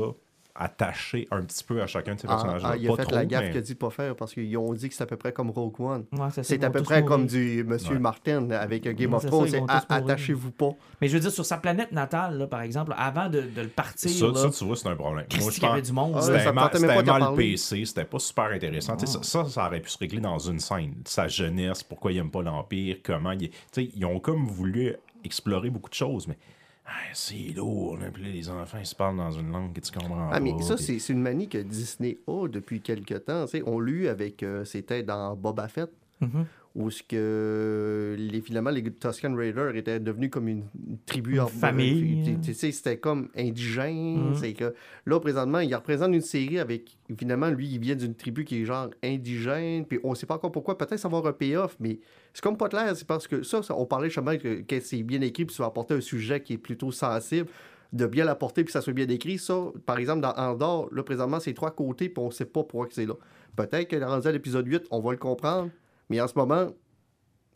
attaché 0.54 1.26
un 1.30 1.42
petit 1.42 1.64
peu 1.64 1.80
à 1.80 1.86
chacun 1.86 2.16
de 2.16 2.20
ces 2.20 2.26
Ah, 2.28 2.32
personnages-là. 2.32 2.70
ah, 2.72 2.76
il 2.76 2.86
a 2.86 2.90
pas 2.90 2.96
fait 2.96 3.02
trop, 3.04 3.14
la 3.14 3.24
gaffe 3.24 3.40
mais- 3.44 3.48
qu'il 3.50 3.58
a 3.58 3.62
dit 3.62 3.74
pas 3.76 3.88
faire 3.88 4.14
parce 4.16 4.34
qu'ils 4.34 4.56
ont 4.58 4.74
dit 4.74 4.88
que 4.88 4.94
c'est 4.94 5.02
à 5.02 5.06
peu 5.06 5.16
près 5.16 5.32
comme 5.32 5.48
Rogue 5.50 5.80
One. 5.80 6.04
Ouais, 6.12 6.26
c'est 6.42 6.62
à 6.64 6.70
peu 6.70 6.82
près 6.82 7.04
comme 7.04 7.26
du 7.26 7.64
Monsieur 7.64 7.94
Ouais. 7.94 7.98
Martin 7.98 8.50
avec 8.50 8.82
Game 8.82 9.10
Ouais, 9.10 9.16
of 9.16 9.22
c'est 9.22 9.28
Thrones. 9.28 9.48
C'est 9.48 9.62
attachez-vous 9.88 10.50
pas. 10.50 10.70
Mais 11.00 11.08
je 11.08 11.14
veux 11.14 11.20
dire, 11.20 11.30
sur 11.30 11.46
sa 11.46 11.56
planète 11.56 11.92
natale, 11.92 12.36
là, 12.36 12.46
par 12.46 12.60
exemple, 12.62 12.92
avant 12.98 13.30
de, 13.30 13.40
de 13.42 13.62
le 13.62 13.68
partir, 13.68 14.10
Ça, 14.10 14.26
là, 14.26 14.34
ça, 14.34 14.50
tu 14.50 14.64
vois, 14.64 14.76
c'est 14.76 14.88
un 14.88 14.96
problème. 14.96 15.24
Moi, 15.40 15.50
je 15.50 15.54
qu'il 15.54 15.62
y 15.62 15.66
avait 15.66 15.78
pense- 15.80 15.88
du 15.88 15.94
monde. 15.94 16.12
Ah, 16.16 16.20
là? 16.20 16.26
ouais, 16.26 16.32
ça 16.32 16.70
C'était 16.74 17.04
mal. 17.18 17.34
PC, 17.36 17.84
c'était 17.86 18.04
pas 18.04 18.18
super 18.18 18.44
intéressant. 18.46 18.98
Ça, 18.98 19.06
ça, 19.22 19.44
ça 19.46 19.66
aurait 19.66 19.80
pu 19.80 19.88
se 19.88 19.98
régler 19.98 20.20
dans 20.20 20.38
une 20.38 20.58
scène. 20.58 20.94
Sa 21.06 21.26
jeunesse, 21.28 21.82
pourquoi 21.84 22.12
il 22.12 22.18
aime 22.18 22.30
pas 22.30 22.42
l'Empire, 22.42 22.96
comment 23.02 23.30
il 23.32 23.44
est- 23.44 23.48
tu 23.48 23.56
sais, 23.72 23.90
Ils 23.96 24.04
ont 24.04 24.18
comme 24.20 24.46
voulu 24.46 24.94
explorer 25.24 25.70
beaucoup 25.70 25.90
de 25.90 25.94
choses, 25.94 26.26
mais 26.28 26.38
ah, 26.86 26.90
c'est 27.12 27.52
lourd. 27.54 27.98
Là, 27.98 28.10
puis 28.12 28.22
là, 28.24 28.30
les 28.30 28.48
enfants, 28.48 28.78
ils 28.80 28.86
se 28.86 28.94
parlent 28.96 29.16
dans 29.16 29.30
une 29.30 29.50
langue 29.52 29.72
que 29.72 29.80
tu 29.80 29.92
comprends 29.92 30.28
Ah, 30.32 30.40
mais 30.40 30.52
pas. 30.52 30.62
ça, 30.62 30.74
puis- 30.76 30.98
c'est 31.00 31.12
une 31.12 31.20
manie 31.22 31.48
que 31.48 31.58
Disney 31.58 32.18
a 32.26 32.48
depuis 32.48 32.80
quelque 32.80 33.14
temps. 33.14 33.44
On 33.66 33.78
l'a 33.80 33.90
eu 33.92 34.08
avec. 34.08 34.42
euh, 34.42 34.64
C'était 34.64 35.02
dans 35.02 35.36
Boba 35.36 35.68
Fett. 35.68 35.90
Mhm. 36.20 36.46
Où 36.76 36.88
ce 36.88 37.02
que 37.02 38.14
les, 38.16 38.40
finalement 38.40 38.70
les 38.70 38.82
Tusken 38.84 39.34
Raiders 39.36 39.74
étaient 39.74 39.98
devenus 39.98 40.30
comme 40.30 40.46
une, 40.46 40.64
tribu 41.04 41.32
Une 41.34 41.40
en 41.40 41.46
famille. 41.48 42.22
Tu- 42.24 42.40
Tu 42.40 42.54
sais, 42.54 42.70
c'était 42.70 42.96
comme 42.96 43.28
indigène. 43.36 44.28
Mhm. 44.28 44.34
C'est 44.36 44.52
que 44.52 44.72
là, 45.04 45.18
présentement, 45.18 45.58
il 45.60 45.74
représente 45.74 46.14
une 46.14 46.20
série 46.20 46.60
avec. 46.60 46.96
Finalement, 47.18 47.48
lui, 47.50 47.66
il 47.68 47.80
vient 47.80 47.96
d'une 47.96 48.14
tribu 48.14 48.44
qui 48.44 48.62
est 48.62 48.64
genre 48.64 48.88
indigène. 49.02 49.84
Puis 49.84 49.98
on 50.04 50.14
sait 50.14 50.26
pas 50.26 50.34
encore 50.36 50.52
pourquoi. 50.52 50.78
Peut-être 50.78 50.98
ça 50.98 51.08
va 51.08 51.18
avoir 51.18 51.32
un 51.32 51.36
payoff, 51.36 51.76
mais 51.80 51.98
c'est 52.32 52.42
comme 52.42 52.56
pas 52.56 52.68
clair. 52.68 52.94
C'est 52.94 53.06
parce 53.06 53.26
que 53.26 53.42
ça, 53.42 53.62
ça- 53.64 53.74
on 53.76 53.84
parlait 53.86 54.08
justement 54.08 54.36
que, 54.38 54.60
que 54.60 54.78
c'est 54.80 55.02
bien 55.02 55.20
écrit, 55.22 55.44
puis 55.46 55.54
ça 55.56 55.64
va 55.64 55.68
apporter 55.68 55.94
un 55.94 56.00
sujet 56.00 56.40
qui 56.40 56.52
est 56.52 56.58
plutôt 56.58 56.92
sensible 56.92 57.48
de 57.92 58.06
bien 58.06 58.24
l'apporter 58.24 58.62
puis 58.62 58.66
que 58.66 58.72
ça 58.72 58.80
soit 58.80 58.92
bien 58.92 59.08
écrit. 59.08 59.38
Ça, 59.38 59.60
par 59.86 59.98
exemple, 59.98 60.20
dans 60.20 60.34
Andorre, 60.36 60.88
là, 60.92 61.02
présentement, 61.02 61.40
c'est 61.40 61.52
trois 61.54 61.72
côtés 61.72 62.08
puis 62.08 62.22
on 62.22 62.30
sait 62.30 62.44
pas 62.44 62.62
pourquoi 62.62 62.86
que 62.86 62.94
c'est 62.94 63.06
là. 63.06 63.14
Peut-être 63.56 63.88
que 63.88 63.96
rendu 63.96 64.28
à 64.28 64.30
l'épisode 64.32 64.64
8, 64.68 64.84
on 64.92 65.00
va 65.00 65.10
le 65.10 65.18
comprendre, 65.18 65.70
mais 66.10 66.20
en 66.20 66.28
ce 66.28 66.34
moment, 66.36 66.66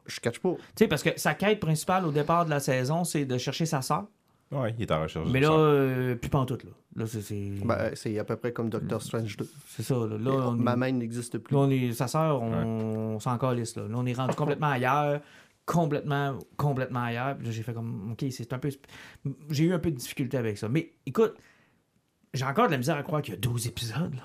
je 0.07 0.19
catch 0.21 0.39
pas. 0.39 0.55
Tu 0.55 0.63
sais, 0.79 0.89
parce 0.89 1.03
que 1.03 1.11
sa 1.17 1.35
quête 1.35 1.61
principale 1.61 2.07
au 2.07 2.13
départ 2.13 2.45
de 2.47 2.51
la 2.51 2.61
saison, 2.61 3.05
c'est 3.05 3.25
de 3.27 3.37
chercher 3.37 3.67
sa 3.67 3.83
sœur. 3.83 4.05
Ouais, 4.53 4.75
il 4.79 4.83
est 4.83 4.91
en 4.93 5.03
recherche 5.03 5.27
Mais 5.31 5.41
de 5.41 5.47
là, 5.47 5.51
ça. 5.51 5.55
euh, 5.59 6.15
plus 6.15 6.29
pas 6.31 6.39
en 6.39 6.47
tout. 6.47 6.59
Là, 6.63 6.71
là 6.97 7.07
c'est 7.07 7.23
c'est- 7.23 7.51
Ben, 7.65 7.91
c'est 7.95 8.19
à 8.19 8.25
peu 8.25 8.37
près 8.37 8.53
comme 8.53 8.69
Doctor 8.71 9.03
Strange 9.03 9.37
2. 9.37 9.49
c'est 9.69 9.83
ça. 9.83 9.95
Là, 9.95 10.17
Là, 10.19 10.31
on, 10.49 10.53
Ma 10.53 10.77
main 10.77 10.93
n'existe 10.93 11.39
plus. 11.39 11.55
là, 11.55 11.61
on 11.63 11.71
est, 11.71 11.93
sa 11.93 12.07
sœur, 12.09 12.41
on, 12.43 13.19
s'en 13.19 13.37
calisse. 13.39 13.75
Là. 13.77 13.85
là, 13.89 13.95
on 13.97 14.07
est 14.07 14.13
rendu 14.13 14.35
complètement 14.37 14.69
ailleurs. 14.69 15.21
Complètement, 15.67 16.39
complètement 16.59 17.01
ailleurs. 17.05 17.37
Puis 17.39 17.51
j'ai 17.51 17.63
fait 17.63 17.73
comme, 17.73 18.13
OK, 18.13 18.25
c'est 18.31 18.53
un 18.53 18.59
peu... 18.59 18.69
J'ai 19.51 19.65
eu 19.65 19.73
un 19.73 19.79
peu 19.79 19.91
de 19.91 19.97
difficulté 19.97 20.37
avec 20.37 20.59
ça. 20.59 20.69
Mais 20.69 20.93
écoute, 21.07 21.35
j'ai 22.35 22.45
encore 22.45 22.67
de 22.67 22.73
la 22.73 22.79
misère 22.79 22.97
à 22.99 23.03
croire 23.03 23.23
qu'il 23.23 23.33
y 23.33 23.37
a 23.39 23.41
12 23.41 23.67
épisodes. 23.67 24.15
Là. 24.15 24.23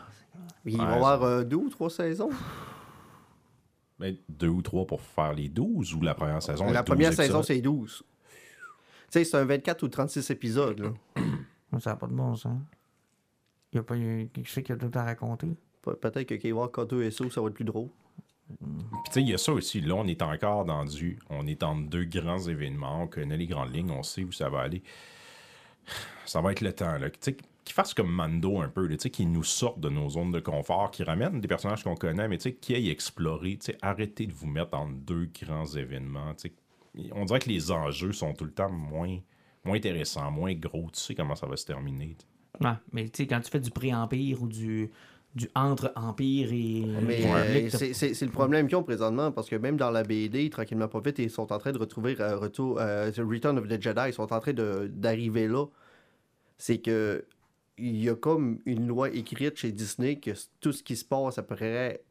Il 0.65 0.77
va 0.77 0.83
y 0.83 0.85
Ouais, 0.87 0.93
avoir 0.95 1.23
euh, 1.23 1.43
deux 1.45 1.55
ou 1.55 1.69
trois 1.69 1.89
saisons. 1.89 2.29
Mais 3.99 4.15
deux 4.29 4.47
ou 4.47 4.61
trois 4.61 4.85
pour 4.87 5.01
faire 5.01 5.33
les 5.33 5.49
12 5.49 5.93
ou 5.93 6.01
la 6.01 6.13
première 6.15 6.41
saison 6.41 6.65
La 6.65 6.71
les 6.71 6.77
12 6.77 6.85
première 6.85 7.13
saison, 7.13 7.43
c'est 7.43 7.59
12. 7.61 8.03
Tu 8.03 8.05
sais, 9.09 9.23
c'est 9.25 9.37
un 9.37 9.45
24 9.45 9.83
ou 9.83 9.87
36 9.89 10.29
épisodes. 10.29 10.79
Là. 10.79 10.93
Ça 11.79 11.91
n'a 11.91 11.95
pas 11.95 12.07
de 12.07 12.13
bon 12.13 12.35
sens. 12.35 12.59
Il 13.71 13.75
n'y 13.75 13.79
a 13.79 13.83
pas 13.83 13.95
qui 13.95 14.45
sait 14.45 14.63
qui 14.63 14.71
a 14.71 14.75
tout 14.77 14.89
à 14.95 15.03
raconter. 15.03 15.47
Pe- 15.83 15.95
Peut-être 15.95 16.23
que 16.27 16.35
K-War 16.35 16.69
K2 16.69 17.11
SO, 17.11 17.29
ça 17.29 17.41
va 17.41 17.47
être 17.47 17.53
plus 17.53 17.65
drôle. 17.65 17.89
Puis 18.47 18.57
tu 19.05 19.11
sais, 19.11 19.21
il 19.21 19.29
y 19.29 19.33
a 19.33 19.37
ça 19.37 19.51
aussi. 19.53 19.79
Là, 19.81 19.93
on 19.95 20.07
est 20.07 20.21
encore 20.23 20.65
dans 20.65 20.83
du. 20.85 21.19
On 21.29 21.45
est 21.45 21.61
entre 21.61 21.87
deux 21.87 22.05
grands 22.05 22.39
événements. 22.39 23.03
On 23.03 23.07
connaît 23.07 23.37
les 23.37 23.45
grandes 23.45 23.73
lignes. 23.75 23.91
On 23.91 24.01
sait 24.01 24.23
où 24.23 24.31
ça 24.31 24.49
va 24.49 24.61
aller. 24.61 24.81
Ça 26.25 26.41
va 26.41 26.51
être 26.51 26.61
le 26.61 26.73
temps. 26.73 26.97
Là. 26.97 27.09
Tu 27.11 27.37
qu'il 27.69 27.75
fasse 27.75 27.93
comme 27.93 28.11
Mando 28.11 28.59
un 28.61 28.67
peu. 28.69 28.87
Tu 28.89 28.97
sais, 28.99 29.09
qu'il 29.11 29.31
nous 29.31 29.43
sorte 29.43 29.79
de 29.79 29.89
nos 29.89 30.09
zones 30.09 30.31
de 30.31 30.39
confort, 30.39 30.89
qui 30.91 31.03
ramène 31.03 31.39
des 31.39 31.47
personnages 31.47 31.83
qu'on 31.83 31.95
connaît, 31.95 32.27
mais 32.27 32.37
tu 32.37 32.43
sais, 32.49 32.53
qui 32.55 32.73
aille 32.75 32.89
explorer. 32.89 33.57
Tu 33.57 33.67
sais, 33.71 33.77
arrêtez 33.81 34.25
de 34.27 34.33
vous 34.33 34.47
mettre 34.47 34.73
entre 34.75 34.93
deux 34.93 35.29
grands 35.41 35.65
événements. 35.67 36.33
Tu 36.33 36.49
sais. 36.95 37.11
On 37.13 37.25
dirait 37.25 37.39
que 37.39 37.49
les 37.49 37.71
enjeux 37.71 38.11
sont 38.11 38.33
tout 38.33 38.45
le 38.45 38.51
temps 38.51 38.71
moins, 38.71 39.19
moins 39.63 39.77
intéressants, 39.77 40.31
moins 40.31 40.53
gros. 40.55 40.89
Tu 40.91 40.99
sais 40.99 41.15
comment 41.15 41.35
ça 41.35 41.45
va 41.45 41.55
se 41.55 41.65
terminer. 41.65 42.17
Ouais, 42.59 42.71
mais 42.91 43.03
tu 43.09 43.23
sais, 43.23 43.27
quand 43.27 43.39
tu 43.39 43.51
fais 43.51 43.59
du 43.59 43.69
pré-empire 43.69 44.41
ou 44.41 44.47
du, 44.47 44.89
du 45.35 45.47
entre-empire 45.55 46.49
et. 46.51 47.69
C'est- 47.69 48.25
le 48.25 48.31
problème 48.31 48.67
qu'ils 48.67 48.77
ont 48.77 48.83
présentement 48.83 49.31
parce 49.31 49.47
que 49.47 49.55
même 49.55 49.77
dans 49.77 49.91
la 49.91 50.01
BD, 50.03 50.49
tranquillement 50.49 50.87
pas 50.87 50.99
vite, 51.01 51.19
ils 51.19 51.29
sont 51.29 51.53
en 51.53 51.59
train 51.59 51.71
de 51.71 51.77
retrouver 51.77 52.19
euh, 52.19 52.35
retour, 52.37 52.79
euh, 52.81 53.11
The 53.11 53.19
Return 53.19 53.57
of 53.59 53.67
the 53.67 53.79
Jedi. 53.79 54.01
Ils 54.07 54.13
sont 54.13 54.33
en 54.33 54.39
train 54.39 54.53
de- 54.53 54.89
d'arriver 54.91 55.47
là. 55.47 55.65
C'est 56.57 56.79
que 56.79 57.23
il 57.79 58.03
y 58.03 58.09
a 58.09 58.15
comme 58.15 58.59
une 58.65 58.87
loi 58.87 59.09
écrite 59.09 59.57
chez 59.57 59.71
Disney 59.71 60.17
que 60.19 60.31
tout 60.59 60.71
ce 60.71 60.83
qui 60.83 60.95
se 60.95 61.05
passe 61.05 61.37
après 61.37 62.03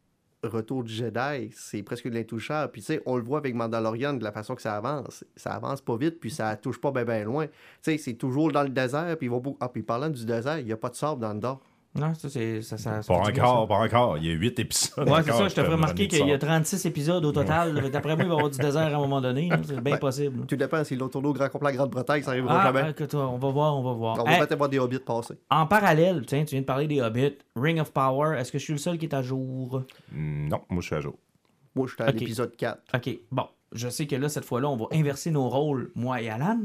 Retour 0.44 0.84
du 0.84 0.92
Jedi, 0.92 1.50
c'est 1.52 1.82
presque 1.82 2.08
de 2.08 2.14
l'intouchable. 2.14 2.70
Puis 2.70 2.80
tu 2.80 2.86
sais, 2.86 3.02
on 3.06 3.16
le 3.16 3.24
voit 3.24 3.38
avec 3.38 3.56
Mandalorian 3.56 4.14
de 4.14 4.22
la 4.22 4.30
façon 4.30 4.54
que 4.54 4.62
ça 4.62 4.76
avance. 4.76 5.24
Ça 5.34 5.50
avance 5.50 5.80
pas 5.80 5.96
vite, 5.96 6.20
puis 6.20 6.30
ça 6.30 6.56
touche 6.56 6.80
pas 6.80 6.92
bien 6.92 7.04
ben 7.04 7.24
loin. 7.24 7.46
Tu 7.46 7.52
sais, 7.82 7.98
c'est 7.98 8.14
toujours 8.14 8.52
dans 8.52 8.62
le 8.62 8.68
désert, 8.68 9.16
puis 9.18 9.26
ils 9.26 9.30
vont. 9.30 9.56
Ah, 9.58 9.68
puis 9.68 9.82
parlant 9.82 10.08
du 10.08 10.24
désert, 10.24 10.60
il 10.60 10.66
n'y 10.66 10.72
a 10.72 10.76
pas 10.76 10.90
de 10.90 10.94
sable 10.94 11.20
dans 11.20 11.32
le 11.32 11.40
dos. 11.40 11.58
Non, 11.94 12.14
ça, 12.14 12.28
c'est. 12.28 12.62
Ça, 12.62 12.76
ça, 12.78 13.00
Pas 13.06 13.14
encore, 13.14 13.66
pas 13.66 13.76
encore. 13.78 14.18
Il 14.18 14.26
y 14.26 14.30
a 14.30 14.34
huit 14.34 14.58
épisodes. 14.58 14.92
sens. 14.94 15.08
Ouais, 15.08 15.22
c'est 15.24 15.32
ça. 15.32 15.48
Je 15.48 15.54
te 15.54 15.60
ferai 15.62 15.74
remarquer 15.74 16.06
qu'il 16.06 16.26
y 16.28 16.32
a 16.32 16.38
ça. 16.38 16.46
36 16.46 16.86
épisodes 16.86 17.24
au 17.24 17.32
total. 17.32 17.90
D'après 17.90 18.14
moi, 18.14 18.24
il 18.24 18.28
va 18.28 18.34
y 18.34 18.36
avoir 18.36 18.50
du 18.50 18.58
désert 18.58 18.82
à 18.82 18.96
un 18.96 18.98
moment 19.00 19.20
donné. 19.20 19.48
là. 19.48 19.58
C'est 19.66 19.80
bien 19.80 19.96
possible. 19.96 20.46
Tout 20.46 20.54
dépend 20.56 20.84
si 20.84 20.94
l'autre 20.96 21.12
tourneau 21.12 21.32
grand 21.32 21.48
complet 21.48 21.72
Grande-Bretagne, 21.72 22.22
ça 22.22 22.30
arrivera 22.32 22.60
Ah, 22.62 22.72
jamais. 22.72 22.90
écoute, 22.90 23.14
on 23.14 23.38
va 23.38 23.50
voir, 23.50 23.76
on 23.76 23.82
va 23.82 23.92
voir. 23.94 24.18
On 24.20 24.24
va 24.24 24.32
Hey, 24.32 24.38
peut-être 24.38 24.56
voir 24.58 24.68
des 24.68 24.78
hobbits 24.78 24.98
passer. 25.00 25.34
en 25.50 25.66
parallèle, 25.66 26.24
tiens, 26.26 26.44
tu 26.44 26.50
viens 26.54 26.60
de 26.60 26.66
parler 26.66 26.86
des 26.86 27.00
Hobbits. 27.00 27.38
Ring 27.56 27.80
of 27.80 27.90
Power, 27.92 28.38
est-ce 28.38 28.52
que 28.52 28.58
je 28.58 28.64
suis 28.64 28.74
le 28.74 28.78
seul 28.78 28.98
qui 28.98 29.06
est 29.06 29.14
à 29.14 29.22
jour? 29.22 29.82
Mm, 30.12 30.48
Non, 30.48 30.60
moi 30.68 30.80
je 30.82 30.86
suis 30.86 30.94
à 30.96 31.00
jour. 31.00 31.14
Moi, 31.74 31.86
je 31.88 31.94
suis 31.94 32.02
à 32.02 32.10
l'épisode 32.12 32.54
4. 32.56 32.80
Ok, 32.94 33.10
bon. 33.32 33.44
Je 33.72 33.88
sais 33.88 34.06
que 34.06 34.16
là, 34.16 34.28
cette 34.28 34.44
fois-là, 34.44 34.68
on 34.68 34.76
va 34.76 34.86
inverser 34.92 35.30
nos 35.30 35.48
rôles, 35.48 35.90
moi 35.94 36.20
et 36.22 36.28
Alan. 36.30 36.58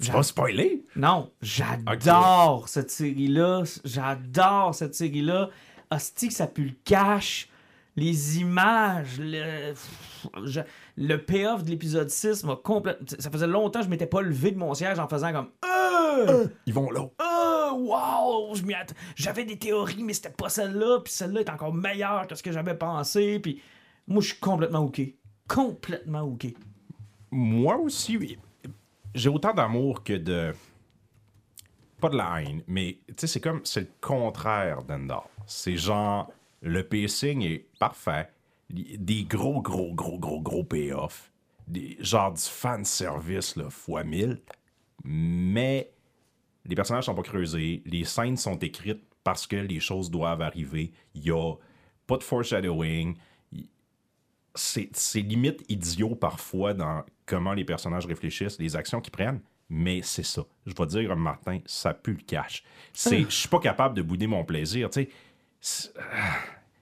Tu 0.00 0.10
vas 0.12 0.22
spoiler? 0.22 0.84
Non, 0.96 1.30
j'adore 1.42 2.68
cette 2.68 2.90
série-là. 2.90 3.62
J'adore 3.84 4.74
cette 4.74 4.94
série-là. 4.94 5.50
Hostie 5.90 6.30
ça 6.30 6.46
pue 6.46 6.64
le 6.64 6.74
cash. 6.84 7.48
Les 7.96 8.38
images, 8.38 9.18
le, 9.18 9.74
je- 10.44 10.60
le 10.96 11.16
payoff 11.16 11.64
de 11.64 11.70
l'épisode 11.70 12.08
6 12.10 12.44
m'a 12.44 12.54
complètement. 12.54 13.04
Ça 13.18 13.28
faisait 13.28 13.48
longtemps 13.48 13.80
que 13.80 13.86
je 13.86 13.90
m'étais 13.90 14.06
pas 14.06 14.22
levé 14.22 14.52
de 14.52 14.58
mon 14.58 14.72
siège 14.74 15.00
en 15.00 15.08
faisant 15.08 15.32
comme. 15.32 15.48
Euh! 15.64 16.46
Ils 16.66 16.72
vont 16.74 16.90
là. 16.92 17.08
Wow! 17.72 18.54
Att- 18.54 18.94
J'avais 19.16 19.44
des 19.44 19.58
théories, 19.58 20.04
mais 20.04 20.12
c'était 20.12 20.30
pas 20.30 20.48
celle-là. 20.48 21.00
Puis 21.04 21.12
celle-là 21.12 21.40
est 21.40 21.50
encore 21.50 21.74
meilleure 21.74 22.26
que 22.28 22.34
ce 22.36 22.42
que 22.42 22.52
j'avais 22.52 22.76
pensé. 22.76 23.40
Puis 23.40 23.60
moi, 24.06 24.22
je 24.22 24.28
suis 24.28 24.38
complètement 24.38 24.80
OK. 24.80 25.00
Complètement 25.48 26.22
OK. 26.22 26.46
Moi 27.32 27.76
aussi, 27.78 28.16
oui. 28.16 28.38
J'ai 29.14 29.28
autant 29.28 29.54
d'amour 29.54 30.02
que 30.02 30.14
de. 30.14 30.52
Pas 32.00 32.08
de 32.10 32.16
la 32.16 32.42
haine, 32.42 32.62
mais 32.68 32.98
tu 33.08 33.14
sais, 33.18 33.26
c'est 33.26 33.40
comme. 33.40 33.60
C'est 33.64 33.80
le 33.80 33.90
contraire 34.00 34.82
d'Endor. 34.82 35.28
C'est 35.46 35.76
genre. 35.76 36.30
Le 36.60 36.82
pacing 36.82 37.42
est 37.42 37.66
parfait. 37.78 38.28
Des 38.70 39.24
gros, 39.24 39.62
gros, 39.62 39.94
gros, 39.94 40.18
gros, 40.18 40.40
gros 40.40 40.64
payoffs. 40.64 41.30
Des, 41.66 41.96
genre 42.00 42.32
du 42.32 42.42
fan 42.42 42.84
service, 42.84 43.56
là, 43.56 43.70
fois 43.70 44.04
1000. 44.04 44.40
Mais 45.04 45.90
les 46.64 46.74
personnages 46.74 47.04
sont 47.04 47.14
pas 47.14 47.22
creusés. 47.22 47.82
Les 47.86 48.04
scènes 48.04 48.36
sont 48.36 48.58
écrites 48.58 49.02
parce 49.24 49.46
que 49.46 49.56
les 49.56 49.80
choses 49.80 50.10
doivent 50.10 50.42
arriver. 50.42 50.92
Il 51.14 51.24
y 51.24 51.30
a 51.30 51.54
pas 52.06 52.16
de 52.16 52.24
foreshadowing 52.24 53.16
c'est 54.58 55.20
limite 55.20 55.64
idiot 55.68 56.14
parfois 56.14 56.74
dans 56.74 57.04
comment 57.26 57.52
les 57.52 57.64
personnages 57.64 58.06
réfléchissent, 58.06 58.58
les 58.58 58.76
actions 58.76 59.00
qu'ils 59.00 59.12
prennent, 59.12 59.40
mais 59.70 60.00
c'est 60.02 60.24
ça. 60.24 60.42
Je 60.66 60.74
vais 60.74 60.86
dire, 60.86 61.16
Martin, 61.16 61.60
ça 61.66 61.94
pue 61.94 62.14
le 62.14 62.24
cash. 62.26 62.64
C'est, 62.92 63.22
je 63.22 63.34
suis 63.34 63.48
pas 63.48 63.60
capable 63.60 63.94
de 63.94 64.02
bouder 64.02 64.26
mon 64.26 64.44
plaisir. 64.44 64.90
Tu 64.90 65.08
sais, 65.60 65.92
ah, 65.98 66.36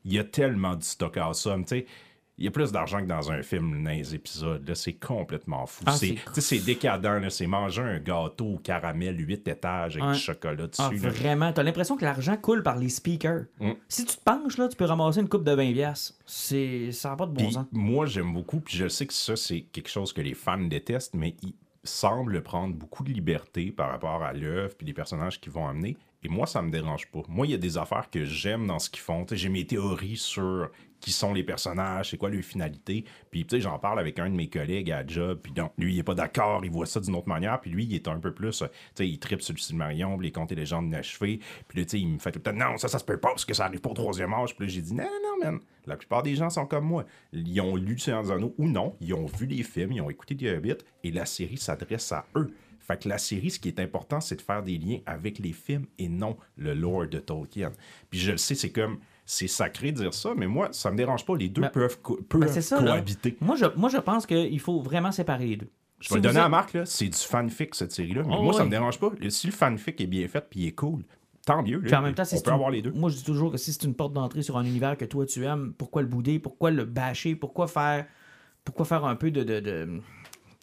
il 0.04 0.12
y 0.14 0.18
a 0.18 0.24
tellement 0.24 0.76
de 0.76 0.84
stock 0.84 1.16
awesome. 1.16 1.64
Tu 1.64 1.80
sais, 1.80 1.86
il 2.38 2.44
y 2.44 2.48
a 2.48 2.50
plus 2.50 2.70
d'argent 2.70 3.00
que 3.00 3.06
dans 3.06 3.32
un 3.32 3.42
film 3.42 3.82
dans 3.82 3.90
les 3.90 4.14
épisodes. 4.14 4.68
Là, 4.68 4.74
c'est 4.74 4.92
complètement 4.92 5.64
fou. 5.66 5.84
Ah, 5.86 5.92
c'est, 5.92 6.58
décadent. 6.58 7.22
là. 7.22 7.30
C'est 7.30 7.46
manger 7.46 7.82
un 7.82 7.98
gâteau 7.98 8.54
au 8.54 8.58
caramel 8.58 9.18
8 9.18 9.48
étages 9.48 9.96
avec 9.96 10.08
Ouais. 10.08 10.12
du 10.14 10.18
chocolat 10.20 10.66
dessus. 10.66 10.82
Ah, 10.82 10.90
vraiment, 10.92 11.52
t'as 11.52 11.62
l'impression 11.62 11.96
que 11.96 12.04
l'argent 12.04 12.36
coule 12.36 12.62
par 12.62 12.76
les 12.76 12.90
speakers. 12.90 13.46
Mm. 13.60 13.70
Si 13.88 14.04
tu 14.04 14.16
te 14.16 14.22
penches, 14.22 14.58
là, 14.58 14.68
tu 14.68 14.76
peux 14.76 14.84
ramasser 14.84 15.20
une 15.20 15.28
coupe 15.28 15.44
de 15.44 15.52
20 15.52 15.72
piastres. 15.72 16.14
C'est... 16.26 16.92
Ça 16.92 17.10
n'a 17.10 17.16
pas 17.16 17.26
de 17.26 17.32
bon 17.32 17.50
sens. 17.50 17.66
moi, 17.72 18.04
j'aime 18.06 18.32
beaucoup, 18.32 18.60
puis 18.60 18.76
je 18.76 18.88
sais 18.88 19.06
que 19.06 19.14
ça, 19.14 19.34
c'est 19.36 19.62
quelque 19.62 19.88
chose 19.88 20.12
que 20.12 20.20
les 20.20 20.34
fans 20.34 20.58
détestent, 20.58 21.14
mais 21.14 21.34
ils 21.42 21.54
semblent 21.84 22.42
prendre 22.42 22.74
beaucoup 22.74 23.04
de 23.04 23.10
liberté 23.12 23.70
par 23.70 23.90
rapport 23.90 24.22
à 24.22 24.32
l'œuvre 24.32 24.74
puis 24.76 24.86
les 24.86 24.92
personnages 24.92 25.40
qu'ils 25.40 25.52
vont 25.52 25.68
amener. 25.68 25.96
Et 26.22 26.28
moi, 26.28 26.46
ça 26.46 26.60
me 26.60 26.70
dérange 26.70 27.06
pas. 27.12 27.20
Moi, 27.28 27.46
il 27.46 27.52
y 27.52 27.54
a 27.54 27.58
des 27.58 27.78
affaires 27.78 28.10
que 28.10 28.24
j'aime 28.24 28.66
dans 28.66 28.80
ce 28.80 28.90
qu'ils 28.90 29.02
font. 29.02 29.24
J'ai 29.30 29.48
mes 29.48 29.64
théories 29.64 30.16
sur 30.16 30.70
qui 31.00 31.12
sont 31.12 31.32
les 31.32 31.44
personnages, 31.44 32.10
c'est 32.10 32.16
quoi 32.16 32.30
leur 32.30 32.42
finalité. 32.42 33.04
Puis, 33.30 33.44
tu 33.44 33.56
sais, 33.56 33.60
j'en 33.60 33.78
parle 33.78 33.98
avec 33.98 34.18
un 34.18 34.28
de 34.28 34.34
mes 34.34 34.48
collègues 34.48 34.90
à 34.90 35.06
Job, 35.06 35.40
puis 35.42 35.52
donc, 35.52 35.72
lui, 35.78 35.94
il 35.94 35.98
est 35.98 36.02
pas 36.02 36.14
d'accord, 36.14 36.64
il 36.64 36.70
voit 36.70 36.86
ça 36.86 37.00
d'une 37.00 37.14
autre 37.14 37.28
manière, 37.28 37.60
puis 37.60 37.70
lui, 37.70 37.84
il 37.84 37.94
est 37.94 38.08
un 38.08 38.18
peu 38.18 38.32
plus, 38.32 38.62
euh, 38.62 38.66
tu 38.66 38.72
sais, 38.96 39.08
il 39.08 39.18
tripe 39.18 39.42
sur 39.42 39.54
le 39.54 39.58
Silmarillion, 39.58 40.16
puis 40.16 40.28
les 40.28 40.32
contes 40.32 40.52
et 40.52 40.54
légendes 40.54 40.86
inachevés, 40.86 41.40
puis 41.68 41.78
là, 41.78 41.84
tu 41.84 41.90
sais, 41.90 42.00
il 42.00 42.08
me 42.08 42.18
fait 42.18 42.32
tout 42.32 42.40
le 42.44 42.44
temps, 42.44 42.52
non, 42.52 42.76
ça, 42.78 42.88
ça 42.88 42.98
se 42.98 43.04
peut 43.04 43.18
pas, 43.18 43.30
parce 43.30 43.44
que 43.44 43.54
ça 43.54 43.66
arrive 43.66 43.80
pas 43.80 43.90
au 43.90 43.94
troisième 43.94 44.32
âge, 44.34 44.54
puis 44.56 44.66
là, 44.66 44.72
j'ai 44.72 44.82
dit, 44.82 44.94
non, 44.94 45.04
non, 45.04 45.36
non, 45.40 45.52
man, 45.52 45.60
la 45.86 45.96
plupart 45.96 46.22
des 46.22 46.34
gens 46.34 46.50
sont 46.50 46.66
comme 46.66 46.84
moi. 46.84 47.04
Ils 47.32 47.60
ont 47.60 47.76
lu 47.76 47.98
Seigneur 47.98 48.24
des 48.24 48.44
ou 48.58 48.68
non, 48.68 48.96
ils 49.00 49.14
ont 49.14 49.26
vu 49.26 49.46
les 49.46 49.62
films, 49.62 49.92
ils 49.92 50.00
ont 50.00 50.10
écouté 50.10 50.36
The 50.36 50.56
Hobbit, 50.56 50.78
et 51.04 51.10
la 51.10 51.26
série 51.26 51.58
s'adresse 51.58 52.10
à 52.12 52.26
eux. 52.34 52.52
Fait 52.80 53.02
que 53.02 53.08
la 53.08 53.18
série, 53.18 53.50
ce 53.50 53.58
qui 53.58 53.68
est 53.68 53.80
important, 53.80 54.20
c'est 54.20 54.36
de 54.36 54.42
faire 54.42 54.62
des 54.62 54.78
liens 54.78 54.98
avec 55.06 55.40
les 55.40 55.52
films 55.52 55.86
et 55.98 56.08
non 56.08 56.36
le 56.56 56.72
lore 56.72 57.08
de 57.08 57.18
Tolkien. 57.18 57.72
Puis 58.10 58.20
je 58.20 58.30
le 58.30 58.36
sais, 58.36 58.54
c'est 58.54 58.70
comme, 58.70 58.98
c'est 59.26 59.48
sacré 59.48 59.92
de 59.92 59.96
dire 59.98 60.14
ça, 60.14 60.32
mais 60.36 60.46
moi, 60.46 60.68
ça 60.72 60.90
me 60.90 60.96
dérange 60.96 61.26
pas. 61.26 61.36
Les 61.36 61.48
deux 61.48 61.60
Ben- 61.62 61.68
peuvent, 61.70 62.00
co- 62.00 62.18
peuvent 62.28 62.40
Ben, 62.40 62.60
ça, 62.62 62.80
là. 62.80 62.92
cohabiter. 62.92 63.36
Moi, 63.40 63.56
je, 63.56 63.66
moi, 63.76 63.90
je 63.90 63.98
pense 63.98 64.24
qu'il 64.24 64.60
faut 64.60 64.80
vraiment 64.80 65.10
séparer 65.12 65.46
les 65.46 65.56
deux. 65.56 65.68
Je 66.00 66.10
vais 66.10 66.16
le 66.16 66.20
donner 66.20 66.40
à 66.40 66.48
Marc, 66.48 66.76
c'est 66.84 67.08
du 67.08 67.16
fanfic, 67.18 67.74
cette 67.74 67.90
série-là. 67.92 68.22
Mais 68.26 68.34
Oh, 68.38 68.42
moi, 68.42 68.52
ça 68.52 68.60
ouais. 68.60 68.66
me 68.66 68.70
dérange 68.70 68.98
pas. 69.00 69.10
Si 69.28 69.46
le 69.48 69.52
fanfic 69.52 70.00
est 70.00 70.06
bien 70.06 70.28
fait 70.28 70.44
puis 70.48 70.60
il 70.60 70.66
est 70.68 70.72
cool, 70.72 71.02
tant 71.44 71.62
mieux. 71.62 71.78
là. 71.78 71.84
Puis 71.86 71.94
en 71.96 72.02
même 72.02 72.14
temps, 72.14 72.24
si 72.24 72.34
on 72.36 72.40
peut 72.40 72.50
une- 72.50 72.54
avoir 72.54 72.70
les 72.70 72.82
deux. 72.82 72.92
Moi, 72.92 73.10
je 73.10 73.16
dis 73.16 73.24
toujours 73.24 73.50
que 73.50 73.56
si 73.58 73.72
c'est 73.72 73.82
une 73.84 73.94
porte 73.94 74.12
d'entrée 74.12 74.42
sur 74.42 74.56
un 74.58 74.64
univers 74.64 74.96
que 74.96 75.04
toi 75.06 75.26
tu 75.26 75.44
aimes, 75.44 75.72
pourquoi 75.76 76.02
le 76.02 76.08
bouder, 76.08 76.38
pourquoi 76.38 76.70
le 76.70 76.84
bâcher, 76.84 77.34
pourquoi 77.34 77.66
faire, 77.66 78.06
pourquoi 78.64 78.84
faire 78.84 79.04
un 79.06 79.16
peu 79.16 79.30
de, 79.30 79.42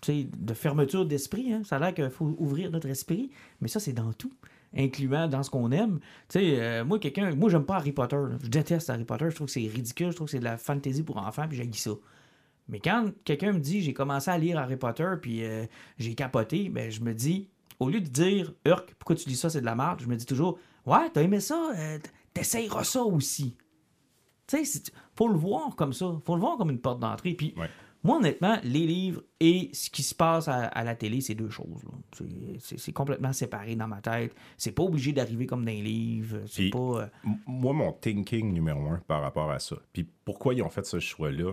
de 0.07 0.53
fermeture 0.53 1.05
d'esprit. 1.05 1.51
hein? 1.53 1.61
Ça 1.65 1.77
a 1.77 1.79
l'air 1.79 1.93
qu'il 1.93 2.09
faut 2.09 2.35
ouvrir 2.37 2.69
notre 2.71 2.87
esprit, 2.89 3.31
mais 3.61 3.67
ça, 3.67 3.79
c'est 3.79 3.93
dans 3.93 4.13
tout, 4.13 4.31
incluant 4.75 5.27
dans 5.27 5.43
ce 5.43 5.49
qu'on 5.49 5.71
aime. 5.71 5.99
Tu 6.29 6.39
sais, 6.39 6.59
euh, 6.59 6.85
moi, 6.85 6.99
quelqu'un, 6.99 7.33
moi, 7.35 7.49
j'aime 7.49 7.65
pas 7.65 7.75
Harry 7.75 7.91
Potter. 7.91 8.17
Je 8.43 8.49
déteste 8.49 8.89
Harry 8.89 9.05
Potter. 9.05 9.29
Je 9.29 9.35
trouve 9.35 9.47
que 9.47 9.53
c'est 9.53 9.67
ridicule. 9.67 10.11
Je 10.11 10.15
trouve 10.15 10.27
que 10.27 10.31
c'est 10.31 10.39
de 10.39 10.43
la 10.43 10.57
fantasy 10.57 11.03
pour 11.03 11.17
enfants, 11.17 11.47
puis 11.47 11.57
j'ai 11.57 11.71
ça. 11.73 11.91
Mais 12.69 12.79
quand 12.79 13.11
quelqu'un 13.25 13.53
me 13.53 13.59
dit 13.59 13.81
j'ai 13.81 13.93
commencé 13.93 14.31
à 14.31 14.37
lire 14.37 14.57
Harry 14.57 14.77
Potter 14.77 15.15
puis 15.21 15.43
euh, 15.43 15.65
j'ai 15.97 16.15
capoté, 16.15 16.69
ben 16.69 16.89
je 16.89 17.01
me 17.01 17.13
dis 17.13 17.49
au 17.79 17.89
lieu 17.89 17.99
de 17.99 18.07
dire 18.07 18.53
Urk, 18.65 18.95
pourquoi 18.97 19.15
tu 19.15 19.27
lis 19.27 19.35
ça, 19.35 19.49
c'est 19.49 19.61
de 19.61 19.65
la 19.65 19.75
merde, 19.75 19.99
je 20.01 20.07
me 20.07 20.15
dis 20.15 20.25
toujours 20.25 20.57
Ouais, 20.85 21.09
t'as 21.11 21.21
aimé 21.21 21.39
ça, 21.39 21.71
euh, 21.77 21.99
t'essayeras 22.33 22.83
ça 22.83 23.03
aussi. 23.03 23.55
Tu 24.47 24.65
sais, 24.65 24.81
faut 25.15 25.29
le 25.29 25.37
voir 25.37 25.75
comme 25.75 25.93
ça. 25.93 26.13
Faut 26.25 26.35
le 26.35 26.41
voir 26.41 26.57
comme 26.57 26.69
une 26.69 26.79
porte 26.79 26.99
d'entrée. 26.99 27.33
Puis. 27.33 27.53
Moi, 28.03 28.17
honnêtement, 28.17 28.57
les 28.63 28.85
livres 28.85 29.21
et 29.39 29.69
ce 29.73 29.89
qui 29.89 30.03
se 30.03 30.13
passe 30.13 30.47
à, 30.47 30.65
à 30.65 30.83
la 30.83 30.95
télé, 30.95 31.21
c'est 31.21 31.35
deux 31.35 31.49
choses. 31.49 31.81
C'est- 32.59 32.91
complètement 32.91 33.33
séparé 33.33 33.75
dans 33.75 33.87
ma 33.87 34.01
tête. 34.01 34.35
C'est 34.57 34.71
pas 34.73 34.83
obligé 34.83 35.11
d'arriver 35.13 35.45
comme 35.45 35.63
dans 35.65 35.71
les 35.71 35.81
livres. 35.81 36.39
C'est 36.47 36.69
pas. 36.69 36.77
euh, 36.79 37.07
Moi, 37.47 37.73
mon 37.73 37.91
thinking 37.93 38.51
numéro 38.53 38.87
un 38.87 38.97
par 39.07 39.21
rapport 39.21 39.49
à 39.51 39.59
ça, 39.59 39.75
puis 39.93 40.07
pourquoi 40.25 40.53
ils 40.53 40.61
ont 40.61 40.69
fait 40.69 40.85
ce 40.85 40.99
choix-là, 40.99 41.51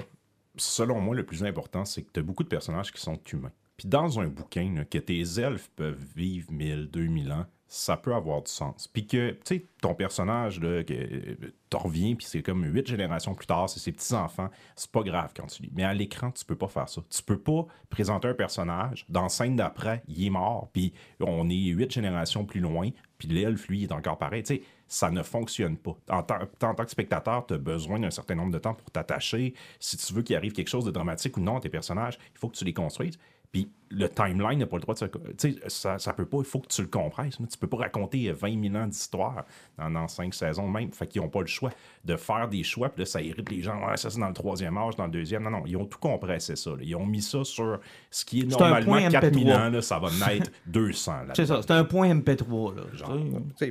selon 0.56 1.00
moi, 1.00 1.14
le 1.14 1.24
plus 1.24 1.44
important, 1.44 1.84
c'est 1.84 2.02
que 2.02 2.10
tu 2.12 2.20
as 2.20 2.22
beaucoup 2.22 2.42
de 2.44 2.48
personnages 2.48 2.92
qui 2.92 3.00
sont 3.00 3.18
humains. 3.32 3.52
Puis 3.76 3.88
dans 3.88 4.20
un 4.20 4.28
bouquin, 4.28 4.74
là, 4.74 4.84
que 4.84 4.98
tes 4.98 5.22
elfes 5.40 5.70
peuvent 5.76 6.04
vivre 6.14 6.50
1000, 6.52 6.90
2000 6.90 7.32
ans, 7.32 7.46
ça 7.72 7.96
peut 7.96 8.12
avoir 8.12 8.42
du 8.42 8.50
sens. 8.50 8.88
Puis 8.88 9.06
que, 9.06 9.30
tu 9.30 9.38
sais, 9.44 9.66
ton 9.80 9.94
personnage, 9.94 10.60
là, 10.60 10.82
que 10.82 11.36
t'en 11.70 11.78
reviens, 11.78 12.16
puis 12.16 12.26
c'est 12.28 12.42
comme 12.42 12.64
huit 12.64 12.84
générations 12.84 13.32
plus 13.32 13.46
tard, 13.46 13.70
c'est 13.70 13.78
ses 13.78 13.92
petits-enfants, 13.92 14.50
c'est 14.74 14.90
pas 14.90 15.02
grave 15.02 15.32
quand 15.36 15.46
tu 15.46 15.62
lis. 15.62 15.70
Mais 15.72 15.84
à 15.84 15.94
l'écran, 15.94 16.32
tu 16.32 16.44
peux 16.44 16.56
pas 16.56 16.66
faire 16.66 16.88
ça. 16.88 17.00
Tu 17.08 17.22
peux 17.22 17.38
pas 17.38 17.66
présenter 17.88 18.26
un 18.26 18.34
personnage, 18.34 19.06
dans 19.08 19.28
scène 19.28 19.54
d'après, 19.54 20.02
il 20.08 20.26
est 20.26 20.30
mort, 20.30 20.68
puis 20.72 20.92
on 21.20 21.48
est 21.48 21.54
huit 21.54 21.92
générations 21.92 22.44
plus 22.44 22.58
loin, 22.58 22.90
puis 23.18 23.28
l'elfe, 23.28 23.68
lui, 23.68 23.84
est 23.84 23.92
encore 23.92 24.18
pareil. 24.18 24.42
Tu 24.42 24.56
sais, 24.56 24.62
ça 24.88 25.12
ne 25.12 25.22
fonctionne 25.22 25.76
pas. 25.76 25.96
En 26.10 26.24
tant, 26.24 26.40
en 26.62 26.74
tant 26.74 26.84
que 26.84 26.90
spectateur, 26.90 27.46
tu 27.46 27.54
as 27.54 27.58
besoin 27.58 28.00
d'un 28.00 28.10
certain 28.10 28.34
nombre 28.34 28.50
de 28.50 28.58
temps 28.58 28.74
pour 28.74 28.90
t'attacher. 28.90 29.54
Si 29.78 29.96
tu 29.96 30.12
veux 30.12 30.22
qu'il 30.22 30.34
arrive 30.34 30.52
quelque 30.52 30.66
chose 30.66 30.84
de 30.84 30.90
dramatique 30.90 31.36
ou 31.36 31.40
non 31.40 31.58
à 31.58 31.60
tes 31.60 31.68
personnages, 31.68 32.18
il 32.34 32.38
faut 32.38 32.48
que 32.48 32.56
tu 32.56 32.64
les 32.64 32.74
construises. 32.74 33.16
Puis 33.52 33.70
le 33.92 34.08
timeline 34.08 34.58
n'a 34.60 34.66
pas 34.66 34.76
le 34.76 34.82
droit 34.82 34.94
de 34.94 35.00
se. 35.00 35.04
Tu 35.04 35.52
sais, 35.52 35.56
ça, 35.66 35.98
ça 35.98 36.12
peut 36.12 36.24
pas, 36.24 36.38
il 36.38 36.44
faut 36.44 36.60
que 36.60 36.68
tu 36.68 36.80
le 36.82 36.88
compresses. 36.88 37.36
Tu 37.36 37.58
peux 37.58 37.66
pas 37.66 37.78
raconter 37.78 38.30
20 38.30 38.70
000 38.70 38.76
ans 38.76 38.86
d'histoire 38.86 39.44
dans, 39.76 39.90
dans 39.90 40.06
cinq 40.06 40.32
saisons 40.32 40.68
même. 40.68 40.92
Fait 40.92 41.06
qu'ils 41.08 41.20
n'ont 41.20 41.28
pas 41.28 41.40
le 41.40 41.46
choix 41.48 41.70
de 42.04 42.16
faire 42.16 42.48
des 42.48 42.62
choix, 42.62 42.88
puis 42.88 43.00
là, 43.02 43.06
ça 43.06 43.20
irrite 43.20 43.50
les 43.50 43.62
gens. 43.62 43.80
Ça, 43.96 44.08
c'est 44.10 44.20
dans 44.20 44.28
le 44.28 44.34
troisième 44.34 44.78
âge, 44.78 44.94
dans 44.94 45.06
le 45.06 45.10
deuxième. 45.10 45.42
Non, 45.42 45.50
non, 45.50 45.62
ils 45.66 45.76
ont 45.76 45.84
tout 45.86 45.98
compressé 45.98 46.54
ça. 46.54 46.70
là. 46.70 46.76
Ils 46.82 46.94
ont 46.94 47.04
mis 47.04 47.20
ça 47.20 47.42
sur 47.44 47.80
ce 48.10 48.24
qui 48.24 48.40
est 48.40 48.50
C'est 48.50 48.56
un 48.62 48.68
normalement 48.70 48.86
point 48.86 49.08
4000 49.10 49.46
MP3. 49.48 49.56
ans, 49.56 49.70
là, 49.70 49.82
ça 49.82 49.98
va 49.98 50.08
naître 50.28 50.50
200. 50.66 51.12
Là 51.26 51.32
C'est 51.34 51.46
ça, 51.46 51.60
c'est 51.60 51.72
un 51.72 51.84
point 51.84 52.14
MP3. 52.14 52.76
Là, 52.76 52.82
Genre, 52.94 53.18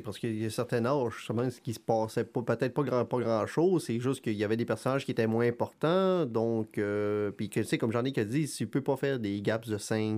parce 0.03 0.19
qu'il 0.19 0.41
y 0.41 0.45
a 0.45 0.49
certains 0.49 0.85
âges, 0.85 1.13
justement, 1.17 1.49
ce 1.49 1.61
qui 1.61 1.73
se 1.73 1.79
passait 1.79 2.25
pas, 2.25 2.41
peut-être 2.41 2.73
pas 2.73 2.83
grand, 2.83 3.05
pas 3.05 3.19
grand 3.19 3.45
chose, 3.47 3.85
c'est 3.85 3.99
juste 3.99 4.21
qu'il 4.21 4.33
y 4.33 4.43
avait 4.43 4.57
des 4.57 4.65
personnages 4.65 5.05
qui 5.05 5.11
étaient 5.11 5.27
moins 5.27 5.47
importants, 5.47 6.25
donc, 6.25 6.77
euh, 6.77 7.31
puis 7.31 7.49
que, 7.49 7.61
tu 7.61 7.65
sais, 7.65 7.77
comme 7.77 7.91
j'en 7.91 8.03
ai 8.03 8.11
dit, 8.11 8.47
tu 8.49 8.67
peux 8.67 8.81
pas 8.81 8.97
faire 8.97 9.19
des 9.19 9.41
gaps 9.41 9.67
de 9.69 9.77
5, 9.77 10.08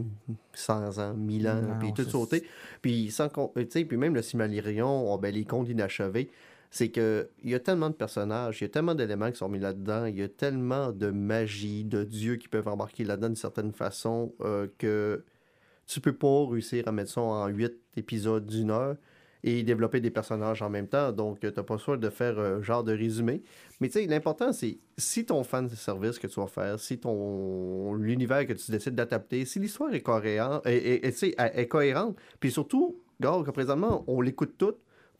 100 0.53 0.97
ans, 0.99 1.13
1000 1.13 1.47
ans, 1.47 1.61
Non, 1.61 1.79
puis 1.79 1.93
tout 1.93 2.03
sauter, 2.03 2.43
puis 2.81 3.11
sans, 3.11 3.29
puis 3.29 3.97
même 3.97 4.15
le 4.15 4.21
Silmarillion, 4.21 5.13
oh, 5.13 5.17
ben, 5.17 5.33
les 5.33 5.45
contes 5.45 5.69
inachevés, 5.69 6.29
c'est 6.69 6.89
que 6.89 7.29
il 7.43 7.49
y 7.49 7.55
a 7.55 7.59
tellement 7.59 7.89
de 7.89 7.95
personnages, 7.95 8.61
il 8.61 8.63
y 8.63 8.65
a 8.65 8.69
tellement 8.69 8.95
d'éléments 8.95 9.29
qui 9.29 9.37
sont 9.37 9.49
mis 9.49 9.59
là-dedans, 9.59 10.05
il 10.05 10.17
y 10.17 10.23
a 10.23 10.29
tellement 10.29 10.91
de 10.91 11.11
magie, 11.11 11.83
de 11.83 12.03
dieux 12.03 12.37
qui 12.37 12.47
peuvent 12.47 12.67
embarquer 12.67 13.03
là-dedans 13.03 13.27
d'une 13.27 13.35
certaine 13.35 13.73
façon 13.73 14.33
euh, 14.41 14.67
que 14.77 15.23
tu 15.85 15.99
peux 15.99 16.13
pas 16.13 16.47
réussir 16.49 16.87
à 16.87 16.91
mettre 16.93 17.11
ça 17.11 17.21
en 17.21 17.47
huit 17.47 17.73
épisodes 17.97 18.45
d'une 18.45 18.71
heure 18.71 18.95
et 19.43 19.63
développer 19.63 19.99
des 20.01 20.11
personnages 20.11 20.61
en 20.61 20.69
même 20.69 20.87
temps. 20.87 21.11
Donc, 21.11 21.39
tu 21.39 21.47
n'as 21.47 21.63
pas 21.63 21.73
le 21.73 21.79
de 21.97 22.09
faire 22.09 22.37
un 22.39 22.61
genre 22.61 22.83
de 22.83 22.93
résumé. 22.93 23.41
Mais 23.79 23.87
tu 23.87 23.93
sais, 23.93 24.05
l'important, 24.05 24.53
c'est 24.53 24.77
si 24.97 25.25
ton 25.25 25.43
fan 25.43 25.67
service 25.75 26.19
que 26.19 26.27
tu 26.27 26.39
vas 26.39 26.47
faire, 26.47 26.79
si 26.79 26.99
ton 26.99 27.93
l'univers 27.93 28.45
que 28.45 28.53
tu 28.53 28.71
décides 28.71 28.95
d'adapter, 28.95 29.45
si 29.45 29.59
l'histoire 29.59 29.93
est 29.93 30.01
cohérente, 30.01 30.65
est, 30.65 31.05
est- 31.05 31.23
est- 31.23 31.67
cohérente, 31.67 32.17
puis 32.39 32.51
surtout, 32.51 32.97
regarde 33.19 33.45
que 33.45 33.51
présentement, 33.51 34.03
on 34.07 34.21
l'écoute 34.21 34.53
toutes, 34.57 34.77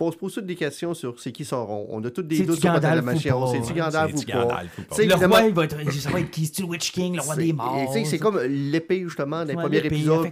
on 0.07 0.11
se 0.11 0.17
pose 0.17 0.33
toutes 0.33 0.45
des 0.45 0.55
questions 0.55 0.93
sur 0.93 1.19
c'est 1.19 1.31
qui 1.31 1.45
Sauron. 1.45 1.85
On 1.89 2.03
a 2.03 2.09
toutes 2.11 2.27
des 2.27 2.37
doutes 2.45 2.59
sur 2.59 2.71
la 2.73 3.01
machine. 3.01 3.31
C'est-tu 3.51 3.73
Gandalf 3.73 4.13
ou 4.15 4.21
pas? 4.31 4.63
Le 4.97 5.25
roi, 5.27 5.41
il 5.43 5.53
va 5.53 5.63
être, 5.65 5.91
ça 5.91 6.09
va 6.09 6.19
être 6.19 6.31
qui? 6.31 6.45
C'est-tu 6.45 6.61
le 6.63 6.67
Witch 6.69 6.91
King, 6.91 7.15
le 7.15 7.21
roi 7.21 7.35
des 7.35 7.53
morts? 7.53 7.93
C'est 8.05 8.17
comme 8.19 8.39
l'épée, 8.41 9.01
justement, 9.03 9.39
dans 9.39 9.45
les 9.45 9.55
premiers 9.55 9.77
épisodes. 9.85 10.17
elle 10.19 10.23
fait 10.25 10.31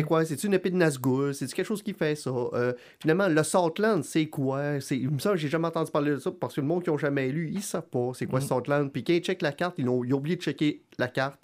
pour- 0.00 0.08
quoi? 0.08 0.24
C'est-tu 0.24 0.46
une 0.46 0.54
épée 0.54 0.70
de 0.70 0.76
Nazgûl? 0.76 1.34
C'est-tu 1.34 1.54
quelque 1.54 1.66
chose 1.66 1.82
qui 1.82 1.92
fait 1.92 2.14
ça? 2.14 2.30
Euh, 2.30 2.72
finalement, 3.00 3.28
le 3.28 3.42
Saltland, 3.42 4.02
c'est 4.04 4.26
quoi? 4.26 4.74
Il 4.90 5.10
me 5.10 5.18
semble 5.18 5.36
que 5.36 5.40
j'ai 5.40 5.48
jamais 5.48 5.68
entendu 5.68 5.90
parler 5.90 6.12
de 6.12 6.18
ça 6.18 6.30
parce 6.30 6.54
que 6.54 6.60
le 6.60 6.66
monde 6.66 6.82
qui 6.82 6.90
n'a 6.90 6.96
jamais 6.96 7.28
lu, 7.28 7.50
ils 7.52 7.62
savent 7.62 7.82
pas 7.90 8.10
c'est 8.14 8.26
quoi 8.26 8.40
Mm. 8.40 8.42
Saltland. 8.42 8.90
Puis 8.92 9.04
quand 9.04 9.12
ils 9.12 9.20
checkent 9.22 9.42
la 9.42 9.52
carte, 9.52 9.74
ils 9.78 9.88
ont, 9.88 10.04
ils 10.04 10.12
ont 10.14 10.18
oublié 10.18 10.36
de 10.36 10.42
checker 10.42 10.82
la 10.98 11.08
carte. 11.08 11.40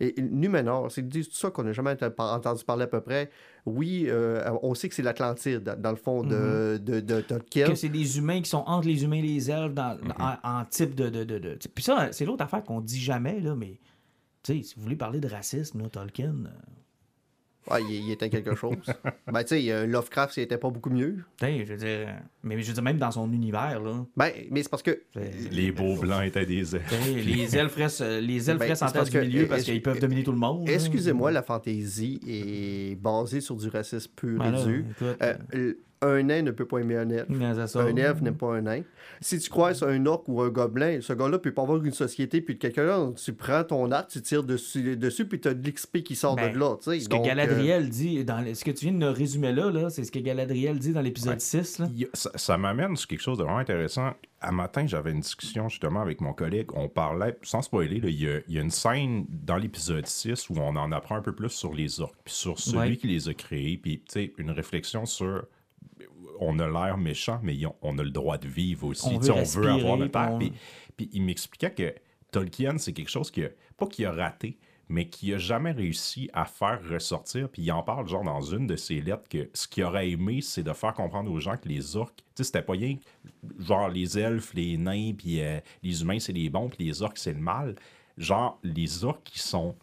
Et 0.00 0.18
et 0.18 0.22
Numénor, 0.22 0.90
c'est 0.90 1.06
tout 1.08 1.22
ça 1.32 1.50
qu'on 1.50 1.62
n'a 1.64 1.72
jamais 1.72 1.96
ent- 2.02 2.10
entendu 2.18 2.64
parler 2.64 2.84
à 2.84 2.86
peu 2.86 3.00
près. 3.00 3.30
Oui, 3.66 4.06
euh, 4.08 4.42
on 4.62 4.74
sait 4.74 4.88
que 4.88 4.94
c'est 4.94 5.02
l'Atlantide, 5.02 5.62
dans- 5.78 5.90
le 5.90 5.96
fond, 5.96 6.22
de, 6.22 6.78
de, 6.82 7.00
de 7.00 7.20
Tolkien. 7.20 7.66
Mm-hmm. 7.66 7.70
que 7.70 7.74
c'est 7.74 7.88
des 7.90 8.18
humains 8.18 8.40
qui 8.40 8.48
sont 8.48 8.64
entre 8.66 8.88
les 8.88 9.04
humains 9.04 9.16
et 9.18 9.22
les 9.22 9.50
elfes 9.50 9.74
dans, 9.74 9.96
Mm-hmm. 9.96 10.38
en, 10.44 10.60
en 10.60 10.64
type 10.64 10.94
de, 10.94 11.08
de, 11.10 11.24
de, 11.24 11.38
de- 11.38 11.58
Puis 11.74 11.84
ça, 11.84 12.08
c'est 12.12 12.24
l'autre 12.24 12.42
affaire 12.44 12.62
qu'on 12.64 12.80
dit 12.80 12.98
jamais, 13.00 13.40
là, 13.40 13.54
mais 13.54 13.78
tu 14.42 14.56
sais, 14.56 14.62
si 14.62 14.74
vous 14.76 14.82
voulez 14.82 14.96
parler 14.96 15.20
de 15.20 15.28
racisme, 15.28 15.82
là, 15.82 15.88
Tolkien, 15.90 16.34
euh, 16.46 16.48
Ouais, 17.70 17.82
il, 17.82 18.06
il 18.06 18.10
était 18.12 18.30
quelque 18.30 18.54
chose. 18.54 18.76
ben, 19.30 19.42
tu 19.42 19.48
sais, 19.48 19.70
euh, 19.72 19.86
Lovecraft, 19.86 20.34
c'était 20.34 20.56
pas 20.58 20.70
beaucoup 20.70 20.90
mieux. 20.90 21.18
sais, 21.40 21.64
je 21.66 21.72
veux 21.72 21.76
dire, 21.78 22.08
mais 22.42 22.60
je 22.60 22.66
veux 22.68 22.72
dire, 22.74 22.82
même 22.82 22.98
dans 22.98 23.10
son 23.10 23.30
univers, 23.32 23.80
là, 23.80 24.04
Ben, 24.16 24.32
mais 24.50 24.62
c'est 24.62 24.68
parce 24.70 24.82
que 24.82 24.98
Les 25.50 25.70
beaux 25.70 25.94
blancs 25.96 26.24
étaient 26.24 26.46
des 26.46 26.74
elfes. 26.74 27.06
les 27.26 27.56
elfes 27.56 27.74
restent, 27.76 28.00
euh, 28.00 28.20
les 28.20 28.50
elfes 28.50 28.60
Ben, 28.60 28.68
restent 28.68 28.82
en 28.82 28.86
c'est 28.86 28.92
tête 28.94 29.00
parce 29.02 29.10
du 29.10 29.20
milieu 29.20 29.46
parce 29.46 29.60
est-ce- 29.60 29.72
qu'ils 29.72 29.82
peuvent 29.82 30.00
dominer 30.00 30.22
tout 30.24 30.32
le 30.32 30.38
monde. 30.38 30.68
Excusez-moi, 30.68 31.30
la 31.30 31.42
fantaisie 31.42 32.18
est 32.26 32.94
basée 33.00 33.40
sur 33.40 33.56
du 33.56 33.68
racisme 33.68 34.10
pur 34.16 34.38
Ben 34.38 34.50
là, 34.52 34.60
et 34.60 34.64
dur. 34.64 34.84
Un 36.02 36.22
nain 36.22 36.42
ne 36.42 36.50
peut 36.50 36.64
pas 36.66 36.78
aimer 36.78 36.96
un 36.96 37.10
elfe. 37.10 37.28
Un 37.30 37.96
elfe 37.96 38.22
n'aime 38.22 38.36
pas 38.36 38.54
un 38.54 38.62
nain. 38.62 38.82
Si 39.20 39.38
tu 39.38 39.50
croises 39.50 39.82
un 39.82 40.06
orc 40.06 40.24
ou 40.28 40.40
un 40.40 40.48
gobelin, 40.48 40.98
ce 41.02 41.12
gars-là 41.12 41.38
peut 41.38 41.52
pas 41.52 41.62
avoir 41.62 41.84
une 41.84 41.92
société, 41.92 42.40
puis 42.40 42.58
quelqu'un 42.58 42.84
là, 42.84 43.10
tu 43.22 43.34
prends 43.34 43.62
ton 43.64 43.90
arc, 43.92 44.08
tu 44.08 44.22
tires 44.22 44.42
dessus, 44.42 44.96
dessus 44.96 45.26
puis 45.26 45.40
tu 45.40 45.48
as 45.48 45.54
de 45.54 45.68
l'XP 45.68 45.98
qui 46.02 46.16
sort 46.16 46.36
Ben, 46.36 46.52
de 46.54 46.58
là. 46.58 46.76
tu 46.82 46.90
sais. 46.90 47.00
Ce 47.00 47.08
que 47.08 47.14
Donc, 47.16 47.24
euh, 47.26 47.28
Galadriel 47.28 47.88
dit, 47.90 48.24
dans 48.24 48.40
le- 48.40 48.54
ce 48.54 48.64
que 48.64 48.70
tu 48.70 48.86
viens 48.86 48.94
de 48.98 49.06
résumer 49.06 49.52
là, 49.52 49.70
là 49.70 49.90
c'est 49.90 50.04
ce 50.04 50.10
que 50.10 50.18
Galadriel 50.20 50.78
dit 50.78 50.92
dans 50.92 51.02
l'épisode 51.02 51.34
Ouais. 51.34 51.38
6. 51.40 51.78
Là. 51.80 51.88
Il 51.92 52.00
y 52.00 52.04
a- 52.04 52.08
ça, 52.14 52.30
ça 52.34 52.56
m'amène 52.56 52.96
sur 52.96 53.06
quelque 53.08 53.20
chose 53.22 53.36
de 53.38 53.42
vraiment 53.44 53.58
intéressant. 53.58 54.12
À 54.40 54.52
matin, 54.52 54.86
j'avais 54.86 55.10
une 55.10 55.20
discussion 55.20 55.68
justement 55.68 56.00
avec 56.00 56.22
mon 56.22 56.32
collègue. 56.32 56.68
On 56.74 56.88
parlait, 56.88 57.36
sans 57.42 57.60
spoiler, 57.60 58.00
il, 58.02 58.10
y 58.22 58.26
a, 58.26 58.38
il 58.48 58.54
y 58.54 58.58
a 58.58 58.62
une 58.62 58.70
scène 58.70 59.26
dans 59.28 59.56
l'épisode 59.58 60.06
6 60.06 60.48
où 60.48 60.54
on 60.56 60.76
en 60.76 60.92
apprend 60.92 61.16
un 61.16 61.20
peu 61.22 61.34
plus 61.34 61.50
sur 61.50 61.74
les 61.74 62.00
orques, 62.00 62.16
puis 62.24 62.32
sur 62.32 62.58
celui 62.58 62.78
Ouais. 62.78 62.96
qui 62.96 63.06
les 63.08 63.28
a 63.28 63.34
créés, 63.34 63.76
puis 63.76 63.98
tu 63.98 64.04
sais, 64.12 64.32
une 64.38 64.50
réflexion 64.50 65.04
sur. 65.04 65.44
On 66.40 66.58
a 66.58 66.68
l'air 66.68 66.96
méchant, 66.96 67.38
mais 67.42 67.56
on 67.82 67.98
a 67.98 68.02
le 68.02 68.10
droit 68.10 68.38
de 68.38 68.48
vivre 68.48 68.88
aussi. 68.88 69.06
On 69.06 69.18
veut 69.18 69.30
on 69.30 69.42
veut 69.42 69.70
avoir 69.70 69.96
notre 69.96 70.12
part. 70.12 70.38
puis 70.38 70.52
il 71.12 71.22
m'expliquait 71.22 71.70
que 71.70 71.94
Tolkien, 72.32 72.78
c'est 72.78 72.92
quelque 72.92 73.10
chose 73.10 73.30
que, 73.30 73.52
pas 73.76 73.86
qu'il 73.86 74.06
a 74.06 74.12
raté, 74.12 74.58
mais 74.88 75.08
qui 75.08 75.32
a 75.32 75.38
jamais 75.38 75.70
réussi 75.70 76.28
à 76.32 76.44
faire 76.44 76.80
ressortir. 76.90 77.48
Puis 77.48 77.62
il 77.62 77.72
en 77.72 77.82
parle, 77.82 78.08
genre, 78.08 78.24
dans 78.24 78.40
une 78.40 78.66
de 78.66 78.76
ses 78.76 79.00
lettres, 79.00 79.28
que 79.28 79.48
ce 79.54 79.68
qu'il 79.68 79.84
aurait 79.84 80.10
aimé, 80.10 80.40
c'est 80.42 80.64
de 80.64 80.72
faire 80.72 80.94
comprendre 80.94 81.30
aux 81.30 81.38
gens 81.38 81.56
que 81.56 81.68
les 81.68 81.96
orques, 81.96 82.18
tu 82.18 82.24
sais, 82.36 82.44
c'était 82.44 82.62
pas 82.62 82.72
rien, 82.72 82.96
genre, 83.58 83.88
les 83.88 84.18
elfes, 84.18 84.52
les 84.54 84.76
nains, 84.76 85.12
puis 85.16 85.40
euh, 85.40 85.60
les 85.82 86.02
humains, 86.02 86.18
c'est 86.18 86.32
les 86.32 86.50
bons, 86.50 86.68
puis 86.68 86.84
les 86.84 87.02
orques, 87.02 87.18
c'est 87.18 87.32
le 87.32 87.40
mal. 87.40 87.76
Genre, 88.18 88.58
les 88.64 89.04
orques 89.04 89.22
qui 89.24 89.38
sont 89.38 89.76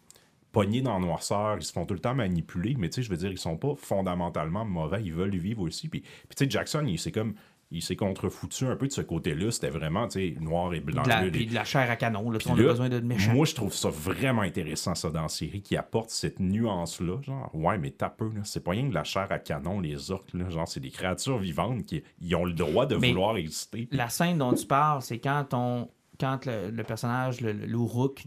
pognés 0.52 0.82
dans 0.82 0.94
la 1.00 1.06
noirceur, 1.06 1.58
ils 1.58 1.64
se 1.64 1.72
font 1.74 1.86
tout 1.86 1.94
le 1.94 2.00
temps 2.00 2.16
manipuler, 2.16 2.76
mais 2.78 2.90
tu 2.90 2.96
sais, 2.96 3.02
je 3.04 3.10
veux 3.10 3.18
dire, 3.18 3.32
ils 3.32 3.38
sont 3.38 3.58
pas 3.58 3.76
fondamentalement 3.76 4.66
mauvais, 4.66 5.04
ils 5.04 5.14
veulent 5.14 5.36
vivre 5.36 5.62
aussi. 5.62 5.88
Puis, 5.90 6.02
puis 6.02 6.36
tu 6.36 6.44
sais, 6.46 6.50
Jackson, 6.50 6.86
il 6.88 7.00
s'est 7.00 7.12
comme. 7.12 7.34
Il 7.70 7.82
s'est 7.82 7.98
contrefoutu 7.98 8.66
un 8.66 8.78
peu 8.78 8.88
de 8.88 8.94
ce 8.94 9.02
côté-là. 9.02 9.52
C'était 9.52 9.70
vraiment, 9.70 10.08
tu 10.08 10.34
sais, 10.36 10.40
noir 10.40 10.74
et 10.74 10.80
blanc. 10.80 11.04
De 11.04 11.10
la, 11.10 11.26
là, 11.26 11.30
puis 11.30 11.42
les- 11.42 11.46
de 11.48 11.54
la 11.54 11.66
chair 11.66 11.92
à 11.92 11.98
canon. 11.98 12.30
Là, 12.30 12.40
on 12.48 12.54
a 12.54 12.56
là, 12.56 12.64
besoin 12.64 12.88
de 12.88 13.02
méchants. 13.02 13.34
Moi, 13.34 13.46
je 13.46 13.56
trouve 13.56 13.74
ça 13.74 13.90
vraiment 13.90 14.44
intéressant, 14.44 14.96
ça, 14.96 15.10
dans 15.10 15.24
la 15.24 15.28
série, 15.28 15.62
qui 15.62 15.76
apporte 15.76 16.10
cette 16.10 16.40
nuance-là. 16.40 17.22
Genre, 17.24 17.52
ouais, 17.54 17.78
mais 17.78 17.92
t'as 17.92 18.08
peu, 18.08 18.30
là. 18.34 18.40
C'est 18.46 18.64
pas 18.64 18.72
rien 18.72 18.88
que 18.88 18.94
la 18.94 19.04
chair 19.04 19.28
à 19.32 19.40
canon, 19.40 19.82
les 19.82 20.12
orques, 20.12 20.34
là. 20.34 20.50
Genre, 20.50 20.66
c'est 20.66 20.80
des 20.80 20.92
créatures 20.92 21.40
vivantes 21.40 21.84
qui 21.84 22.02
ils 22.22 22.36
ont 22.36 22.46
le 22.46 22.54
droit 22.54 22.86
de 22.86 22.96
Mais 22.96 23.10
vouloir 23.10 23.36
exister. 23.36 23.90
La 23.92 24.08
scène 24.08 24.38
dont 24.38 24.54
tu 24.54 24.66
parles, 24.66 25.02
c'est 25.02 25.20
quand 25.20 25.54
on, 25.54 25.90
quand 26.22 26.46
le, 26.46 26.72
le 26.72 26.84
personnage, 26.86 27.42
le, 27.42 27.52
le 27.52 27.78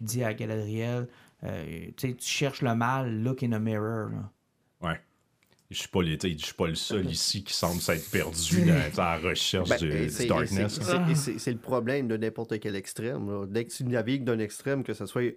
dit 0.03 0.23
à 0.23 0.35
Galadriel, 0.35 1.09
euh, 1.45 1.87
tu 1.97 2.15
cherches 2.21 2.63
le 2.63 2.75
mal, 2.75 3.23
look 3.23 3.43
in 3.43 3.53
a 3.53 3.59
mirror. 3.59 4.11
là. 4.11 4.31
Ouais. 4.89 5.01
Je 5.71 5.79
suis 5.79 5.89
pas, 5.89 6.03
le- 6.03 6.19
tu 6.19 6.29
sais, 6.33 6.37
je 6.39 6.45
suis 6.47 6.55
pas 6.55 6.67
le 6.67 6.75
seul 6.75 7.09
ici 7.09 7.45
qui 7.45 7.53
semble 7.55 7.81
s'être 7.81 8.11
perdu 8.11 8.63
dans, 8.63 8.97
dans 8.97 9.03
la 9.05 9.19
recherche 9.19 9.69
Ben, 9.69 9.79
du, 9.79 10.27
darkness. 10.27 10.81
c'est- 11.39 11.53
le 11.53 11.59
problème 11.59 12.09
de 12.09 12.17
n'importe 12.17 12.59
quel 12.59 12.75
extrême. 12.75 13.31
là. 13.31 13.47
Dès 13.47 13.65
que 13.67 13.73
tu 13.73 13.85
navigues 13.85 14.25
d'un 14.25 14.41
extrême, 14.41 14.83
que 14.83 14.95
ce 14.95 15.07
soit 15.07 15.33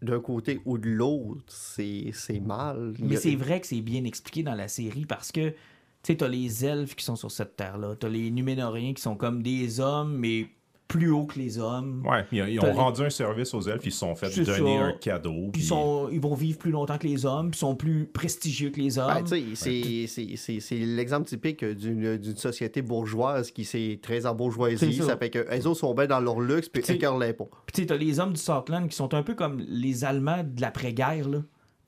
d'un 0.00 0.20
côté 0.20 0.60
ou 0.64 0.78
de 0.78 0.88
l'autre, 0.88 1.42
c'est 1.48 2.10
c'est 2.12 2.38
mal. 2.40 2.94
Mais 3.00 3.16
a- 3.16 3.20
c'est 3.20 3.34
vrai 3.34 3.60
que 3.60 3.66
c'est 3.66 3.80
bien 3.80 4.04
expliqué 4.04 4.42
dans 4.44 4.54
la 4.54 4.68
série 4.68 5.04
parce 5.04 5.32
que, 5.32 5.50
tu 5.50 5.56
sais, 6.04 6.16
t'as 6.16 6.28
les 6.28 6.64
elfes 6.64 6.94
qui 6.94 7.04
sont 7.04 7.16
sur 7.16 7.30
cette 7.32 7.56
terre-là, 7.56 7.96
t'as 7.96 8.08
les 8.08 8.30
Numénoriens 8.30 8.94
qui 8.94 9.02
sont 9.02 9.16
comme 9.16 9.42
des 9.42 9.80
hommes, 9.80 10.16
mais 10.16 10.46
plus 10.92 11.10
hauts 11.10 11.24
que 11.24 11.38
les 11.38 11.58
hommes. 11.58 12.02
Ouais, 12.06 12.26
ils, 12.30 12.46
ils 12.50 12.60
ont 12.60 12.72
rendu 12.74 13.00
un 13.02 13.08
service 13.08 13.54
aux 13.54 13.62
elfes, 13.62 13.86
ils 13.86 13.92
se 13.92 13.98
sont 14.00 14.14
fait 14.14 14.28
donner 14.44 14.78
ça. 14.78 14.84
un 14.84 14.92
cadeau. 14.92 15.32
Puis 15.44 15.50
puis- 15.52 15.62
sont, 15.62 16.08
ils 16.12 16.20
vont 16.20 16.34
vivre 16.34 16.58
plus 16.58 16.70
longtemps 16.70 16.98
que 16.98 17.06
les 17.06 17.24
hommes, 17.24 17.50
puis 17.50 17.58
sont 17.58 17.74
plus 17.74 18.04
prestigieux 18.06 18.68
que 18.68 18.78
les 18.78 18.98
hommes. 18.98 19.12
Ben, 19.14 19.22
tu 19.24 19.28
sais, 19.28 19.42
c'est- 19.54 20.06
c'est- 20.06 20.36
c'est 20.36 20.60
c'est 20.60 20.76
l'exemple 20.76 21.26
typique 21.26 21.64
d'une 21.64 22.18
d'une 22.18 22.36
société 22.36 22.82
bourgeoise 22.82 23.50
qui 23.50 23.64
s'est 23.64 23.98
très 24.02 24.26
en 24.26 24.34
bourgeoisie. 24.34 24.76
C'est 24.76 24.92
ça. 25.02 25.08
Ça. 25.08 25.16
fait 25.16 25.30
que 25.30 25.46
les 25.50 25.66
autres 25.66 25.80
sont 25.80 25.94
bien 25.94 26.06
dans 26.06 26.20
leur 26.20 26.40
luxe, 26.40 26.68
puis 26.68 26.82
T'sais- 26.82 26.96
écœurent 26.96 27.18
l'impôt. 27.18 27.48
Puis 27.66 27.72
tu 27.74 27.80
sais, 27.82 27.86
t'as 27.86 27.96
les 27.96 28.20
hommes 28.20 28.32
du 28.34 28.40
Southland 28.40 28.86
qui 28.88 28.94
sont 28.96 29.14
un 29.14 29.22
peu 29.22 29.34
comme 29.34 29.60
les 29.66 30.04
Allemands 30.04 30.42
de 30.44 30.60
l'après-guerre, 30.60 31.28
là. 31.28 31.38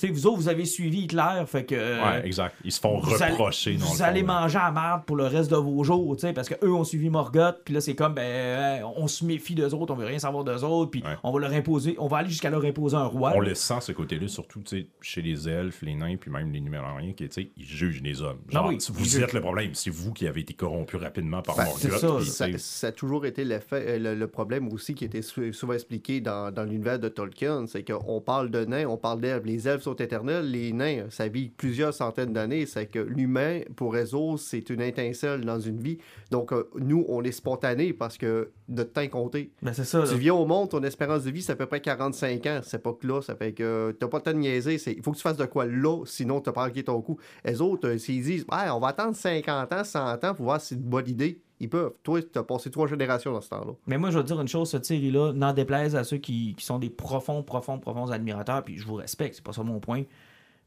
Vous 0.02 0.26
autres, 0.26 0.36
vous 0.36 0.48
avez 0.48 0.64
suivi 0.64 1.02
Hitler, 1.02 1.44
fait 1.46 1.64
que... 1.64 1.74
euh, 1.74 2.02
Ouais, 2.04 2.26
exact. 2.26 2.56
Ils 2.64 2.72
se 2.72 2.80
font 2.80 2.98
vous 2.98 3.22
allez- 3.22 3.32
reprocher. 3.32 3.74
dans 3.76 3.86
Vous 3.86 3.94
fond, 3.94 4.04
allez 4.04 4.22
manger 4.22 4.58
à 4.58 4.70
merde 4.70 5.02
pour 5.06 5.16
le 5.16 5.24
reste 5.24 5.50
de 5.50 5.56
vos 5.56 5.82
jours, 5.84 6.16
tu 6.16 6.22
sais, 6.22 6.32
parce 6.32 6.48
qu'eux 6.48 6.72
ont 6.72 6.84
suivi 6.84 7.08
Morgoth, 7.10 7.62
puis 7.64 7.72
là, 7.74 7.80
c'est 7.80 7.94
comme, 7.94 8.12
ben, 8.14 8.22
euh, 8.22 8.78
on 8.96 9.06
se 9.06 9.24
méfie 9.24 9.54
d'eux 9.54 9.72
autres, 9.72 9.94
on 9.94 9.96
veut 9.96 10.04
rien 10.06 10.18
savoir 10.18 10.44
d'eux 10.44 10.62
autres, 10.64 10.90
puis 10.90 11.02
Ouais. 11.04 11.14
on 11.22 11.32
va 11.32 11.40
leur 11.40 11.52
imposer, 11.52 11.94
on 11.98 12.06
va 12.08 12.18
aller 12.18 12.28
jusqu'à 12.28 12.50
leur 12.50 12.64
imposer 12.64 12.96
un 12.96 13.06
roi. 13.06 13.32
On 13.34 13.40
le 13.40 13.54
sent, 13.54 13.80
ce 13.80 13.92
côté-là, 13.92 14.28
surtout 14.28 14.60
tu 14.60 14.80
sais, 14.80 14.86
chez 15.00 15.22
les 15.22 15.48
elfes, 15.48 15.80
les 15.82 15.94
nains, 15.94 16.16
puis 16.16 16.30
même 16.30 16.52
les 16.52 16.60
numérariens, 16.60 17.12
qui 17.12 17.28
tu 17.28 17.32
sais, 17.42 17.50
ils 17.56 17.64
jugent 17.64 18.02
les 18.02 18.20
hommes. 18.20 18.40
Genre, 18.50 18.64
Ah 18.66 18.68
oui, 18.68 18.78
vous 18.92 19.18
êtes 19.22 19.32
le 19.32 19.40
problème. 19.40 19.70
C'est 19.74 19.90
vous 19.90 20.12
qui 20.12 20.26
avez 20.26 20.40
été 20.40 20.54
corrompu 20.54 20.96
rapidement 20.96 21.40
par 21.40 21.56
Ben, 21.56 21.66
c'est 21.76 21.88
Morgoth. 21.88 22.22
ça, 22.24 22.48
Ça, 22.52 22.58
ça 22.58 22.86
a 22.88 22.92
toujours 22.92 23.24
été 23.26 23.42
euh, 23.44 23.98
le, 23.98 24.14
le 24.14 24.26
problème 24.26 24.68
aussi 24.72 24.94
qui 24.94 25.04
était 25.04 25.22
sou- 25.22 25.52
souvent 25.52 25.72
expliqué 25.74 26.20
dans, 26.20 26.52
dans 26.52 26.64
l'univers 26.64 26.98
de 26.98 27.08
Tolkien, 27.08 27.66
c'est 27.66 27.84
qu'on 27.84 28.20
parle 28.20 28.50
de 28.50 28.64
nains, 28.64 28.86
on 28.86 28.96
parle 28.96 29.20
d'elfes. 29.20 29.44
Les 29.44 29.66
elfes 29.68 29.83
sont 29.84 29.94
éternels, 29.96 30.50
les 30.50 30.72
nains, 30.72 31.06
ça 31.10 31.28
vit 31.28 31.50
plusieurs 31.50 31.94
centaines 31.94 32.32
d'années. 32.32 32.66
C'est 32.66 32.86
que 32.86 32.98
l'humain, 32.98 33.60
pour 33.76 33.94
autres, 33.94 34.42
c'est 34.42 34.70
une 34.70 34.80
étincelle 34.80 35.42
dans 35.42 35.60
une 35.60 35.78
vie. 35.78 35.98
Donc, 36.30 36.52
euh, 36.52 36.68
nous, 36.76 37.04
on 37.08 37.22
est 37.22 37.32
spontané 37.32 37.92
parce 37.92 38.18
que 38.18 38.50
notre 38.68 38.92
temps 38.92 39.02
est 39.02 39.08
compté. 39.08 39.52
Ben, 39.62 39.72
c'est 39.72 39.84
ça, 39.84 40.00
là. 40.00 40.06
Tu 40.06 40.16
viens 40.16 40.34
au 40.34 40.46
monde, 40.46 40.70
ton 40.70 40.82
espérance 40.82 41.24
de 41.24 41.30
vie, 41.30 41.42
c'est 41.42 41.52
à 41.52 41.56
peu 41.56 41.66
près 41.66 41.80
45 41.80 42.46
ans. 42.46 42.60
C'est 42.62 42.82
pas 42.82 42.92
que 42.92 43.06
là, 43.06 43.22
ça 43.22 43.36
fait 43.36 43.52
que 43.52 43.94
t'as 43.98 44.08
pas 44.08 44.18
le 44.18 44.22
temps 44.22 44.32
de 44.32 44.38
niaiser. 44.38 44.80
Il 44.86 45.02
faut 45.02 45.12
que 45.12 45.16
tu 45.16 45.22
fasses 45.22 45.36
de 45.36 45.46
quoi 45.46 45.66
là, 45.66 46.04
sinon 46.06 46.40
t'as 46.40 46.52
pas 46.52 46.70
ton 46.70 47.00
coup. 47.02 47.18
Les 47.44 47.60
autres, 47.60 47.88
euh, 47.88 47.98
s'ils 47.98 48.22
disent, 48.22 48.44
on 48.50 48.80
va 48.80 48.88
attendre 48.88 49.14
50 49.14 49.72
ans, 49.72 49.84
100 49.84 50.24
ans 50.24 50.34
pour 50.34 50.46
voir 50.46 50.60
si 50.60 50.68
c'est 50.68 50.74
une 50.74 50.82
bonne 50.82 51.08
idée, 51.08 51.40
ils 51.60 51.68
peuvent. 51.70 51.92
Toi, 52.02 52.20
t'as 52.22 52.42
passé 52.42 52.70
trois 52.70 52.86
générations 52.86 53.32
dans 53.32 53.40
ce 53.40 53.48
temps-là. 53.50 53.72
Mais 53.86 53.96
moi, 53.98 54.10
je 54.10 54.18
vais 54.18 54.22
te 54.24 54.28
dire 54.28 54.40
une 54.40 54.48
chose, 54.48 54.70
cette 54.70 54.84
série-là, 54.84 55.32
n'en 55.32 55.52
déplaise 55.52 55.94
à 55.96 56.04
ceux 56.04 56.18
qui, 56.18 56.54
qui 56.56 56.64
sont 56.64 56.78
des 56.78 56.90
profonds, 56.90 57.42
profonds, 57.42 57.78
profonds 57.78 58.10
admirateurs, 58.10 58.62
puis 58.64 58.76
je 58.78 58.86
vous 58.86 58.94
respecte, 58.96 59.36
c'est 59.36 59.44
pas 59.44 59.52
ça 59.52 59.62
mon 59.62 59.80
point. 59.80 60.02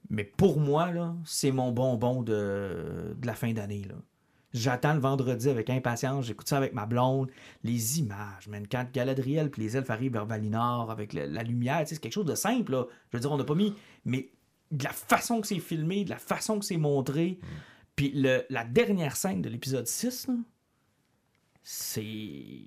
Mais 0.09 0.23
pour 0.23 0.59
moi, 0.59 0.91
là, 0.91 1.13
c'est 1.25 1.51
mon 1.51 1.71
bonbon 1.71 2.21
de, 2.23 3.15
de 3.19 3.27
la 3.27 3.33
fin 3.33 3.51
d'année, 3.53 3.85
là. 3.87 3.95
J'attends 4.53 4.93
le 4.93 5.01
vendredi 5.01 5.49
avec 5.49 5.69
impatience, 5.69 6.25
j'écoute 6.25 6.47
ça 6.47 6.57
avec 6.57 6.73
ma 6.73 6.85
blonde. 6.85 7.29
Les 7.63 7.99
images, 7.99 8.47
man, 8.47 8.65
quand 8.71 8.85
Galadriel 8.93 9.51
puis 9.51 9.61
les 9.61 9.75
elfes 9.75 9.89
arrivent 9.89 10.13
vers 10.13 10.25
Valinor 10.25 10.89
avec 10.89 11.11
le- 11.13 11.25
la 11.25 11.43
lumière, 11.43 11.83
tu 11.85 11.93
c'est 11.93 12.01
quelque 12.01 12.13
chose 12.13 12.25
de 12.25 12.33
simple, 12.33 12.71
là. 12.71 12.85
Je 13.11 13.17
veux 13.17 13.21
dire, 13.21 13.31
on 13.31 13.37
n'a 13.37 13.43
pas 13.43 13.53
mis... 13.55 13.73
Mais 14.05 14.29
de 14.71 14.85
la 14.85 14.91
façon 14.91 15.41
que 15.41 15.47
c'est 15.47 15.59
filmé, 15.59 16.05
de 16.05 16.09
la 16.09 16.17
façon 16.17 16.57
que 16.59 16.65
c'est 16.65 16.77
montré, 16.77 17.39
puis 17.97 18.11
le- 18.15 18.45
la 18.49 18.63
dernière 18.63 19.17
scène 19.17 19.41
de 19.41 19.49
l'épisode 19.49 19.85
6, 19.85 20.27
là, 20.29 20.33
c'est... 21.69 22.63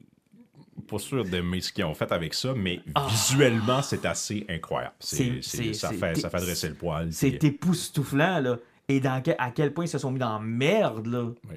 pas 0.86 0.98
sûr 0.98 1.24
d'aimer 1.24 1.62
ce 1.62 1.72
qu'ils 1.72 1.84
ont 1.84 1.94
fait 1.94 2.12
avec 2.12 2.34
ça, 2.34 2.52
mais 2.54 2.80
Ah. 2.94 3.06
visuellement, 3.08 3.80
c'est 3.80 4.04
assez 4.04 4.44
incroyable. 4.46 4.94
C'est, 5.00 5.40
ça, 5.72 5.90
fait, 5.90 6.16
ça 6.16 6.28
fait 6.28 6.40
dresser 6.40 6.68
le 6.68 6.74
poil. 6.74 7.10
C'est 7.10 7.30
puis- 7.30 7.48
époustouflant, 7.48 8.40
là. 8.40 8.58
Et 8.88 9.00
dans 9.00 9.22
à 9.38 9.50
quel 9.52 9.72
point 9.72 9.84
ils 9.86 9.88
se 9.88 9.96
sont 9.96 10.10
mis 10.10 10.18
dans 10.18 10.38
merde, 10.38 11.06
là. 11.06 11.30
Oui. 11.48 11.56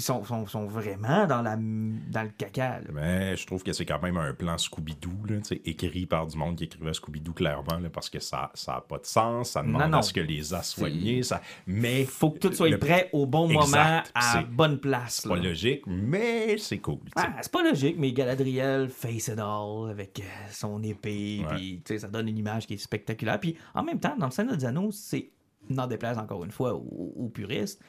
Puis 0.00 0.06
sont, 0.06 0.24
sont, 0.24 0.46
sont 0.46 0.64
vraiment 0.66 1.26
dans, 1.26 1.42
la, 1.42 1.56
dans 1.56 2.22
le 2.22 2.30
caca, 2.38 2.80
là. 2.80 2.86
Mais 2.90 3.36
je 3.36 3.46
trouve 3.46 3.62
que 3.62 3.74
c'est 3.74 3.84
quand 3.84 4.00
même 4.00 4.16
un 4.16 4.32
plan 4.32 4.56
Scooby-Doo, 4.56 5.26
là, 5.28 5.36
écrit 5.66 6.06
par 6.06 6.26
du 6.26 6.38
monde 6.38 6.56
qui 6.56 6.64
écrivait 6.64 6.94
Scooby-Doo 6.94 7.34
clairement, 7.34 7.76
là, 7.78 7.90
parce 7.90 8.08
que 8.08 8.18
ça 8.18 8.50
n'a 8.66 8.80
pas 8.80 8.96
de 8.96 9.04
sens, 9.04 9.50
ça 9.50 9.62
demande 9.62 9.82
Non, 9.82 9.88
non. 9.90 9.98
à 9.98 10.02
ce 10.02 10.14
que 10.14 10.20
les 10.20 10.54
a 10.54 10.62
soignés, 10.62 11.22
ça... 11.22 11.42
mais 11.66 12.06
Faut 12.06 12.30
que 12.30 12.38
tout 12.38 12.52
soit 12.54 12.70
le- 12.70 12.78
prêt 12.78 13.10
au 13.12 13.26
bon 13.26 13.50
Exact. 13.50 13.66
moment, 13.66 14.02
à 14.14 14.42
bonne 14.44 14.78
place. 14.80 15.20
C'est 15.22 15.28
pas 15.28 15.36
logique, 15.36 15.82
mais 15.86 16.56
c'est 16.56 16.78
cool. 16.78 17.00
Ah, 17.16 17.34
c'est 17.42 17.52
pas 17.52 17.62
logique, 17.62 17.96
mais 17.98 18.12
Galadriel 18.12 18.88
face 18.88 19.28
it 19.28 19.38
all 19.38 19.90
avec 19.90 20.18
euh, 20.20 20.22
son 20.50 20.82
épée, 20.82 21.44
puis 21.50 21.82
ça 21.98 22.08
donne 22.08 22.26
une 22.28 22.38
image 22.38 22.66
qui 22.66 22.72
est 22.74 22.78
spectaculaire. 22.78 23.38
Puis 23.38 23.54
en 23.74 23.82
même 23.82 24.00
temps, 24.00 24.16
dans 24.16 24.26
le 24.26 24.32
Seigneur 24.32 24.56
des 24.56 24.64
Anneaux, 24.64 24.92
c'est, 24.92 25.28
n'en 25.68 25.86
déplaise 25.86 26.16
encore 26.16 26.42
une 26.42 26.52
fois 26.52 26.72
aux, 26.74 27.12
aux 27.16 27.28
puristes, 27.28 27.82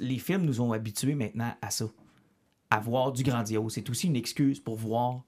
les 0.00 0.18
films 0.18 0.42
nous 0.44 0.60
ont 0.60 0.72
habitués 0.72 1.14
maintenant 1.14 1.54
à 1.62 1.70
ça, 1.70 1.86
à 2.70 2.80
voir 2.80 3.12
du 3.12 3.22
grandiose. 3.22 3.72
C'est 3.74 3.88
aussi 3.90 4.06
une 4.08 4.16
excuse 4.16 4.60
pour 4.60 4.76
voir 4.76 5.22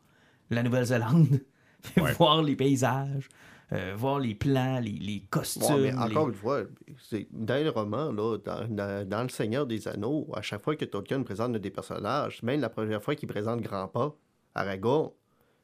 la 0.50 0.62
Nouvelle-Zélande, 0.62 1.40
Ouais. 1.96 2.12
voir 2.14 2.42
les 2.42 2.56
paysages, 2.56 3.28
euh, 3.72 3.94
voir 3.96 4.18
les 4.18 4.34
plans, 4.34 4.80
les, 4.80 4.90
les 4.90 5.20
costumes. 5.30 5.62
Bon, 5.62 5.78
mais 5.78 5.92
les- 5.92 5.96
encore 5.96 6.28
une 6.28 6.34
fois, 6.34 6.62
c'est- 7.08 7.28
dans 7.30 7.62
le 7.62 7.70
roman, 7.70 8.10
là, 8.10 8.36
dans, 8.38 9.22
Le 9.22 9.28
Seigneur 9.28 9.66
des 9.66 9.86
Anneaux, 9.86 10.28
à 10.34 10.42
chaque 10.42 10.62
fois 10.62 10.74
que 10.74 10.84
Tolkien 10.84 11.22
présente 11.22 11.52
des 11.56 11.70
personnages, 11.70 12.42
même 12.42 12.60
la 12.60 12.68
première 12.70 13.02
fois 13.02 13.14
qu'il 13.14 13.28
présente 13.28 13.60
Grandpa, 13.62 14.12
Aragorn, 14.54 15.10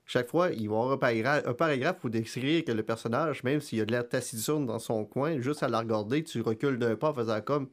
chaque 0.06 0.28
fois, 0.28 0.50
il 0.50 0.68
va 0.68 0.76
avoir 0.76 0.92
un 0.92 0.98
paragraphe, 0.98 1.46
un 1.46 1.54
paragraphe 1.54 1.98
pour 1.98 2.10
décrire 2.10 2.62
que 2.64 2.72
le 2.72 2.82
personnage, 2.82 3.42
même 3.42 3.60
s'il 3.60 3.80
a 3.80 3.86
de 3.86 3.90
l'air 3.90 4.06
taciturne 4.08 4.66
dans 4.66 4.78
son 4.78 5.04
coin, 5.06 5.40
juste 5.40 5.62
à 5.62 5.68
la 5.68 5.78
regarder, 5.80 6.22
tu 6.22 6.42
recules 6.42 6.78
d'un 6.78 6.94
pas 6.94 7.10
en 7.10 7.14
faisant 7.14 7.40
comme. 7.40 7.68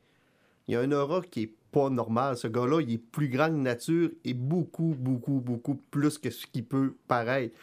Il 0.68 0.74
y 0.74 0.76
a 0.78 0.82
un 0.82 0.92
aura 0.92 1.22
qui 1.22 1.44
est 1.44 1.54
pas 1.72 1.90
normal. 1.90 2.38
Ce 2.38 2.48
gars-là, 2.48 2.82
il 2.82 2.92
est 2.94 2.98
plus 2.98 3.30
grand 3.30 3.50
que 3.50 3.56
nature 3.58 4.10
et 4.24 4.34
beaucoup, 4.34 4.96
beaucoup, 4.98 5.40
beaucoup 5.40 5.76
plus 5.76 6.18
que 6.18 6.30
ce 6.30 6.46
qui 6.48 6.62
peut 6.62 6.96
paraître. 7.08 7.56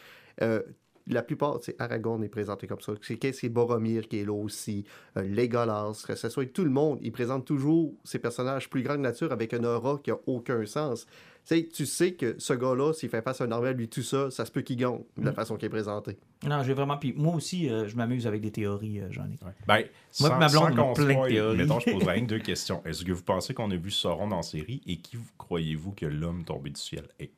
Euh, 0.43 0.63
la 1.09 1.23
plupart, 1.23 1.59
c'est 1.63 1.75
Aragorn 1.81 2.23
est 2.23 2.29
présenté 2.29 2.67
comme 2.67 2.81
ça. 2.81 2.93
C'est 3.03 3.17
qu'est-ce 3.17 3.41
c'est 3.41 3.49
Boromir 3.49 4.09
qui 4.09 4.19
est 4.19 4.25
là 4.25 4.33
aussi, 4.33 4.85
euh, 5.17 5.23
Legolas, 5.23 6.05
que 6.07 6.15
ce 6.15 6.29
soit 6.29 6.53
tout 6.53 6.65
le 6.65 6.71
monde, 6.71 6.99
ils 7.03 7.13
présentent 7.13 7.47
toujours 7.47 7.95
ces 8.05 8.19
personnages 8.19 8.69
plus 8.69 8.83
grande 8.83 9.01
nature 9.01 9.33
avec 9.33 9.55
un 9.55 9.65
aura 9.65 9.99
qui 10.03 10.11
a 10.11 10.19
aucun 10.27 10.65
sens. 10.67 11.07
Tu 11.47 11.55
sais, 11.57 11.69
tu 11.73 11.87
sais 11.87 12.13
que 12.13 12.35
ce 12.39 12.53
gars-là, 12.53 12.93
s'il 12.93 13.09
fait 13.09 13.23
face 13.23 13.41
à 13.41 13.45
un 13.45 13.53
armée 13.53 13.73
lui 13.73 13.89
tout 13.89 14.03
ça, 14.03 14.31
ça 14.31 14.45
se 14.45 14.53
peut 14.53 14.61
qu'il 14.61 14.77
gagne 14.77 15.01
de 15.17 15.25
la 15.25 15.33
façon 15.33 15.57
qu'il 15.57 15.65
est 15.67 15.71
présenté. 15.71 16.19
Non, 16.47 16.63
j'ai 16.63 16.75
vraiment. 16.75 16.99
Puis 16.99 17.15
moi 17.17 17.35
aussi, 17.35 17.71
euh, 17.71 17.89
je 17.89 17.97
m'amuse 17.97 18.27
avec 18.27 18.43
des 18.43 18.51
théories, 18.51 19.01
euh, 19.01 19.07
j'en 19.11 19.25
ai. 19.25 19.39
Ouais. 19.43 19.55
Ben, 19.67 19.77
Moi, 20.21 20.29
sans, 20.29 20.39
ma 20.39 20.49
blonde, 20.49 20.77
sans 20.77 20.91
on 20.91 20.93
plein 20.93 21.23
de 21.25 21.29
théories. 21.29 21.57
mettons, 21.57 21.81
je 21.81 21.91
pose 21.91 22.05
rien 22.05 22.21
que 22.21 22.27
deux 22.27 22.39
questions. 22.41 22.83
Est-ce 22.85 23.03
que 23.03 23.13
vous 23.13 23.23
pensez 23.23 23.55
qu'on 23.55 23.71
a 23.71 23.77
vu 23.77 23.91
Sauron 23.91 24.29
dans 24.29 24.37
la 24.37 24.43
série 24.43 24.83
et 24.87 24.97
qui 24.99 25.17
vous 25.17 25.31
croyez-vous 25.39 25.93
que 25.93 26.05
l'homme 26.05 26.45
tombé 26.45 26.69
du 26.69 26.81
ciel 26.81 27.05
est? 27.19 27.33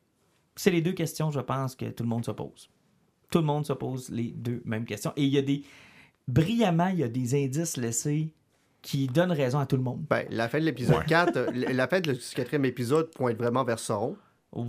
C'est 0.57 0.71
les 0.71 0.81
deux 0.81 0.91
questions, 0.91 1.31
je 1.31 1.39
pense, 1.39 1.75
que 1.75 1.85
tout 1.85 2.03
le 2.03 2.09
monde 2.09 2.25
se 2.25 2.31
pose. 2.31 2.69
Tout 3.31 3.39
le 3.39 3.45
monde 3.45 3.65
se 3.65 3.73
pose 3.73 4.09
les 4.09 4.31
deux 4.31 4.61
mêmes 4.65 4.85
questions. 4.85 5.11
Et 5.15 5.23
il 5.23 5.29
y 5.33 5.37
a 5.39 5.41
des. 5.41 5.63
Brillamment, 6.27 6.87
il 6.89 6.99
y 6.99 7.03
a 7.03 7.07
des 7.07 7.43
indices 7.43 7.77
laissés 7.77 8.33
qui 8.81 9.07
donnent 9.07 9.31
raison 9.31 9.59
à 9.59 9.65
tout 9.65 9.75
le 9.75 9.81
monde. 9.83 10.03
Ben, 10.09 10.25
la 10.29 10.47
fin 10.49 10.59
de 10.59 10.65
l'épisode 10.65 10.97
Ouais. 10.97 11.05
4, 11.07 11.37
euh, 11.37 11.51
la 11.73 11.87
fin 11.87 11.99
du 11.99 12.13
quatrième 12.35 12.65
épisode 12.65 13.11
pointe 13.11 13.37
vraiment 13.37 13.63
vers 13.63 13.79
Sauron. 13.79 14.15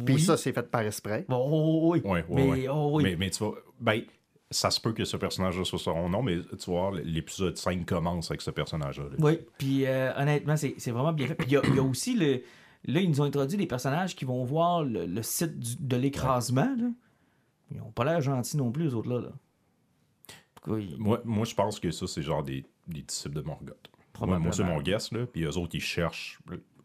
Puis 0.04 0.14
Oui. 0.14 0.20
ça, 0.20 0.36
c'est 0.36 0.52
fait 0.52 0.70
par 0.70 0.82
esprit. 0.82 1.24
Bon, 1.28 1.44
oh, 1.50 1.92
oui. 1.92 2.00
Ouais, 2.04 2.24
ouais, 2.28 2.46
mais, 2.46 2.68
oh, 2.68 2.90
oui. 2.94 3.02
Mais, 3.04 3.16
mais 3.16 3.30
tu 3.30 3.38
vois, 3.44 3.56
ben, 3.80 4.02
ça 4.50 4.70
se 4.70 4.80
peut 4.80 4.92
que 4.92 5.04
ce 5.04 5.16
personnage-là 5.16 5.64
soit 5.64 5.78
Sauron, 5.78 6.08
non, 6.08 6.22
mais 6.22 6.38
tu 6.58 6.70
vois, 6.70 6.92
l'épisode 7.04 7.56
5 7.56 7.84
commence 7.86 8.30
avec 8.30 8.42
ce 8.42 8.50
personnage-là. 8.50 9.04
là. 9.04 9.16
Oui, 9.18 9.38
puis 9.58 9.86
euh, 9.86 10.12
honnêtement, 10.16 10.56
c'est 10.56 10.74
c'est 10.78 10.90
vraiment 10.90 11.12
bien 11.12 11.26
fait. 11.26 11.34
Puis 11.34 11.48
il 11.48 11.52
y 11.54 11.56
a, 11.56 11.62
il 11.66 11.74
y 11.74 11.78
a 11.78 11.82
aussi 11.82 12.14
le. 12.14 12.42
Là, 12.84 13.00
ils 13.00 13.08
nous 13.08 13.20
ont 13.20 13.24
introduit 13.24 13.56
des 13.56 13.66
personnages 13.66 14.14
qui 14.16 14.24
vont 14.24 14.44
voir 14.44 14.82
le, 14.84 15.06
le 15.06 15.22
site 15.22 15.58
du- 15.58 15.76
de 15.78 15.96
l'écrasement. 15.96 16.76
Ils 17.73 17.79
n'ont 17.79 17.91
pas 17.91 18.05
l'air 18.05 18.20
gentils 18.20 18.57
non 18.57 18.70
plus, 18.70 18.85
les 18.85 18.95
autres 18.95 19.09
là. 19.09 19.20
là. 19.20 19.29
En 19.29 20.61
tout 20.62 20.70
cas, 20.75 20.79
ils- 20.79 20.97
Moi, 20.99 21.20
moi, 21.25 21.45
je 21.45 21.55
pense 21.55 21.81
que 21.81 21.91
ça, 21.91 22.07
c'est 22.07 22.23
genre 22.23 22.43
des, 22.43 22.64
des 22.87 23.03
disciples 23.03 23.35
de 23.37 23.41
Morgoth. 23.43 23.91
Moi, 24.20 24.39
moi, 24.39 24.53
c'est 24.53 24.64
mon 24.64 24.81
guess, 24.81 25.11
là. 25.12 25.27
Puis 25.27 25.43
eux 25.45 25.57
autres, 25.57 25.75
ils 25.75 25.81
cherchent, 25.81 26.39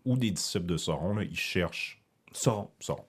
ou 0.05 0.17
des 0.17 0.31
disciples 0.31 0.65
de 0.65 0.77
Sauron, 0.77 1.15
là, 1.15 1.23
ils 1.23 1.37
cherchent 1.37 2.01
sauront. 2.31 2.71
Sauron. 2.79 3.05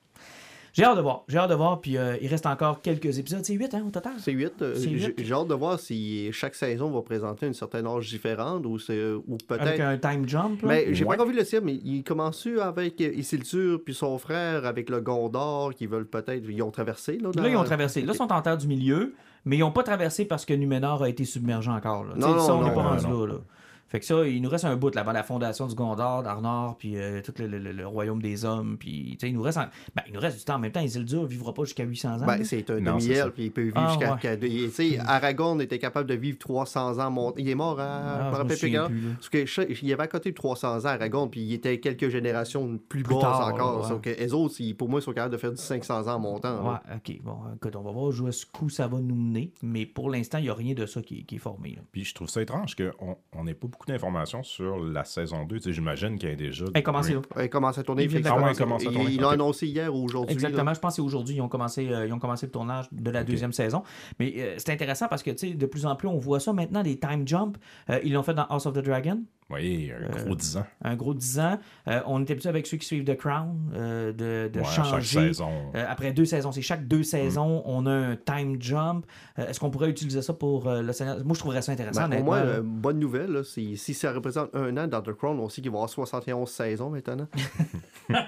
J'ai 0.73 0.85
hâte 0.85 0.97
de 0.97 1.03
voir. 1.03 1.25
J'ai 1.29 1.39
hâte 1.39 1.51
de 1.51 1.55
voir. 1.55 1.81
Puis 1.81 1.97
euh, 1.97 2.17
il 2.21 2.29
reste 2.29 2.47
encore 2.47 2.81
quelques 2.83 3.19
épisodes. 3.19 3.45
C'est 3.45 3.55
8 3.55 3.75
hein, 3.75 3.85
au 3.87 3.91
total? 3.91 4.13
C'est 4.19 4.33
8. 4.33 4.53
C'est 4.75 4.89
huit. 4.91 5.15
J'ai 5.19 5.33
hâte 5.33 5.49
de 5.49 5.55
voir 5.55 5.79
si 5.81 6.31
chaque 6.33 6.55
saison 6.55 6.91
va 6.91 7.03
présenter 7.03 7.47
une 7.47 7.55
certaine 7.55 7.87
âge 7.87 8.09
différente 8.09 8.65
ou, 8.67 8.79
c'est- 8.79 9.13
ou 9.13 9.37
Avec 9.51 9.77
peut-être. 9.77 9.81
un 9.81 9.99
time 9.99 10.29
jump. 10.29 10.63
là? 10.63 10.69
Mais 10.69 10.95
j'ai 10.95 11.05
Ouais. 11.05 11.17
pas 11.17 11.23
encore 11.23 11.33
vu 11.33 11.37
le 11.39 11.45
film, 11.45 11.65
mais 11.65 11.75
il 11.75 12.03
commence 12.05 12.47
avec 12.61 13.01
euh, 13.01 13.13
Isildur 13.15 13.81
puis 13.85 13.95
son 13.95 14.19
frère 14.19 14.65
avec 14.67 14.91
le 14.91 15.01
Gondor 15.01 15.75
qui 15.75 15.87
veulent 15.87 16.07
peut-être. 16.09 16.45
Ils 16.49 16.63
ont 16.63 16.71
traversé. 16.71 17.19
Là, 17.19 17.31
Là, 17.35 17.49
ils 17.49 17.55
dans- 17.55 17.61
ont 17.61 17.65
traversé. 17.65 18.03
Là, 18.03 18.13
ils 18.13 18.17
sont 18.17 18.33
en 18.33 18.43
terre 18.43 18.57
du 18.59 18.67
milieu, 18.69 19.15
mais 19.45 19.57
ils 19.57 19.61
n'ont 19.61 19.71
pas 19.73 19.83
traversé 19.83 20.25
parce 20.25 20.45
que 20.45 20.55
Numénor 20.55 21.03
a 21.03 21.09
été 21.09 21.25
submergé 21.25 21.71
encore. 21.71 22.05
Là. 22.05 22.15
Sais, 22.15 22.21
Non, 22.21 22.39
ça, 22.39 22.55
on 22.55 22.61
non, 22.61 22.69
n'est 22.69 22.75
pas 22.75 22.83
non, 22.83 22.89
rendu 22.91 23.07
non. 23.07 23.25
là, 23.27 23.33
là. 23.35 23.39
Fait 23.89 24.01
que 24.01 24.07
ça, 24.07 24.27
il 24.27 24.43
nous 24.43 24.51
reste 24.51 24.65
un 24.67 24.77
bout 24.77 24.95
là-bas, 24.95 25.13
la 25.13 25.23
fondation 25.23 25.67
du 25.67 25.75
Gondor, 25.75 26.23
d'Arnor, 26.23 26.77
puis 26.77 26.97
euh, 26.97 27.23
tout 27.23 27.33
le, 27.39 27.47
le- 27.47 27.59
le- 27.59 27.73
le 27.73 27.87
royaume 27.87 28.21
des 28.21 28.45
hommes, 28.45 28.77
puis 28.79 29.13
tu 29.13 29.19
sais, 29.21 29.29
il 29.31 29.35
nous 29.35 29.43
reste, 29.43 29.59
en- 29.59 29.67
ben, 29.97 30.03
il 30.07 30.13
nous 30.15 30.21
reste 30.21 30.39
du 30.39 30.45
temps. 30.45 30.57
En 30.57 30.59
même 30.59 30.73
temps, 30.73 30.81
Isildur 30.81 31.23
ne 31.23 31.27
vivra 31.27 31.55
pas 31.55 31.65
jusqu'à 31.65 31.85
800 31.85 32.21
ans. 32.23 32.27
Ben, 32.27 32.45
c'est 32.45 32.69
un 32.71 32.81
demi-elfe, 32.81 33.31
puis 33.31 33.45
il 33.47 33.51
peut 33.51 33.63
vivre 33.63 33.77
Ah, 33.79 33.89
jusqu'à. 33.89 34.13
ouais. 34.35 34.69
sais, 34.71 34.99
Aragorn 34.99 35.61
était 35.63 35.79
capable 35.79 36.09
de 36.09 36.15
vivre 36.15 36.39
300 36.39 36.99
ans. 36.99 37.11
mon- 37.11 37.33
Il 37.37 37.49
est 37.49 37.55
mort 37.55 37.81
à. 37.81 37.87
Ah, 37.87 38.33
je 38.37 38.43
me 38.43 38.49
plus 38.49 38.59
il 39.83 39.89
y 39.89 39.93
avait 39.93 40.03
à 40.03 40.09
côté 40.09 40.31
de 40.31 40.35
300 40.35 40.81
ans, 40.85 40.89
Aragorn, 40.89 41.31
puis 41.31 41.41
il 41.41 41.53
était 41.55 41.81
quelques 41.81 42.09
générations 42.09 42.79
plus, 42.89 43.03
Plus 43.03 43.19
tard, 43.19 43.49
encore. 43.55 43.91
ouais. 43.91 43.99
Que 44.03 44.21
les 44.21 44.33
autres, 44.35 44.55
ils- 44.61 44.75
pour 44.75 44.89
moi, 44.89 45.01
ils 45.01 45.03
sont 45.03 45.13
capables 45.13 45.33
de 45.33 45.39
faire 45.39 45.53
du 45.53 45.57
500 45.63 46.07
ans 46.09 46.15
en 46.17 46.19
montant. 46.19 46.63
là. 46.63 46.83
Ouais, 46.87 46.97
ok. 46.97 47.23
Bon, 47.23 47.37
écoute, 47.57 47.77
on 47.77 47.83
va 47.83 47.91
voir 47.93 48.13
jusqu'où 48.13 48.69
ça 48.69 48.87
va 48.87 48.99
nous 49.01 49.15
mener, 49.15 49.53
mais 49.63 49.87
pour 49.87 50.11
l'instant, 50.11 50.39
il 50.39 50.45
n'y 50.45 50.51
a 50.51 50.55
rien 50.55 50.75
de 50.75 50.87
ça 50.87 51.01
qui, 51.03 51.25
qui 51.25 51.37
est 51.37 51.39
formé. 51.39 51.71
là. 51.77 51.83
Puis 51.93 52.05
je 52.05 52.15
trouve 52.15 52.29
ça 52.29 52.43
étrange 52.43 52.75
qu'on 52.77 53.17
on 53.33 53.45
n'ait 53.45 53.55
pas 53.55 53.67
beaucoup 53.67 53.78
d'informations 53.87 54.43
sur 54.43 54.79
la 54.85 55.05
saison 55.05 55.45
2. 55.45 55.57
Tu 55.57 55.63
sais, 55.63 55.73
J'imagine 55.73 56.19
qu'il 56.19 56.29
y 56.29 56.33
a 56.33 56.37
déjà. 56.37 56.65
Hey, 56.75 56.83
commencez 56.83 57.15
là. 57.15 57.21
Il 57.43 57.49
commence 57.49 57.79
à 57.79 57.83
tourner. 57.83 58.05
Il 58.05 58.23
commence- 58.23 58.27
Ah 58.41 58.45
ouais, 58.45 58.53
il 58.53 58.57
commence 58.59 58.83
à 58.83 58.85
il- 58.87 58.93
tourner, 58.95 59.11
Ils 59.13 59.21
l'ont 59.21 59.29
ok. 59.29 59.35
annoncé 59.35 59.67
hier 59.67 59.95
ou 59.95 60.05
aujourd'hui. 60.05 60.33
Exactement, 60.35 60.65
là? 60.65 60.75
je 60.75 60.81
pense 60.81 60.93
que 60.93 60.97
c'est 60.97 61.03
aujourd'hui. 61.03 61.37
Ils, 61.37 61.41
ont 61.41 61.49
commencé, 61.49 61.89
euh, 61.89 62.07
ils 62.07 62.13
ont 62.13 62.19
commencé 62.19 62.47
le 62.47 62.53
tournage 62.53 62.87
de 62.93 63.11
la 63.11 63.25
deuxième 63.25 63.53
saison. 63.53 63.83
Mais 64.19 64.35
euh, 64.39 64.55
c'est 64.59 64.71
intéressant 64.73 65.09
parce 65.09 65.23
que, 65.23 65.31
tu 65.31 65.49
sais, 65.49 65.55
de 65.55 65.67
plus 65.67 65.87
en 65.87 65.95
plus, 65.97 66.09
on 66.09 66.19
voit 66.19 66.41
ça 66.41 66.53
maintenant, 66.53 66.83
des 66.83 66.99
time 66.99 67.27
jumps. 67.27 67.59
Euh, 67.91 68.01
ils 68.05 68.13
l'ont 68.13 68.23
fait 68.23 68.35
dans 68.35 68.45
House 68.47 68.67
of 68.67 68.75
the 68.75 68.79
Dragon, 68.85 69.21
Oui, 69.51 69.91
un 69.91 70.15
Euh, 70.15 70.25
gros 70.27 70.35
10 70.35 70.57
ans. 70.59 70.67
un 70.83 70.95
gros 70.95 71.15
10 71.15 71.39
ans. 71.41 71.59
Euh, 71.89 72.01
on 72.07 72.21
est 72.23 72.31
habitué 72.31 72.51
avec 72.51 72.67
ceux 72.67 72.77
qui 72.77 72.87
suivent 72.87 73.05
The 73.05 73.17
Crown 73.17 73.71
euh, 73.75 74.13
de, 74.13 74.51
de 74.53 74.61
Ouais, 74.61 74.67
chaque 74.67 74.85
changer. 74.85 75.29
saison. 75.29 75.51
Euh, 75.75 75.87
après 75.89 76.13
deux 76.13 76.27
saisons, 76.27 76.53
c'est 76.53 76.61
chaque 76.61 76.87
deux 76.87 77.03
saisons, 77.03 77.63
on 77.65 77.87
a 77.87 77.91
un 77.91 78.17
time 78.17 78.57
jump. 78.61 79.07
Euh, 79.39 79.47
Est-ce 79.49 79.59
qu'on 79.59 79.71
pourrait 79.71 79.89
utiliser 79.89 80.21
ça 80.21 80.35
pour 80.35 80.69
euh, 80.69 80.83
le 80.83 80.93
Seigneur 80.93 81.17
Moi, 81.25 81.33
je 81.35 81.39
trouverais 81.39 81.63
ça 81.63 81.73
intéressant. 81.73 82.09
Ben, 82.09 82.23
là. 82.27 82.33
euh, 82.35 82.61
bonne 82.63 82.99
nouvelle, 82.99 83.31
là, 83.33 83.43
c'est- 83.77 83.93
si 83.93 83.95
ça 83.95 84.13
représente 84.13 84.55
un 84.55 84.77
an 84.77 84.87
dans 84.87 85.03
The 85.03 85.13
Crown, 85.13 85.39
on 85.39 85.49
sait 85.49 85.61
qu'il 85.63 85.71
va 85.71 85.77
y 85.77 85.79
avoir 85.79 85.91
71 85.91 86.49
saisons 86.51 86.91
maintenant. 86.91 87.29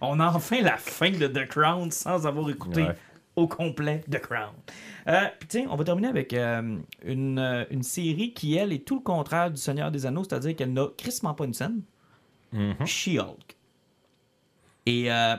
On 0.00 0.18
a 0.20 0.26
enfin 0.34 0.60
la 0.62 0.76
fin 0.76 1.10
de 1.10 1.26
The 1.28 1.46
Crown 1.46 1.90
sans 1.90 2.26
avoir 2.26 2.48
écouté 2.50 2.82
Ouais. 2.82 2.96
au 3.36 3.46
complet 3.46 4.02
The 4.10 4.18
Crown. 4.18 4.52
Euh, 5.06 5.26
Puis 5.38 5.48
tiens, 5.48 5.66
on 5.70 5.76
va 5.76 5.84
terminer 5.84 6.08
avec 6.08 6.32
euh, 6.32 6.78
une, 7.04 7.38
euh, 7.38 7.64
une 7.70 7.82
série 7.84 8.32
qui, 8.32 8.56
elle, 8.56 8.72
est 8.72 8.84
tout 8.86 8.96
le 8.96 9.02
contraire 9.02 9.50
du 9.50 9.56
Seigneur 9.60 9.90
des 9.90 10.04
Anneaux, 10.06 10.24
c'est-à-dire 10.24 10.56
qu'elle 10.56 10.72
n'a 10.72 10.86
crissement 10.96 11.34
pas 11.34 11.44
une 11.44 11.54
scène. 11.54 11.82
Mhm. 12.52 12.84
She-Hulk. 12.84 13.56
Et 14.86 15.12
euh, 15.12 15.36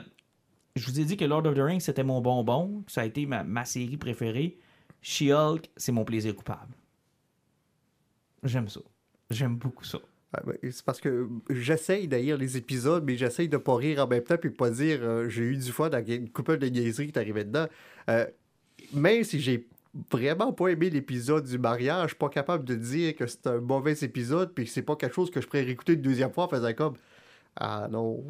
je 0.76 0.86
vous 0.86 0.98
ai 1.00 1.04
dit 1.04 1.16
que 1.18 1.24
Lord 1.24 1.46
of 1.46 1.54
the 1.54 1.60
Rings, 1.60 1.80
c'était 1.80 2.02
mon 2.04 2.20
bonbon. 2.22 2.82
Ça 2.86 3.02
a 3.02 3.04
été 3.04 3.26
ma, 3.26 3.44
ma 3.44 3.64
série 3.66 3.96
préférée. 3.98 4.56
She-Hulk, 5.02 5.68
c'est 5.76 5.92
mon 5.92 6.04
plaisir 6.04 6.34
coupable. 6.34 6.74
J'aime 8.44 8.68
ça. 8.68 8.80
J'aime 9.30 9.56
beaucoup 9.56 9.84
ça. 9.84 9.98
Ah, 10.36 10.42
ben, 10.46 10.54
C'est 10.70 10.84
parce 10.84 11.00
que 11.00 11.28
j'essaye 11.48 12.08
d'ailleurs 12.08 12.38
les 12.38 12.56
épisodes, 12.56 13.04
mais 13.04 13.16
j'essaye 13.16 13.48
de 13.48 13.56
pas 13.56 13.76
rire 13.76 14.02
en 14.04 14.08
même 14.08 14.22
temps 14.22 14.36
puis 14.36 14.50
pas 14.50 14.70
dire 14.70 14.98
euh, 15.02 15.28
j'ai 15.28 15.44
eu 15.44 15.56
du 15.56 15.70
fun 15.72 15.88
dans 15.88 16.04
une 16.04 16.28
couple 16.28 16.58
de 16.58 16.66
niaiseries 16.66 17.06
qui 17.06 17.12
est 17.12 17.18
arrivé 17.20 17.44
dedans. 17.44 17.66
Euh, 18.10 18.26
même 18.92 19.22
si 19.24 19.40
j'ai 19.40 19.66
vraiment 20.10 20.52
pas 20.52 20.68
aimé 20.68 20.90
l'épisode 20.90 21.44
du 21.46 21.56
mariage, 21.58 22.02
je 22.02 22.08
suis 22.08 22.16
pas 22.18 22.28
capable 22.28 22.64
de 22.64 22.74
dire 22.74 23.14
que 23.14 23.26
c'est 23.28 23.46
un 23.46 23.60
mauvais 23.60 23.92
épisode 24.02 24.52
puis 24.52 24.64
que 24.64 24.70
c'est 24.70 24.82
pas 24.82 24.96
quelque 24.96 25.14
chose 25.14 25.30
que 25.30 25.40
je 25.40 25.46
pourrais 25.46 25.62
réécouter 25.62 25.92
une 25.92 26.02
deuxième 26.02 26.32
fois 26.32 26.44
en 26.44 26.48
faisant 26.48 26.72
comme 26.74 26.94
Ah 27.56 27.86
non. 27.88 28.24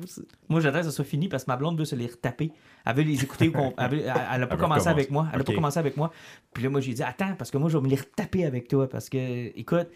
Moi, 0.50 0.60
j'attends 0.60 0.80
que 0.80 0.84
ça 0.84 0.90
soit 0.90 1.06
fini 1.06 1.28
parce 1.28 1.44
que 1.44 1.50
ma 1.50 1.56
blonde 1.56 1.78
veut 1.78 1.86
se 1.86 1.96
les 1.96 2.06
retaper. 2.06 2.52
Elle 2.84 2.96
veut 2.96 3.02
les 3.02 3.22
écouter. 3.24 3.50
Elle, 3.78 3.90
veut- 3.90 4.00
elle- 4.00 4.12
elle 4.34 4.42
a 4.42 4.46
pas 4.46 4.56
commencé 4.58 4.88
avec 4.90 5.10
moi. 5.10 5.26
Elle 5.32 5.40
a 5.40 5.44
pas 5.44 5.52
commencé 5.54 5.78
avec 5.78 5.96
moi. 5.96 6.12
Puis 6.52 6.62
là, 6.62 6.68
moi, 6.68 6.82
j'ai 6.82 6.92
dit, 6.92 7.02
attends, 7.02 7.34
parce 7.34 7.50
que 7.50 7.56
moi, 7.56 7.70
je 7.70 7.78
vais 7.78 7.82
me 7.84 7.88
les 7.88 7.96
retaper 7.96 8.44
avec 8.44 8.68
toi. 8.68 8.86
Parce 8.86 9.08
que, 9.08 9.16
écoute, 9.58 9.88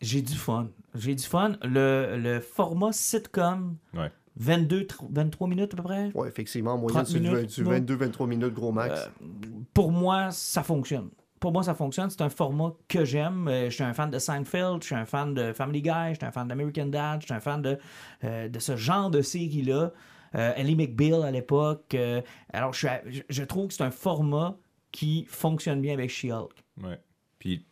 j'ai 0.00 0.22
du 0.22 0.34
fun. 0.34 0.68
J'ai 0.94 1.14
du 1.14 1.24
fun. 1.24 1.52
Le, 1.62 2.16
le 2.18 2.40
format 2.40 2.92
sitcom, 2.92 3.76
Ouais. 3.94 4.10
22, 4.36 4.82
tr- 4.82 5.06
23 5.10 5.48
minutes 5.48 5.74
à 5.74 5.76
peu 5.76 5.82
près, 5.82 6.10
Ouais, 6.14 6.28
effectivement, 6.28 6.74
en 6.74 6.78
moyenne, 6.78 7.02
30 7.02 7.06
c'est 7.06 7.20
du 7.20 7.28
minutes, 7.28 7.58
20 7.58 7.70
ouais. 7.70 7.80
22-23 7.80 8.26
minutes 8.28 8.54
gros 8.54 8.70
max. 8.72 9.00
Euh, 9.00 9.26
pour 9.74 9.90
moi, 9.90 10.30
ça 10.30 10.62
fonctionne. 10.62 11.10
Pour 11.40 11.52
moi, 11.52 11.62
ça 11.62 11.74
fonctionne. 11.74 12.10
C'est 12.10 12.22
un 12.22 12.28
format 12.30 12.72
que 12.88 13.04
j'aime. 13.04 13.46
Euh, 13.48 13.68
je 13.70 13.74
suis 13.74 13.84
un 13.84 13.94
fan 13.94 14.10
de 14.10 14.18
Seinfeld, 14.18 14.80
je 14.82 14.86
suis 14.86 14.94
un 14.94 15.04
fan 15.06 15.34
de 15.34 15.52
Family 15.52 15.82
Guy, 15.82 16.10
je 16.10 16.14
suis 16.18 16.24
un 16.26 16.32
fan 16.32 16.46
d'American 16.48 16.86
Dad, 16.86 17.20
je 17.20 17.26
suis 17.26 17.34
un 17.34 17.40
fan 17.40 17.62
de, 17.62 17.78
euh, 18.24 18.48
de 18.48 18.58
ce 18.58 18.76
genre 18.76 19.10
de 19.10 19.22
série-là. 19.22 19.92
Euh, 20.34 20.52
Ellie 20.56 20.76
McBeal 20.76 21.22
à 21.22 21.30
l'époque. 21.30 21.94
Euh, 21.94 22.20
alors, 22.52 22.72
je, 22.74 22.78
suis 22.78 22.88
à- 22.88 23.02
je, 23.06 23.22
je 23.28 23.42
trouve 23.44 23.68
que 23.68 23.74
c'est 23.74 23.82
un 23.84 23.90
format 23.90 24.56
qui 24.92 25.24
fonctionne 25.28 25.80
bien 25.80 25.94
avec 25.94 26.10
She-Hulk. 26.10 26.50
Ouais. 26.82 27.00
Puis 27.38 27.64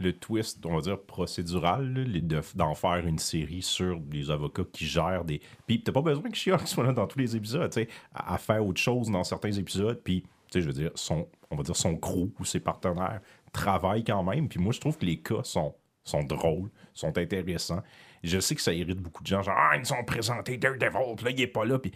le 0.00 0.14
twist, 0.14 0.64
on 0.64 0.74
va 0.74 0.80
dire, 0.80 1.00
procédural, 1.00 1.92
les- 1.92 2.22
d'en 2.54 2.74
faire 2.74 3.06
une 3.06 3.18
série 3.18 3.62
sur 3.62 4.00
des 4.00 4.30
avocats 4.30 4.64
qui 4.72 4.86
gèrent 4.86 5.24
des. 5.24 5.40
Puis 5.66 5.82
t'as 5.82 5.92
pas 5.92 6.02
besoin 6.02 6.30
que 6.30 6.36
She-Hulk 6.36 6.66
soit 6.66 6.84
là 6.84 6.92
dans 6.92 7.06
tous 7.06 7.18
les 7.18 7.36
épisodes, 7.36 7.70
tu 7.70 7.82
sais, 7.82 7.88
à, 8.14 8.38
faire 8.38 8.64
autre 8.64 8.80
chose 8.80 9.10
dans 9.10 9.24
certains 9.24 9.52
épisodes. 9.52 10.00
Puis, 10.02 10.22
tu 10.22 10.28
sais, 10.52 10.62
je 10.62 10.66
veux 10.66 10.72
dire, 10.72 10.90
son, 10.94 11.28
on 11.50 11.56
va 11.56 11.62
dire, 11.62 11.76
son 11.76 11.96
crew 11.96 12.30
ou 12.38 12.44
ses 12.44 12.60
partenaires 12.60 13.20
travaillent 13.52 14.04
quand 14.04 14.22
même. 14.22 14.48
Puis 14.48 14.58
moi, 14.58 14.72
je 14.72 14.80
trouve 14.80 14.96
que 14.96 15.04
les 15.06 15.20
cas 15.20 15.42
sont, 15.44 15.74
sont 16.02 16.24
drôles, 16.24 16.70
sont 16.94 17.16
intéressants. 17.18 17.82
Je 18.22 18.40
sais 18.40 18.54
que 18.54 18.62
ça 18.62 18.72
irrite 18.72 18.98
beaucoup 18.98 19.22
de 19.22 19.28
gens, 19.28 19.42
genre, 19.42 19.56
ah, 19.56 19.76
ils 19.76 19.80
nous 19.80 19.92
ont 19.92 20.04
présenté 20.04 20.56
Daredevil, 20.56 21.14
puis 21.16 21.24
là, 21.26 21.30
il 21.30 21.40
est 21.40 21.46
pas 21.46 21.64
là. 21.64 21.78
Puis 21.78 21.92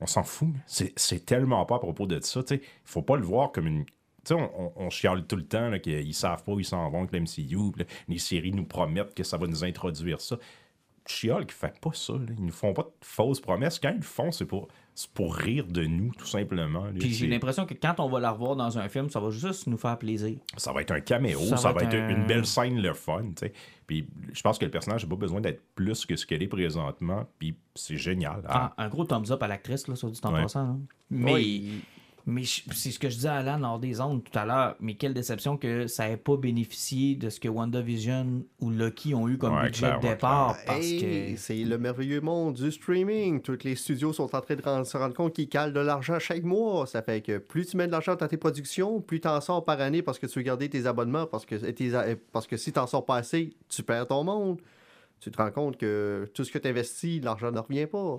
on 0.00 0.06
s'en 0.06 0.22
fout. 0.22 0.48
C'est 0.66 0.92
c'est 0.96 1.24
tellement 1.24 1.64
pas 1.66 1.76
à 1.76 1.78
propos 1.78 2.06
de 2.06 2.20
ça. 2.20 2.40
Il 2.50 2.60
faut 2.84 3.02
pas 3.02 3.16
le 3.16 3.24
voir 3.24 3.52
comme 3.52 3.66
une. 3.66 3.84
Sais, 4.28 4.34
on, 4.34 4.50
on- 4.66 4.72
on 4.76 4.90
chiale 4.90 5.24
tout 5.26 5.36
le 5.36 5.44
temps 5.46 5.68
là, 5.68 5.78
qu'ils 5.78 6.14
savent 6.14 6.42
pas 6.44 6.52
où 6.52 6.60
ils 6.60 6.64
s'en 6.64 6.88
vont 6.90 7.04
avec 7.04 7.12
l'MCU. 7.12 7.72
Les 8.08 8.18
séries 8.18 8.52
nous 8.52 8.64
promettent 8.66 9.14
que 9.14 9.24
ça 9.24 9.36
va 9.36 9.46
nous 9.46 9.64
introduire 9.64 10.20
ça. 10.20 10.36
She-Hulk 11.06 11.50
fait 11.50 11.80
pas 11.80 11.92
ça. 11.94 12.12
là. 12.12 12.26
Ils 12.36 12.44
nous 12.44 12.52
font 12.52 12.74
pas 12.74 12.82
de 12.82 12.90
fausses 13.00 13.40
promesses. 13.40 13.78
Quand 13.78 13.88
ils 13.88 13.96
le 13.96 14.02
font, 14.02 14.30
c'est 14.30 14.44
pour, 14.44 14.68
c'est 14.94 15.10
pour 15.12 15.34
rire 15.34 15.66
de 15.66 15.86
nous, 15.86 16.12
tout 16.12 16.26
simplement. 16.26 16.84
là. 16.84 16.90
Puis 17.00 17.14
j'ai 17.14 17.26
l'impression 17.26 17.64
que 17.64 17.72
quand 17.72 17.94
on 18.00 18.10
va 18.10 18.20
la 18.20 18.30
revoir 18.32 18.56
dans 18.56 18.76
un 18.78 18.90
film, 18.90 19.08
ça 19.08 19.18
va 19.18 19.30
juste 19.30 19.66
nous 19.68 19.78
faire 19.78 19.96
plaisir. 19.98 20.36
ça 20.58 20.70
va 20.70 20.82
être 20.82 20.90
un 20.90 21.00
caméo, 21.00 21.38
Ça 21.40 21.56
ça, 21.56 21.72
va 21.72 21.82
être 21.82 21.94
être, 21.94 22.02
un- 22.02 22.10
une 22.10 22.26
belle 22.26 22.44
scène, 22.44 22.78
le 22.82 22.92
fun. 22.92 23.24
Puis 23.86 24.06
je 24.34 24.42
pense 24.42 24.58
que 24.58 24.66
le 24.66 24.70
personnage 24.70 25.04
n'a 25.04 25.08
pas 25.08 25.16
besoin 25.16 25.40
d'être 25.40 25.62
plus 25.74 26.04
que 26.04 26.14
ce 26.14 26.26
qu'elle 26.26 26.42
est 26.42 26.46
présentement, 26.48 27.26
puis 27.38 27.56
c'est 27.74 27.96
génial. 27.96 28.42
Ah, 28.46 28.74
un 28.76 28.88
gros 28.90 29.06
thumbs 29.06 29.30
up 29.30 29.42
à 29.42 29.48
l'actrice, 29.48 29.88
là, 29.88 29.96
sur 29.96 30.10
du 30.10 30.20
temps 30.20 30.34
Ouais. 30.34 30.42
passant. 30.42 30.64
là. 30.66 30.76
Mais, 31.10 31.32
Mais 32.30 32.42
c'est 32.44 32.90
ce 32.90 32.98
que 32.98 33.08
je 33.08 33.14
disais 33.14 33.28
à 33.28 33.36
Alan 33.36 33.56
lors 33.58 33.78
des 33.78 34.02
ondes 34.02 34.22
tout 34.22 34.38
à 34.38 34.44
l'heure. 34.44 34.76
Mais 34.80 34.96
quelle 34.96 35.14
déception 35.14 35.56
que 35.56 35.86
ça 35.86 36.06
n'ait 36.08 36.18
pas 36.18 36.36
bénéficié 36.36 37.14
de 37.16 37.30
ce 37.30 37.40
que 37.40 37.48
WandaVision 37.48 38.44
ou 38.60 38.68
Loki 38.70 39.14
ont 39.14 39.26
eu 39.30 39.38
comme 39.38 39.54
Ouais, 39.56 39.64
budget 39.70 39.90
de 39.96 40.00
départ. 40.02 40.54
Hey, 40.58 40.64
Parce 40.66 40.92
que. 40.92 41.36
C'est 41.36 41.64
le 41.64 41.78
merveilleux 41.78 42.20
monde 42.20 42.54
du 42.56 42.70
streaming. 42.70 43.40
Tous 43.40 43.56
les 43.64 43.74
studios 43.76 44.12
sont 44.12 44.34
en 44.36 44.40
train 44.42 44.56
de 44.56 44.62
rendre- 44.62 44.84
se 44.86 44.96
rendre 44.98 45.14
compte 45.14 45.32
qu'ils 45.32 45.48
calent 45.48 45.72
de 45.72 45.80
l'argent 45.80 46.18
chaque 46.18 46.42
mois. 46.42 46.86
Ça 46.86 47.00
fait 47.00 47.22
que 47.22 47.38
plus 47.38 47.64
tu 47.66 47.78
mets 47.78 47.86
de 47.86 47.92
l'argent 47.92 48.14
dans 48.14 48.28
tes 48.28 48.36
productions, 48.36 49.00
plus 49.00 49.20
tu 49.22 49.28
en 49.28 49.40
sors 49.40 49.64
par 49.64 49.80
année 49.80 50.02
parce 50.02 50.18
que 50.18 50.26
tu 50.26 50.38
veux 50.38 50.44
garder 50.44 50.68
tes 50.68 50.84
abonnements. 50.84 51.26
Parce 51.26 51.46
que, 51.46 51.54
tes 51.54 51.94
a- 51.94 52.14
parce 52.32 52.46
que 52.46 52.58
si 52.58 52.72
tu 52.72 52.80
sors 52.88 53.06
pas 53.06 53.16
assez, 53.16 53.54
tu 53.70 53.82
perds 53.82 54.06
ton 54.06 54.22
monde. 54.24 54.60
Tu 55.20 55.30
te 55.30 55.36
rends 55.40 55.50
compte 55.50 55.78
que 55.78 56.28
tout 56.34 56.44
ce 56.44 56.52
que 56.52 56.58
tu 56.58 56.68
investis, 56.68 57.22
l'argent 57.24 57.50
ne 57.50 57.58
revient 57.58 57.86
pas. 57.86 58.18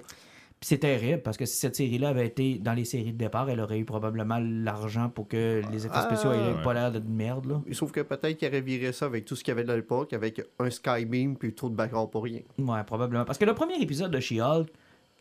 Puis 0.60 0.68
c'est 0.68 0.78
terrible 0.80 1.22
parce 1.22 1.38
que 1.38 1.46
si 1.46 1.56
cette 1.56 1.76
série-là 1.78 2.10
avait 2.10 2.26
été 2.28 2.56
dans 2.56 2.74
les 2.74 2.84
séries 2.84 3.14
de 3.14 3.18
départ, 3.18 3.50
elle 3.50 3.62
aurait 3.62 3.80
eu 3.80 3.86
probablement 3.86 4.40
l'argent 4.42 5.08
pour 5.10 5.28
que 5.30 5.62
les 5.72 5.86
effets 5.86 5.96
Ah, 5.96 6.04
spéciaux 6.04 6.34
aient 6.34 6.62
pas 6.62 6.74
l'air 6.74 6.92
de 6.92 7.00
merde. 7.00 7.46
Là. 7.46 7.62
Sauf 7.72 7.92
que 7.94 8.02
peut-être 8.02 8.38
qu'il 8.38 8.48
aurait 8.50 8.60
viré 8.60 8.92
ça 8.92 9.06
avec 9.06 9.24
tout 9.24 9.38
ce 9.38 9.44
qu'il 9.44 9.52
y 9.52 9.58
avait 9.58 9.64
de 9.64 9.72
l'époque, 9.72 10.12
avec 10.12 10.42
un 10.60 10.70
Skybeam 10.70 11.38
puis 11.38 11.54
trop 11.54 11.70
de 11.70 11.76
background 11.76 12.10
pour 12.12 12.24
rien. 12.26 12.42
Ouais, 12.58 12.84
probablement. 12.84 13.24
Parce 13.24 13.38
que 13.38 13.46
le 13.46 13.54
premier 13.54 13.82
épisode 13.82 14.12
de 14.12 14.20
She-Hulk, 14.20 14.68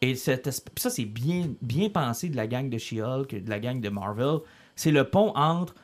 et 0.01 0.17
cette 0.17 0.49
esp- 0.49 0.65
puis 0.75 0.83
ça 0.83 0.91
c'est 0.91 1.05
bien, 1.05 1.47
bien 1.63 1.89
pensé 1.89 2.29
de 2.29 2.37
la 2.37 2.49
gang 2.49 2.69
de 2.69 2.79
She-Hulk, 2.79 3.45
de 3.45 3.49
la 3.51 3.61
gang 3.61 3.81
de 3.81 3.89
Marvel, 3.89 4.39
c'est 4.75 4.91
le 4.91 5.05
pont 5.05 5.33
entre 5.37 5.75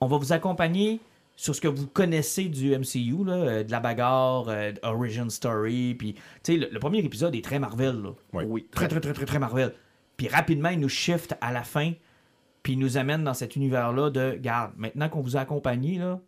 on 0.00 0.06
va 0.06 0.18
vous 0.18 0.32
accompagner 0.32 1.00
sur 1.40 1.54
ce 1.54 1.60
que 1.62 1.68
vous 1.68 1.86
connaissez 1.86 2.50
du 2.50 2.76
MCU, 2.76 3.24
là, 3.24 3.32
euh, 3.32 3.64
de 3.64 3.70
la 3.70 3.80
bagarre, 3.80 4.50
euh, 4.50 4.72
Origin 4.82 5.30
Story, 5.30 5.94
puis 5.94 6.12
tu 6.12 6.20
sais, 6.42 6.56
le, 6.58 6.68
le 6.70 6.78
premier 6.78 6.98
épisode 6.98 7.34
est 7.34 7.42
très 7.42 7.58
Marvel, 7.58 8.02
là. 8.02 8.10
Ouais. 8.34 8.44
Oui. 8.44 8.66
très 8.70 8.88
très 8.88 9.00
très 9.00 9.14
très 9.14 9.24
très 9.24 9.38
Marvel. 9.38 9.72
Puis 10.18 10.28
rapidement, 10.28 10.68
il 10.68 10.80
nous 10.80 10.90
shift 10.90 11.34
à 11.40 11.50
la 11.50 11.62
fin, 11.62 11.94
puis 12.62 12.74
il 12.74 12.78
nous 12.78 12.98
amène 12.98 13.24
dans 13.24 13.32
cet 13.32 13.56
univers-là 13.56 14.10
de, 14.10 14.36
garde, 14.38 14.72
maintenant 14.76 15.08
qu'on 15.08 15.22
vous 15.22 15.38
a 15.38 15.40
accompagné, 15.40 15.96
là, 15.96 16.20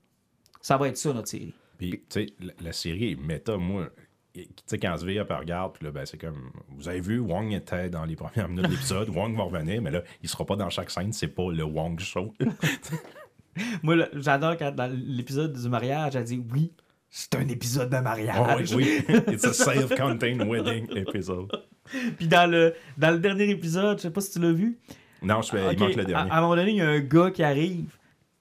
ça 0.62 0.78
va 0.78 0.89
être 0.89 0.97
ça 0.97 1.12
notre 1.12 1.28
série. 1.28 1.52
Puis, 1.76 1.90
tu 1.90 2.05
sais, 2.09 2.26
la, 2.40 2.55
la 2.62 2.72
série 2.72 3.12
est 3.12 3.20
méta, 3.20 3.59
moi. 3.59 3.90
Tu 4.32 4.47
sais, 4.64 4.78
quand 4.78 4.97
elle 4.97 5.20
regarde, 5.20 5.74
puis 5.74 5.84
là, 5.84 5.93
ben, 5.93 6.06
c'est 6.06 6.16
comme. 6.16 6.52
Vous 6.70 6.89
avez 6.89 7.02
vu, 7.02 7.18
Wong 7.18 7.52
était 7.52 7.90
dans 7.90 8.06
les 8.06 8.16
premières 8.16 8.48
minutes 8.48 8.64
de 8.64 8.70
l'épisode. 8.70 9.09
Wong 9.14 9.36
va 9.36 9.43
revenir, 9.43 9.82
mais 9.82 9.90
là, 9.90 10.02
il 10.22 10.28
sera 10.30 10.47
pas 10.47 10.56
dans 10.56 10.70
chaque 10.70 10.90
scène. 10.90 11.12
C'est 11.12 11.28
pas 11.28 11.52
le 11.52 11.64
Wong 11.64 12.01
Show. 12.01 12.32
Moi, 13.83 13.97
j'adore 14.15 14.57
quand 14.57 14.74
dans 14.74 14.91
l'épisode 14.93 15.53
du 15.53 15.69
mariage, 15.69 16.16
elle 16.16 16.24
dit 16.24 16.43
oui, 16.53 16.73
c'est 17.11 17.35
un 17.35 17.47
épisode 17.49 17.91
de 17.91 17.97
Oh, 17.97 17.99
oui, 17.99 18.03
mariage. 18.05 18.74
oui. 18.74 19.05
It's 19.29 19.45
a 19.45 19.53
self-contained 19.53 20.43
wedding 20.49 20.89
episode. 20.97 21.51
Puis 22.19 22.27
dans 22.29 22.51
le, 22.51 22.74
dans 22.97 23.11
le 23.11 23.19
dernier 23.19 23.51
épisode, 23.51 23.99
je 23.99 24.03
sais 24.03 24.11
pas 24.11 24.20
si 24.20 24.31
tu 24.33 24.39
l'as 24.39 24.53
vu. 24.53 24.79
Non, 25.20 25.43
je 25.43 25.51
fais, 25.51 25.73
il 25.74 25.79
manque 25.79 25.95
le 25.95 26.03
à, 26.03 26.05
dernier. 26.05 26.31
à 26.31 26.39
un 26.39 26.41
moment 26.41 26.57
donné, 26.57 26.70
il 26.70 26.77
y 26.79 26.81
a 26.81 26.89
un 26.89 27.01
gars 27.01 27.31
qui 27.31 27.43
arrive, 27.43 27.97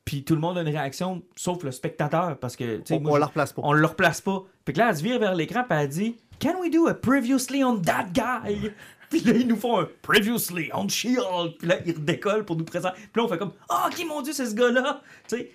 puis 0.05 0.23
tout 0.23 0.33
le 0.35 0.41
monde 0.41 0.57
a 0.57 0.61
une 0.61 0.69
réaction, 0.69 1.21
sauf 1.35 1.63
le 1.63 1.71
spectateur, 1.71 2.37
parce 2.39 2.55
que 2.55 2.77
tu 2.77 2.81
sais, 2.85 2.93
On, 2.95 3.01
moi, 3.01 3.11
on 3.13 3.17
la 3.17 3.25
replace 3.27 3.53
pas. 3.53 3.61
on 3.65 3.73
le 3.73 3.85
replace 3.85 4.21
pas. 4.21 4.43
Puis 4.65 4.73
là, 4.75 4.89
elle 4.89 4.97
se 4.97 5.03
vire 5.03 5.19
vers 5.19 5.35
l'écran, 5.35 5.63
puis 5.67 5.77
elle 5.79 5.89
dit 5.89 6.15
Can 6.41 6.59
we 6.61 6.71
do 6.71 6.87
a 6.87 6.93
previously 6.93 7.63
on 7.63 7.77
that 7.81 8.07
guy 8.13 8.71
Puis 9.11 9.19
là, 9.21 9.33
ils 9.33 9.47
nous 9.47 9.55
font 9.57 9.79
un 9.81 9.87
previously 10.01 10.69
on 10.73 10.87
She-Hulk. 10.87 11.57
Puis 11.59 11.67
là, 11.67 11.75
ils 11.85 11.93
redécollent 11.93 12.45
pour 12.45 12.55
nous 12.55 12.63
présenter. 12.65 12.95
Puis 12.95 13.09
là, 13.21 13.23
on 13.23 13.27
fait 13.27 13.37
comme 13.37 13.51
Oh, 13.69 13.89
qui 13.95 14.05
mon 14.05 14.21
Dieu, 14.23 14.33
c'est 14.33 14.47
ce 14.47 14.55
gars-là 14.55 15.01
Tu 15.27 15.35
sais, 15.37 15.51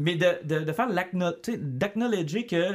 mais 0.00 0.16
de, 0.16 0.26
de, 0.44 0.64
de 0.64 0.72
faire 0.72 0.88
l'acknow- 0.90 1.32
tu 1.42 1.52
sais, 1.52 1.58
d'acknowledger 1.58 2.44
que 2.46 2.74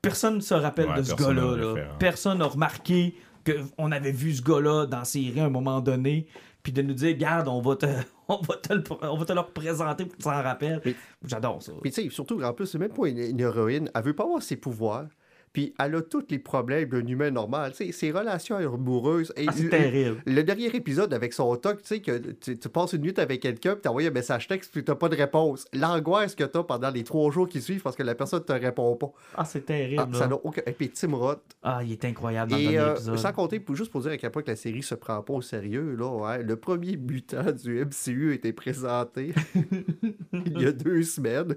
personne 0.00 0.36
ne 0.36 0.40
se 0.40 0.54
rappelle 0.54 0.88
Ouais, 0.88 0.96
de 0.98 1.02
ce 1.02 1.14
personne 1.14 1.36
n'a 1.36 1.42
gars-là. 1.42 1.56
là. 1.56 1.72
référent. 1.74 1.98
Personne 1.98 2.38
n'a 2.38 2.46
remarqué 2.46 3.14
qu'on 3.46 3.92
avait 3.92 4.12
vu 4.12 4.32
ce 4.34 4.42
gars-là 4.42 4.86
dans 4.86 4.98
la 4.98 5.04
série 5.04 5.40
à 5.40 5.44
un 5.44 5.50
moment 5.50 5.80
donné. 5.80 6.26
Puis 6.62 6.72
de 6.72 6.80
nous 6.82 6.94
dire, 6.94 7.16
garde, 7.16 7.48
on 7.48 7.60
va 7.60 7.74
te, 7.76 7.86
on 8.28 8.40
va 8.40 8.54
te, 8.56 8.72
le, 8.72 8.82
on 9.02 9.16
va 9.16 9.24
te 9.24 9.32
le 9.32 9.40
représenter 9.40 10.04
pour 10.04 10.12
que 10.12 10.22
tu 10.22 10.24
t'en 10.28 10.42
rappelles. 10.42 10.80
Mais- 10.84 10.94
J'adore 11.24 11.62
ça. 11.62 11.72
Puis 11.82 11.90
tu 11.90 12.02
sais, 12.04 12.10
surtout, 12.10 12.40
en 12.42 12.52
plus, 12.52 12.66
c'est 12.66 12.78
même 12.78 12.92
pas 12.92 13.08
une, 13.08 13.18
une 13.18 13.40
héroïne. 13.40 13.90
Elle 13.94 14.02
veut 14.04 14.14
pas 14.14 14.24
avoir 14.24 14.42
ses 14.42 14.56
pouvoirs. 14.56 15.06
Puis 15.52 15.74
elle 15.78 15.94
a 15.96 16.02
tous 16.02 16.24
les 16.30 16.38
problèmes 16.38 16.88
d'un 16.88 17.06
humain 17.06 17.30
normal. 17.30 17.72
Tu 17.72 17.84
sais, 17.86 17.92
ses 17.92 18.10
relations 18.10 18.56
amoureuses. 18.56 19.32
Ah, 19.36 19.52
c'est 19.52 19.64
le- 19.64 19.68
terrible. 19.68 20.22
Le 20.24 20.42
dernier 20.42 20.74
épisode 20.74 21.12
avec 21.12 21.32
son 21.34 21.54
toc, 21.56 21.82
tu 21.82 21.88
sais, 21.88 22.00
que 22.00 22.18
tu, 22.32 22.58
tu 22.58 22.68
passes 22.70 22.94
une 22.94 23.02
nuit 23.02 23.12
avec 23.18 23.40
quelqu'un, 23.42 23.72
puis 23.74 23.82
t'envoies 23.82 24.04
un 24.06 24.10
message 24.10 24.48
texte, 24.48 24.72
puis 24.72 24.82
t'as 24.82 24.94
pas 24.94 25.08
de 25.10 25.16
réponse. 25.16 25.66
L'angoisse 25.74 26.34
que 26.34 26.44
t'as 26.44 26.62
pendant 26.62 26.90
les 26.90 27.04
trois 27.04 27.30
jours 27.30 27.48
qui 27.48 27.60
suivent 27.60 27.82
parce 27.82 27.96
que 27.96 28.02
la 28.02 28.14
personne 28.14 28.42
te 28.44 28.52
répond 28.52 28.96
pas. 28.96 29.12
Ah, 29.34 29.44
c'est 29.44 29.66
terrible. 29.66 30.02
Ah, 30.02 30.08
ça 30.16 30.26
n'a 30.26 30.36
aucun. 30.36 30.62
Et 30.66 30.72
puis 30.72 30.88
Tim 30.88 31.14
Roth. 31.14 31.42
Ah, 31.62 31.82
il 31.84 31.92
est 31.92 32.04
incroyable 32.04 32.50
dans 32.52 32.56
le 32.56 32.78
euh, 32.78 32.92
épisode. 32.94 33.18
sans 33.18 33.32
compter, 33.32 33.60
pour- 33.60 33.76
juste 33.76 33.90
pour 33.92 34.00
dire 34.00 34.12
à 34.12 34.16
quel 34.16 34.30
point 34.30 34.42
que 34.42 34.50
la 34.50 34.56
série 34.56 34.82
se 34.82 34.94
prend 34.94 35.20
pas 35.22 35.34
au 35.34 35.42
sérieux, 35.42 35.96
là, 35.98 36.08
ouais, 36.08 36.42
le 36.42 36.56
premier 36.56 36.96
mutant 36.96 37.52
du 37.52 37.84
MCU 37.84 38.30
a 38.30 38.34
été 38.34 38.52
présenté 38.54 39.34
il 40.32 40.60
y 40.60 40.66
a 40.66 40.72
deux 40.72 41.02
semaines. 41.02 41.56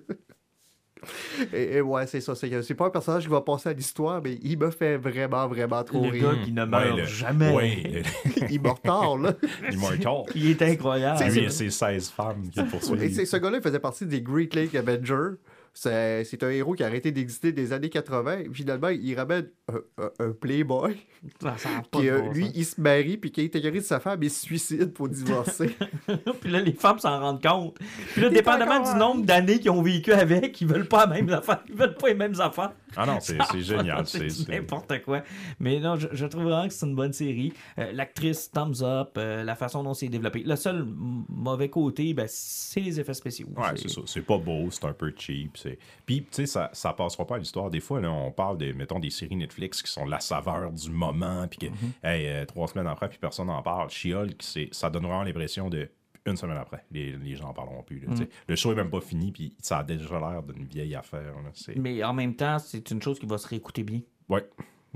Et, 1.53 1.77
et 1.77 1.81
ouais, 1.81 2.07
c'est 2.07 2.21
ça. 2.21 2.35
C'est 2.35 2.61
c'est 2.63 2.73
pas 2.75 2.87
un 2.87 2.89
personnage 2.89 3.23
qui 3.23 3.29
va 3.29 3.41
passer 3.41 3.69
à 3.69 3.73
l'histoire, 3.73 4.21
mais 4.23 4.37
il 4.43 4.57
me 4.57 4.69
fait 4.71 4.97
vraiment, 4.97 5.47
vraiment 5.47 5.83
trop 5.83 6.03
Le 6.03 6.09
rire. 6.09 6.31
gars 6.33 6.43
qui 6.43 6.51
ne 6.51 6.65
meurt 6.65 6.85
Ouais, 6.85 6.95
le- 7.01 7.05
jamais. 7.05 7.53
Ouais, 7.53 8.03
Immortal, 8.49 9.21
là. 9.21 9.33
Immortal. 9.71 10.23
Il 10.35 10.49
est 10.51 10.61
incroyable. 10.61 11.23
Lui 11.23 11.39
et 11.45 11.49
ses 11.49 11.69
16 11.69 12.09
femmes 12.09 12.49
qui 12.51 12.59
le 12.59 12.65
Et 12.65 12.69
poursuivent. 12.69 13.13
c'est- 13.15 13.25
ce 13.25 13.37
gars-là 13.37 13.57
il 13.57 13.63
faisait 13.63 13.79
partie 13.79 14.05
des 14.05 14.21
Great 14.21 14.53
Lake 14.55 14.75
Avengers. 14.75 15.35
C'est 15.77 16.23
c'est 16.23 16.41
un 16.41 16.49
héros 16.51 16.73
qui 16.73 16.83
a 16.83 16.87
arrêté 16.87 17.11
d'exister 17.11 17.51
des 17.51 17.73
années 17.73 17.89
80. 17.89 18.43
Finalement, 18.53 18.87
il 18.87 19.13
ramène 19.13 19.49
un, 19.67 20.03
un- 20.03 20.11
un 20.27 20.31
playboy 20.31 20.95
Ça, 21.41 21.55
qui, 21.91 22.07
euh, 22.09 22.21
bon 22.21 22.31
lui, 22.31 22.45
sens. 22.45 22.51
il 22.55 22.65
se 22.65 22.79
marie, 22.81 23.17
puis 23.17 23.29
qui 23.29 23.41
intégrise 23.41 23.85
sa 23.85 23.99
femme, 23.99 24.23
il 24.23 24.31
se 24.31 24.41
suicide 24.45 24.93
pour 24.93 25.09
divorcer. 25.09 25.75
Puis 26.39 26.49
là, 26.49 26.61
les 26.61 26.71
femmes 26.71 26.99
s'en 26.99 27.19
rendent 27.19 27.41
compte. 27.43 27.77
Puis 28.13 28.21
là, 28.21 28.29
dépendamment 28.29 28.89
du 28.89 28.97
nombre 28.97 29.25
d'années 29.25 29.59
qu'ils 29.59 29.71
ont 29.71 29.81
vécu 29.81 30.13
avec, 30.13 30.61
ils 30.61 30.67
veulent 30.67 30.87
pas 30.87 31.07
la 31.07 31.13
même 31.15 31.29
affaire. 31.29 31.61
Ils 31.67 31.75
veulent 31.75 31.95
pas 31.95 32.07
les 32.07 32.13
mêmes 32.15 32.39
affaires. 32.39 32.71
Ah 32.95 33.05
non, 33.05 33.17
c'est 33.19 33.37
c'est 33.51 33.59
génial. 33.61 34.07
c'est 34.07 34.29
c'est- 34.29 34.43
c'est- 34.45 34.51
n'importe 34.51 35.01
quoi. 35.03 35.23
Mais 35.59 35.81
non, 35.81 35.97
je, 35.97 36.07
je 36.13 36.25
trouve 36.25 36.43
vraiment 36.43 36.67
que 36.69 36.73
c'est 36.73 36.85
une 36.85 36.95
bonne 36.95 37.11
série. 37.11 37.51
Euh, 37.79 37.91
L'actrice, 37.91 38.49
thumbs 38.49 38.81
up, 38.81 39.09
euh, 39.17 39.43
la 39.43 39.55
façon 39.55 39.83
dont 39.83 39.93
c'est 39.93 40.07
développé. 40.07 40.41
Le 40.45 40.55
seul 40.55 40.85
mauvais 40.87 41.69
côté, 41.69 42.13
ben, 42.13 42.27
c'est 42.29 42.79
les 42.79 42.97
effets 42.97 43.13
spéciaux. 43.13 43.47
Ouais, 43.57 43.63
c'est 43.75 43.89
ça. 43.89 44.01
C'est 44.05 44.21
pas 44.21 44.37
beau, 44.37 44.69
c'est 44.71 44.85
un 44.85 44.93
peu 44.93 45.11
cheap. 45.17 45.57
C'est- 45.69 45.79
Puis, 46.05 46.21
tu 46.23 46.27
sais, 46.31 46.45
ça, 46.45 46.69
ça 46.73 46.93
passera 46.93 47.25
pas 47.25 47.35
à 47.35 47.37
l'histoire. 47.39 47.69
Des 47.69 47.79
fois, 47.79 47.99
là, 48.01 48.11
on 48.11 48.31
parle, 48.31 48.57
des, 48.57 48.73
mettons, 48.73 48.99
des 48.99 49.09
séries 49.09 49.35
Netflix 49.35 49.81
qui 49.81 49.91
sont 49.91 50.05
la 50.05 50.19
saveur 50.19 50.71
du 50.71 50.89
moment, 50.89 51.47
puis 51.47 51.59
que, 51.59 51.65
Mm-hmm. 51.67 52.05
hey, 52.07 52.27
euh, 52.27 52.45
trois 52.45 52.67
semaines 52.67 52.87
après, 52.87 53.09
puis 53.09 53.17
personne 53.19 53.47
n'en 53.47 53.61
parle. 53.61 53.89
She-Hulk, 53.89 54.35
c'est- 54.41 54.73
ça 54.73 54.89
donne 54.89 55.03
vraiment 55.03 55.23
l'impression 55.23 55.69
de 55.69 55.89
une 56.27 56.37
semaine 56.37 56.57
après, 56.57 56.83
les, 56.91 57.11
les 57.17 57.35
gens 57.35 57.49
en 57.49 57.53
parleront 57.53 57.83
plus. 57.83 57.99
là, 57.99 58.07
Mm. 58.09 58.15
sais. 58.17 58.29
Le 58.47 58.55
show 58.55 58.71
est 58.71 58.75
même 58.75 58.89
pas 58.89 58.99
fini, 59.01 59.31
puis 59.31 59.55
ça 59.59 59.77
a 59.79 59.83
déjà 59.83 60.19
l'air 60.19 60.41
d'une 60.41 60.65
vieille 60.65 60.95
affaire. 60.95 61.21
là, 61.21 61.51
c'est- 61.53 61.75
Mais 61.75 62.03
en 62.03 62.13
même 62.13 62.35
temps, 62.35 62.57
c'est 62.57 62.89
une 62.89 62.99
chose 63.01 63.19
qui 63.19 63.27
va 63.27 63.37
se 63.37 63.47
réécouter 63.47 63.83
bien. 63.83 64.01
Ouais. 64.27 64.43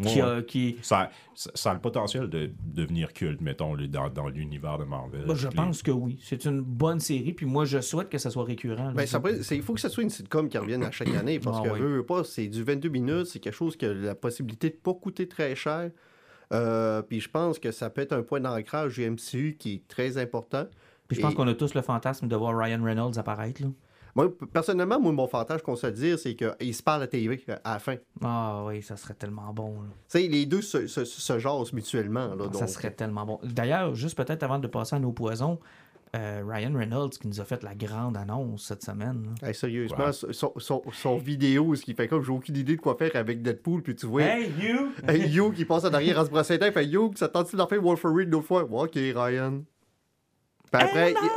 Qui, 0.07 0.21
ouais. 0.21 0.45
qui... 0.45 0.77
Ça, 0.81 1.09
ça, 1.35 1.51
ça 1.53 1.71
a 1.71 1.73
le 1.73 1.79
potentiel 1.79 2.27
de 2.29 2.51
devenir 2.63 3.13
culte, 3.13 3.41
mettons, 3.41 3.75
dans, 3.75 4.09
dans 4.09 4.27
l'univers 4.27 4.77
de 4.77 4.83
Marvel. 4.85 5.25
Ben, 5.27 5.35
je 5.35 5.47
Puis- 5.47 5.55
pense 5.55 5.81
que 5.83 5.91
oui. 5.91 6.19
C'est 6.23 6.45
une 6.45 6.61
bonne 6.61 6.99
série. 6.99 7.33
Puis 7.33 7.45
moi, 7.45 7.65
je 7.65 7.81
souhaite 7.81 8.09
que 8.09 8.17
ça 8.17 8.29
soit 8.29 8.43
récurrent. 8.43 8.91
Ben, 8.93 9.05
ça 9.05 9.21
il 9.51 9.61
faut 9.63 9.73
que 9.73 9.81
ce 9.81 9.89
soit 9.89 10.03
une 10.03 10.09
sitcom 10.09 10.47
qui 10.49 10.57
revienne 10.57 10.83
à 10.83 10.91
chaque 10.91 11.13
année 11.15 11.39
parce 11.39 11.59
Ah 11.61 11.67
que 11.67 11.73
oui. 11.73 11.79
veux, 11.79 11.97
veux 11.97 12.05
pas, 12.05 12.23
c'est 12.23 12.47
du 12.47 12.63
22 12.63 12.89
minutes, 12.89 13.25
c'est 13.25 13.39
quelque 13.39 13.53
chose 13.55 13.75
qui 13.75 13.85
a 13.85 13.93
la 13.93 14.15
possibilité 14.15 14.69
de 14.69 14.75
pas 14.75 14.93
coûter 14.93 15.27
très 15.27 15.55
cher. 15.55 15.91
Euh, 16.51 17.01
puis 17.03 17.19
je 17.19 17.29
pense 17.29 17.59
que 17.59 17.71
ça 17.71 17.89
peut 17.89 18.01
être 18.01 18.13
un 18.13 18.23
point 18.23 18.39
d'ancrage 18.39 18.95
du 18.95 19.09
MCU 19.09 19.55
qui 19.59 19.73
est 19.75 19.87
très 19.87 20.17
important. 20.17 20.65
Puis 21.07 21.17
je 21.17 21.21
pense 21.21 21.33
Et- 21.33 21.35
qu'on 21.35 21.47
a 21.47 21.53
tous 21.53 21.73
le 21.73 21.81
fantasme 21.81 22.27
de 22.27 22.35
voir 22.35 22.57
Ryan 22.57 22.83
Reynolds 22.83 23.17
apparaître. 23.19 23.61
Là. 23.61 23.67
Moi, 24.15 24.29
personnellement, 24.53 24.99
moi, 24.99 25.11
mon 25.11 25.27
fantasme 25.27 25.63
qu'on 25.63 25.75
se 25.75 25.87
dire, 25.87 26.17
c'est 26.19 26.35
qu'ils 26.35 26.73
se 26.75 26.83
parlent 26.83 27.03
à 27.03 27.07
TV 27.07 27.41
euh, 27.49 27.55
à 27.63 27.73
la 27.73 27.79
fin. 27.79 27.95
Tu 27.95 28.01
Ah 28.23 28.63
oui, 28.67 28.81
ça 28.81 28.97
serait 28.97 29.13
tellement 29.13 29.53
bon. 29.53 29.73
là. 29.81 29.89
sais, 30.07 30.27
les 30.27 30.45
deux 30.45 30.61
se, 30.61 30.87
se, 30.87 31.05
se 31.05 31.39
jasent 31.39 31.73
mutuellement. 31.73 32.35
Là, 32.35 32.45
Ça 32.53 32.59
donc- 32.61 32.69
serait 32.69 32.91
tellement 32.91 33.25
bon. 33.25 33.39
D'ailleurs, 33.43 33.95
juste 33.95 34.17
peut-être 34.17 34.43
avant 34.43 34.59
de 34.59 34.67
passer 34.67 34.95
à 34.95 34.99
nos 34.99 35.11
poisons, 35.11 35.59
euh, 36.15 36.41
Ryan 36.43 36.73
Reynolds 36.75 37.11
qui 37.11 37.27
nous 37.27 37.39
a 37.39 37.45
fait 37.45 37.61
la 37.61 37.75
grande 37.75 38.17
annonce 38.17 38.63
cette 38.65 38.83
semaine. 38.83 39.35
Hey, 39.43 39.53
sérieusement, 39.53 40.11
son, 40.11 40.53
son, 40.57 40.81
son 40.91 41.17
vidéo, 41.19 41.75
ce 41.75 41.83
qui 41.83 41.93
fait 41.93 42.07
comme 42.07 42.23
j'ai 42.23 42.31
aucune 42.31 42.55
idée 42.57 42.75
de 42.77 42.81
quoi 42.81 42.95
faire 42.97 43.11
avec 43.15 43.43
Deadpool, 43.43 43.83
puis 43.83 43.95
tu 43.95 44.07
vois. 44.07 44.23
Hey, 44.23 44.49
you! 44.59 44.91
Hey, 45.07 45.29
Yo 45.29 45.51
qui 45.51 45.65
passe 45.65 45.85
en 45.85 45.93
arrière 45.93 46.17
à 46.19 46.25
se 46.25 46.31
brosser 46.31 46.53
les 46.53 46.59
dents, 46.59 46.71
fait 46.71 46.87
Yo, 46.87 47.11
ça 47.15 47.27
tente-tu 47.27 47.55
d'en 47.57 47.67
faire 47.67 47.79
Wolverine 47.79 48.27
une 48.29 48.35
autre 48.35 48.47
fois? 48.47 48.63
Ouais, 48.63 48.81
ok, 48.85 48.93
Ryan. 48.95 49.61
Puis 50.71 50.81
après, 50.81 51.11
il- 51.11 51.29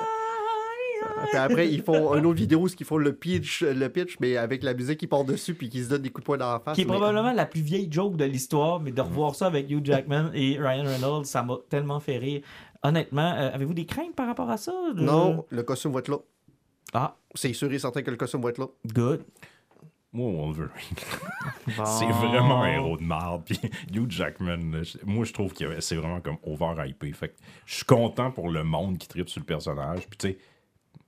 puis 1.29 1.39
après, 1.39 1.69
ils 1.71 1.83
font 1.83 2.15
une 2.17 2.27
autre 2.27 2.39
vidéo, 2.39 2.69
ce 2.69 2.77
qu'ils 2.77 2.87
font 2.87 2.97
le 2.97 3.13
pitch, 3.15 3.63
le 3.63 3.89
pitch, 3.89 4.17
mais 4.21 4.37
avec 4.37 4.63
la 4.63 4.75
musique 4.75 4.99
qui 4.99 5.07
part 5.07 5.25
dessus, 5.25 5.55
puis 5.55 5.69
qui 5.69 5.83
se 5.85 5.89
donne 5.89 6.03
des 6.03 6.11
coups 6.11 6.23
de 6.23 6.27
poing 6.27 6.39
dans 6.39 6.53
la 6.53 6.61
face. 6.61 6.75
Qui 6.75 6.83
est 6.83 6.85
mais- 6.85 6.93
probablement 6.93 7.33
la 7.33 7.47
plus 7.47 7.61
vieille 7.63 7.89
joke 7.91 8.17
de 8.17 8.25
l'histoire, 8.25 8.81
mais 8.81 8.93
de 8.93 9.01
revoir 9.01 9.35
ça 9.35 9.47
avec 9.47 9.71
Hugh 9.71 9.85
Jackman 9.85 10.31
et 10.35 10.59
Ryan 10.59 10.85
Reynolds, 10.85 11.25
ça 11.27 11.43
m'a 11.43 11.57
tellement 11.69 12.01
fait 12.01 12.19
rire. 12.19 12.43
Honnêtement, 12.83 13.33
euh, 13.37 13.51
avez-vous 13.55 13.75
des 13.75 13.87
craintes 13.87 14.15
par 14.17 14.27
rapport 14.27 14.51
à 14.51 14.57
ça? 14.57 14.73
Non, 14.95 15.45
le 15.51 15.63
costume 15.63 15.93
va 15.93 16.01
être 16.01 16.09
là. 16.09 16.19
Ah, 16.95 17.17
C'est 17.35 17.53
sûr 17.53 17.73
et 17.73 17.79
certain 17.79 18.03
que 18.03 18.11
le 18.11 18.17
costume 18.17 18.43
va 18.43 18.51
être 18.51 18.59
là. 18.59 18.67
good. 18.93 19.23
moi, 20.13 20.31
Wolverine, 20.31 20.69
Bon. 21.79 21.85
c'est 21.87 22.05
vraiment 22.11 22.65
un 22.65 22.73
héros 22.73 22.97
de 22.99 23.03
merde. 23.03 23.43
Puis 23.47 23.59
Hugh 23.95 24.11
Jackman, 24.11 24.59
moi, 25.07 25.25
je 25.25 25.33
trouve 25.33 25.55
que 25.55 25.81
c'est 25.81 25.97
vraiment 25.97 26.21
comme 26.21 26.37
over-hypé. 26.43 27.13
Fait 27.13 27.29
que 27.29 27.35
je 27.65 27.77
suis 27.77 27.85
content 27.87 28.31
pour 28.31 28.51
le 28.51 28.63
monde 28.63 28.99
qui 28.99 29.09
tripe 29.09 29.31
sur 29.31 29.41
le 29.41 29.47
personnage. 29.47 30.07
Puis 30.09 30.19
tu 30.19 30.29
sais, 30.29 30.39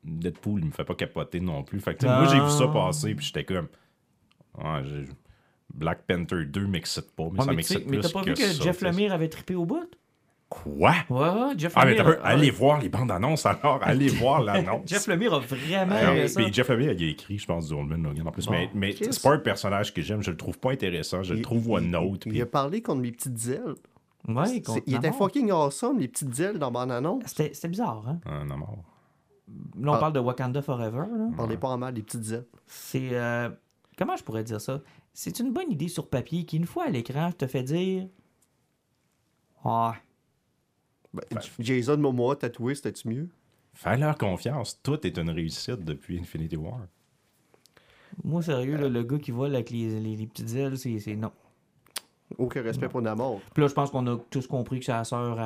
Deadpool, 0.04 0.60
il 0.60 0.66
me 0.66 0.70
fait 0.72 0.84
pas 0.84 0.94
capoter 0.94 1.40
non 1.40 1.62
plus. 1.62 1.80
Fait 1.80 1.94
que 1.94 2.00
tu 2.00 2.06
sais, 2.06 2.12
moi, 2.12 2.26
j'ai 2.26 2.40
vu 2.40 2.50
ça 2.50 2.66
Non. 2.66 2.72
passer, 2.72 3.14
puis 3.14 3.24
j'étais 3.26 3.44
comme. 3.44 3.68
Ah, 4.62 4.82
j'ai- 4.84 5.08
Black 5.72 6.02
Panther 6.06 6.44
2 6.44 6.66
m'excite 6.66 7.10
pas, 7.16 7.24
mais 7.32 7.40
Ouais, 7.40 7.44
ça 7.46 7.52
mais 7.52 7.62
tu 7.62 7.68
sais- 7.68 7.74
m'excite 7.74 7.90
mais 7.90 7.98
plus 7.98 8.00
t'as 8.02 8.12
pas 8.12 8.20
que 8.24 8.28
vu 8.30 8.34
que 8.34 8.42
ça, 8.52 8.62
Jeff. 8.64 8.80
Lemire 8.82 9.12
avait 9.12 9.28
trippé 9.28 9.54
au 9.56 9.64
bout? 9.64 9.88
Quoi? 10.48 10.92
Ouais, 11.10 11.18
ouais, 11.30 11.54
Jeff 11.56 11.72
Ah, 11.74 11.84
mais 11.84 11.94
Lemire. 11.96 12.18
a- 12.22 12.26
allez 12.28 12.50
voir 12.50 12.80
les 12.80 12.88
bandes 12.88 13.10
annonces 13.10 13.44
alors, 13.46 13.80
allez 13.82 14.08
voir 14.08 14.40
l'annonce. 14.44 14.82
Jeff 14.86 15.06
Lemire 15.08 15.34
a 15.34 15.38
vraiment 15.40 15.96
Ah, 15.98 16.12
aimé 16.14 16.28
ça. 16.28 16.40
puis 16.40 16.52
Jeff 16.52 16.68
Lemire, 16.68 16.92
il 16.92 17.02
a 17.02 17.10
écrit, 17.10 17.38
je 17.38 17.46
pense, 17.46 17.66
du 17.68 17.74
Old 17.74 17.88
Man 17.88 18.02
Logan 18.04 18.28
en 18.28 18.30
plus. 18.30 18.46
Bon. 18.46 18.52
Mais, 18.52 18.70
mais 18.74 18.92
c'est 18.92 19.20
pas 19.22 19.32
un 19.32 19.38
personnage 19.38 19.92
que 19.92 20.00
j'aime, 20.02 20.22
je 20.22 20.30
le 20.30 20.36
trouve 20.36 20.58
pas 20.58 20.70
intéressant, 20.70 21.22
je 21.24 21.34
le 21.34 21.42
trouve 21.42 21.68
one 21.70 21.90
note. 21.90 22.26
Il, 22.26 22.32
puis- 22.32 22.42
a 22.42 22.46
parlé 22.46 22.82
contre 22.82 23.00
mes 23.00 23.10
petites 23.10 23.48
ailes. 23.48 23.74
Ouais, 24.28 24.62
contre 24.62 24.82
il 24.86 24.94
était 24.94 25.12
fucking 25.12 25.50
awesome, 25.50 25.98
les 25.98 26.08
petites 26.08 26.38
ailes 26.38 26.58
dans 26.58 26.70
mon 26.70 26.88
annonce. 26.88 27.24
C'était 27.26 27.52
c'était 27.52 27.68
bizarre, 27.68 28.04
hein? 28.06 28.20
Ah, 28.24 28.44
non, 28.44 28.58
mort. 28.58 28.78
Là, 29.78 29.90
on 29.92 29.94
Ah. 29.94 29.98
parle 29.98 30.12
de 30.14 30.20
Wakanda 30.20 30.62
Forever, 30.62 31.04
là. 31.10 31.28
Parlez 31.36 31.56
pas 31.56 31.68
en 31.68 31.78
mal 31.78 31.92
des 31.94 32.02
petites 32.02 32.30
ailes. 32.32 32.46
C'est. 32.66 33.10
euh, 33.12 33.50
Comment 33.96 34.16
je 34.16 34.24
pourrais 34.24 34.42
dire 34.42 34.60
ça? 34.60 34.80
C'est 35.12 35.38
une 35.38 35.52
bonne 35.52 35.70
idée 35.70 35.86
sur 35.88 36.08
papier 36.08 36.44
qui, 36.44 36.56
une 36.56 36.66
fois 36.66 36.86
à 36.86 36.90
l'écran, 36.90 37.30
te 37.30 37.46
fait 37.46 37.62
dire. 37.62 38.08
Ah, 39.64 39.94
Ben, 41.12 41.38
Jason 41.60 41.96
Momoa 41.96 42.34
tatoué, 42.36 42.74
c'était-tu 42.74 43.08
mieux? 43.08 43.28
Fais-leur 43.72 44.18
confiance, 44.18 44.80
tout 44.82 45.06
est 45.06 45.16
une 45.16 45.30
réussite 45.30 45.84
depuis 45.84 46.18
Infinity 46.18 46.56
War. 46.56 46.80
moi, 48.24 48.42
sérieux, 48.42 48.76
là, 48.76 48.88
le 48.88 49.02
gars 49.04 49.18
qui 49.18 49.30
vole 49.30 49.54
avec 49.54 49.70
les, 49.70 50.00
les- 50.00 50.16
les 50.16 50.26
petites 50.26 50.54
ailes, 50.54 50.76
c'est 50.78 51.16
non. 51.16 51.30
Aucun 52.38 52.62
respect 52.62 52.88
pour 52.88 53.02
Namor. 53.02 53.40
Puis 53.52 53.62
là, 53.62 53.68
je 53.68 53.74
pense 53.74 53.90
qu'on 53.90 54.06
a 54.08 54.16
tous 54.30 54.46
compris 54.48 54.80
que 54.80 54.90
la 54.90 55.04
sœur 55.04 55.38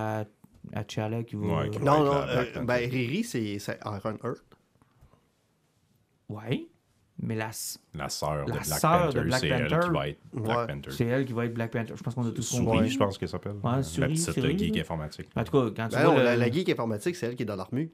T'Challa 0.72 1.22
qui 1.24 1.36
va. 1.36 1.46
Ouais, 1.62 1.70
qui 1.70 1.78
Non, 1.80 2.04
non, 2.04 2.14
euh, 2.28 2.44
ben 2.62 2.88
Riri, 2.90 3.24
c'est 3.24 3.56
Iron 3.84 4.16
Heart. 4.22 4.44
Ouais. 6.28 6.66
Mais 7.20 7.34
la... 7.34 7.50
La 7.94 8.08
sœur 8.08 8.44
de 8.44 8.52
La 8.52 8.60
Black 8.60 8.80
Panther, 8.80 9.20
Black 9.22 9.40
c'est 9.40 9.48
elle 9.48 9.68
Panther. 9.68 9.80
qui 9.86 9.90
va 9.92 10.08
être 10.08 10.18
Black 10.32 10.56
Ouais. 10.58 10.66
Panther. 10.68 10.90
c'est 10.92 11.04
elle 11.06 11.24
qui 11.24 11.32
va 11.32 11.44
être 11.46 11.54
Black 11.54 11.70
Panther. 11.72 11.94
Je 11.96 12.02
pense 12.02 12.14
qu'on 12.14 12.26
a 12.28 12.30
tous 12.30 12.42
Souris, 12.42 12.64
compris. 12.64 12.88
je 12.90 12.98
pense 12.98 13.18
qu'elle 13.18 13.28
s'appelle. 13.28 13.52
Ouais, 13.54 13.72
la 13.72 13.82
Souris, 13.82 14.08
petite 14.12 14.32
Souris, 14.34 14.58
geek 14.58 14.76
informatique. 14.78 15.28
En 15.34 15.42
tout 15.42 15.50
cas, 15.52 15.70
quand 15.82 15.88
tu 15.88 15.96
Ben 15.96 16.04
vois 16.04 16.12
non, 16.12 16.18
le- 16.18 16.24
la, 16.24 16.36
la 16.36 16.50
geek 16.50 16.68
informatique, 16.68 17.16
c'est 17.16 17.26
elle 17.26 17.34
qui 17.34 17.42
est 17.42 17.46
dans 17.46 17.56
l'armure. 17.56 17.88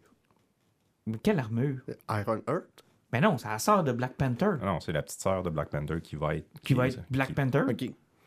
Mais 1.06 1.18
Quelle 1.22 1.38
armure? 1.38 1.80
Iron 2.10 2.42
Heart. 2.46 2.84
Mais 3.14 3.20
non, 3.22 3.38
c'est 3.38 3.48
la 3.48 3.58
sœur 3.58 3.82
de 3.82 3.92
Black 3.92 4.14
Panther. 4.14 4.50
Ah 4.60 4.66
non, 4.66 4.80
c'est 4.80 4.92
la 4.92 5.02
petite 5.02 5.20
sœur 5.22 5.42
de 5.42 5.48
Black 5.48 5.70
Panther 5.70 6.00
qui 6.02 6.16
va 6.16 6.34
être. 6.34 6.46
qui 6.62 6.74
va 6.74 6.88
être 6.88 7.00
Black 7.10 7.28
qui- 7.28 7.34
Panther. 7.34 7.62
Ok. 7.70 7.84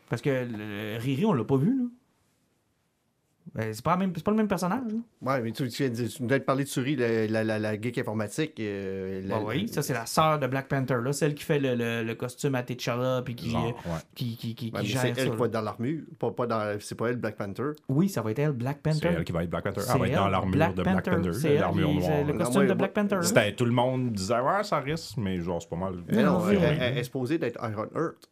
Parce 0.08 0.22
que 0.22 0.30
le- 0.50 0.98
Riri, 0.98 1.24
on 1.26 1.32
l'a 1.32 1.44
pas 1.44 1.56
vu, 1.58 1.78
là. 1.78 1.84
Ben, 3.54 3.72
c'est 3.72 3.82
pas, 3.84 3.92
la 3.92 3.96
même- 3.98 4.12
c'est 4.14 4.24
pas 4.24 4.30
le 4.30 4.36
même 4.36 4.48
personnage. 4.48 4.82
là. 4.92 5.32
Ouais, 5.32 5.40
mais 5.42 5.52
tu, 5.52 5.68
tu 5.68 5.82
viens 5.82 5.90
de, 5.90 6.06
tu 6.08 6.18
viens 6.26 6.38
de 6.38 6.42
parler 6.44 6.64
de 6.64 6.68
Suri, 6.68 6.96
la, 6.96 7.26
la, 7.26 7.44
la, 7.44 7.58
la 7.58 7.80
geek 7.80 7.98
informatique. 7.98 8.58
euh, 8.60 9.22
la- 9.26 9.36
Ah 9.36 9.40
oui, 9.44 9.68
ça 9.68 9.82
c'est 9.82 9.94
la 9.94 10.06
sœur 10.06 10.38
de 10.38 10.46
Black 10.46 10.68
Panther, 10.68 10.96
là, 11.02 11.12
celle 11.12 11.34
qui 11.34 11.44
fait 11.44 11.58
le, 11.58 11.74
le- 11.74 12.02
le 12.04 12.14
costume 12.14 12.54
à 12.54 12.62
T'Challa 12.62 13.22
puis 13.24 13.34
qui, 13.34 13.50
Genre, 13.50 13.66
euh, 13.86 13.90
ouais. 13.90 13.98
qui, 14.14 14.36
qui, 14.36 14.54
qui, 14.54 14.70
Ouais, 14.74 14.80
qui 14.80 14.86
gère 14.88 15.00
c'est 15.02 15.14
ça. 15.14 15.22
elle 15.22 15.30
qui 15.30 15.36
va 15.36 15.46
être 15.46 15.52
dans 15.52 15.60
l'armure. 15.62 16.02
Pas, 16.18 16.30
pas 16.30 16.46
dans, 16.46 16.76
c'est 16.80 16.94
pas 16.94 17.08
elle, 17.08 17.16
Black 17.16 17.36
Panther. 17.36 17.70
Oui, 17.88 18.08
ça 18.08 18.20
va 18.22 18.30
être 18.32 18.38
elle, 18.38 18.52
Black 18.52 18.78
C'est 18.84 18.90
Panther. 18.92 19.14
elle 19.18 19.24
qui 19.24 19.32
va 19.32 19.42
être 19.44 19.50
Black 19.50 19.64
Panther. 19.64 19.80
C'est 19.80 19.92
Elle 19.92 19.98
va 20.00 20.08
être 20.08 20.14
dans 20.14 20.28
l'armure 20.28 20.52
Black 20.56 20.74
de 20.74 20.82
Black 20.82 21.04
Panther. 21.04 21.10
Panther, 21.16 21.32
C'est 21.32 21.52
elle, 21.54 21.60
l'armure 21.60 21.88
c'est 22.00 22.08
noire. 22.08 22.24
le 22.26 22.32
Non, 22.32 22.38
costume 22.38 22.60
moi, 22.62 22.68
de 22.68 22.74
Black 22.78 22.92
Panther. 22.92 23.18
C'était 23.22 23.52
tout 23.54 23.64
le 23.64 23.72
monde 23.72 24.12
disait 24.12 24.40
ouais 24.40 24.62
ça 24.64 24.78
risque 24.80 25.16
mais 25.16 25.40
genre 25.40 25.60
c'est 25.62 25.68
pas 25.70 25.76
mal. 25.76 25.94
Mais 26.08 26.22
non, 26.22 26.38
non, 26.40 26.48
elle, 26.50 26.56
ouais. 26.58 26.64
elle- 26.64 26.82
elle 26.92 26.98
est 26.98 27.04
supposée 27.04 27.38
d'être 27.38 27.58
Iron 27.62 27.86
Heart. 27.94 28.28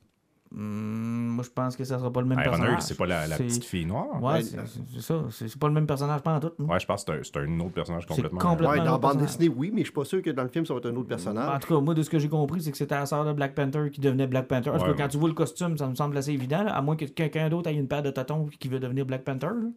Hmm, 0.53 1.29
moi, 1.35 1.45
je 1.45 1.51
pense 1.51 1.77
que 1.77 1.85
ça 1.85 1.99
sera 1.99 2.11
pas 2.13 2.21
le 2.21 2.27
même 2.29 2.39
Iron 2.39 2.51
personnage. 2.51 2.81
C'est 2.83 2.97
pas 2.97 3.07
la, 3.07 3.27
la 3.27 3.37
petite 3.37 3.65
fille 3.65 3.85
noire. 3.85 4.23
Ouais, 4.23 4.35
Ouais, 4.35 4.43
c'est 4.43 5.01
ça. 5.01 5.25
C'est 5.31 5.59
pas 5.59 5.67
le 5.69 5.75
même 5.75 5.87
personnage, 5.87 6.21
pas 6.23 6.37
en 6.37 6.41
tout. 6.41 6.53
hein. 6.61 6.65
Ouais, 6.65 6.79
je 6.81 6.87
pense 6.87 7.05
que 7.05 7.23
c'est 7.23 7.37
un, 7.37 7.61
autre 7.61 7.73
personnage 7.73 8.07
complètement. 8.07 8.39
complètement- 8.39 8.71
Ouais, 8.71 8.79
dans 8.85 8.93
autre 8.93 9.01
bande 9.01 9.19
dessinée, 9.19 9.49
oui, 9.49 9.71
mais 9.73 9.81
je 9.81 9.87
suis 9.87 9.93
pas 9.93 10.05
sûr 10.05 10.23
que 10.23 10.31
dans 10.31 10.45
le 10.45 10.49
film, 10.49 10.65
ça 10.65 10.73
va 10.75 10.79
être 10.79 10.87
un 10.87 10.91
autre 10.95 11.01
En 11.01 11.09
personnage. 11.09 11.61
tout 11.61 11.75
cas, 11.75 11.81
moi, 11.81 11.95
de 11.95 12.03
ce 12.03 12.11
que 12.11 12.19
j'ai 12.19 12.29
compris, 12.29 12.63
c'est 12.63 12.71
que 12.71 12.79
c'était 12.79 12.95
la 12.95 13.07
sœur 13.07 13.25
de 13.25 13.33
Black 13.33 13.55
Panther 13.55 13.91
qui 13.91 14.01
devenait 14.01 14.27
Black 14.27 14.47
Panther. 14.49 14.71
En 14.71 14.79
tout 14.79 14.85
Ouais, 14.85 14.95
cas, 14.95 15.03
quand 15.05 15.09
tu 15.09 15.19
vois 15.19 15.29
le 15.29 15.35
costume, 15.35 15.77
ça 15.77 15.89
me 15.89 15.95
semble 15.95 16.17
assez 16.17 16.31
évident, 16.33 16.63
là, 16.63 16.75
à 16.77 16.81
moins 16.81 16.97
que 16.97 17.05
quelqu'un 17.07 17.49
d'autre 17.49 17.69
ait 17.69 17.75
une 17.75 17.89
paire 17.89 18.03
de 18.03 18.11
tâtons 18.11 18.47
qui 18.61 18.69
veut 18.69 18.79
devenir 18.81 19.05
Black 19.05 19.25
Panther. 19.25 19.47
là. 19.49 19.69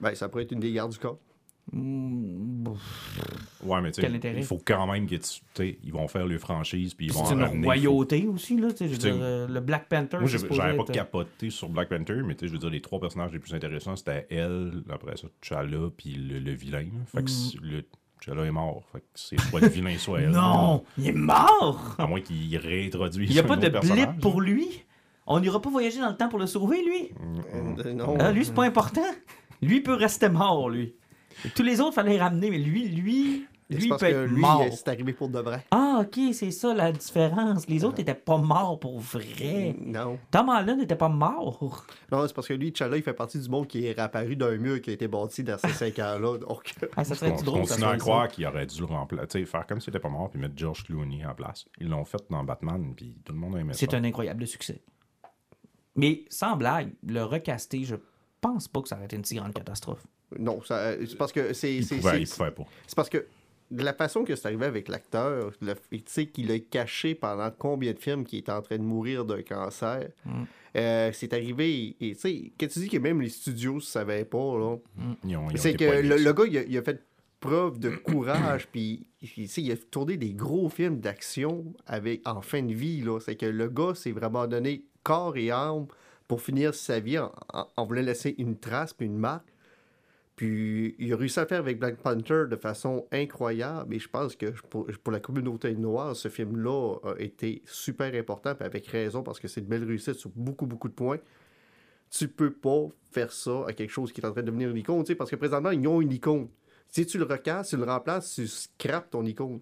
Ben, 0.00 0.14
ça 0.14 0.28
pourrait 0.28 0.42
être 0.44 0.52
une 0.52 0.60
des 0.60 0.72
gardes 0.72 0.90
du 0.92 0.98
corps. 0.98 1.18
Bon, 1.72 2.76
Ouais, 3.64 3.80
mais 3.80 3.90
tu 3.90 4.00
Quel 4.02 4.10
sais, 4.10 4.16
intérêt? 4.16 4.38
il 4.38 4.44
faut 4.44 4.60
quand 4.64 4.86
même 4.86 5.06
que 5.06 5.14
tu 5.16 5.20
tu 5.22 5.40
sais, 5.54 5.78
ils 5.82 5.92
vont 5.92 6.06
faire 6.08 6.26
le 6.26 6.38
franchise 6.38 6.92
puis 6.94 7.06
ils 7.06 7.12
vont 7.12 7.24
C'est 7.24 7.34
une 7.34 7.42
ramener, 7.42 7.64
royauté 7.66 8.26
aussi, 8.26 8.58
là. 8.58 8.70
tu 8.70 8.76
sais, 8.78 8.88
je 8.88 8.92
veux 8.92 8.98
dire, 8.98 9.48
le 9.48 9.60
Black 9.60 9.88
Panther. 9.88 10.18
Moi, 10.18 10.26
j'avais 10.26 10.46
pas 10.46 10.70
être- 10.72 10.90
euh, 10.90 10.92
capoté 10.92 11.50
sur 11.50 11.68
Black 11.70 11.88
Panther, 11.88 12.20
mais 12.24 12.34
tu 12.34 12.40
sais, 12.40 12.48
je 12.48 12.52
veux 12.52 12.58
dire, 12.58 12.70
les 12.70 12.80
trois 12.82 13.00
personnages 13.00 13.32
les 13.32 13.38
plus 13.38 13.54
intéressants, 13.54 13.96
c'était 13.96 14.26
elle, 14.30 14.82
après 14.90 15.16
ça, 15.16 15.26
T'Challa, 15.40 15.88
puis 15.96 16.12
le, 16.14 16.38
le 16.38 16.52
vilain. 16.52 16.84
Fait 17.06 17.22
que 17.24 17.30
le 17.66 17.82
T'Challa 18.20 18.44
est 18.44 18.50
mort. 18.50 18.82
Fait 18.92 19.00
que 19.00 19.04
c'est 19.14 19.40
soit 19.40 19.60
le 19.60 19.68
vilain, 19.68 19.96
soit 19.98 20.20
elle. 20.20 20.30
Non, 20.30 20.84
il 20.98 21.08
est 21.08 21.12
mort! 21.12 21.94
À 21.98 22.06
moins 22.06 22.20
qu'il 22.20 22.54
réintroduise. 22.58 23.30
Il 23.30 23.32
n'y 23.32 23.38
a 23.40 23.42
pas 23.42 23.56
de 23.56 23.68
blip 23.68 24.20
pour 24.20 24.40
lui? 24.42 24.84
On 25.26 25.40
n'ira 25.40 25.60
pas 25.62 25.70
voyager 25.70 26.00
dans 26.00 26.10
le 26.10 26.16
temps 26.16 26.28
pour 26.28 26.38
le 26.38 26.46
sauver, 26.46 26.84
lui? 26.84 27.08
Euh, 27.54 27.94
non. 27.94 28.16
Ah, 28.20 28.30
lui, 28.30 28.44
c'est 28.44 28.52
pas 28.52 28.64
important. 28.64 29.00
Lui 29.62 29.80
peut 29.80 29.94
rester 29.94 30.28
mort, 30.28 30.68
lui. 30.68 30.94
Tous 31.54 31.62
les 31.62 31.80
autres, 31.80 31.94
fallait 31.94 32.12
les 32.12 32.20
ramener, 32.20 32.50
mais 32.50 32.58
lui, 32.58 32.88
lui, 32.88 33.46
lui 33.70 33.88
parce 33.88 34.00
peut 34.02 34.08
que 34.10 34.12
être 34.24 34.30
lui, 34.30 34.40
mort. 34.40 34.60
euh, 34.62 34.68
c'est 34.70 34.88
arrivé 34.88 35.12
pour 35.14 35.28
de 35.28 35.38
vrai. 35.38 35.64
Ah, 35.70 36.02
ok, 36.02 36.18
c'est 36.34 36.50
ça 36.50 36.74
la 36.74 36.92
différence. 36.92 37.66
Les 37.66 37.82
autres 37.84 37.98
n'étaient 37.98 38.14
pas 38.14 38.36
morts 38.36 38.78
pour 38.78 39.00
vrai. 39.00 39.74
Non. 39.80 40.18
Tom 40.30 40.48
Holland 40.50 40.78
n'était 40.78 40.96
pas 40.96 41.08
mort. 41.08 41.86
Non, 42.12 42.26
c'est 42.26 42.34
parce 42.34 42.46
que 42.48 42.52
lui, 42.54 42.72
T'Challa, 42.72 42.96
il 42.98 43.02
fait 43.02 43.14
partie 43.14 43.38
du 43.38 43.48
monde 43.48 43.66
qui 43.66 43.86
est 43.86 43.92
réapparu 43.92 44.36
d'un 44.36 44.56
mur 44.58 44.80
qui 44.82 44.90
a 44.90 44.92
été 44.92 45.08
bâti 45.08 45.42
dans 45.42 45.56
ces 45.58 45.70
cinq 45.70 45.98
ans-là. 45.98 46.38
Donc, 46.38 46.74
Ah, 46.96 47.04
ça 47.04 47.14
serait 47.14 47.34
je 47.38 47.42
drôle. 47.44 47.60
continue 47.62 47.84
à 47.86 47.96
croire 47.96 48.28
qu'il 48.28 48.46
aurait 48.46 48.66
dû 48.66 48.78
le 48.80 48.86
remplacer. 48.86 49.44
Faire 49.46 49.66
comme 49.66 49.80
s'il 49.80 49.90
était 49.90 49.98
pas 50.00 50.08
mort 50.10 50.30
puis 50.30 50.40
mettre 50.40 50.54
George 50.56 50.84
Clooney 50.84 51.24
en 51.24 51.34
place. 51.34 51.64
Ils 51.80 51.88
l'ont 51.88 52.04
fait 52.04 52.22
dans 52.30 52.44
Batman 52.44 52.92
puis 52.94 53.16
tout 53.24 53.32
le 53.32 53.38
monde 53.38 53.56
a 53.56 53.60
aimé 53.60 53.72
ça. 53.72 53.80
ça. 53.80 53.86
C'est 53.90 53.96
un 53.96 54.04
incroyable 54.04 54.46
succès. 54.46 54.82
Mais 55.96 56.24
sans 56.28 56.56
blague, 56.56 56.92
le 57.06 57.22
recaster, 57.22 57.84
je 57.84 57.94
pense 58.40 58.68
pas 58.68 58.82
que 58.82 58.88
ça 58.88 58.96
aurait 58.96 59.04
été 59.06 59.16
une 59.16 59.24
si 59.24 59.36
grande 59.36 59.54
catastrophe. 59.54 60.04
Non, 60.38 60.60
euh, 60.70 61.04
c'est 61.06 61.16
parce 61.16 61.32
que 61.32 61.52
c'est. 61.52 61.74
Il 61.76 61.84
c'est- 62.02 62.96
parce 62.96 63.08
que 63.10 63.26
de 63.70 63.82
la 63.82 63.94
façon 63.94 64.24
que 64.24 64.36
c'est 64.36 64.46
arrivé 64.46 64.66
avec 64.66 64.88
l'acteur, 64.88 65.50
le- 65.60 65.74
tu 65.90 66.02
sais 66.06 66.26
qu'il 66.26 66.50
a 66.52 66.58
caché 66.58 67.14
pendant 67.14 67.50
combien 67.50 67.92
de 67.92 67.98
films 67.98 68.24
qu'il 68.24 68.38
était 68.40 68.52
en 68.52 68.62
train 68.62 68.76
de 68.76 68.82
mourir 68.82 69.24
d'un 69.24 69.42
cancer. 69.42 70.08
Euh, 70.76 71.10
c'est 71.12 71.32
arrivé, 71.32 71.96
et 72.00 72.14
tu 72.14 72.20
sais, 72.20 72.52
quand 72.58 72.66
tu 72.68 72.78
dis 72.80 72.88
que 72.88 72.98
même 72.98 73.20
les 73.20 73.28
studios 73.28 73.76
ne 73.76 73.80
savaient 73.80 74.24
pas, 74.24 74.58
là, 74.58 74.76
ont 74.76 74.80
c'est 75.56 75.74
que 75.78 75.84
le, 76.02 76.32
gars, 76.32 76.44
il 76.48 76.58
a, 76.58 76.62
il 76.64 76.76
a 76.78 76.82
fait 76.82 77.00
preuve 77.40 77.78
de 77.78 77.90
courage, 77.90 78.66
puis 78.72 79.06
il, 79.22 79.28
tu 79.28 79.46
sais, 79.46 79.62
il 79.62 79.70
a 79.72 79.76
tourné 79.76 80.16
des 80.16 80.32
gros 80.34 80.68
films 80.68 80.98
d'action 80.98 81.64
avec 81.86 82.26
en 82.28 82.40
fin 82.42 82.62
de 82.62 82.72
vie. 82.74 83.02
là. 83.02 83.20
C'est 83.20 83.36
que 83.36 83.46
le 83.46 83.68
gars 83.68 83.94
s'est 83.94 84.10
vraiment 84.12 84.46
donné 84.48 84.84
corps 85.04 85.36
et 85.36 85.50
âme 85.52 85.86
pour 86.26 86.40
finir 86.42 86.74
sa 86.74 86.98
vie 87.00 87.18
en, 87.18 87.30
en- 87.52 87.68
en 87.76 87.86
voulant 87.86 88.02
laisser 88.02 88.34
une 88.38 88.56
trace 88.58 88.92
puis 88.94 89.06
une 89.06 89.18
marque. 89.18 89.46
Puis 90.36 90.96
il 90.98 91.12
a 91.12 91.16
réussi 91.16 91.38
à 91.38 91.46
faire 91.46 91.60
avec 91.60 91.78
Black 91.78 91.98
Panther 91.98 92.44
de 92.48 92.56
façon 92.56 93.06
incroyable. 93.12 93.94
Et 93.94 93.98
je 94.00 94.08
pense 94.08 94.34
que 94.34 94.46
pour, 94.68 95.12
la 95.12 95.20
communauté 95.20 95.74
noire, 95.74 96.16
ce 96.16 96.28
film-là 96.28 96.96
a 97.04 97.20
été 97.20 97.62
super 97.66 98.12
important, 98.14 98.54
puis 98.54 98.64
avec 98.64 98.86
raison, 98.86 99.22
parce 99.22 99.38
que 99.38 99.46
c'est 99.46 99.60
une 99.60 99.68
belle 99.68 99.84
réussite 99.84 100.14
sur 100.14 100.30
beaucoup, 100.34 100.66
beaucoup 100.66 100.88
de 100.88 100.94
points. 100.94 101.20
Tu 102.10 102.28
peux 102.28 102.52
pas 102.52 102.88
faire 103.12 103.32
ça 103.32 103.64
à 103.68 103.72
quelque 103.72 103.90
chose 103.90 104.12
qui 104.12 104.20
est 104.20 104.26
en 104.26 104.32
train 104.32 104.42
de 104.42 104.46
devenir 104.46 104.70
une 104.70 104.76
icône, 104.76 105.04
parce 105.16 105.30
que 105.30 105.36
présentement, 105.36 105.70
ils 105.70 105.86
ont 105.86 106.00
une 106.00 106.12
icône. 106.12 106.48
Si 106.88 107.06
tu 107.06 107.18
le 107.18 107.24
recasses, 107.24 107.70
tu 107.70 107.76
le 107.76 107.84
remplaces, 107.84 108.34
tu 108.34 108.46
scrapes 108.46 109.10
ton 109.10 109.24
icône. 109.24 109.60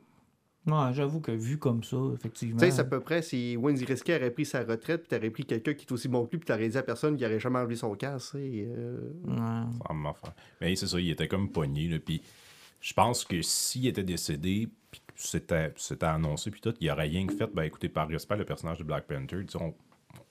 Ouais, 0.66 0.92
j'avoue 0.92 1.20
que 1.20 1.32
vu 1.32 1.58
comme 1.58 1.82
ça, 1.82 1.96
effectivement. 2.14 2.58
Tu 2.60 2.66
sais, 2.66 2.70
c'est 2.70 2.80
à 2.82 2.84
peu 2.84 3.00
près 3.00 3.20
si 3.22 3.56
Wendy 3.56 3.84
Risky 3.84 4.14
aurait 4.14 4.30
pris 4.30 4.44
sa 4.46 4.60
retraite, 4.62 5.00
puis 5.02 5.08
t'aurais 5.08 5.30
pris 5.30 5.44
quelqu'un 5.44 5.74
qui 5.74 5.84
est 5.86 5.92
aussi 5.92 6.06
bon 6.06 6.24
que 6.24 6.30
lui, 6.32 6.38
puis 6.38 6.46
t'aurais 6.46 6.68
dit 6.68 6.78
à 6.78 6.82
personne 6.84 7.16
qui 7.16 7.24
aurait 7.26 7.40
jamais 7.40 7.58
enlevé 7.58 7.74
son 7.74 7.94
casque, 7.96 8.36
euh, 8.36 9.10
Ouais. 9.26 9.66
Mais 10.60 10.76
c'est 10.76 10.86
ça, 10.86 11.00
il 11.00 11.10
était 11.10 11.26
comme 11.26 11.50
pogné. 11.50 11.88
Là, 11.88 11.98
puis 11.98 12.22
je 12.80 12.92
pense 12.94 13.24
que 13.24 13.42
s'il 13.42 13.88
était 13.88 14.04
décédé, 14.04 14.68
puis 14.90 15.00
que 15.06 15.12
c'était, 15.16 15.72
c'était 15.76 16.06
annoncé, 16.06 16.50
puis 16.52 16.60
tout, 16.60 16.74
il 16.80 16.88
aurait 16.90 17.08
rien 17.08 17.26
que 17.26 17.34
fait. 17.34 17.50
Ben 17.52 17.64
écoutez, 17.64 17.88
par 17.88 18.06
respect, 18.08 18.36
le 18.36 18.44
personnage 18.44 18.78
de 18.78 18.84
Black 18.84 19.06
Panther, 19.08 19.44
tu 19.44 19.48
sais, 19.48 19.58
on- 19.60 19.74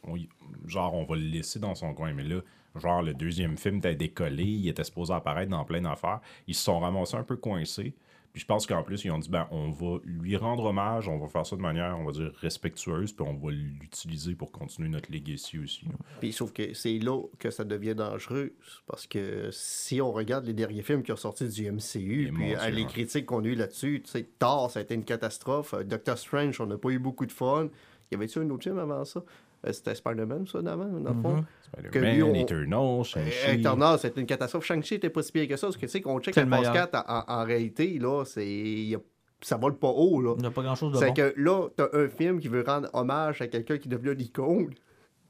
on- 0.08 0.18
genre, 0.66 0.94
on 0.94 1.04
va 1.04 1.16
le 1.18 1.24
laisser 1.24 1.60
dans 1.60 1.76
son 1.76 1.94
coin. 1.94 2.14
Mais 2.14 2.24
là, 2.24 2.40
genre, 2.76 3.02
le 3.02 3.14
deuxième 3.14 3.58
film 3.58 3.78
était 3.80 3.96
décollé, 3.96 4.44
il 4.46 4.70
était 4.70 4.84
supposé 4.86 5.14
apparaître 5.14 5.52
dans 5.52 5.66
plein 5.66 5.82
d'affaires. 5.82 6.22
Ils 6.48 6.56
se 6.56 6.64
sont 6.64 6.80
ramassés 6.80 7.18
un 7.18 7.24
peu 7.24 7.36
coincés. 7.36 7.94
Puis 8.34 8.42
je 8.42 8.46
pense 8.46 8.66
qu'en 8.66 8.84
plus, 8.84 9.04
ils 9.04 9.12
ont 9.12 9.20
dit, 9.20 9.30
ben, 9.30 9.48
on 9.52 9.72
va 9.72 10.00
lui 10.06 10.38
rendre 10.38 10.66
hommage, 10.66 11.08
on 11.10 11.18
va 11.18 11.28
faire 11.28 11.46
ça 11.46 11.56
de 11.56 11.62
manière, 11.62 11.98
on 12.00 12.06
va 12.06 12.12
dire, 12.12 12.32
respectueuse, 12.40 13.12
puis 13.12 13.26
on 13.28 13.34
va 13.34 13.52
l'utiliser 13.52 14.36
pour 14.36 14.52
continuer 14.52 14.90
notre 14.90 15.12
legacy 15.12 15.60
aussi. 15.60 15.86
là. 15.86 15.92
Puis 16.20 16.32
sauf 16.32 16.54
que 16.54 16.74
c'est 16.74 16.98
là 17.00 17.22
que 17.40 17.50
ça 17.50 17.64
devient 17.64 17.96
dangereux. 17.96 18.54
Parce 18.88 19.06
que 19.08 19.50
si 19.52 20.02
on 20.02 20.12
regarde 20.12 20.46
les 20.46 20.54
derniers 20.54 20.82
films 20.82 21.04
qui 21.04 21.12
ont 21.12 21.18
sorti 21.18 21.48
du 21.48 21.70
MCU, 21.70 22.32
puis 22.34 22.56
euh, 22.56 22.70
les 22.70 22.86
critiques 22.86 23.26
qu'on 23.26 23.44
a 23.44 23.48
eues 23.48 23.56
là-dessus, 23.56 24.02
tu 24.06 24.12
sais, 24.12 24.24
Thor, 24.40 24.72
ça 24.72 24.80
a 24.80 24.84
été 24.84 24.96
une 24.96 25.04
catastrophe. 25.06 25.74
Euh, 25.74 25.84
Doctor 25.84 26.18
Strange, 26.18 26.62
on 26.62 26.68
n'a 26.68 26.78
pas 26.78 26.90
eu 26.90 27.00
beaucoup 27.00 27.26
de 27.26 27.32
fun. 27.32 27.70
Y 28.12 28.16
avait-tu 28.16 28.40
un 28.40 28.50
autre 28.50 28.64
film 28.64 28.80
avant 28.80 29.06
ça? 29.06 29.24
Euh, 29.66 29.72
C'était 29.74 29.94
Spider-Man, 29.96 30.48
ça, 30.48 30.62
d'avant, 30.62 30.86
dans 30.86 31.14
le 31.14 31.22
fond? 31.22 31.36
Mhm. 31.36 31.90
Que 31.92 32.00
lui, 32.00 32.08
Spider-Man, 32.10 32.36
Eternal, 32.36 33.04
Shang-Chi. 33.04 33.52
Eternal, 33.60 34.00
c'était 34.00 34.20
une 34.22 34.28
catastrophe. 34.28 34.66
Shang-Chi 34.66 34.96
était 34.96 35.10
pas 35.10 35.22
si 35.24 35.32
pire 35.32 35.48
que 35.48 35.56
ça, 35.58 35.68
parce 35.68 35.78
que 35.78 35.86
tu 35.86 35.92
sais, 35.92 36.02
qu'on 36.02 36.20
check 36.20 36.36
la 36.36 36.44
le 36.44 36.50
phase 36.50 36.60
meilleur. 36.60 36.74
4, 36.92 37.06
en, 37.08 37.24
en 37.28 37.44
réalité, 37.46 38.00
là, 38.00 38.24
c'est... 38.26 38.98
ça 39.42 39.58
vole 39.58 39.78
pas 39.78 39.90
haut, 39.90 40.22
là. 40.22 40.34
Il 40.38 40.42
n'y 40.42 40.48
a 40.48 40.52
pas 40.52 40.64
grand-chose 40.64 40.94
de 40.94 40.98
C'est 40.98 41.08
bon. 41.08 41.14
que 41.14 41.34
là, 41.38 41.68
t'as 41.76 41.88
un 41.94 42.10
film 42.10 42.40
qui 42.40 42.48
veut 42.48 42.64
rendre 42.66 42.90
hommage 42.94 43.42
à 43.42 43.48
quelqu'un 43.48 43.78
qui 43.78 43.88
devient 43.88 44.14
une 44.14 44.22
icône. 44.22 44.74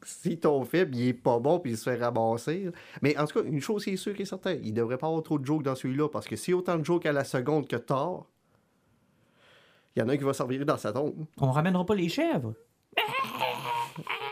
Si 0.03 0.39
ton 0.39 0.63
film, 0.65 0.89
il 0.93 1.09
est 1.09 1.13
pas 1.13 1.37
bon 1.39 1.59
puis 1.59 1.71
il 1.73 1.77
se 1.77 1.87
fait 1.87 1.95
ramasser. 1.95 2.63
là. 2.65 2.71
Mais 3.03 3.15
en 3.19 3.25
tout 3.27 3.39
cas, 3.39 3.45
une 3.47 3.61
chose 3.61 3.83
qui 3.83 3.91
est 3.91 3.97
sûre 3.97 4.15
et 4.19 4.25
certaine, 4.25 4.59
il 4.63 4.73
devrait 4.73 4.97
pas 4.97 5.05
avoir 5.05 5.21
trop 5.21 5.37
de 5.37 5.45
jokes 5.45 5.61
dans 5.61 5.75
celui-là 5.75 6.09
parce 6.09 6.25
que 6.25 6.35
si 6.35 6.53
autant 6.55 6.77
de 6.79 6.83
jokes 6.83 7.05
à 7.05 7.11
la 7.11 7.23
seconde 7.23 7.67
que 7.67 7.75
Thor, 7.75 8.25
il 9.95 9.99
y 9.99 10.01
en 10.03 10.09
a 10.09 10.13
un 10.13 10.17
qui 10.17 10.23
va 10.23 10.33
s'en 10.33 10.47
virer 10.47 10.65
dans 10.65 10.77
sa 10.77 10.91
tombe. 10.91 11.25
On 11.39 11.51
ramènera 11.51 11.85
pas 11.85 11.93
les 11.93 12.09
chèvres. 12.09 12.53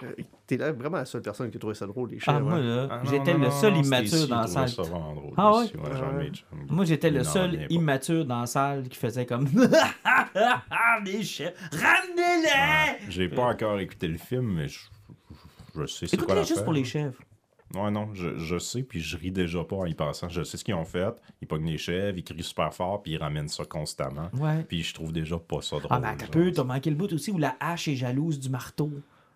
Euh, 0.04 0.12
T'es 0.48 0.58
là 0.58 0.72
vraiment 0.72 0.98
la 0.98 1.06
seule 1.06 1.22
personne 1.22 1.50
qui 1.52 1.58
a 1.58 1.60
trouvé 1.60 1.76
ça 1.76 1.86
drôle, 1.86 2.10
les 2.10 2.18
Ah, 2.26 2.34
chèvres. 2.34 2.42
moi, 2.50 2.60
là, 2.60 2.88
Ah, 2.90 3.02
j'étais 3.10 3.34
le 3.38 3.52
seul 3.52 3.78
immature 3.78 4.28
dans 4.28 4.42
la 4.42 4.48
salle. 4.48 4.70
ça 4.70 4.82
vraiment 4.82 5.14
drôle 5.14 5.34
Ah 5.38 5.58
ouais? 5.60 5.66
Ah 5.84 6.12
Moi, 6.70 6.86
j'étais 6.86 7.12
le 7.12 7.24
seul 7.24 7.68
immature 7.70 8.26
dans 8.26 8.42
la 8.42 8.46
salle 8.48 8.88
qui 8.90 8.98
faisait 8.98 9.26
comme 9.26 9.48
les 11.06 11.24
chèvres, 11.24 11.54
ramenez-les! 11.72 12.50
Ah, 12.56 12.86
J'ai 13.10 13.30
pas 13.30 13.44
encore 13.44 13.80
écouté 13.80 14.08
le 14.08 14.18
film, 14.18 14.54
mais 14.54 14.68
je, 14.68 14.80
je 15.76 15.86
sais 15.86 16.08
c'est 16.08 16.18
quoi 16.18 16.36
Écoutez 16.36 16.48
juste 16.48 16.64
pour 16.64 16.74
les 16.74 16.84
chèvres. 16.84 17.20
Ouais, 17.76 17.92
non, 17.92 18.10
je, 18.16 18.36
je 18.40 18.58
sais, 18.58 18.82
puis 18.82 19.00
je 19.00 19.16
ris 19.16 19.30
déjà 19.30 19.64
pas 19.64 19.76
en 19.76 19.86
y 19.86 19.94
passant. 19.94 20.28
Je 20.28 20.42
sais 20.42 20.58
ce 20.58 20.64
qu'ils 20.64 20.74
ont 20.74 20.86
fait. 20.86 21.14
Ils 21.40 21.48
pognent 21.48 21.68
les 21.68 21.78
chèvres, 21.78 22.18
ils 22.18 22.24
crient 22.24 22.42
super 22.42 22.74
fort, 22.74 23.04
puis 23.04 23.12
ils 23.12 23.18
ramènent 23.18 23.48
ça 23.48 23.64
constamment. 23.64 24.30
Ouais. 24.34 24.64
Puis 24.68 24.82
je 24.82 24.92
trouve 24.92 25.14
déjà 25.14 25.38
pas 25.38 25.62
ça 25.62 25.78
drôle. 25.78 25.88
Ah, 25.92 26.00
ben, 26.00 26.16
t'as 26.18 26.26
genre. 26.26 26.32
peu, 26.32 26.52
t'as 26.52 26.64
manqué 26.64 26.90
le 26.90 26.96
bout 26.96 27.14
aussi 27.14 27.30
où 27.32 27.38
la 27.38 27.56
hache 27.60 27.88
est 27.88 27.96
jalouse 27.96 28.40
du 28.40 28.50
marteau. 28.50 28.90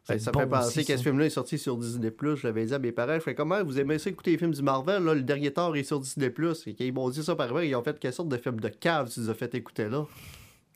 Ben, 0.08 0.20
C'est 0.20 0.26
ça 0.26 0.32
bon 0.32 0.40
fait 0.42 0.48
penser 0.48 0.68
aussi, 0.80 0.86
que 0.86 0.94
ce 0.94 0.98
ça. 0.98 1.04
film-là 1.04 1.26
est 1.26 1.30
sorti 1.30 1.58
sur 1.58 1.78
Disney+. 1.78 2.12
Je 2.22 2.46
l'avais 2.48 2.66
dit 2.66 2.74
à 2.74 2.80
mes 2.80 2.92
parents. 2.92 3.14
Je 3.16 3.20
fais 3.20 3.36
comment 3.36 3.64
vous 3.64 3.80
aimez 3.80 4.00
ça 4.00 4.10
écouter 4.10 4.32
les 4.32 4.38
films 4.38 4.52
du 4.54 4.62
Marvel? 4.62 5.04
Là, 5.04 5.14
le 5.14 5.22
dernier 5.24 5.52
Thor 5.54 5.76
est 5.78 5.84
sur 5.84 6.00
Disney+. 6.00 6.32
Et 6.66 6.74
qu'ils 6.74 6.94
m'ont 6.94 7.10
dit 7.10 7.24
ça 7.24 7.36
par 7.36 7.48
vrai. 7.48 7.70
Ils 7.70 7.76
ont 7.76 7.84
fait 7.84 7.98
quelle 8.00 8.12
sorte 8.14 8.30
de 8.30 8.38
film 8.38 8.60
de 8.60 8.68
cave 8.70 9.10
tu 9.10 9.22
nous 9.22 9.30
as 9.30 9.34
fait 9.34 9.54
écouter 9.56 9.88
là? 9.90 10.06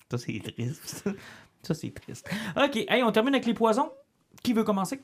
Ça, 0.09 0.17
c'est 0.17 0.39
triste. 0.41 1.03
Ça, 1.63 1.73
c'est 1.73 1.93
triste. 1.93 2.29
OK, 2.55 2.77
hey, 2.87 3.03
on 3.03 3.11
termine 3.11 3.33
avec 3.33 3.45
les 3.45 3.53
poisons. 3.53 3.91
Qui 4.43 4.53
veut 4.53 4.63
commencer? 4.63 5.01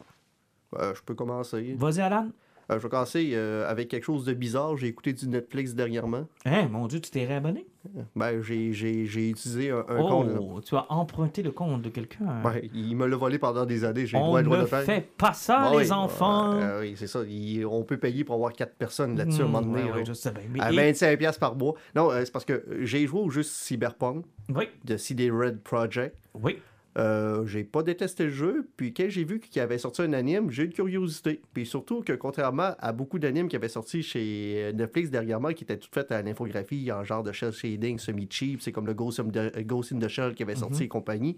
Euh, 0.78 0.94
je 0.96 1.02
peux 1.02 1.16
commencer. 1.16 1.76
Vas-y, 1.78 2.00
Alan. 2.00 2.30
Euh, 2.72 2.78
je 2.78 2.84
vais 2.84 2.90
commencer 2.90 3.32
euh, 3.34 3.70
avec 3.70 3.90
quelque 3.90 4.06
chose 4.06 4.24
de 4.24 4.34
bizarre. 4.34 4.78
J'ai 4.78 4.88
écouté 4.88 5.12
du 5.12 5.28
Netflix 5.28 5.74
dernièrement. 5.74 6.26
Hein, 6.46 6.70
mon 6.70 6.88
Dieu, 6.88 7.02
tu 7.02 7.10
t'es 7.12 7.26
réabonné? 7.26 7.68
Ben, 8.16 8.42
j'ai, 8.42 8.70
utilisé 8.70 9.72
un, 9.72 9.80
un 9.90 9.98
compte. 9.98 10.28
Oh, 10.40 10.62
tu 10.62 10.76
as 10.76 10.86
emprunté 10.92 11.44
le 11.44 11.52
compte 11.52 11.82
de 11.82 11.90
quelqu'un. 11.90 12.42
Ben, 12.44 12.62
il 12.74 12.96
me 12.96 13.06
l'a 13.06 13.18
volé 13.18 13.38
pendant 13.40 13.66
des 13.66 13.84
années. 13.84 14.06
J'ai 14.06 14.18
le 14.18 14.24
on 14.24 14.28
droit, 14.28 14.40
le 14.40 14.46
droit 14.46 14.58
ne 14.58 14.62
de 14.64 14.68
faire. 14.68 14.84
fait 14.84 15.08
pas 15.18 15.34
ça, 15.34 15.70
Ben 15.70 15.80
les 15.80 15.88
oui, 15.88 15.92
enfants. 15.92 16.54
euh, 16.54 16.82
oui, 16.82 16.94
c'est 16.98 17.08
ça. 17.08 17.20
Il- 17.28 17.66
on 17.66 17.84
peut 17.84 17.98
payer 17.98 18.24
pour 18.24 18.36
avoir 18.36 18.54
quatre 18.54 18.76
personnes 18.76 19.18
là-dessus 19.18 19.42
à 19.42 19.44
un 19.44 19.48
Hmm, 19.48 19.52
moment 19.52 19.66
donné. 19.68 19.84
ouais, 19.84 19.90
là. 19.90 19.96
ouais, 19.98 20.06
je 20.06 20.14
sais 20.14 20.32
bien. 20.32 20.44
Mais 20.50 20.62
À 20.62 20.72
et- 20.72 20.76
25$ 20.76 21.18
piastres 21.18 21.40
par 21.42 21.56
mois. 21.56 21.74
Non, 21.96 22.10
euh, 22.12 22.22
c'est 22.24 22.32
parce 22.32 22.46
que 22.46 22.64
j'ai 22.82 23.06
joué 23.06 23.20
au 23.20 23.30
jeu 23.30 23.44
Cyberpunk 23.44 24.26
Oui, 24.50 24.70
de 24.86 24.96
CD 24.98 25.30
Red 25.30 25.60
Project. 25.62 26.16
oui. 26.42 26.58
Euh, 26.96 27.46
j'ai 27.48 27.64
pas 27.64 27.82
détesté 27.82 28.26
le 28.26 28.30
jeu, 28.30 28.70
puis 28.78 28.94
quand 28.94 29.10
j'ai 29.10 29.24
vu 29.24 29.40
qu'il 29.40 29.60
avait 29.62 29.80
sorti 29.80 30.04
un 30.04 30.14
anime, 30.14 30.52
j'ai 30.52 30.64
eu 30.64 30.66
une 30.68 30.74
curiosité. 30.74 31.42
Puis 31.52 31.66
surtout 31.66 32.02
que 32.02 32.14
contrairement 32.14 32.76
à 32.78 32.94
beaucoup 32.94 33.18
d'animes 33.18 33.48
qui 33.48 33.56
avaient 33.56 33.68
sorti 33.68 34.04
chez 34.04 34.72
Netflix 34.76 35.10
dernièrement, 35.10 35.54
qui 35.54 35.64
étaient 35.64 35.78
toutes 35.78 35.94
faites 35.94 36.12
à 36.12 36.22
l'infographie 36.22 36.92
en 36.92 37.04
genre 37.04 37.24
de 37.24 37.32
shell 37.32 37.52
shading 37.52 37.98
semi-cheap, 37.98 38.62
c'est 38.62 38.72
comme 38.72 38.86
le 38.86 38.94
Ghost 38.94 39.20
in 39.20 39.30
the, 39.30 39.58
Ghost 39.66 39.92
in 39.92 40.00
the 40.00 40.08
Shell 40.08 40.36
qui 40.36 40.44
avait 40.44 40.56
sorti 40.56 40.84
et 40.84 40.88
compagnie. 40.88 41.38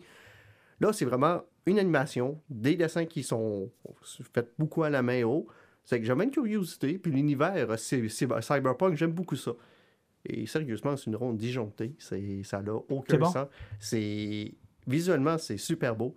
Là, 0.81 0.91
c'est 0.91 1.05
vraiment 1.05 1.41
une 1.65 1.79
animation, 1.79 2.41
des 2.49 2.75
dessins 2.75 3.05
qui 3.05 3.23
sont 3.23 3.71
faits 4.33 4.51
beaucoup 4.59 4.83
à 4.83 4.89
la 4.89 5.01
main 5.01 5.23
haut. 5.23 5.47
C'est 5.85 5.99
que 6.01 6.05
j'avais 6.05 6.25
une 6.25 6.31
curiosité, 6.31 6.97
puis 6.97 7.11
l'univers, 7.13 7.79
c'est 7.79 8.09
c'est- 8.09 8.27
cyberpunk, 8.41 8.97
j'aime 8.97 9.11
beaucoup 9.13 9.37
ça. 9.37 9.51
Et 10.25 10.47
sérieusement, 10.47 10.97
c'est 10.97 11.05
une 11.05 11.15
ronde 11.15 11.37
disjonctée. 11.37 11.93
C'est, 11.99 12.41
ça 12.43 12.61
n'a 12.61 12.73
aucun 12.73 13.17
bon. 13.19 13.25
sens. 13.31 13.47
C'est, 13.79 14.53
visuellement, 14.87 15.37
c'est 15.37 15.57
super 15.57 15.95
beau. 15.95 16.15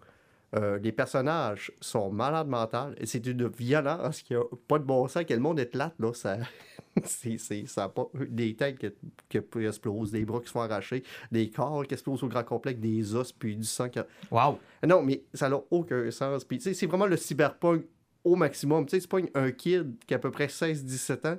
Euh, 0.56 0.78
les 0.78 0.92
personnages 0.92 1.70
sont 1.80 2.10
malades 2.10 2.48
mentales. 2.48 2.94
C'est 3.04 3.26
une 3.26 3.48
violence 3.48 4.22
qui 4.22 4.34
a 4.34 4.42
pas 4.66 4.78
de 4.78 4.84
bon 4.84 5.06
sens. 5.06 5.24
Que 5.24 5.34
le 5.34 5.40
monde 5.40 5.60
est 5.60 5.66
plate, 5.66 5.94
là. 5.98 6.12
Ça, 6.14 6.38
c'est, 7.04 7.36
ça 7.66 7.88
pas 7.88 8.08
des 8.14 8.56
têtes 8.56 8.78
qui, 8.78 8.88
qui 9.28 9.66
explosent, 9.66 10.10
des 10.10 10.24
bras 10.24 10.40
qui 10.40 10.46
se 10.46 10.52
font 10.52 10.62
arracher, 10.62 11.02
des 11.30 11.50
corps 11.50 11.86
qui 11.86 11.92
explosent 11.92 12.22
au 12.22 12.28
grand 12.28 12.44
complexe, 12.44 12.80
des 12.80 13.14
os, 13.14 13.30
puis 13.32 13.56
du 13.56 13.64
sang 13.64 13.90
qui... 13.90 13.98
Wow. 14.30 14.58
Non, 14.86 15.02
mais 15.02 15.22
ça 15.34 15.50
n'a 15.50 15.60
aucun 15.70 16.10
sens. 16.10 16.44
Puis, 16.44 16.60
c'est 16.60 16.86
vraiment 16.86 17.06
le 17.06 17.18
cyberpunk 17.18 17.84
au 18.24 18.34
maximum. 18.34 18.86
Tu 18.86 18.92
sais, 18.92 19.00
c'est 19.00 19.10
pas 19.10 19.18
un 19.34 19.50
kid 19.50 19.96
qui 20.06 20.14
a 20.14 20.16
à 20.16 20.20
peu 20.20 20.30
près 20.30 20.46
16-17 20.46 21.28
ans, 21.28 21.38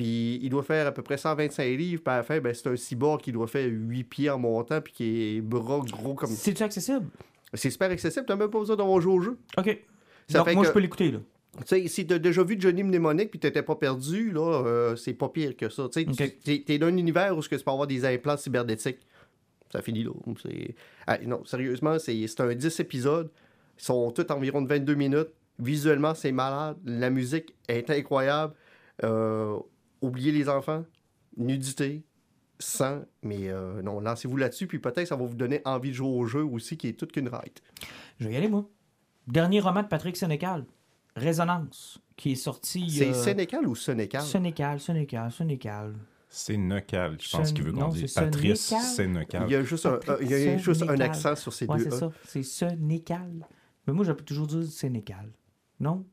puis 0.00 0.38
il 0.42 0.48
doit 0.48 0.62
faire 0.62 0.86
à 0.86 0.92
peu 0.92 1.02
près 1.02 1.18
125 1.18 1.62
livres, 1.76 2.02
puis 2.02 2.10
à 2.12 2.16
la 2.18 2.22
fin, 2.22 2.40
ben, 2.40 2.54
c'est 2.54 2.66
un 2.68 2.76
cyborg 2.76 3.20
qui 3.20 3.32
doit 3.32 3.46
faire 3.46 3.68
8 3.70 4.04
pieds 4.04 4.30
en 4.30 4.38
montant, 4.38 4.80
puis 4.80 4.92
qui 4.94 5.36
est 5.36 5.40
bras 5.42 5.80
gros 5.80 6.14
comme... 6.14 6.30
C'est-tu 6.30 6.62
accessible? 6.62 7.04
C'est 7.52 7.68
super 7.68 7.90
accessible, 7.90 8.24
t'as 8.26 8.34
même 8.36 8.48
pas 8.48 8.60
besoin 8.60 8.76
d'avoir 8.76 8.98
joué 9.00 9.12
au 9.12 9.20
jeu. 9.20 9.36
OK. 9.58 9.78
Ça 10.26 10.38
Donc, 10.38 10.48
fait 10.48 10.54
moi, 10.54 10.62
que- 10.62 10.68
je 10.68 10.72
peux 10.72 10.78
l'écouter, 10.80 11.10
là. 11.10 11.18
Tu 11.58 11.64
sais, 11.66 11.86
si 11.88 12.06
t'as 12.06 12.18
déjà 12.18 12.42
vu 12.44 12.56
Johnny 12.58 12.82
Mnemonic 12.82 13.30
puis 13.30 13.38
t'étais 13.40 13.62
pas 13.62 13.74
perdu, 13.74 14.30
là, 14.30 14.62
euh, 14.64 14.96
c'est 14.96 15.12
pas 15.12 15.28
pire 15.28 15.54
que 15.56 15.68
ça. 15.68 15.86
Tu 15.92 16.02
sais, 16.04 16.08
Ok. 16.08 16.16
tu- 16.16 16.38
t'es, 16.38 16.62
t'es 16.64 16.78
dans 16.78 16.86
un 16.86 16.96
univers 16.96 17.36
où 17.36 17.42
tu 17.42 17.48
peux 17.50 17.56
avoir 17.70 17.86
des 17.86 18.04
implants 18.06 18.36
cybernétiques. 18.38 19.00
Ça 19.70 19.82
finit 19.82 20.04
là. 20.04 20.12
C'est... 20.42 20.74
Ah, 21.06 21.18
non, 21.26 21.44
sérieusement, 21.44 21.98
c'est, 21.98 22.26
c'est 22.26 22.40
un 22.40 22.54
10 22.54 22.80
épisodes. 22.80 23.30
Ils 23.78 23.84
sont 23.84 24.10
tous 24.12 24.32
environ 24.32 24.62
de 24.62 24.68
22 24.68 24.94
minutes. 24.94 25.28
Visuellement, 25.58 26.14
c'est 26.14 26.32
malade. 26.32 26.76
La 26.86 27.10
musique 27.10 27.54
est 27.68 27.90
incroyable. 27.90 28.54
Euh, 29.02 29.56
oubliez 30.00 30.32
les 30.32 30.48
enfants. 30.48 30.84
Nudité. 31.36 32.02
Sang. 32.58 33.02
Mais 33.22 33.48
euh, 33.48 33.80
non, 33.82 34.00
lancez-vous 34.00 34.36
là-dessus. 34.36 34.66
Puis 34.66 34.78
peut-être 34.78 35.06
ça 35.08 35.16
va 35.16 35.24
vous 35.24 35.34
donner 35.34 35.62
envie 35.64 35.90
de 35.90 35.94
jouer 35.94 36.08
au 36.08 36.26
jeu 36.26 36.44
aussi, 36.44 36.76
qui 36.76 36.88
est 36.88 36.92
toute 36.92 37.12
qu'une 37.12 37.28
ride. 37.28 37.58
Je 38.18 38.28
vais 38.28 38.34
y 38.34 38.36
aller, 38.36 38.48
moi. 38.48 38.68
Dernier 39.26 39.60
roman 39.60 39.82
de 39.82 39.88
Patrick 39.88 40.16
Sénécal, 40.16 40.66
Résonance, 41.16 42.00
qui 42.16 42.32
est 42.32 42.36
sorti. 42.36 42.90
C'est 42.90 43.10
euh, 43.10 43.12
Sénécal 43.14 43.66
ou 43.66 43.74
Sénécal? 43.74 44.22
Sénécal, 44.22 44.80
Sénécal, 44.80 45.30
Sénécal. 45.32 45.94
C'est 46.32 46.56
Necal, 46.56 47.16
je 47.20 47.28
pense 47.36 47.48
Sen- 47.48 47.54
qu'il 47.56 47.64
veut 47.64 47.72
qu'on 47.72 47.88
dise. 47.88 48.12
c'est 48.12 48.20
Patrice 48.20 48.72
Sénécal. 48.94 49.44
Il 49.48 49.52
y 49.52 49.56
a 49.56 49.62
juste 49.64 49.84
un, 49.86 49.94
un- 49.94 50.16
il 50.20 50.30
y 50.30 50.34
a 50.34 50.56
juste 50.58 50.82
un 50.82 50.86
Sénécal. 50.86 51.02
accent 51.02 51.34
sur 51.36 51.52
ces 51.52 51.66
Ouais, 51.66 51.78
deux 51.78 51.84
c'est 51.90 51.96
E. 51.96 51.98
ça. 51.98 52.10
C'est 52.24 52.42
Sénécal. 52.44 53.48
Mais 53.86 53.92
moi, 53.92 54.04
j'appelle 54.04 54.24
toujours 54.24 54.46
dire 54.46 54.62
Sénécal. 54.64 55.28
Non? 55.80 56.04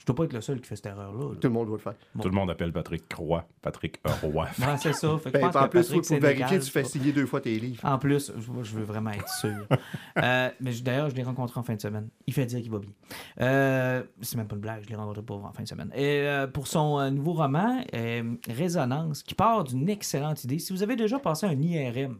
Je 0.00 0.06
dois 0.06 0.16
pas 0.16 0.24
être 0.24 0.32
le 0.32 0.40
seul 0.40 0.60
qui 0.62 0.66
fait 0.66 0.76
cette 0.76 0.86
erreur-là. 0.86 1.28
là. 1.28 1.34
Tout 1.38 1.48
le 1.48 1.52
monde 1.52 1.66
doit 1.66 1.76
le 1.76 1.82
faire. 1.82 1.94
Tout 2.20 2.28
le 2.28 2.34
monde 2.34 2.50
appelle 2.50 2.72
Patrick 2.72 3.06
Croix, 3.06 3.46
Patrick 3.60 4.00
Roy. 4.22 4.48
Ouais, 4.58 4.76
c'est 4.78 4.94
ça. 4.94 5.18
Fait 5.18 5.30
que 5.30 5.38
je 5.38 5.42
Ben, 5.44 5.50
pense 5.50 5.56
en 5.56 5.64
que 5.66 5.68
plus, 5.68 5.82
Patrick 5.88 6.08
pour 6.08 6.18
vérifier, 6.20 6.58
tu 6.58 6.70
fais 6.70 6.84
signer 6.84 7.12
deux 7.12 7.26
fois 7.26 7.42
tes 7.42 7.54
livres. 7.60 7.84
En 7.84 7.98
plus, 7.98 8.32
je, 8.34 8.72
veux 8.76 8.82
vraiment 8.84 9.10
être 9.10 9.28
sûr. 9.28 9.66
Euh, 10.16 10.50
mais 10.60 10.72
d'ailleurs, 10.82 11.08
je 11.10 11.14
l'ai 11.14 11.22
rencontré 11.22 11.60
en 11.60 11.62
fin 11.62 11.74
de 11.74 11.80
semaine. 11.80 12.08
Il 12.26 12.32
fait 12.34 12.44
dire 12.46 12.60
qu'il 12.60 12.70
va 12.70 12.78
bien. 12.78 12.90
Euh, 13.40 14.02
c'est 14.22 14.36
même 14.36 14.48
pas 14.48 14.54
une 14.56 14.60
blague, 14.60 14.82
je 14.84 14.88
l'ai 14.88 14.96
rencontré 14.96 15.22
pour 15.22 15.44
en 15.44 15.52
fin 15.52 15.62
de 15.62 15.68
semaine. 15.68 15.90
Et 15.94 16.22
euh, 16.26 16.46
pour 16.46 16.66
son 16.66 16.98
euh, 16.98 17.10
nouveau 17.10 17.32
roman, 17.34 17.82
euh, 17.94 18.34
Résonance, 18.48 19.22
qui 19.22 19.34
part 19.34 19.64
d'une 19.64 19.88
excellente 19.88 20.42
idée. 20.44 20.58
Si 20.58 20.72
vous 20.72 20.82
avez 20.82 20.96
déjà 20.96 21.18
passé 21.18 21.46
un 21.46 21.58
IRM, 21.60 22.18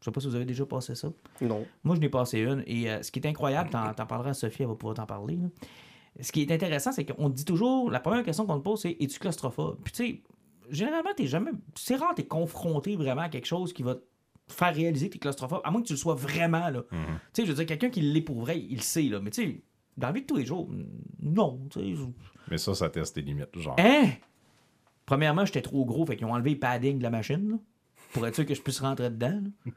je 0.00 0.04
sais 0.04 0.10
pas 0.10 0.20
si 0.20 0.26
vous 0.28 0.34
avez 0.34 0.44
déjà 0.44 0.66
passé 0.66 0.94
ça. 0.94 1.08
Non. 1.40 1.64
Moi, 1.84 1.94
je 1.96 2.00
n'ai 2.00 2.08
passé 2.08 2.40
une. 2.40 2.62
Et 2.66 2.90
euh, 2.90 3.02
ce 3.02 3.10
qui 3.12 3.20
est 3.20 3.26
incroyable, 3.26 3.70
t'en, 3.70 3.92
t'en 3.94 4.06
parleras 4.06 4.30
à 4.30 4.34
Sophie, 4.34 4.62
elle 4.62 4.68
va 4.68 4.74
pouvoir 4.74 4.96
t'en 4.96 5.06
parler. 5.06 5.36
là. 5.36 5.46
Ce 6.20 6.30
qui 6.32 6.42
est 6.42 6.50
intéressant, 6.52 6.92
c'est 6.92 7.04
qu'on 7.06 7.28
dit 7.28 7.44
toujours, 7.44 7.90
la 7.90 8.00
première 8.00 8.22
question 8.24 8.46
qu'on 8.46 8.58
te 8.58 8.64
pose, 8.64 8.80
c'est 8.82 8.96
es-tu 9.00 9.18
claustrophobe? 9.18 9.78
Puis 9.82 9.92
tu 9.92 10.04
sais, 10.06 10.22
généralement, 10.70 11.10
t'es 11.16 11.26
jamais. 11.26 11.50
C'est 11.74 11.96
rare, 11.96 12.14
t'es 12.14 12.26
confronté 12.26 12.96
vraiment 12.96 13.22
à 13.22 13.28
quelque 13.28 13.46
chose 13.46 13.72
qui 13.72 13.82
va 13.82 13.94
te 13.94 14.02
faire 14.52 14.74
réaliser 14.74 15.08
que 15.08 15.14
t'es 15.14 15.18
claustrophobe, 15.18 15.60
à 15.64 15.70
moins 15.70 15.80
que 15.82 15.86
tu 15.86 15.94
le 15.94 15.98
sois 15.98 16.14
vraiment. 16.14 16.68
Là. 16.68 16.82
Tu 16.90 16.96
sais, 17.32 17.44
je 17.46 17.50
veux 17.52 17.56
dire, 17.56 17.66
quelqu'un 17.66 17.88
qui 17.90 18.00
l'est 18.02 18.20
pour 18.20 18.40
vrai, 18.40 18.60
il 18.60 18.76
le 18.76 18.82
sait, 18.82 19.04
là. 19.04 19.20
Mais 19.20 19.30
tu 19.30 19.42
sais, 19.42 19.62
dans 19.96 20.08
la 20.08 20.12
vie 20.12 20.20
de 20.22 20.26
tous 20.26 20.36
les 20.36 20.44
jours, 20.44 20.68
non. 21.20 21.60
tu 21.70 21.80
sais, 21.96 22.02
Mais 22.50 22.58
ça, 22.58 22.74
ça 22.74 22.90
teste 22.90 23.14
tes 23.14 23.22
limites. 23.22 23.58
Genre, 23.58 23.76
Hein? 23.78 24.10
Premièrement, 25.06 25.44
j'étais 25.44 25.62
trop 25.62 25.84
gros, 25.84 26.06
fait 26.06 26.16
qu'ils 26.16 26.26
ont 26.26 26.32
enlevé 26.34 26.50
le 26.50 26.58
padding 26.58 26.98
de 26.98 27.02
la 27.02 27.10
machine, 27.10 27.50
là, 27.50 27.56
pour 28.12 28.26
être 28.26 28.34
sûr 28.34 28.46
que 28.46 28.54
je 28.54 28.62
puisse 28.62 28.80
rentrer 28.80 29.10
dedans. 29.10 29.40
là. 29.66 29.72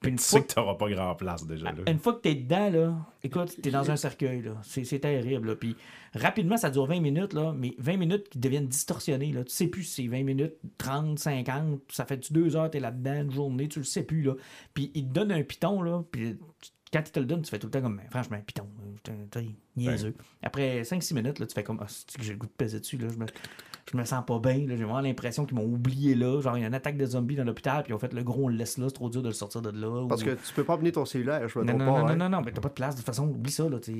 Puis 0.00 0.10
une 0.10 0.18
tu 0.18 0.24
fois 0.24 0.40
sais 0.40 0.46
que 0.46 0.52
t'auras 0.52 0.74
pas 0.74 0.90
grand 0.90 1.14
place 1.14 1.46
déjà. 1.46 1.72
Là. 1.72 1.90
une 1.90 1.98
fois 1.98 2.14
que 2.14 2.20
t'es 2.20 2.34
dedans, 2.34 2.70
là, 2.70 2.94
écoute, 3.22 3.56
t'es 3.62 3.70
dans 3.70 3.90
un 3.90 3.96
cercueil, 3.96 4.42
là. 4.42 4.52
C'est, 4.62 4.84
c'est 4.84 4.98
terrible, 4.98 5.48
là. 5.48 5.56
Puis 5.56 5.74
rapidement, 6.14 6.56
ça 6.56 6.70
dure 6.70 6.86
20 6.86 7.00
minutes, 7.00 7.32
là, 7.32 7.54
mais 7.56 7.74
20 7.78 7.96
minutes 7.96 8.28
qui 8.28 8.38
deviennent 8.38 8.68
distorsionnées, 8.68 9.32
là. 9.32 9.44
Tu 9.44 9.52
sais 9.52 9.68
plus 9.68 9.84
si 9.84 10.02
c'est 10.02 10.08
20 10.08 10.22
minutes, 10.22 10.54
30, 10.78 11.18
50, 11.18 11.80
ça 11.88 12.04
fait 12.04 12.30
deux 12.30 12.56
heures, 12.56 12.70
t'es 12.70 12.80
là-dedans, 12.80 13.22
une 13.22 13.32
journée, 13.32 13.68
tu 13.68 13.78
le 13.78 13.84
sais 13.84 14.02
plus, 14.02 14.22
là. 14.22 14.34
Puis 14.74 14.90
il 14.94 15.08
te 15.08 15.12
donne 15.12 15.32
un 15.32 15.42
piton, 15.42 15.80
là, 15.80 16.04
puis 16.10 16.36
quand 16.96 17.02
il 17.06 17.12
te 17.12 17.20
le 17.20 17.26
donne, 17.26 17.42
tu 17.42 17.50
fais 17.50 17.58
tout 17.58 17.66
le 17.66 17.70
temps 17.70 17.82
comme, 17.82 18.00
franchement, 18.10 18.38
piton, 18.46 18.66
niaiseux. 19.76 20.14
Après 20.42 20.82
5-6 20.82 21.14
minutes, 21.14 21.38
là, 21.38 21.46
tu 21.46 21.54
fais 21.54 21.62
comme, 21.62 21.78
ah, 21.82 21.86
j'ai 22.20 22.32
le 22.32 22.38
goût 22.38 22.46
de 22.46 22.52
peser 22.52 22.80
dessus, 22.80 22.96
là. 22.96 23.08
Je 23.12 23.18
me... 23.18 23.26
je 23.92 23.96
me 23.96 24.04
sens 24.04 24.24
pas 24.26 24.38
bien. 24.38 24.54
J'ai 24.68 24.76
vraiment 24.76 25.00
l'impression 25.00 25.44
qu'ils 25.46 25.56
m'ont 25.56 25.64
oublié 25.64 26.14
là. 26.14 26.40
Genre, 26.40 26.56
il 26.56 26.62
y 26.62 26.64
a 26.64 26.68
une 26.68 26.74
attaque 26.74 26.96
de 26.96 27.06
zombies 27.06 27.36
dans 27.36 27.44
l'hôpital, 27.44 27.82
puis 27.82 27.92
ils 27.92 27.94
ont 27.94 27.98
fait 27.98 28.12
le 28.12 28.22
gros, 28.22 28.44
on 28.44 28.48
le 28.48 28.56
laisse 28.56 28.78
là, 28.78 28.86
c'est 28.88 28.94
trop 28.94 29.08
dur 29.10 29.22
de 29.22 29.28
le 29.28 29.34
sortir 29.34 29.62
de 29.62 29.70
là. 29.70 30.06
Parce 30.08 30.22
ou- 30.22 30.26
que 30.26 30.30
tu 30.30 30.54
peux 30.54 30.64
pas 30.64 30.74
amener 30.74 30.92
ton 30.92 31.04
cellulaire, 31.04 31.46
je 31.48 31.58
me 31.58 31.64
non, 31.64 31.72
non, 31.74 31.78
pas. 31.78 31.84
non, 31.84 32.08
hein. 32.08 32.16
non, 32.16 32.28
non, 32.28 32.40
mais 32.44 32.52
t'as 32.52 32.60
pas 32.60 32.68
de 32.68 32.74
place. 32.74 32.94
De 32.94 33.00
toute 33.00 33.06
façon, 33.06 33.28
oublie 33.28 33.52
ça. 33.52 33.68
Là, 33.68 33.78
t'es- 33.78 33.92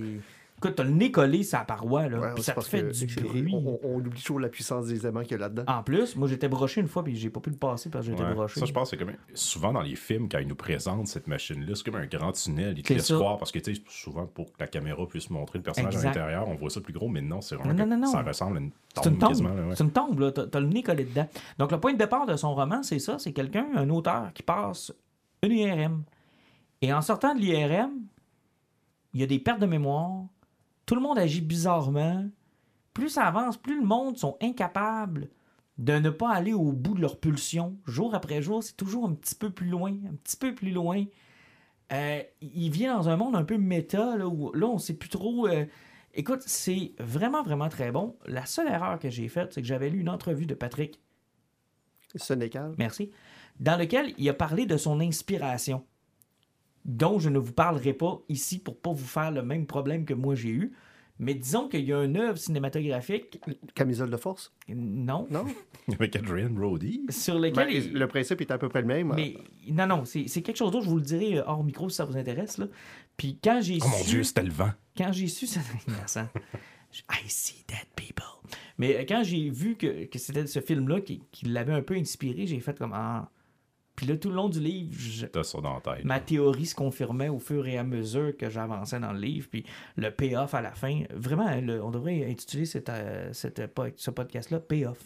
Écoute, 0.58 0.74
t'as 0.74 0.84
le 0.84 0.90
nez 0.90 1.10
collé 1.10 1.42
sur 1.42 1.58
la 1.58 1.64
paroi, 1.66 2.08
là, 2.08 2.18
Ouais, 2.18 2.34
puis 2.34 2.42
ça 2.42 2.54
te 2.54 2.62
fait 2.64 2.82
du 2.82 3.06
bruit. 3.20 3.52
On, 3.54 3.78
oublie 3.96 4.18
toujours 4.18 4.40
la 4.40 4.48
puissance 4.48 4.86
des 4.86 5.06
aimants 5.06 5.20
qu'il 5.20 5.32
y 5.32 5.34
a 5.34 5.38
là-dedans. 5.38 5.64
En 5.66 5.82
plus, 5.82 6.16
moi, 6.16 6.28
j'étais 6.28 6.48
broché 6.48 6.80
une 6.80 6.88
fois, 6.88 7.04
puis 7.04 7.14
j'ai 7.14 7.28
pas 7.28 7.40
pu 7.40 7.50
le 7.50 7.56
passer 7.56 7.90
parce 7.90 8.06
que 8.06 8.12
j'étais 8.12 8.24
Ouais. 8.24 8.32
broché. 8.32 8.58
Ça, 8.58 8.64
je 8.64 8.72
pense 8.72 8.90
que 8.90 8.96
c'est 8.96 9.04
comme. 9.04 9.14
Souvent, 9.34 9.74
dans 9.74 9.82
les 9.82 9.96
films, 9.96 10.28
quand 10.30 10.38
ils 10.38 10.48
nous 10.48 10.54
présentent 10.54 11.08
cette 11.08 11.26
machine-là, 11.26 11.74
c'est 11.74 11.84
comme 11.84 12.00
un 12.00 12.06
grand 12.06 12.32
tunnel. 12.32 12.74
Ils 12.78 12.82
te 12.82 12.92
laissent 12.94 13.12
croire 13.12 13.36
parce 13.36 13.52
que, 13.52 13.58
tu 13.58 13.74
sais, 13.74 13.82
souvent, 13.88 14.26
pour 14.26 14.46
que 14.46 14.56
la 14.58 14.66
caméra 14.66 15.06
puisse 15.06 15.28
montrer 15.28 15.58
le 15.58 15.62
personnage 15.64 15.92
Exact. 15.94 16.08
à 16.08 16.20
l'intérieur, 16.20 16.48
on 16.48 16.54
voit 16.54 16.70
ça 16.70 16.80
plus 16.80 16.94
gros, 16.94 17.08
mais 17.08 17.20
non, 17.20 17.42
c'est 17.42 17.56
vraiment. 17.56 17.74
Non, 17.74 17.84
que 17.84 17.88
non, 17.90 17.98
non. 17.98 18.06
Ça 18.06 18.22
ressemble 18.22 18.56
à 18.56 18.60
une 18.60 18.70
tombe, 18.70 19.04
C'est 19.04 19.10
une 19.10 19.18
tombe. 19.18 19.28
quasiment. 19.28 19.54
là, 19.54 19.62
ouais. 19.66 19.76
C'est 19.76 19.84
une 19.84 19.90
tombe, 19.92 20.20
là. 20.20 20.32
T'as, 20.32 20.46
t'as 20.46 20.60
le 20.60 20.68
nez 20.68 20.82
collé 20.82 21.04
dedans. 21.04 21.28
Donc, 21.58 21.70
le 21.70 21.78
point 21.80 21.92
de 21.92 21.98
départ 21.98 22.24
de 22.24 22.34
son 22.36 22.54
roman, 22.54 22.82
c'est 22.82 22.98
ça. 22.98 23.18
C'est 23.18 23.32
quelqu'un, 23.34 23.66
un 23.74 23.90
auteur, 23.90 24.32
qui 24.32 24.42
passe 24.42 24.90
une 25.42 25.52
IRM. 25.52 26.02
Et 26.80 26.94
en 26.94 27.02
sortant 27.02 27.34
de 27.34 27.40
l'IRM, 27.40 27.90
il 29.12 29.20
y 29.20 29.22
a 29.22 29.26
des 29.26 29.38
pertes 29.38 29.60
de 29.60 29.66
mémoire. 29.66 30.24
Tout 30.86 30.94
le 30.94 31.00
monde 31.00 31.18
agit 31.18 31.40
bizarrement. 31.40 32.28
Plus 32.94 33.10
ça 33.10 33.24
avance, 33.26 33.56
plus 33.56 33.78
le 33.78 33.86
monde 33.86 34.16
sont 34.16 34.36
incapables 34.40 35.28
de 35.76 35.98
ne 35.98 36.08
pas 36.08 36.32
aller 36.32 36.54
au 36.54 36.72
bout 36.72 36.94
de 36.94 37.02
leur 37.02 37.20
pulsion. 37.20 37.76
Jour 37.84 38.14
après 38.14 38.40
jour, 38.40 38.62
c'est 38.62 38.76
toujours 38.76 39.06
un 39.06 39.12
petit 39.12 39.34
peu 39.34 39.50
plus 39.50 39.68
loin, 39.68 39.92
un 40.08 40.14
petit 40.14 40.36
peu 40.36 40.54
plus 40.54 40.70
loin. 40.70 41.04
Euh, 41.92 42.22
il 42.40 42.70
vient 42.70 42.96
dans 42.96 43.08
un 43.10 43.16
monde 43.16 43.36
un 43.36 43.44
peu 43.44 43.58
méta, 43.58 44.16
là, 44.16 44.26
où 44.26 44.52
là, 44.52 44.66
on 44.66 44.78
sait 44.78 44.94
plus 44.94 45.10
trop... 45.10 45.46
euh, 45.46 45.66
Écoute, 46.18 46.40
c'est 46.46 46.94
vraiment, 46.98 47.42
vraiment 47.42 47.68
très 47.68 47.92
bon. 47.92 48.16
La 48.24 48.46
seule 48.46 48.68
erreur 48.68 48.98
que 48.98 49.10
j'ai 49.10 49.28
faite, 49.28 49.52
c'est 49.52 49.60
que 49.60 49.68
j'avais 49.68 49.90
lu 49.90 50.00
une 50.00 50.08
entrevue 50.08 50.46
de 50.46 50.54
Patrick, 50.54 50.98
Sénécal. 52.14 52.74
merci, 52.78 53.10
dans 53.60 53.76
lequel 53.78 54.14
il 54.16 54.26
a 54.30 54.32
parlé 54.32 54.64
de 54.64 54.78
son 54.78 55.00
inspiration, 55.00 55.84
dont 56.86 57.18
je 57.18 57.28
ne 57.28 57.38
vous 57.38 57.52
parlerai 57.52 57.92
pas 57.92 58.22
ici 58.30 58.58
pour 58.58 58.78
pas 58.78 58.92
vous 58.92 59.04
faire 59.04 59.30
le 59.30 59.42
même 59.42 59.66
problème 59.66 60.04
que 60.06 60.14
moi 60.14 60.34
j'ai 60.34 60.48
eu. 60.50 60.72
Mais 61.18 61.34
disons 61.34 61.66
qu'il 61.68 61.80
y 61.84 61.94
a 61.94 62.04
une 62.04 62.18
œuvre 62.18 62.36
cinématographique, 62.36 63.40
Camisole 63.74 64.10
de 64.10 64.16
force? 64.18 64.54
non, 64.68 65.26
Non? 65.30 65.46
Avec 65.98 66.14
Adrian 66.14 66.50
Brody. 66.50 67.06
sur 67.08 67.38
lequel... 67.38 67.54
Ben, 67.54 67.68
il- 67.70 67.92
Le 67.94 68.06
principe 68.06 68.40
est 68.42 68.50
à 68.50 68.58
peu 68.58 68.68
près 68.68 68.82
le 68.82 68.86
même. 68.86 69.12
Mais 69.16 69.34
non, 69.70 69.86
non, 69.86 70.04
c'est 70.04 70.28
c'est 70.28 70.42
quelque 70.42 70.56
chose 70.58 70.70
d'autre, 70.72 70.84
je 70.84 70.90
vous 70.90 70.96
le 70.96 71.02
dirai 71.02 71.38
euh, 71.38 71.44
hors 71.46 71.64
micro 71.64 71.88
si 71.88 71.96
ça 71.96 72.04
vous 72.04 72.16
intéresse. 72.18 72.58
Là. 72.58 72.66
Puis 73.16 73.38
quand 73.42 73.60
j'ai 73.62 73.78
Oh 73.82 73.88
mon. 73.88 74.04
Dieu, 74.04 74.22
c'était 74.24 74.42
le 74.42 74.50
vent. 74.52 74.72
quand 74.96 75.10
j'ai 75.12 75.28
su 75.28 75.46
ça 75.46 75.60
innocent. 75.88 76.28
I 77.10 77.28
see 77.28 77.64
dead 77.66 77.86
people. 77.96 78.24
Mais 78.78 78.96
euh, 78.96 79.04
quand 79.08 79.22
j'ai 79.24 79.48
vu 79.48 79.76
que, 79.76 80.04
que 80.04 80.18
c'était 80.18 80.46
ce 80.46 80.60
film-là 80.60 81.00
qui, 81.00 81.22
qui 81.32 81.46
l'avait 81.46 81.72
un 81.72 81.82
peu 81.82 81.94
inspiré, 81.94 82.46
j'ai 82.46 82.60
fait 82.60 82.76
comme 82.78 82.92
ah. 82.94 83.30
Puis 83.96 84.04
là, 84.06 84.16
tout 84.18 84.28
le 84.28 84.34
long 84.36 84.48
du 84.50 84.60
livre, 84.60 84.94
je- 84.96 85.24
T'as 85.26 85.42
ça 85.42 85.58
dans 85.60 85.74
la 85.74 85.80
tête. 85.80 86.04
ma 86.04 86.20
théorie 86.20 86.66
se 86.66 86.74
confirmait 86.74 87.28
au 87.30 87.38
fur 87.38 87.66
et 87.66 87.78
à 87.78 87.82
mesure 87.82 88.36
que 88.36 88.50
j'avançais 88.50 89.00
dans 89.00 89.12
le 89.12 89.18
livre. 89.18 89.48
Puis 89.50 89.64
le 89.96 90.10
payoff 90.10 90.52
à 90.54 90.60
la 90.60 90.72
fin, 90.72 91.02
vraiment, 91.14 91.50
le- 91.60 91.82
on 91.82 91.90
devrait 91.90 92.30
intituler 92.30 92.66
cette, 92.66 92.90
euh, 92.90 93.32
cette 93.32 93.60
ce 93.96 94.10
podcast-là 94.10 94.60
Payoff. 94.60 94.98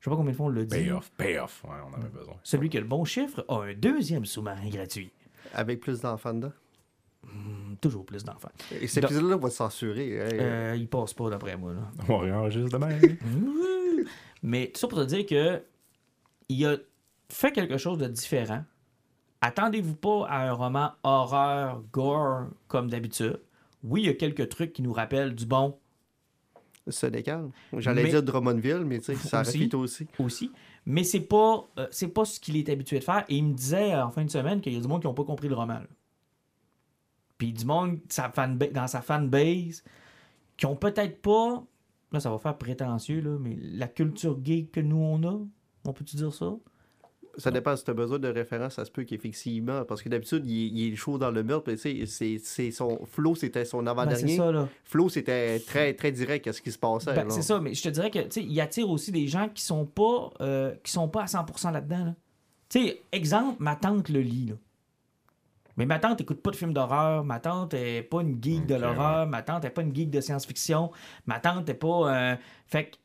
Je 0.00 0.04
sais 0.04 0.10
pas 0.10 0.16
combien 0.16 0.32
de 0.32 0.36
fois 0.36 0.46
on 0.46 0.50
le 0.50 0.64
dit. 0.66 0.76
Payoff, 0.76 1.10
payoff. 1.16 1.64
Ouais, 1.64 1.70
on 1.88 1.94
avait 1.94 2.08
besoin. 2.10 2.34
Celui 2.42 2.68
qui 2.68 2.76
a 2.76 2.80
le 2.80 2.86
bon 2.86 3.04
chiffre 3.04 3.44
a 3.48 3.62
un 3.62 3.74
deuxième 3.74 4.24
sous-marin 4.26 4.68
gratuit. 4.68 5.10
Avec 5.54 5.80
plus 5.80 6.00
d'enfants 6.00 6.34
dedans? 6.34 6.52
Hum, 7.24 7.76
Toujours 7.80 8.04
plus 8.04 8.24
d'enfants. 8.24 8.50
Et 8.80 8.86
cet 8.88 9.04
épisode-là 9.04 9.36
va 9.36 9.48
être 9.48 9.54
censuré. 9.54 10.20
hein? 10.20 10.28
Euh, 10.32 10.74
il 10.76 10.88
passe 10.88 11.14
pas 11.14 11.30
d'après 11.30 11.56
moi. 11.56 11.72
Là. 11.74 11.90
On 12.08 12.18
réenregistre 12.18 12.70
demain. 12.70 12.98
Mais 14.42 14.68
tout 14.72 14.80
ça 14.80 14.88
pour 14.88 14.98
te 14.98 15.04
dire 15.04 15.26
que 15.26 15.62
il 16.48 16.64
a 16.66 16.76
fait 17.30 17.52
quelque 17.52 17.76
chose 17.78 17.98
de 17.98 18.06
différent. 18.08 18.64
Attendez-vous 19.40 19.94
pas 19.96 20.26
à 20.28 20.48
un 20.48 20.52
roman 20.52 20.92
horreur, 21.02 21.82
gore 21.92 22.46
comme 22.68 22.88
d'habitude. 22.90 23.40
Oui, 23.84 24.02
il 24.02 24.06
y 24.06 24.10
a 24.10 24.14
quelques 24.14 24.48
trucs 24.48 24.72
qui 24.72 24.82
nous 24.82 24.92
rappellent 24.92 25.34
du 25.34 25.46
bon 25.46 25.76
Sénécal. 26.88 27.50
J'allais 27.76 28.04
Mais- 28.04 28.10
dire 28.10 28.22
Drummondville, 28.22 28.84
mais 28.84 28.98
tu 29.00 29.06
sais, 29.06 29.14
ça 29.16 29.40
Aussi. 29.40 29.68
aussi. 29.74 30.06
aussi, 30.20 30.52
mais 30.86 31.02
c'est 31.02 31.20
pas 31.20 31.66
euh, 31.78 31.88
c'est 31.90 32.06
pas 32.08 32.24
ce 32.24 32.38
qu'il 32.38 32.56
est 32.56 32.68
habitué 32.68 33.00
de 33.00 33.04
faire. 33.04 33.24
Et 33.28 33.36
il 33.36 33.44
me 33.44 33.54
disait 33.54 33.92
euh, 33.92 34.04
en 34.06 34.10
fin 34.12 34.24
de 34.24 34.30
semaine 34.30 34.60
qu'il 34.60 34.72
y 34.72 34.76
a 34.76 34.80
du 34.80 34.86
monde 34.86 35.00
qui 35.00 35.08
n'ont 35.08 35.14
pas 35.14 35.24
compris 35.24 35.48
le 35.48 35.56
roman. 35.56 35.74
là. 35.80 35.86
Puis 37.38 37.52
du 37.52 37.64
monde 37.64 37.98
sa 38.08 38.28
dans 38.28 38.86
sa 38.86 39.02
fanbase 39.02 39.82
qui 40.56 40.64
ont 40.66 40.76
peut-être 40.76 41.20
pas 41.20 41.62
là 42.12 42.20
ça 42.20 42.30
va 42.30 42.38
faire 42.38 42.56
prétentieux 42.56 43.20
là, 43.20 43.36
mais 43.38 43.56
la 43.60 43.88
culture 43.88 44.38
gay 44.38 44.66
que 44.72 44.80
nous 44.80 44.96
on 44.96 45.22
a, 45.24 45.38
on 45.86 45.92
peut-tu 45.92 46.14
dire 46.16 46.32
ça? 46.32 46.54
Ça 47.38 47.50
dépend 47.50 47.76
si 47.76 47.84
tu 47.84 47.90
as 47.90 47.94
besoin 47.94 48.18
de 48.18 48.28
référence, 48.28 48.74
ça 48.74 48.84
se 48.84 48.90
peut 48.90 49.04
qu'effectivement, 49.04 49.84
parce 49.84 50.02
que 50.02 50.08
d'habitude, 50.08 50.42
il, 50.46 50.64
est- 50.66 50.68
il 50.68 50.92
est 50.92 50.96
chaud 50.96 51.18
dans 51.18 51.30
le 51.30 51.42
meurtre, 51.42 51.64
mais 51.68 51.76
tu 51.76 52.06
sais, 52.06 52.38
c'est- 52.42 52.70
son. 52.70 53.04
Flo, 53.04 53.34
c'était 53.34 53.64
son 53.64 53.82
Ben, 53.82 53.88
avant-dernier. 53.88 54.36
là. 54.38 54.68
Flo, 54.84 55.08
c'était 55.08 55.60
très, 55.60 55.92
très 55.94 56.12
direct 56.12 56.46
à 56.46 56.52
ce 56.52 56.62
qui 56.62 56.72
se 56.72 56.78
passait. 56.78 57.14
Ben, 57.14 57.28
c'est 57.30 57.42
ça, 57.42 57.60
mais 57.60 57.74
je 57.74 57.82
te 57.82 57.88
dirais 57.90 58.10
que 58.10 58.20
tu 58.20 58.30
sais, 58.30 58.42
il 58.42 58.60
attire 58.60 58.88
aussi 58.88 59.12
des 59.12 59.26
gens 59.28 59.48
qui 59.48 59.62
sont 59.62 59.84
pas 59.84 60.30
euh, 60.40 60.74
qui 60.82 60.90
sont 60.92 61.08
pas 61.08 61.22
à 61.22 61.26
100% 61.26 61.70
là-dedans. 61.72 62.04
là. 62.06 62.14
Tu 62.68 62.80
sais, 62.86 63.02
exemple, 63.12 63.56
ma 63.62 63.76
tante 63.76 64.08
le 64.08 64.20
lit. 64.20 64.46
Là. 64.46 64.54
Mais 65.76 65.84
ma 65.84 65.98
tante 65.98 66.20
écoute 66.22 66.40
pas 66.40 66.50
de 66.52 66.56
films 66.56 66.72
d'horreur, 66.72 67.22
ma 67.22 67.38
tante 67.38 67.74
est 67.74 68.02
pas 68.02 68.22
une 68.22 68.42
geek 68.42 68.64
de 68.66 68.76
l'horreur, 68.76 69.26
ma 69.26 69.42
tante 69.42 69.64
est 69.66 69.70
pas 69.70 69.82
une 69.82 69.94
geek 69.94 70.08
de 70.10 70.20
science-fiction, 70.22 70.90
ma 71.26 71.38
tante 71.38 71.68
est 71.68 71.74
pas. 71.74 72.32
euh, 72.32 72.36
Fait 72.66 72.86
que 72.86 72.96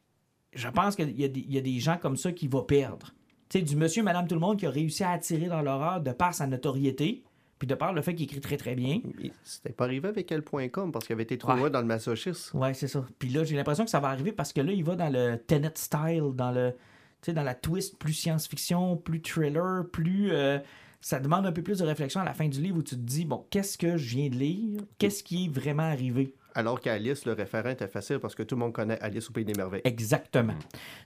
je 0.54 0.70
pense 0.70 0.96
qu'il 0.96 1.20
y 1.20 1.58
a 1.58 1.62
des 1.62 1.80
gens 1.80 1.98
comme 1.98 2.16
ça 2.16 2.32
qui 2.32 2.48
vont 2.48 2.64
perdre. 2.64 3.08
Tu 3.52 3.60
sais, 3.60 3.66
du 3.66 3.76
monsieur, 3.76 4.02
madame, 4.02 4.28
tout 4.28 4.36
le 4.36 4.40
monde 4.40 4.58
qui 4.58 4.66
a 4.66 4.70
réussi 4.70 5.04
à 5.04 5.10
attirer 5.12 5.48
dans 5.48 5.62
l'horreur 5.62 6.00
de 6.00 6.12
par 6.14 6.34
sa 6.34 6.48
notoriété, 6.48 7.22
puis 7.60 7.68
de 7.68 7.76
par 7.76 7.92
le 7.92 8.02
fait 8.02 8.16
qu'il 8.16 8.24
écrit 8.24 8.40
très 8.40 8.56
très 8.56 8.76
bien. 8.76 9.02
C'était 9.44 9.74
pas 9.74 9.84
arrivé 9.84 10.08
avec 10.08 10.32
elle.com 10.32 10.92
parce 10.94 11.06
qu'il 11.06 11.14
avait 11.14 11.24
été 11.24 11.38
trop 11.38 11.52
Ouais. 11.52 11.60
loin 11.60 11.70
dans 11.70 11.82
le 11.82 11.86
masochisme. 11.86 12.58
Ouais, 12.58 12.74
c'est 12.74 12.88
ça. 12.88 13.06
Puis 13.20 13.28
là, 13.30 13.44
j'ai 13.44 13.58
l'impression 13.58 13.84
que 13.84 13.92
ça 13.92 14.00
va 14.00 14.08
arriver 14.08 14.32
parce 14.32 14.54
que 14.54 14.62
là, 14.62 14.72
il 14.72 14.84
va 14.86 14.96
dans 14.96 15.12
le 15.12 15.36
Tenet 15.38 15.74
style, 15.76 16.32
dans 16.34 16.52
le, 16.52 16.72
tu 16.72 16.78
sais, 17.26 17.34
dans 17.34 17.44
la 17.44 17.54
twist 17.54 17.98
plus 18.00 18.14
science-fiction, 18.14 18.96
plus 18.96 19.22
thriller, 19.22 19.84
plus. 19.92 20.32
euh, 20.32 20.58
ça 21.02 21.20
demande 21.20 21.46
un 21.48 21.52
peu 21.52 21.62
plus 21.64 21.80
de 21.80 21.84
réflexion 21.84 22.22
à 22.22 22.24
la 22.26 22.34
fin 22.34 22.48
du 22.48 22.62
livre 22.62 22.78
où 22.78 22.84
tu 22.84 22.96
te 22.96 23.02
dis, 23.02 23.26
bon, 23.26 23.44
qu'est-ce 23.50 23.76
que 23.78 23.98
je 23.98 24.16
viens 24.16 24.30
de 24.30 24.36
lire? 24.36 24.82
Qu'est-ce 25.00 25.24
qui 25.24 25.46
est 25.46 25.50
vraiment 25.50 25.84
arrivé? 25.84 26.36
Alors 26.56 26.82
qu'Alice, 26.82 27.26
le 27.26 27.34
référent 27.34 27.70
était 27.70 27.88
facile 27.88 28.20
parce 28.20 28.36
que 28.36 28.44
tout 28.44 28.56
le 28.56 28.60
monde 28.60 28.74
connaît 28.74 29.00
Alice 29.00 29.30
au 29.30 29.34
Pays 29.34 29.46
des 29.46 29.54
Merveilles. 29.54 29.82
Exactement. 29.86 30.56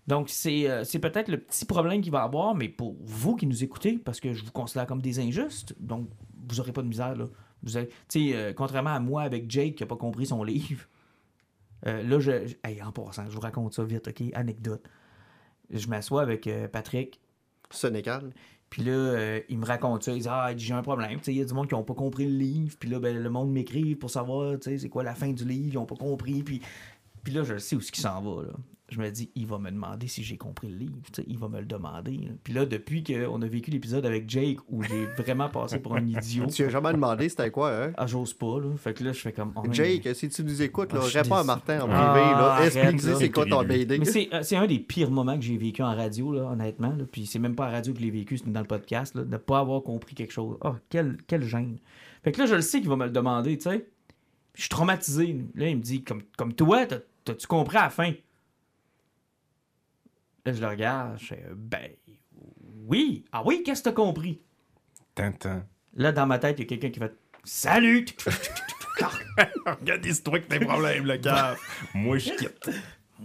Donc, 0.07 0.29
c'est 0.29 0.69
euh, 0.69 0.83
c'est 0.83 0.99
peut-être 0.99 1.27
le 1.29 1.37
petit 1.37 1.65
problème 1.65 2.01
qu'il 2.01 2.11
va 2.11 2.23
avoir, 2.23 2.55
mais 2.55 2.67
pour 2.69 2.95
vous 3.05 3.35
qui 3.35 3.45
nous 3.45 3.63
écoutez, 3.63 3.97
parce 3.97 4.19
que 4.19 4.33
je 4.33 4.43
vous 4.43 4.51
considère 4.51 4.87
comme 4.87 5.01
des 5.01 5.19
injustes, 5.19 5.75
donc 5.79 6.09
vous 6.49 6.55
n'aurez 6.57 6.71
pas 6.71 6.81
de 6.81 6.87
misère, 6.87 7.15
là. 7.15 7.25
Vous 7.63 7.77
avez, 7.77 7.87
tu 7.87 7.95
sais, 8.09 8.35
euh, 8.35 8.53
contrairement 8.53 8.91
à 8.93 8.99
moi 8.99 9.23
avec 9.23 9.49
Jake 9.49 9.75
qui 9.75 9.83
n'a 9.83 9.87
pas 9.87 9.95
compris 9.95 10.25
son 10.27 10.43
livre, 10.43 10.85
euh, 11.87 12.01
là, 12.03 12.19
je. 12.19 12.47
je- 12.47 12.55
hey, 12.63 12.81
en 12.81 12.91
passant, 12.91 13.25
je 13.27 13.31
vous 13.31 13.39
raconte 13.41 13.73
ça 13.73 13.83
vite, 13.83 14.07
OK? 14.07 14.23
Anecdote. 14.33 14.83
Je 15.71 15.87
m'assois 15.87 16.21
avec 16.21 16.47
Patrick, 16.71 17.19
Sénécal. 17.71 18.31
Puis 18.69 18.83
là, 18.83 18.91
euh, 18.91 19.39
il 19.49 19.57
me 19.57 19.65
raconte 19.65 20.03
ça. 20.03 20.11
Il 20.11 20.21
dit 20.21 20.27
Ah, 20.29 20.51
j'ai 20.55 20.73
un 20.73 20.81
problème. 20.81 21.19
Il 21.27 21.33
y 21.33 21.41
a 21.41 21.45
du 21.45 21.53
monde 21.53 21.67
qui 21.67 21.75
n'ont 21.75 21.83
pas 21.83 21.93
compris 21.93 22.25
le 22.25 22.37
livre. 22.37 22.75
Puis 22.79 22.89
là, 22.89 22.99
ben, 22.99 23.17
le 23.17 23.29
monde 23.29 23.51
m'écrit 23.51 23.95
pour 23.95 24.09
savoir 24.09 24.57
c'est 24.61 24.89
quoi 24.89 25.03
la 25.03 25.15
fin 25.15 25.31
du 25.31 25.45
livre. 25.45 25.69
Ils 25.73 25.75
n'ont 25.75 25.85
pas 25.85 25.95
compris. 25.95 26.43
Puis, 26.43 26.61
puis 27.23 27.33
là, 27.33 27.43
je 27.43 27.57
sais 27.57 27.75
où 27.75 27.81
ce 27.81 27.91
qui 27.91 28.01
s'en 28.01 28.21
va. 28.21 28.43
Je 28.89 28.99
me 28.99 29.09
dis 29.09 29.31
Il 29.35 29.47
va 29.47 29.57
me 29.57 29.71
demander 29.71 30.07
si 30.07 30.23
j'ai 30.23 30.37
compris 30.37 30.67
le 30.69 30.77
livre. 30.77 30.93
Tu 31.11 31.21
sais, 31.21 31.25
Il 31.27 31.39
va 31.39 31.47
me 31.49 31.59
le 31.59 31.65
demander. 31.65 32.11
là. 32.17 32.29
Puis 32.43 32.53
là, 32.53 32.65
depuis 32.67 33.03
qu'on 33.03 33.41
a 33.41 33.47
vécu 33.47 33.71
l'épisode 33.71 34.05
avec 34.05 34.29
Jake 34.29 34.57
où 34.69 34.83
j'ai 34.83 35.05
vraiment 35.17 35.49
passé 35.49 35.79
pour 35.79 35.95
un 35.95 36.05
idiot. 36.05 36.45
Tu 36.45 36.63
as 36.65 36.69
jamais 36.69 36.91
demandé 36.91 37.27
c'était 37.29 37.49
quoi, 37.49 37.71
hein? 37.75 37.93
Ah, 37.97 38.05
j'ose 38.05 38.33
pas. 38.33 38.59
Là. 38.59 38.75
Fait 38.77 38.93
que 38.93 39.03
là, 39.03 39.11
je 39.11 39.19
fais 39.19 39.31
comme. 39.33 39.53
oh, 39.55 39.63
mais- 39.67 39.73
Jake, 39.73 40.07
si 40.15 40.29
tu 40.29 40.43
nous 40.43 40.61
écoutes, 40.61 40.93
là, 40.93 40.99
Ah, 41.03 41.07
réponds 41.07 41.35
à. 41.35 41.43
Martin 41.43 41.81
en 41.81 41.89
Ah, 41.89 42.11
privé. 42.11 42.25
Là. 42.31 42.53
arrête, 42.53 42.75
Explique-lui 42.75 43.15
c'est 43.17 43.31
quoi 43.31 43.45
ton. 43.45 43.63
BD. 43.63 43.97
Mais 43.97 44.05
c'est, 44.05 44.29
euh, 44.33 44.43
c'est 44.43 44.55
un 44.55 44.67
des 44.67 44.79
pires 44.79 45.09
moments 45.09 45.35
que 45.35 45.43
j'ai 45.43 45.57
vécu 45.57 45.81
en 45.81 45.95
radio, 45.95 46.31
là, 46.31 46.43
honnêtement. 46.51 46.93
là. 46.95 47.05
Puis 47.11 47.25
c'est 47.25 47.39
même 47.39 47.55
pas 47.55 47.67
en 47.67 47.71
radio 47.71 47.91
que 47.91 47.99
je 47.99 48.05
l'ai 48.05 48.11
vécu, 48.11 48.37
c'est 48.37 48.51
dans 48.51 48.61
le 48.61 48.67
podcast, 48.67 49.15
là, 49.15 49.23
de 49.23 49.31
ne 49.31 49.37
pas 49.37 49.59
avoir 49.59 49.81
compris 49.81 50.13
quelque 50.13 50.31
chose. 50.33 50.57
Oh, 50.63 50.73
quel, 50.89 51.17
quel 51.25 51.41
gêne. 51.43 51.79
Fait 52.23 52.31
que 52.31 52.39
là, 52.39 52.45
je 52.45 52.53
le 52.55 52.61
sais 52.61 52.79
qu'il 52.81 52.89
va 52.89 52.95
me 52.97 53.05
le 53.05 53.11
demander, 53.11 53.57
tu 53.57 53.63
sais. 53.69 53.87
Je 54.53 54.61
suis 54.61 54.69
traumatisé. 54.69 55.35
Là, 55.55 55.69
il 55.69 55.77
me 55.77 55.81
dit, 55.81 56.03
comme, 56.03 56.21
comme 56.37 56.53
toi, 56.53 56.85
t'as- 56.85 56.99
t'as-tu 57.25 57.47
compris 57.47 57.77
à 57.77 57.83
la 57.85 57.89
fin? 57.89 58.11
Là, 60.45 60.53
je 60.53 60.61
le 60.61 60.67
regarde, 60.67 61.17
je 61.19 61.25
fais, 61.25 61.43
ben, 61.55 61.89
oui. 62.87 63.25
Ah 63.31 63.41
oui, 63.43 63.63
qu'est-ce 63.63 63.81
que 63.81 63.89
t'as 63.89 63.95
compris? 63.95 64.41
Tintin. 65.15 65.65
Là, 65.95 66.11
dans 66.11 66.27
ma 66.27 66.37
tête, 66.37 66.59
il 66.59 66.63
y 66.63 66.65
a 66.65 66.67
quelqu'un 66.67 66.89
qui 66.89 66.99
fait, 66.99 67.15
salut! 67.43 68.05
Regarde-toi 69.65 70.39
que 70.39 70.47
tes 70.47 70.59
problèmes, 70.59 71.05
le 71.05 71.17
gars. 71.17 71.55
Moi, 71.93 72.19
je 72.19 72.31
quitte. 72.31 72.69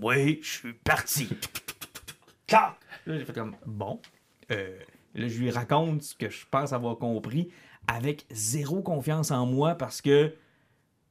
Oui, 0.01 0.41
je 0.43 0.49
suis 0.49 0.73
parti. 0.73 1.29
Là, 2.51 2.77
j'ai 3.07 3.25
fait 3.25 3.33
comme, 3.33 3.57
bon. 3.67 4.01
Euh, 4.51 4.79
là, 5.15 5.29
je 5.29 5.39
lui 5.39 5.51
raconte 5.51 6.03
ce 6.03 6.15
que 6.15 6.31
je 6.31 6.47
pense 6.51 6.73
avoir 6.73 6.97
compris 6.99 7.51
avec 7.87 8.25
zéro 8.31 8.83
confiance 8.83 9.31
en 9.31 9.47
moi 9.47 9.75
parce 9.75 10.01
que 10.01 10.35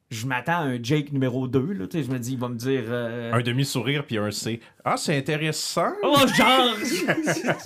je 0.09 0.25
m'attends 0.25 0.53
à 0.53 0.63
un 0.63 0.81
Jake 0.81 1.11
numéro 1.11 1.47
2. 1.47 1.59
Là, 1.73 1.87
tu 1.87 1.97
sais, 1.97 2.03
je 2.03 2.11
me 2.11 2.17
dis, 2.19 2.33
il 2.33 2.39
va 2.39 2.49
me 2.49 2.55
dire. 2.55 2.83
euh, 2.87 3.31
Un 3.33 3.41
demi-sourire 3.41 4.05
puis 4.05 4.17
un 4.17 4.31
C. 4.31 4.59
Ah, 4.83 4.97
c'est 4.97 5.15
intéressant. 5.17 5.91
Oh, 6.03 6.15
genre! 6.35 6.75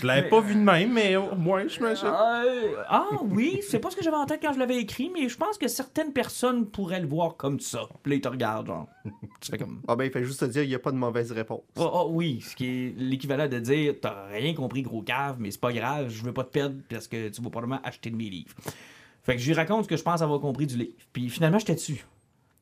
Je 0.00 0.06
l'avais 0.06 0.28
pas 0.28 0.40
vu 0.40 0.54
de 0.54 0.60
même, 0.60 0.92
mais 0.92 1.16
au 1.16 1.34
moins, 1.34 1.66
je 1.66 1.80
me 1.80 1.90
Euh, 1.90 2.82
ah 2.88 3.06
oui, 3.22 3.60
c'est 3.68 3.78
pas 3.78 3.90
ce 3.90 3.96
que 3.96 4.02
j'avais 4.02 4.16
en 4.16 4.26
tête 4.26 4.40
quand 4.42 4.52
je 4.52 4.58
l'avais 4.58 4.76
écrit, 4.78 5.10
mais 5.12 5.28
je 5.28 5.36
pense 5.36 5.58
que 5.58 5.68
certaines 5.68 6.12
personnes 6.12 6.66
pourraient 6.66 7.00
le 7.00 7.06
voir 7.06 7.36
comme 7.36 7.60
ça. 7.60 7.80
Puis 8.02 8.10
là, 8.12 8.16
ils 8.16 8.20
te 8.20 8.28
regardent, 8.28 8.66
genre. 8.68 8.88
Tu 9.40 9.50
fais 9.50 9.58
comme. 9.58 9.80
Ah 9.88 9.96
ben, 9.96 10.04
il 10.04 10.10
fait 10.10 10.24
juste 10.24 10.40
te 10.40 10.44
dire, 10.46 10.62
il 10.62 10.68
n'y 10.68 10.74
a 10.74 10.78
pas 10.78 10.92
de 10.92 10.96
mauvaise 10.96 11.32
réponse. 11.32 11.62
Oh, 11.76 11.90
oh, 11.92 12.08
oui, 12.10 12.40
ce 12.46 12.54
qui 12.54 12.66
est 12.66 12.94
l'équivalent 12.96 13.48
de 13.48 13.58
dire 13.58 13.94
T'as 14.00 14.26
rien 14.28 14.54
compris, 14.54 14.82
gros 14.82 15.02
cave, 15.02 15.36
mais 15.38 15.50
c'est 15.50 15.60
pas 15.60 15.72
grave, 15.72 16.08
je 16.10 16.22
veux 16.22 16.32
pas 16.32 16.44
te 16.44 16.50
perdre 16.52 16.76
parce 16.88 17.08
que 17.08 17.28
tu 17.28 17.42
vas 17.42 17.50
probablement 17.50 17.80
acheter 17.82 18.10
de 18.10 18.16
mes 18.16 18.28
livres. 18.30 18.54
Fait 19.22 19.36
que 19.36 19.42
je 19.42 19.46
lui 19.46 19.54
raconte 19.54 19.84
ce 19.84 19.88
que 19.88 19.96
je 19.96 20.02
pense 20.02 20.22
avoir 20.22 20.40
compris 20.40 20.66
du 20.66 20.76
livre. 20.76 20.92
Puis 21.12 21.28
finalement, 21.28 21.58
j'étais 21.58 21.74
dessus. 21.74 22.04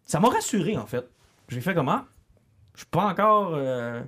Ça 0.05 0.21
m'a 0.21 0.29
rassuré, 0.29 0.77
en 0.77 0.87
fait. 0.87 1.05
J'ai 1.49 1.61
fait 1.61 1.75
comment? 1.75 2.03
Je 2.75 2.81
suis 2.81 2.87
pas 2.87 3.07
encore. 3.07 3.55
euh, 3.55 4.03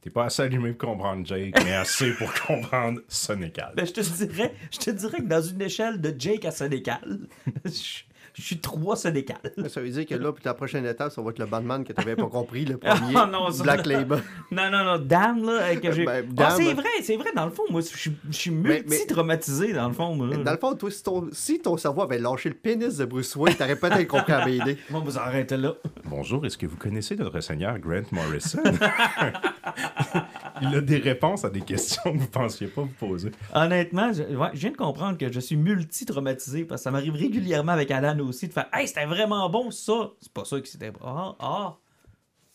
T'es 0.00 0.10
pas 0.10 0.26
assez 0.26 0.42
allumé 0.42 0.72
pour 0.72 0.90
comprendre 0.90 1.26
Jake, 1.26 1.54
mais 1.64 1.74
assez 1.74 2.12
pour 2.12 2.32
comprendre 2.46 3.00
Sonical. 3.08 3.72
Ben, 3.76 3.84
je 3.86 3.92
te 3.92 4.00
dirais, 4.00 4.54
je 4.70 4.78
te 4.78 4.90
dirais 4.90 5.18
que 5.18 5.26
dans 5.26 5.42
une 5.42 5.60
échelle 5.60 6.00
de 6.00 6.14
Jake 6.16 6.44
à 6.44 6.50
Sénécal, 6.52 7.26
je, 7.64 8.02
je 8.38 8.46
suis 8.46 8.58
trois 8.58 8.96
Sénécal. 8.96 9.36
Ça 9.68 9.80
veut 9.80 9.88
dire 9.90 10.06
que 10.06 10.14
là, 10.14 10.32
puis 10.32 10.42
la 10.44 10.54
prochaine 10.54 10.86
étape, 10.86 11.12
ça 11.12 11.20
va 11.22 11.30
être 11.30 11.38
le 11.38 11.46
Batman 11.46 11.84
que 11.84 11.92
tu 11.92 12.00
n'avais 12.00 12.16
pas 12.16 12.26
compris, 12.28 12.64
le 12.64 12.76
premier, 12.78 13.14
Ah, 13.16 13.28
non, 13.30 13.50
ça- 13.50 13.62
Black 13.62 13.86
Label. 13.86 14.20
Non, 14.50 14.70
non, 14.70 14.84
non, 14.84 14.98
Dan, 14.98 15.44
là, 15.44 15.52
euh, 15.62 15.74
que 15.76 15.92
j'ai. 15.92 16.04
Ben, 16.04 16.24
Ah, 16.30 16.32
Dan- 16.32 16.52
c'est 16.56 16.72
vrai, 16.74 16.88
c'est 17.02 17.16
vrai, 17.16 17.30
dans 17.34 17.44
le 17.46 17.50
fond, 17.52 17.64
moi, 17.70 17.80
je 17.82 18.10
suis- 18.36 18.50
multi-traumatisé, 18.50 19.72
dans 19.72 19.88
le 19.88 19.94
fond. 19.94 20.14
moi. 20.14 20.28
Dans 20.36 20.52
le 20.52 20.58
fond, 20.58 20.74
toi, 20.74 20.90
si 20.90 21.02
ton, 21.02 21.28
si 21.32 21.58
ton 21.60 21.76
cerveau 21.76 22.02
avait 22.02 22.18
lâché 22.18 22.48
le 22.48 22.54
pénis 22.54 22.96
de 22.96 23.04
Bruce 23.04 23.34
Wayne, 23.36 23.54
t'aurais 23.56 23.76
peut-être 23.76 24.06
compris 24.08 24.32
la 24.32 24.44
BD. 24.44 24.78
Bon, 24.90 25.00
vous 25.00 25.18
arrêtez 25.18 25.56
là. 25.56 25.74
Bonjour, 26.04 26.44
est-ce 26.46 26.56
que 26.58 26.66
vous 26.66 26.76
connaissez 26.76 27.16
notre 27.16 27.40
seigneur 27.40 27.78
Grant 27.78 28.02
Morrison? 28.12 28.62
Il 30.62 30.74
a 30.74 30.80
des 30.80 30.96
réponses 30.98 31.44
à 31.44 31.50
des 31.50 31.60
questions 31.60 32.12
que 32.12 32.18
vous 32.18 32.26
pensiez 32.28 32.66
pas 32.66 32.82
vous 32.82 32.88
poser. 33.06 33.30
Honnêtement, 33.54 34.12
je, 34.12 34.22
ouais, 34.22 34.48
je 34.54 34.58
viens 34.60 34.70
de 34.72 34.76
comprendre 34.76 35.16
que 35.16 35.30
je 35.30 35.40
suis 35.40 35.56
multi-traumatisé 35.56 36.64
parce 36.64 36.80
que 36.80 36.84
ça 36.84 36.90
m'arrive 36.90 37.14
régulièrement 37.14 37.72
avec 37.72 37.90
Alan 37.90 38.18
aussi 38.28 38.48
de 38.48 38.52
faire 38.52 38.68
Hey, 38.72 38.86
c'était 38.86 39.06
vraiment 39.06 39.48
bon 39.48 39.70
ça. 39.70 40.10
C'est 40.20 40.32
pas 40.32 40.44
ça 40.44 40.60
qui 40.60 40.70
c'était 40.70 40.90
bon. 40.90 41.00
Ah, 41.04 41.36
ah. 41.40 41.76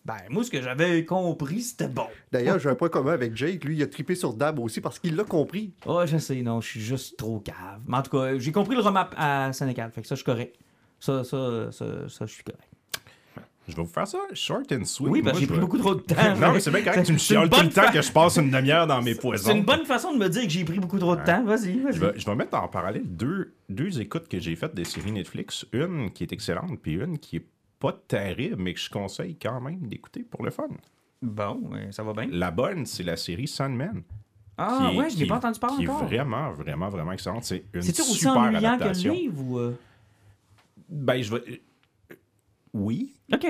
Ben, 0.06 0.18
moi, 0.30 0.44
ce 0.44 0.52
que 0.52 0.62
j'avais 0.62 1.06
compris, 1.06 1.62
c'était 1.62 1.88
bon. 1.88 2.08
D'ailleurs, 2.30 2.60
j'ai 2.60 2.70
un 2.70 2.76
point 2.76 2.90
commun 2.90 3.14
avec 3.14 3.38
Jake. 3.38 3.64
Lui, 3.64 3.78
il 3.78 3.84
a 3.84 3.88
trippé 3.88 4.16
sur 4.16 4.34
Dab 4.34 4.60
aussi 4.60 4.82
parce 4.82 5.00
qu'il 5.00 5.16
l'a 5.16 5.24
compris. 5.24 5.74
Oh, 5.86 6.02
je 6.06 6.18
sais, 6.18 6.42
non, 6.42 6.60
je 6.60 6.68
suis 6.72 6.82
juste 6.82 7.16
trop 7.18 7.40
cave. 7.40 7.82
Mais 7.88 7.98
en 7.98 8.02
tout 8.02 8.12
cas, 8.12 8.38
j'ai 8.38 8.52
compris 8.52 8.76
le 8.76 8.82
remap 8.82 9.16
à 9.18 9.54
Sénégal, 9.54 9.92
fait 9.92 10.02
que 10.02 10.08
ça, 10.08 10.16
je 10.16 10.20
suis 10.20 10.26
correct. 10.26 10.58
Ça, 11.00 11.24
ça, 11.24 11.72
ça, 11.72 12.10
ça, 12.10 12.26
je 12.26 12.34
suis 12.34 12.44
correct. 12.44 12.73
Je 13.68 13.76
vais 13.76 13.82
vous 13.82 13.88
faire 13.88 14.08
ça 14.08 14.18
short 14.34 14.70
and 14.74 14.84
sweet. 14.86 15.10
Oui, 15.10 15.22
parce 15.22 15.36
que 15.36 15.42
j'ai 15.42 15.48
pris 15.48 15.60
beaucoup 15.60 15.78
trop 15.78 15.96
de 15.96 16.02
temps. 16.02 16.36
Non, 16.38 16.52
mais 16.52 16.60
c'est 16.60 16.70
bien 16.72 16.82
correct, 16.84 17.06
tu 17.06 17.14
me 17.14 17.18
chiales 17.20 17.50
tout 17.50 17.62
le 17.62 17.70
temps 17.70 17.92
que 17.92 18.02
je 18.02 18.12
passe 18.12 18.36
une 18.38 18.52
demi-heure 18.52 18.86
dans 18.88 19.02
mes 19.02 19.16
poisons. 19.20 19.52
C'est 19.52 19.58
une 19.58 19.64
bonne 19.64 19.86
façon 19.86 20.12
de 20.14 20.18
me 20.18 20.28
dire 20.28 20.44
que 20.44 20.50
j'ai 20.50 20.66
pris 20.66 20.80
beaucoup 20.80 21.00
trop 21.00 21.16
de 21.16 21.24
temps. 21.24 21.44
Vas-y, 21.46 21.80
vas-y. 21.80 21.94
Je 22.20 22.26
vais, 22.26 22.36
mettre 22.36 22.58
en 22.58 22.68
parallèle 22.68 23.04
deux, 23.06 23.54
deux 23.70 24.02
écoutes 24.02 24.28
que 24.28 24.40
j'ai 24.40 24.56
faites 24.58 24.76
des 24.76 24.84
séries 24.84 25.12
Netflix. 25.14 25.66
Une 25.72 26.12
qui 26.12 26.24
est 26.24 26.34
excellente, 26.34 26.78
puis 26.82 26.94
une 26.96 27.18
qui 27.20 27.38
est 27.38 27.46
pas 27.80 27.94
terrible, 28.08 28.58
mais 28.62 28.74
que 28.74 28.80
je 28.80 28.90
conseille 28.90 29.38
quand 29.42 29.62
même 29.62 29.88
d'écouter 29.88 30.24
pour 30.24 30.44
le 30.44 30.52
fun. 30.52 30.68
Bon, 31.22 31.62
ouais, 31.72 31.88
ça 31.92 32.04
va 32.04 32.12
bien. 32.14 32.28
La 32.32 32.52
bonne, 32.52 32.86
c'est 32.86 33.04
la 33.04 33.16
série 33.16 33.48
Sandman. 33.48 34.04
Ah, 34.58 34.90
qui 34.92 34.98
ouais, 34.98 35.10
je 35.10 35.16
qui 35.16 35.22
n'ai 35.22 35.28
pas 35.28 35.38
entendu 35.38 35.60
parler 35.60 35.78
qui 35.86 35.88
encore. 35.90 36.04
est 36.04 36.06
vraiment, 36.18 36.52
vraiment, 36.52 36.90
vraiment 36.90 37.12
excellente. 37.14 37.44
C'est 37.46 37.64
une 37.74 37.82
C'est-tu 37.82 38.02
aussi 38.02 38.16
super 38.20 38.38
ennuyant 38.38 38.60
que 38.78 38.84
adaptation. 38.84 39.14
le 39.14 39.20
livre 39.20 39.42
ou. 39.42 39.58
euh? 39.58 39.74
Ben, 40.90 41.22
je 41.24 41.34
vais... 41.34 41.62
Oui. 42.74 43.14
Ok. 43.32 43.46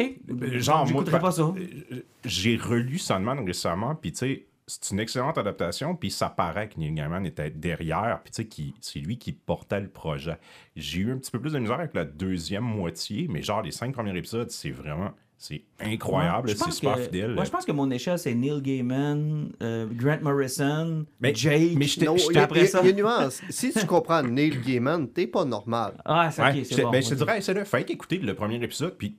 Genre, 0.59 0.77
moi, 0.79 0.85
J'écouterai 0.87 1.19
pas 1.19 1.31
ça. 1.31 1.43
euh, 1.43 2.01
J'ai 2.25 2.57
relu 2.57 2.97
Sandman 2.97 3.45
récemment, 3.45 3.95
puis 3.95 4.11
tu 4.11 4.17
sais, 4.17 4.45
c'est 4.67 4.91
une 4.91 4.99
excellente 4.99 5.37
adaptation, 5.37 5.95
puis 5.95 6.09
ça 6.11 6.29
paraît 6.29 6.69
que 6.69 6.79
Neil 6.79 6.91
Gaiman 6.93 7.25
était 7.25 7.49
derrière, 7.49 8.21
puis 8.23 8.31
tu 8.31 8.43
sais, 8.43 8.73
c'est 8.81 8.99
lui 8.99 9.17
qui 9.17 9.31
portait 9.33 9.81
le 9.81 9.89
projet. 9.89 10.37
J'ai 10.75 11.01
eu 11.01 11.11
un 11.11 11.17
petit 11.17 11.31
peu 11.31 11.39
plus 11.39 11.53
de 11.53 11.59
misère 11.59 11.79
avec 11.79 11.93
la 11.93 12.05
deuxième 12.05 12.63
moitié, 12.63 13.27
mais 13.29 13.41
genre, 13.41 13.61
les 13.61 13.71
cinq 13.71 13.93
premiers 13.93 14.17
épisodes, 14.17 14.49
c'est 14.51 14.71
vraiment... 14.71 15.11
C'est 15.45 15.61
incroyable, 15.81 16.47
Ouais, 16.47 16.55
c'est 16.55 16.71
super 16.71 16.95
que- 16.95 17.01
fidèle. 17.01 17.37
ouais, 17.37 17.43
je 17.45 17.51
pense 17.51 17.65
que 17.65 17.73
mon 17.73 17.91
échelle, 17.91 18.17
c'est 18.17 18.33
Neil 18.33 18.61
Gaiman, 18.61 19.49
euh, 19.61 19.85
Grant 19.91 20.19
Morrison, 20.21 21.05
Mais- 21.19 21.35
Jake. 21.35 21.73
mais 21.75 21.85
je 21.85 21.99
a- 22.37 22.43
après 22.43 22.65
ça. 22.65 22.79
il 22.81 22.85
y 22.85 22.87
a 22.87 22.91
une 22.91 22.95
nuance. 22.97 23.41
si 23.49 23.73
tu 23.73 23.85
comprends 23.85 24.23
Neil 24.23 24.57
Gaiman, 24.65 25.05
t'es 25.09 25.27
pas 25.27 25.43
normal. 25.43 25.95
Ah, 26.05 26.31
c'est 26.31 26.41
Ouais, 26.41 26.59
ok, 26.61 26.65
c'est 26.65 26.81
bon. 26.83 26.91
ben, 26.91 27.03
je 27.03 27.09
te 27.09 27.15
dirais, 27.15 27.37
essaie-le. 27.39 27.65
Fait 27.65 27.83
qu'écouter 27.83 28.19
le 28.19 28.33
premier 28.35 28.55
épisode, 28.63 28.95
puis 28.97 29.17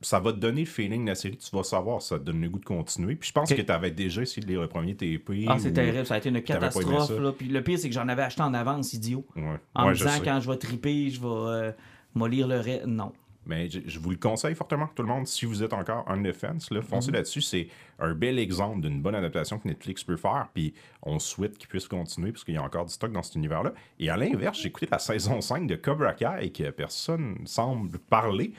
ça 0.00 0.18
va 0.18 0.32
te 0.32 0.38
donner 0.38 0.62
le 0.62 0.66
feeling 0.66 1.04
de 1.04 1.10
la 1.10 1.14
série. 1.14 1.36
Tu 1.36 1.54
vas 1.56 1.62
savoir, 1.62 2.02
ça 2.02 2.18
te 2.18 2.24
donne 2.24 2.40
le 2.40 2.48
goût 2.48 2.58
de 2.58 2.64
continuer. 2.64 3.14
Puis 3.14 3.28
je 3.28 3.32
pense 3.32 3.48
que 3.48 3.62
tu 3.62 3.70
avais 3.72 3.92
déjà 3.92 4.22
essayé 4.22 4.42
de 4.44 4.50
lire 4.50 4.60
le 4.60 4.66
premier 4.68 4.96
TP. 4.96 5.46
Ah, 5.48 5.56
c'est 5.60 5.72
terrible, 5.72 6.04
ça 6.04 6.14
a 6.16 6.18
été 6.18 6.30
une 6.30 6.42
catastrophe. 6.42 7.10
Là. 7.16 7.30
Puis 7.30 7.46
le 7.48 7.62
pire, 7.62 7.78
c'est 7.78 7.88
que 7.88 7.94
j'en 7.94 8.08
avais 8.08 8.22
acheté 8.22 8.42
en 8.42 8.52
avance, 8.54 8.92
idiot. 8.92 9.24
Ouais, 9.36 9.42
En 9.74 9.84
Ouais, 9.84 9.90
me 9.92 9.96
disant, 9.96 10.10
quand 10.24 10.40
je 10.40 10.50
vais 10.50 10.56
triper, 10.58 11.10
je 11.10 11.20
vais 11.20 11.26
euh, 11.28 11.72
moi 12.12 12.28
lire 12.28 12.48
le 12.48 12.58
reste. 12.58 12.86
Non. 12.86 13.12
Mais 13.46 13.68
je, 13.68 13.80
je 13.86 13.98
vous 13.98 14.10
le 14.10 14.16
conseille 14.16 14.54
fortement, 14.54 14.88
tout 14.94 15.02
le 15.02 15.08
monde, 15.08 15.26
si 15.26 15.44
vous 15.44 15.62
êtes 15.62 15.72
encore 15.72 16.04
on 16.08 16.22
the 16.22 16.32
fence, 16.32 16.70
là, 16.70 16.80
foncez 16.82 17.10
là-dessus. 17.10 17.42
C'est 17.42 17.68
un 17.98 18.14
bel 18.14 18.38
exemple 18.38 18.80
d'une 18.80 19.02
bonne 19.02 19.14
adaptation 19.14 19.58
que 19.58 19.68
Netflix 19.68 20.02
peut 20.02 20.16
faire. 20.16 20.48
Puis 20.54 20.72
on 21.02 21.18
souhaite 21.18 21.58
qu'il 21.58 21.68
puisse 21.68 21.86
continuer 21.88 22.32
parce 22.32 22.44
qu'il 22.44 22.54
y 22.54 22.56
a 22.56 22.62
encore 22.62 22.86
du 22.86 22.92
stock 22.92 23.12
dans 23.12 23.22
cet 23.22 23.34
univers-là. 23.34 23.74
Et 23.98 24.08
à 24.10 24.16
l'inverse, 24.16 24.58
j'ai 24.60 24.68
écouté 24.68 24.88
la 24.90 24.98
saison 24.98 25.40
5 25.40 25.66
de 25.66 25.76
Cobra 25.76 26.14
Kai 26.14 26.50
que 26.50 26.70
personne 26.70 27.38
semble 27.44 27.98
parler. 27.98 28.52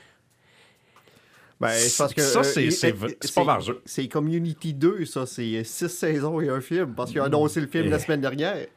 Ben, 1.60 1.70
parce 1.98 2.14
que, 2.14 2.22
Ça, 2.22 2.40
euh, 2.40 2.44
c'est- 2.44 3.34
pas 3.34 3.44
vargeux. 3.46 3.82
C'est 3.86 4.08
Community 4.10 4.74
2, 4.74 5.06
ça. 5.06 5.26
C'est 5.26 5.64
six 5.64 5.88
saisons 5.88 6.42
et 6.42 6.50
un 6.50 6.60
film. 6.60 6.94
Parce 6.94 7.12
qu'ils 7.12 7.22
ont 7.22 7.26
annoncé 7.26 7.62
le 7.62 7.68
film 7.68 7.90
la 7.90 7.98
semaine 8.00 8.22
dernière. 8.22 8.68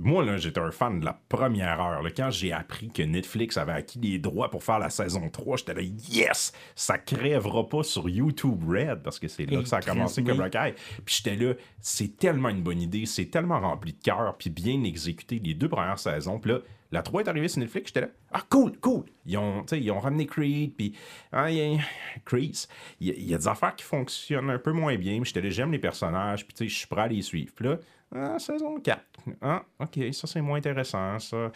Moi, 0.00 0.24
là, 0.24 0.36
j'étais 0.36 0.60
un 0.60 0.70
fan 0.70 1.00
de 1.00 1.04
la 1.04 1.20
première 1.28 1.80
heure. 1.80 2.02
là. 2.02 2.10
Quand 2.16 2.30
j'ai 2.30 2.52
appris 2.52 2.88
que 2.88 3.02
Netflix 3.02 3.56
avait 3.56 3.72
acquis 3.72 3.98
les 3.98 4.18
droits 4.18 4.48
pour 4.50 4.62
faire 4.62 4.78
la 4.78 4.90
saison 4.90 5.28
3, 5.28 5.56
j'étais 5.56 5.74
là, 5.74 5.82
yes! 5.82 6.52
Ça 6.76 6.98
crèvera 6.98 7.68
pas 7.68 7.82
sur 7.82 8.08
YouTube 8.08 8.62
Red, 8.68 9.02
parce 9.02 9.18
que 9.18 9.26
c'est 9.28 9.44
là 9.46 9.60
que 9.60 9.68
ça 9.68 9.78
a 9.78 9.82
commencé 9.82 10.22
Chris, 10.22 10.30
oui. 10.32 10.36
Cobra 10.38 10.50
Kai. 10.50 10.74
Puis 11.04 11.20
j'étais 11.22 11.36
là, 11.36 11.54
c'est 11.80 12.16
tellement 12.16 12.48
une 12.50 12.62
bonne 12.62 12.80
idée, 12.80 13.06
c'est 13.06 13.26
tellement 13.26 13.58
rempli 13.60 13.92
de 13.92 14.02
cœur, 14.02 14.36
puis 14.38 14.50
bien 14.50 14.84
exécuté 14.84 15.40
les 15.42 15.54
deux 15.54 15.68
premières 15.68 15.98
saisons. 15.98 16.38
Puis 16.38 16.52
là, 16.52 16.58
la 16.90 17.02
3 17.02 17.22
est 17.24 17.28
arrivée 17.28 17.48
sur 17.48 17.60
Netflix, 17.60 17.88
j'étais 17.88 18.02
là, 18.02 18.08
ah 18.32 18.42
cool, 18.48 18.78
cool! 18.78 19.04
Ils 19.26 19.36
ont, 19.36 19.66
ils 19.72 19.90
ont 19.90 19.98
ramené 19.98 20.26
Creed, 20.26 20.74
puis 20.76 20.94
ah, 21.32 21.50
il 21.50 21.56
y 21.56 21.60
a- 21.76 21.80
Crease. 22.24 22.68
Il 23.00 23.08
y, 23.08 23.10
a- 23.10 23.14
il 23.14 23.28
y 23.28 23.34
a 23.34 23.38
des 23.38 23.48
affaires 23.48 23.74
qui 23.74 23.84
fonctionnent 23.84 24.48
un 24.50 24.58
peu 24.58 24.72
moins 24.72 24.96
bien, 24.96 25.18
mais 25.18 25.24
j'étais 25.24 25.40
là, 25.42 25.50
j'aime 25.50 25.72
les 25.72 25.78
personnages, 25.78 26.46
puis 26.46 26.54
tu 26.54 26.64
sais, 26.64 26.68
je 26.70 26.78
suis 26.78 26.86
prêt 26.86 27.02
à 27.02 27.08
les 27.08 27.20
suivre. 27.22 27.52
Puis 27.54 27.66
là, 27.66 27.78
ah, 28.14 28.38
saison 28.38 28.80
4. 28.80 29.00
Ah, 29.42 29.62
ok, 29.80 29.98
ça 30.12 30.26
c'est 30.26 30.40
moins 30.40 30.58
intéressant, 30.58 31.18
ça. 31.18 31.50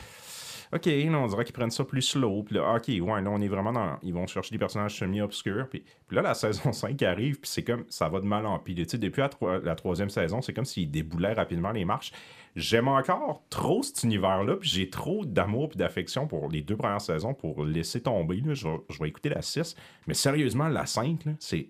Ok, 0.74 0.86
là, 0.86 1.18
on 1.18 1.26
dirait 1.26 1.44
qu'ils 1.44 1.52
prennent 1.52 1.70
ça 1.70 1.84
plus 1.84 2.00
slow. 2.00 2.42
Puis 2.44 2.54
là, 2.54 2.74
ok, 2.76 2.88
ouais, 2.88 3.22
là, 3.22 3.30
on 3.30 3.40
est 3.42 3.48
vraiment 3.48 3.72
dans. 3.72 3.98
Ils 4.02 4.14
vont 4.14 4.26
chercher 4.26 4.54
des 4.54 4.58
personnages 4.58 4.96
semi-obscurs. 4.98 5.68
Puis, 5.68 5.84
là, 6.10 6.22
la 6.22 6.32
saison 6.34 6.72
5 6.72 7.00
arrive, 7.02 7.40
puis 7.40 7.50
c'est 7.50 7.62
comme. 7.62 7.84
Ça 7.90 8.08
va 8.08 8.20
de 8.20 8.24
mal 8.26 8.46
en 8.46 8.58
pis. 8.58 8.74
Tu 8.74 8.86
sais, 8.88 8.96
depuis 8.98 9.20
la, 9.20 9.28
troi- 9.28 9.60
la 9.62 9.74
troisième 9.74 10.08
saison, 10.08 10.40
c'est 10.40 10.54
comme 10.54 10.64
s'ils 10.64 10.90
déboulaient 10.90 11.34
rapidement 11.34 11.72
les 11.72 11.84
marches. 11.84 12.12
J'aime 12.56 12.88
encore 12.88 13.42
trop 13.50 13.82
cet 13.82 14.02
univers-là, 14.04 14.56
puis 14.56 14.68
j'ai 14.68 14.88
trop 14.90 15.24
d'amour 15.26 15.68
puis 15.70 15.78
d'affection 15.78 16.26
pour 16.26 16.48
les 16.48 16.62
deux 16.62 16.76
premières 16.76 17.00
saisons 17.02 17.34
pour 17.34 17.64
laisser 17.64 18.02
tomber. 18.02 18.40
là. 18.40 18.54
Je, 18.54 18.68
je 18.88 18.98
vais 18.98 19.08
écouter 19.08 19.28
la 19.28 19.42
6. 19.42 19.74
Mais 20.06 20.14
sérieusement, 20.14 20.68
la 20.68 20.86
5, 20.86 21.24
là, 21.26 21.32
c'est. 21.38 21.68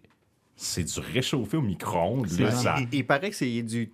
C'est 0.62 0.84
du 0.84 1.00
réchauffé 1.00 1.56
au 1.56 1.62
micro-ondes. 1.62 2.28
Ça- 2.28 2.76
Il, 2.80 2.88
il 2.98 3.06
paraît 3.06 3.30
que 3.30 3.36
c'est 3.36 3.62
du, 3.62 3.90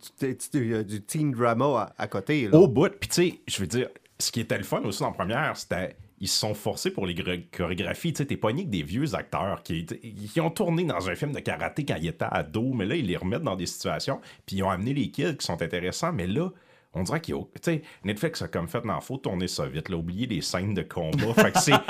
du, 0.53 0.85
du- 0.85 1.03
teen 1.03 1.31
drama 1.33 1.93
à, 1.97 2.03
à 2.03 2.07
côté. 2.09 2.49
Là. 2.49 2.59
au 2.59 2.69
bout. 2.69 2.91
Puis 3.01 3.09
tu 3.09 3.15
sais, 3.15 3.41
je 3.47 3.61
veux 3.61 3.67
dire, 3.67 3.89
ce 4.19 4.31
qui 4.31 4.41
était 4.41 4.59
le 4.59 4.65
fun 4.65 4.81
aussi 4.83 5.03
en 5.03 5.13
première, 5.13 5.57
c'était 5.57 5.97
ils 6.21 6.27
se 6.29 6.39
sont 6.41 6.53
forcés 6.53 6.91
pour 6.91 7.07
les 7.07 7.15
gra- 7.15 7.41
chorégraphies. 7.53 8.13
Tu 8.13 8.19
sais, 8.19 8.27
t'es 8.27 8.37
pogné 8.37 8.63
avec 8.63 8.71
des 8.71 8.83
vieux 8.83 9.15
acteurs 9.15 9.63
qui, 9.63 9.87
qui 9.87 10.41
ont 10.41 10.51
tourné 10.51 10.83
dans 10.85 11.09
un 11.09 11.15
film 11.15 11.31
de 11.33 11.39
karaté 11.39 11.85
quand 11.85 11.95
ils 11.97 12.09
étaient 12.09 12.25
ados, 12.29 12.75
mais 12.75 12.87
là, 12.87 12.97
ils 12.97 13.07
les 13.07 13.17
remettent 13.17 13.43
dans 13.45 13.55
des 13.57 13.67
situations, 13.67 14.21
puis 14.45 14.57
ils 14.57 14.63
ont 14.65 14.71
amené 14.71 14.93
les 14.95 15.11
kids 15.11 15.37
qui 15.37 15.47
sont 15.47 15.63
intéressants, 15.63 16.13
mais 16.13 16.27
là, 16.27 16.51
on 16.95 17.03
dirait 17.03 17.21
qu'il 17.21 17.35
y 17.35 17.39
a. 17.39 17.43
Tu 17.43 17.49
sais, 17.63 17.83
Netflix 18.05 18.43
a 18.43 18.49
comme 18.49 18.69
fait, 18.69 18.85
non, 18.85 19.01
faut 19.01 19.19
tourner 19.19 19.47
ça 19.49 19.67
vite, 19.67 19.89
là, 19.89 19.97
oublier 19.97 20.27
les 20.27 20.41
scènes 20.41 20.75
de 20.75 20.83
combat. 20.83 21.35
fait 21.35 21.53
que 21.53 21.61
c'est. 21.61 21.73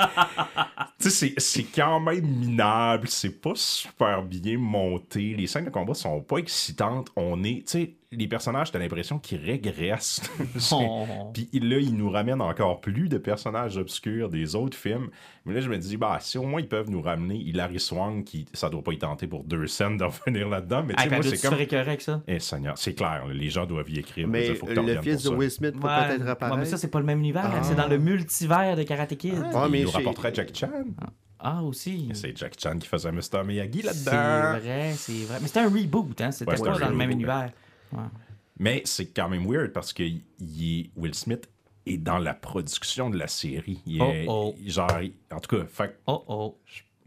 Tu 1.01 1.09
sais, 1.09 1.29
c'est- 1.29 1.39
c'est 1.39 1.63
quand 1.63 2.01
même 2.01 2.25
minable, 2.25 3.07
c'est 3.07 3.39
pas 3.41 3.53
super 3.55 4.21
bien 4.23 4.57
monté. 4.57 5.33
Les 5.33 5.47
scènes 5.47 5.63
de 5.65 5.69
combat 5.69 5.93
sont 5.93 6.21
pas 6.21 6.37
excitantes. 6.37 7.09
On 7.15 7.41
est. 7.45 7.65
Tu 7.65 7.71
sais, 7.71 7.93
les 8.11 8.27
personnages, 8.27 8.71
t'as 8.71 8.79
l'impression 8.79 9.19
qu'ils 9.19 9.39
régressent. 9.39 10.21
Oh. 10.71 11.05
Puis 11.33 11.47
là, 11.53 11.77
ils 11.77 11.95
nous 11.95 12.09
ramènent 12.09 12.41
encore 12.41 12.81
plus 12.81 13.07
de 13.09 13.17
personnages 13.17 13.77
obscurs 13.77 14.29
des 14.29 14.55
autres 14.55 14.77
films. 14.77 15.09
Mais 15.45 15.53
là, 15.53 15.61
je 15.61 15.69
me 15.69 15.77
dis, 15.77 15.95
bah, 15.97 16.17
si 16.21 16.37
au 16.37 16.43
moins 16.43 16.59
ils 16.61 16.67
peuvent 16.67 16.89
nous 16.89 17.01
ramener 17.01 17.35
Hilary 17.35 17.79
Swank, 17.79 18.25
qui, 18.25 18.45
ça 18.53 18.69
doit 18.69 18.83
pas 18.83 18.93
y 18.93 18.97
tenter 18.97 19.27
pour 19.27 19.43
deux 19.43 19.67
scènes 19.67 19.97
d'en 19.97 20.09
venir 20.25 20.49
là-dedans. 20.49 20.83
Mais 20.83 20.93
tu 20.95 21.03
Ah, 21.03 21.09
moi, 21.09 21.23
c'est 21.23 21.35
serais 21.37 21.67
comme. 21.67 21.79
avec 21.79 22.01
ça. 22.01 22.21
Eh, 22.27 22.39
Seigneur, 22.39 22.77
c'est 22.77 22.93
clair, 22.93 23.25
là, 23.27 23.33
les 23.33 23.49
gens 23.49 23.65
doivent 23.65 23.89
y 23.89 23.99
écrire. 23.99 24.27
Mais 24.27 24.47
Il 24.47 24.55
faut 24.55 24.65
que 24.65 24.73
le 24.79 25.01
fils 25.01 25.23
de. 25.23 25.29
Will 25.29 25.51
Smith 25.51 25.79
peut 25.79 25.87
Ouais. 25.87 26.07
peut-être 26.07 26.23
Ouais, 26.23 26.29
apparaître. 26.29 26.57
mais 26.57 26.65
ça, 26.65 26.77
c'est 26.77 26.87
pas 26.89 26.99
le 26.99 27.05
même 27.05 27.19
univers. 27.19 27.49
Ah. 27.53 27.61
C'est 27.63 27.75
dans 27.75 27.87
le 27.87 27.97
multivers 27.97 28.75
de 28.75 28.83
Karate 28.83 29.15
Kid. 29.15 29.33
Il 29.35 29.71
mais 29.71 29.81
nous 29.83 29.89
chez- 29.91 29.97
rapporterait 29.97 30.33
Jack 30.33 30.55
Chan. 30.55 30.69
Ah, 31.39 31.63
aussi. 31.63 32.09
C'est 32.13 32.37
Jack 32.37 32.53
Chan 32.59 32.77
qui 32.79 32.87
faisait 32.87 33.11
Mr. 33.11 33.43
Miyagi 33.45 33.81
C'est 33.81 33.87
là-dedans. 34.11 34.59
vrai, 34.59 34.93
c'est 34.95 35.11
vrai. 35.25 35.37
Mais 35.41 35.47
c'était 35.47 35.61
un 35.61 35.69
reboot, 35.69 36.19
hein? 36.21 36.31
C'était 36.31 36.51
Ouais, 36.51 36.57
c'est 36.57 36.63
pas 36.63 36.77
dans 36.79 36.89
le 36.89 36.95
même 36.95 37.09
reboot, 37.09 37.13
univers. 37.13 37.51
Ouais. 37.93 38.03
Mais 38.59 38.81
c'est 38.85 39.07
quand 39.07 39.29
même 39.29 39.45
weird 39.49 39.71
parce 39.71 39.93
que 39.93 40.03
il 40.03 40.89
Will 40.95 41.13
Smith 41.15 41.49
est 41.85 41.97
dans 41.97 42.17
la 42.17 42.33
production 42.33 43.09
de 43.09 43.17
la 43.17 43.27
série. 43.27 43.81
Il 43.85 44.01
est, 44.01 44.25
Oh, 44.27 44.53
Genre, 44.65 44.91
en 45.31 45.39
tout 45.39 45.55
cas, 45.57 45.65
fait, 45.65 45.97
Oh 46.07 46.23
oh. 46.27 46.57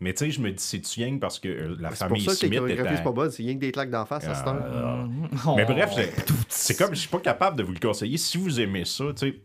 mais 0.01 0.13
tu 0.15 0.25
sais, 0.25 0.31
je 0.31 0.41
me 0.41 0.51
dis, 0.51 0.63
c'est-tu 0.63 1.05
rien 1.05 1.19
parce 1.19 1.39
que 1.39 1.49
euh, 1.49 1.77
la 1.79 1.91
C'est 1.91 1.99
pour 1.99 2.17
famille 2.17 2.25
ça 2.25 2.35
que 2.35 2.47
les 2.51 2.59
Smith 2.59 2.71
est 2.71 2.97
c'est 2.97 3.03
pas 3.05 3.13
bonne. 3.13 3.31
C'est 3.31 3.55
des 3.55 3.71
claques 3.73 3.91
d'en 3.91 4.07
face 4.07 4.25
à 4.25 4.35
cette 4.35 4.47
heure. 4.47 5.09
Oh. 5.47 5.55
Mais 5.57 5.65
bref, 5.67 5.93
j'ai- 5.95 6.11
c'est 6.49 6.77
comme, 6.77 6.95
je 6.95 7.01
suis 7.01 7.09
pas 7.09 7.21
capable 7.21 7.57
de 7.59 7.63
vous 7.63 7.73
le 7.73 7.79
conseiller. 7.79 8.17
Si 8.17 8.39
vous 8.39 8.59
aimez 8.61 8.85
ça, 8.87 9.05
tu 9.17 9.29
sais, 9.29 9.41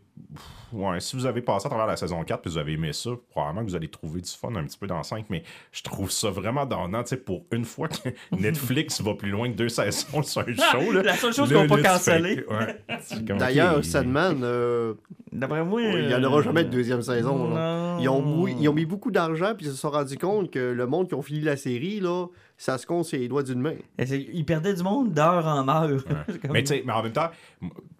ouais, 0.72 1.00
si 1.00 1.16
vous 1.16 1.26
avez 1.26 1.42
passé 1.42 1.66
à 1.66 1.68
travers 1.70 1.86
la 1.86 1.96
saison 1.96 2.22
4 2.22 2.46
et 2.46 2.50
vous 2.50 2.58
avez 2.58 2.72
aimé 2.72 2.92
ça, 2.92 3.10
probablement 3.30 3.64
que 3.64 3.70
vous 3.70 3.76
allez 3.76 3.88
trouver 3.88 4.20
du 4.20 4.30
fun 4.30 4.54
un 4.56 4.64
petit 4.64 4.78
peu 4.78 4.86
dans 4.86 5.02
5, 5.02 5.26
mais 5.30 5.42
je 5.72 5.82
trouve 5.82 6.10
ça 6.10 6.30
vraiment 6.30 6.66
donnant, 6.66 7.02
tu 7.02 7.10
sais, 7.10 7.16
pour 7.16 7.44
une 7.52 7.64
fois 7.64 7.88
que 7.88 8.08
Netflix 8.36 9.00
va 9.00 9.14
plus 9.14 9.30
loin 9.30 9.50
que 9.50 9.56
deux 9.56 9.68
saisons 9.68 10.22
sur 10.22 10.42
un 10.42 10.54
show, 10.54 10.92
là. 10.92 11.02
La 11.02 11.14
seule 11.16 11.32
chose 11.32 11.52
qu'on 11.52 11.66
ouais. 11.68 12.76
C'est 13.00 13.26
comme, 13.26 13.38
D'ailleurs, 13.38 13.84
Sandman, 13.84 14.40
euh, 14.42 14.94
D'après 15.32 15.64
moi. 15.64 15.82
il 15.82 16.06
n'y 16.08 16.14
en 16.14 16.24
aura 16.24 16.42
jamais 16.42 16.64
de 16.64 16.70
deuxième 16.70 17.02
saison. 17.02 17.54
Ils 18.00 18.08
ont, 18.08 18.22
mou- 18.22 18.48
ils 18.48 18.68
ont 18.68 18.72
mis 18.74 18.86
beaucoup 18.86 19.10
d'argent 19.10 19.54
puis 19.56 19.66
ils 19.66 19.72
se 19.72 19.76
sont 19.76 19.90
rendus 19.90 20.16
compte 20.18 20.50
que 20.50 20.58
le 20.72 20.86
monde 20.86 21.08
qui 21.08 21.14
ont 21.14 21.22
fini 21.22 21.40
la 21.40 21.56
série, 21.56 22.00
là, 22.00 22.26
ça 22.58 22.76
se 22.76 22.86
compte 22.86 23.04
sur 23.06 23.18
les 23.18 23.28
doigts 23.28 23.42
d'une 23.44 23.60
main. 23.60 23.76
Et 23.98 24.04
c'est- 24.04 24.20
Ils 24.32 24.44
perdaient 24.44 24.74
du 24.74 24.82
monde 24.82 25.14
d'heure 25.14 25.46
en 25.46 25.66
heure. 25.68 25.88
Ouais. 25.90 26.00
C'est 26.28 26.40
comme- 26.40 26.50
Mais, 26.52 26.62
tu 26.62 26.68
sais, 26.74 26.82
mais 26.84 26.92
en 26.92 27.02
même 27.02 27.12
temps, 27.12 27.30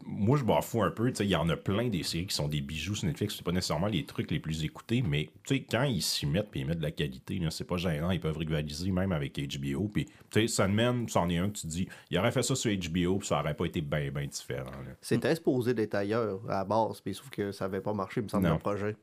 moi 0.04 0.36
je 0.36 0.44
m'en 0.44 0.60
fous 0.60 0.82
un 0.82 0.90
peu. 0.90 1.08
tu 1.10 1.16
sais, 1.16 1.24
Il 1.24 1.30
y 1.30 1.36
en 1.36 1.48
a 1.48 1.56
plein 1.56 1.88
des 1.88 2.02
séries 2.02 2.26
qui 2.26 2.34
sont 2.34 2.48
des 2.48 2.60
bijoux 2.60 2.94
sur 2.96 3.06
Netflix. 3.06 3.36
C'est 3.36 3.44
pas 3.44 3.52
nécessairement 3.52 3.86
les 3.86 4.04
trucs 4.04 4.30
les 4.30 4.40
plus 4.40 4.64
écoutés, 4.64 5.02
mais 5.06 5.28
tu 5.44 5.54
sais, 5.56 5.60
quand 5.62 5.84
ils 5.84 6.02
s'y 6.02 6.26
mettent 6.26 6.48
et 6.54 6.60
ils 6.60 6.66
mettent 6.66 6.78
de 6.78 6.82
la 6.82 6.90
qualité, 6.90 7.40
c'est 7.50 7.64
pas 7.66 7.76
gênant. 7.76 8.10
Ils 8.10 8.20
peuvent 8.20 8.36
rivaliser 8.36 8.90
même 8.90 9.12
avec 9.12 9.38
HBO. 9.38 9.88
Puis, 9.88 10.06
tu 10.06 10.12
sais, 10.40 10.48
Sandman, 10.48 11.08
c'en 11.08 11.28
est 11.28 11.38
un 11.38 11.48
que 11.50 11.58
tu 11.58 11.66
dis, 11.68 11.88
il 12.10 12.18
aurait 12.18 12.32
fait 12.32 12.42
ça 12.42 12.54
sur 12.56 12.70
HBO, 12.70 13.18
puis 13.18 13.28
ça 13.28 13.40
aurait 13.40 13.54
pas 13.54 13.64
été 13.66 13.80
bien, 13.80 14.10
bien 14.10 14.26
différent. 14.26 14.70
C'était 15.00 15.34
supposé 15.36 15.72
d'être 15.72 15.94
ailleurs 15.94 16.40
à 16.48 16.58
la 16.58 16.64
base, 16.64 17.00
mais 17.06 17.12
sauf 17.12 17.30
que 17.30 17.52
ça 17.52 17.66
n'avait 17.66 17.80
pas 17.80 17.92
marché, 17.92 18.20
il 18.20 18.24
me 18.24 18.28
semble, 18.28 18.48
le 18.48 18.58
projet. 18.58 18.96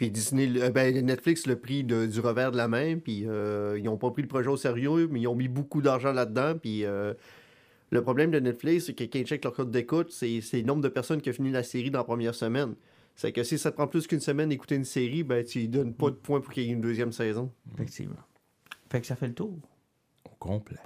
Puis 0.00 0.10
Disney, 0.10 0.48
euh, 0.62 0.70
ben, 0.70 1.04
Netflix 1.04 1.46
l'a 1.46 1.56
pris 1.56 1.84
de- 1.84 2.06
du 2.06 2.20
revers 2.20 2.52
de 2.52 2.56
la 2.56 2.68
main, 2.68 2.96
puis 2.96 3.24
euh, 3.26 3.76
ils 3.76 3.84
n'ont 3.84 3.98
pas 3.98 4.10
pris 4.10 4.22
le 4.22 4.28
projet 4.28 4.48
au 4.48 4.56
sérieux, 4.56 5.06
mais 5.12 5.20
ils 5.20 5.26
ont 5.28 5.34
mis 5.34 5.46
beaucoup 5.48 5.82
d'argent 5.82 6.10
là-dedans, 6.10 6.54
puis 6.58 6.86
euh, 6.86 7.12
le 7.90 8.00
problème 8.02 8.30
de 8.30 8.40
Netflix, 8.40 8.86
c'est 8.86 8.94
que 8.94 9.04
quand 9.04 9.18
ils 9.18 9.26
checkent 9.26 9.44
leur 9.44 9.52
code 9.52 9.70
d'écoute, 9.70 10.10
c'est 10.10 10.40
le 10.54 10.62
nombre 10.62 10.80
de 10.80 10.88
personnes 10.88 11.20
qui 11.20 11.28
ont 11.28 11.34
fini 11.34 11.50
la 11.50 11.62
série 11.62 11.90
dans 11.90 11.98
la 11.98 12.04
première 12.04 12.34
semaine. 12.34 12.76
C'est 13.14 13.30
que 13.30 13.42
si 13.42 13.58
ça 13.58 13.70
te 13.72 13.76
prend 13.76 13.86
plus 13.88 14.06
qu'une 14.06 14.20
semaine 14.20 14.48
d'écouter 14.48 14.76
une 14.76 14.86
série, 14.86 15.22
ben 15.22 15.44
tu 15.44 15.68
donnes 15.68 15.92
pas 15.92 16.06
de 16.08 16.14
points 16.14 16.40
pour 16.40 16.50
qu'il 16.50 16.62
y 16.62 16.70
ait 16.70 16.72
une 16.72 16.80
deuxième 16.80 17.12
saison. 17.12 17.52
Effectivement. 17.74 18.16
Fait 18.90 19.02
que 19.02 19.06
ça 19.06 19.16
fait 19.16 19.26
le 19.28 19.34
tour. 19.34 19.52
Au 20.24 20.30
complet. 20.38 20.78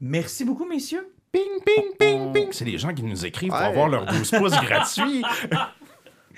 Merci 0.00 0.44
beaucoup, 0.44 0.64
messieurs. 0.68 1.08
Ping, 1.32 1.42
ping, 1.66 1.96
ping, 1.98 2.32
ping. 2.32 2.48
C'est 2.52 2.64
les 2.64 2.78
gens 2.78 2.94
qui 2.94 3.02
nous 3.02 3.26
écrivent 3.26 3.50
pour 3.50 3.58
Ouais. 3.58 3.64
avoir 3.66 3.88
leurs 3.88 4.06
12 4.06 4.30
pouces 4.30 4.52
gratuits. 4.62 5.24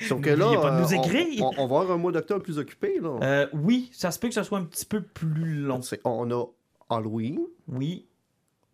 Sauf 0.09 0.21
que 0.21 0.31
là, 0.31 0.37
N'oubliez 0.37 0.61
pas 0.61 0.71
de 0.71 0.81
nous 0.83 0.93
euh, 0.93 0.97
on- 0.99 1.03
écrire. 1.03 1.43
On, 1.45 1.51
on 1.59 1.67
va 1.67 1.81
avoir 1.81 1.91
un 1.93 1.97
mois 1.99 2.13
d'octobre 2.13 2.43
plus 2.43 2.59
occupé. 2.59 2.99
Là. 3.01 3.19
Euh, 3.23 3.47
oui, 3.53 3.91
ça 3.93 4.11
se 4.11 4.19
peut 4.19 4.29
que 4.29 4.35
ça 4.35 4.45
soit 4.45 4.59
un 4.59 4.65
petit 4.65 4.87
peu 4.87 5.01
plus 5.03 5.57
long. 5.63 5.81
On 6.05 6.31
a 6.31 6.45
Halloween, 6.91 7.41
Oui. 7.69 8.07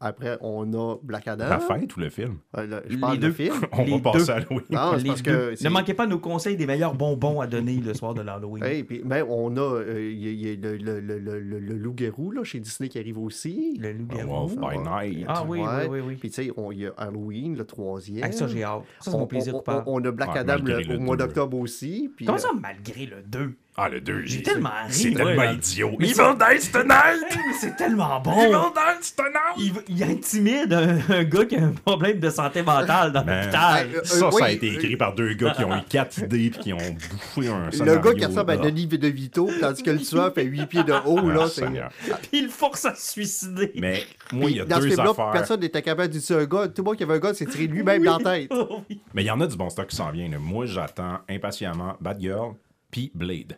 Après 0.00 0.38
on 0.40 0.72
a 0.74 0.96
Black 1.02 1.28
Adam. 1.28 1.48
La 1.48 1.58
fête 1.60 1.96
ou 1.96 2.00
le 2.00 2.10
film? 2.10 2.36
Euh, 2.56 2.66
le- 2.66 2.82
je 2.88 2.94
Les 2.94 3.00
parle 3.00 3.18
deux. 3.18 3.28
de 3.28 3.32
film. 3.32 3.54
On 3.72 3.84
Les 3.84 3.98
va 3.98 4.12
passer 4.12 4.18
deux. 4.26 4.30
à 4.30 4.34
Halloween. 4.36 4.62
Non, 4.70 4.90
c'est 4.92 4.98
Les 5.02 5.08
parce 5.08 5.22
deux. 5.22 5.32
que. 5.50 5.54
c'est- 5.56 5.64
Ne 5.64 5.70
manquez 5.70 5.94
pas 5.94 6.06
nos 6.06 6.18
conseils 6.18 6.56
des 6.56 6.66
meilleurs 6.66 6.94
bonbons 6.94 7.40
à 7.40 7.46
donner 7.46 7.76
le 7.76 7.94
soir 7.94 8.14
de 8.14 8.22
l'Halloween. 8.22 8.62
Hey, 8.64 8.84
puis, 8.84 9.02
ben, 9.04 9.24
on 9.28 9.56
a, 9.56 9.60
euh, 9.60 10.10
il 10.10 10.18
y 10.22 10.28
a- 10.28 10.30
il 10.30 10.40
y 10.40 10.66
a 10.66 10.70
le, 10.70 10.76
le- 10.76 11.00
le- 11.00 11.18
le- 11.18 11.40
le- 11.40 11.58
le 11.60 11.74
loup-garou 11.76 12.30
là, 12.32 12.44
chez 12.44 12.60
Disney 12.60 12.88
qui 12.88 12.98
arrive 12.98 13.18
aussi. 13.18 13.76
Le 13.80 13.92
loup-garou. 13.92 14.48
Wolf 14.48 14.56
by 14.56 14.78
Night. 14.78 15.24
Ah 15.28 15.44
oui, 15.46 15.60
Ouais. 15.60 15.66
oui, 15.82 15.86
oui, 15.88 16.00
oui. 16.06 16.14
Puis 16.16 16.30
tu 16.30 16.44
sais, 16.44 16.52
on- 16.56 16.72
il 16.72 16.80
y 16.80 16.86
a 16.86 16.92
Halloween, 16.96 17.56
le 17.56 17.64
troisième. 17.64 18.24
Ah, 18.24 18.32
ça, 18.32 18.46
j'ai 18.46 18.62
hâte. 18.64 18.82
Ça, 19.00 19.10
c'est 19.10 19.16
on, 19.16 19.20
mon 19.20 19.26
plaisir 19.26 19.54
on- 19.54 19.58
coupable. 19.58 19.82
on- 19.86 20.00
on 20.00 20.04
a 20.04 20.10
Black 20.10 20.32
Ouais, 20.32 20.38
Adam 20.38 20.54
malgré 20.54 20.84
le- 20.84 20.92
le 20.94 20.98
au 20.98 21.00
mois 21.00 21.16
d'octobre 21.16 21.56
aussi. 21.58 22.10
Puis, 22.16 22.24
Comment 22.26 22.36
euh, 22.38 22.40
ça, 22.40 22.48
malgré 22.60 23.06
le 23.06 23.22
2? 23.26 23.54
Ah, 23.80 23.88
le 23.88 24.00
2, 24.00 24.22
J'ai 24.24 24.42
tellement 24.42 24.70
ri, 24.86 24.92
C'est 24.92 25.12
tellement 25.12 25.42
idiot. 25.52 25.92
Mais 26.00 26.10
Evil 26.10 26.34
Dice 26.52 26.72
Tonight! 26.72 27.38
C'est 27.60 27.76
tellement 27.76 28.18
bon! 28.20 28.32
Evil 28.42 28.72
Dice 28.98 29.14
Tonight! 29.14 29.32
Il, 29.56 29.72
il 29.96 30.02
intimide 30.02 30.72
un, 30.72 30.98
un 31.14 31.24
gars 31.24 31.44
qui 31.44 31.56
a 31.56 31.62
un 31.64 31.70
problème 31.72 32.18
de 32.18 32.28
santé 32.30 32.62
mentale 32.62 33.12
dans 33.12 33.24
Man. 33.24 33.40
l'hôpital. 33.40 33.88
Euh, 33.94 34.00
Ça, 34.04 34.26
oui, 34.28 34.34
ça 34.38 34.44
a 34.46 34.50
été 34.50 34.70
euh, 34.70 34.74
écrit 34.74 34.96
par 34.96 35.14
deux 35.14 35.32
gars 35.34 35.52
qui 35.52 35.64
ont 35.64 35.76
eu 35.76 35.82
quatre 35.88 36.18
idées 36.22 36.50
puis 36.50 36.60
qui 36.60 36.72
ont 36.72 36.76
bouffé 36.78 37.48
un 37.48 37.66
le 37.66 37.70
scénario. 37.72 38.00
gars 38.00 38.14
qui 38.14 38.24
ressemble 38.24 38.50
à. 38.50 38.56
Denis 38.56 38.86
De 38.88 39.06
Vito, 39.08 39.48
tandis 39.60 39.82
que 39.84 39.90
le 39.90 39.98
tueur 40.00 40.34
fait 40.34 40.42
8 40.44 40.66
pieds 40.66 40.82
de 40.84 40.92
haut. 40.92 41.20
Ah, 41.20 41.32
là, 41.34 41.46
c'est- 41.48 41.60
Seigneur. 41.60 41.90
Puis 42.02 42.28
il 42.32 42.44
le 42.44 42.50
force 42.50 42.84
à 42.84 42.94
se 42.96 43.12
suicider. 43.12 43.70
Mais 43.76 44.02
moi, 44.32 44.50
il 44.50 44.56
y 44.56 44.60
a 44.60 44.64
dans 44.64 44.76
ce 44.76 44.80
deux 44.80 44.88
film-là, 44.88 45.10
affaires. 45.10 45.30
personne 45.30 45.60
n'était 45.60 45.82
capable 45.82 46.12
de 46.12 46.18
tuer 46.18 46.34
un 46.34 46.44
gars. 46.46 46.66
Tout 46.68 46.82
le 46.82 46.84
monde 46.84 46.96
qui 46.96 47.04
avait 47.04 47.14
un 47.14 47.18
gars 47.18 47.32
s'est 47.34 47.46
tiré 47.46 47.66
lui-même 47.68 48.02
dans 48.02 48.18
la 48.18 48.24
tête. 48.38 48.48
Oh, 48.52 48.80
oui. 48.90 49.00
Mais 49.14 49.22
il 49.22 49.26
y 49.26 49.30
en 49.30 49.40
a 49.40 49.46
du 49.46 49.56
bon 49.56 49.70
stock 49.70 49.86
qui 49.86 49.94
s'en 49.96 50.10
vient. 50.10 50.28
là. 50.28 50.38
Moi, 50.40 50.66
j'attends 50.66 51.18
impatiemment 51.28 51.96
Bad 52.00 52.20
Girl 52.20 52.54
puis 52.90 53.10
Blade. 53.14 53.56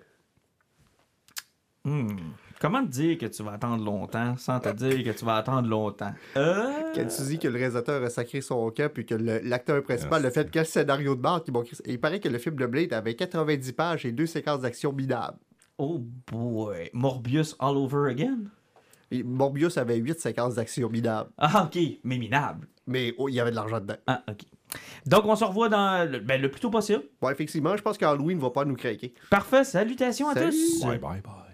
Hmm. 1.84 2.08
Comment 2.60 2.82
te 2.84 2.90
dire 2.90 3.16
que 3.16 3.24
tu 3.24 3.42
vas 3.42 3.52
attendre 3.52 3.82
longtemps 3.82 4.36
sans 4.36 4.60
te 4.60 4.68
dire 4.68 5.02
que 5.02 5.18
tu 5.18 5.24
vas 5.24 5.36
attendre 5.36 5.66
longtemps? 5.66 6.12
Euh... 6.36 6.92
Quand 6.94 7.06
tu 7.06 7.22
dis 7.22 7.38
que 7.38 7.48
le 7.48 7.54
réalisateur 7.58 8.02
a 8.04 8.10
sacré 8.10 8.42
son 8.42 8.70
camp 8.70 8.92
puis 8.92 9.06
que 9.06 9.14
le- 9.14 9.38
l'acteur 9.38 9.82
principal 9.82 10.24
a 10.26 10.30
fait 10.30 10.50
quel 10.50 10.66
scénario 10.66 11.14
de 11.14 11.22
mort 11.22 11.42
qui 11.42 11.50
m'ont 11.52 11.64
Il 11.86 11.98
paraît 11.98 12.20
que 12.20 12.28
le 12.28 12.36
film 12.38 12.56
de 12.56 12.66
Blade 12.66 12.92
avait 12.92 13.14
90 13.14 13.72
pages 13.72 14.04
et 14.04 14.12
deux 14.12 14.26
séquences 14.26 14.60
d'action 14.60 14.92
minables. 14.92 15.38
Oh 15.78 15.98
boy. 16.30 16.90
Morbius 16.92 17.56
all 17.58 17.78
over 17.78 18.10
again? 18.10 18.40
Et 19.10 19.22
Morbius 19.22 19.78
avait 19.78 19.96
8 19.96 20.20
séquences 20.20 20.56
d'action 20.56 20.90
minables. 20.90 21.30
Ah, 21.38 21.64
ok. 21.64 21.80
Mais 22.04 22.18
minable. 22.18 22.68
Mais 22.86 23.14
oh, 23.16 23.28
il 23.30 23.36
y 23.36 23.40
avait 23.40 23.50
de 23.52 23.56
l'argent 23.56 23.80
dedans. 23.80 23.96
Ah, 24.06 24.22
ok. 24.28 24.40
Donc, 25.06 25.24
on 25.24 25.34
se 25.34 25.44
revoit 25.44 25.70
dans 25.70 26.08
le, 26.08 26.18
ben, 26.20 26.40
le 26.40 26.50
plus 26.50 26.60
tôt 26.60 26.70
possible. 26.70 27.02
Bon, 27.22 27.30
effectivement, 27.30 27.74
je 27.76 27.82
pense 27.82 27.96
qu'Halloween 27.96 28.38
va 28.38 28.50
pas 28.50 28.64
nous 28.66 28.76
craquer. 28.76 29.14
Parfait. 29.30 29.64
Salutations 29.64 30.28
à 30.28 30.34
Salut. 30.34 30.50
tous. 30.50 30.84
Bye 30.84 30.98
bye 30.98 31.20
bye. 31.22 31.49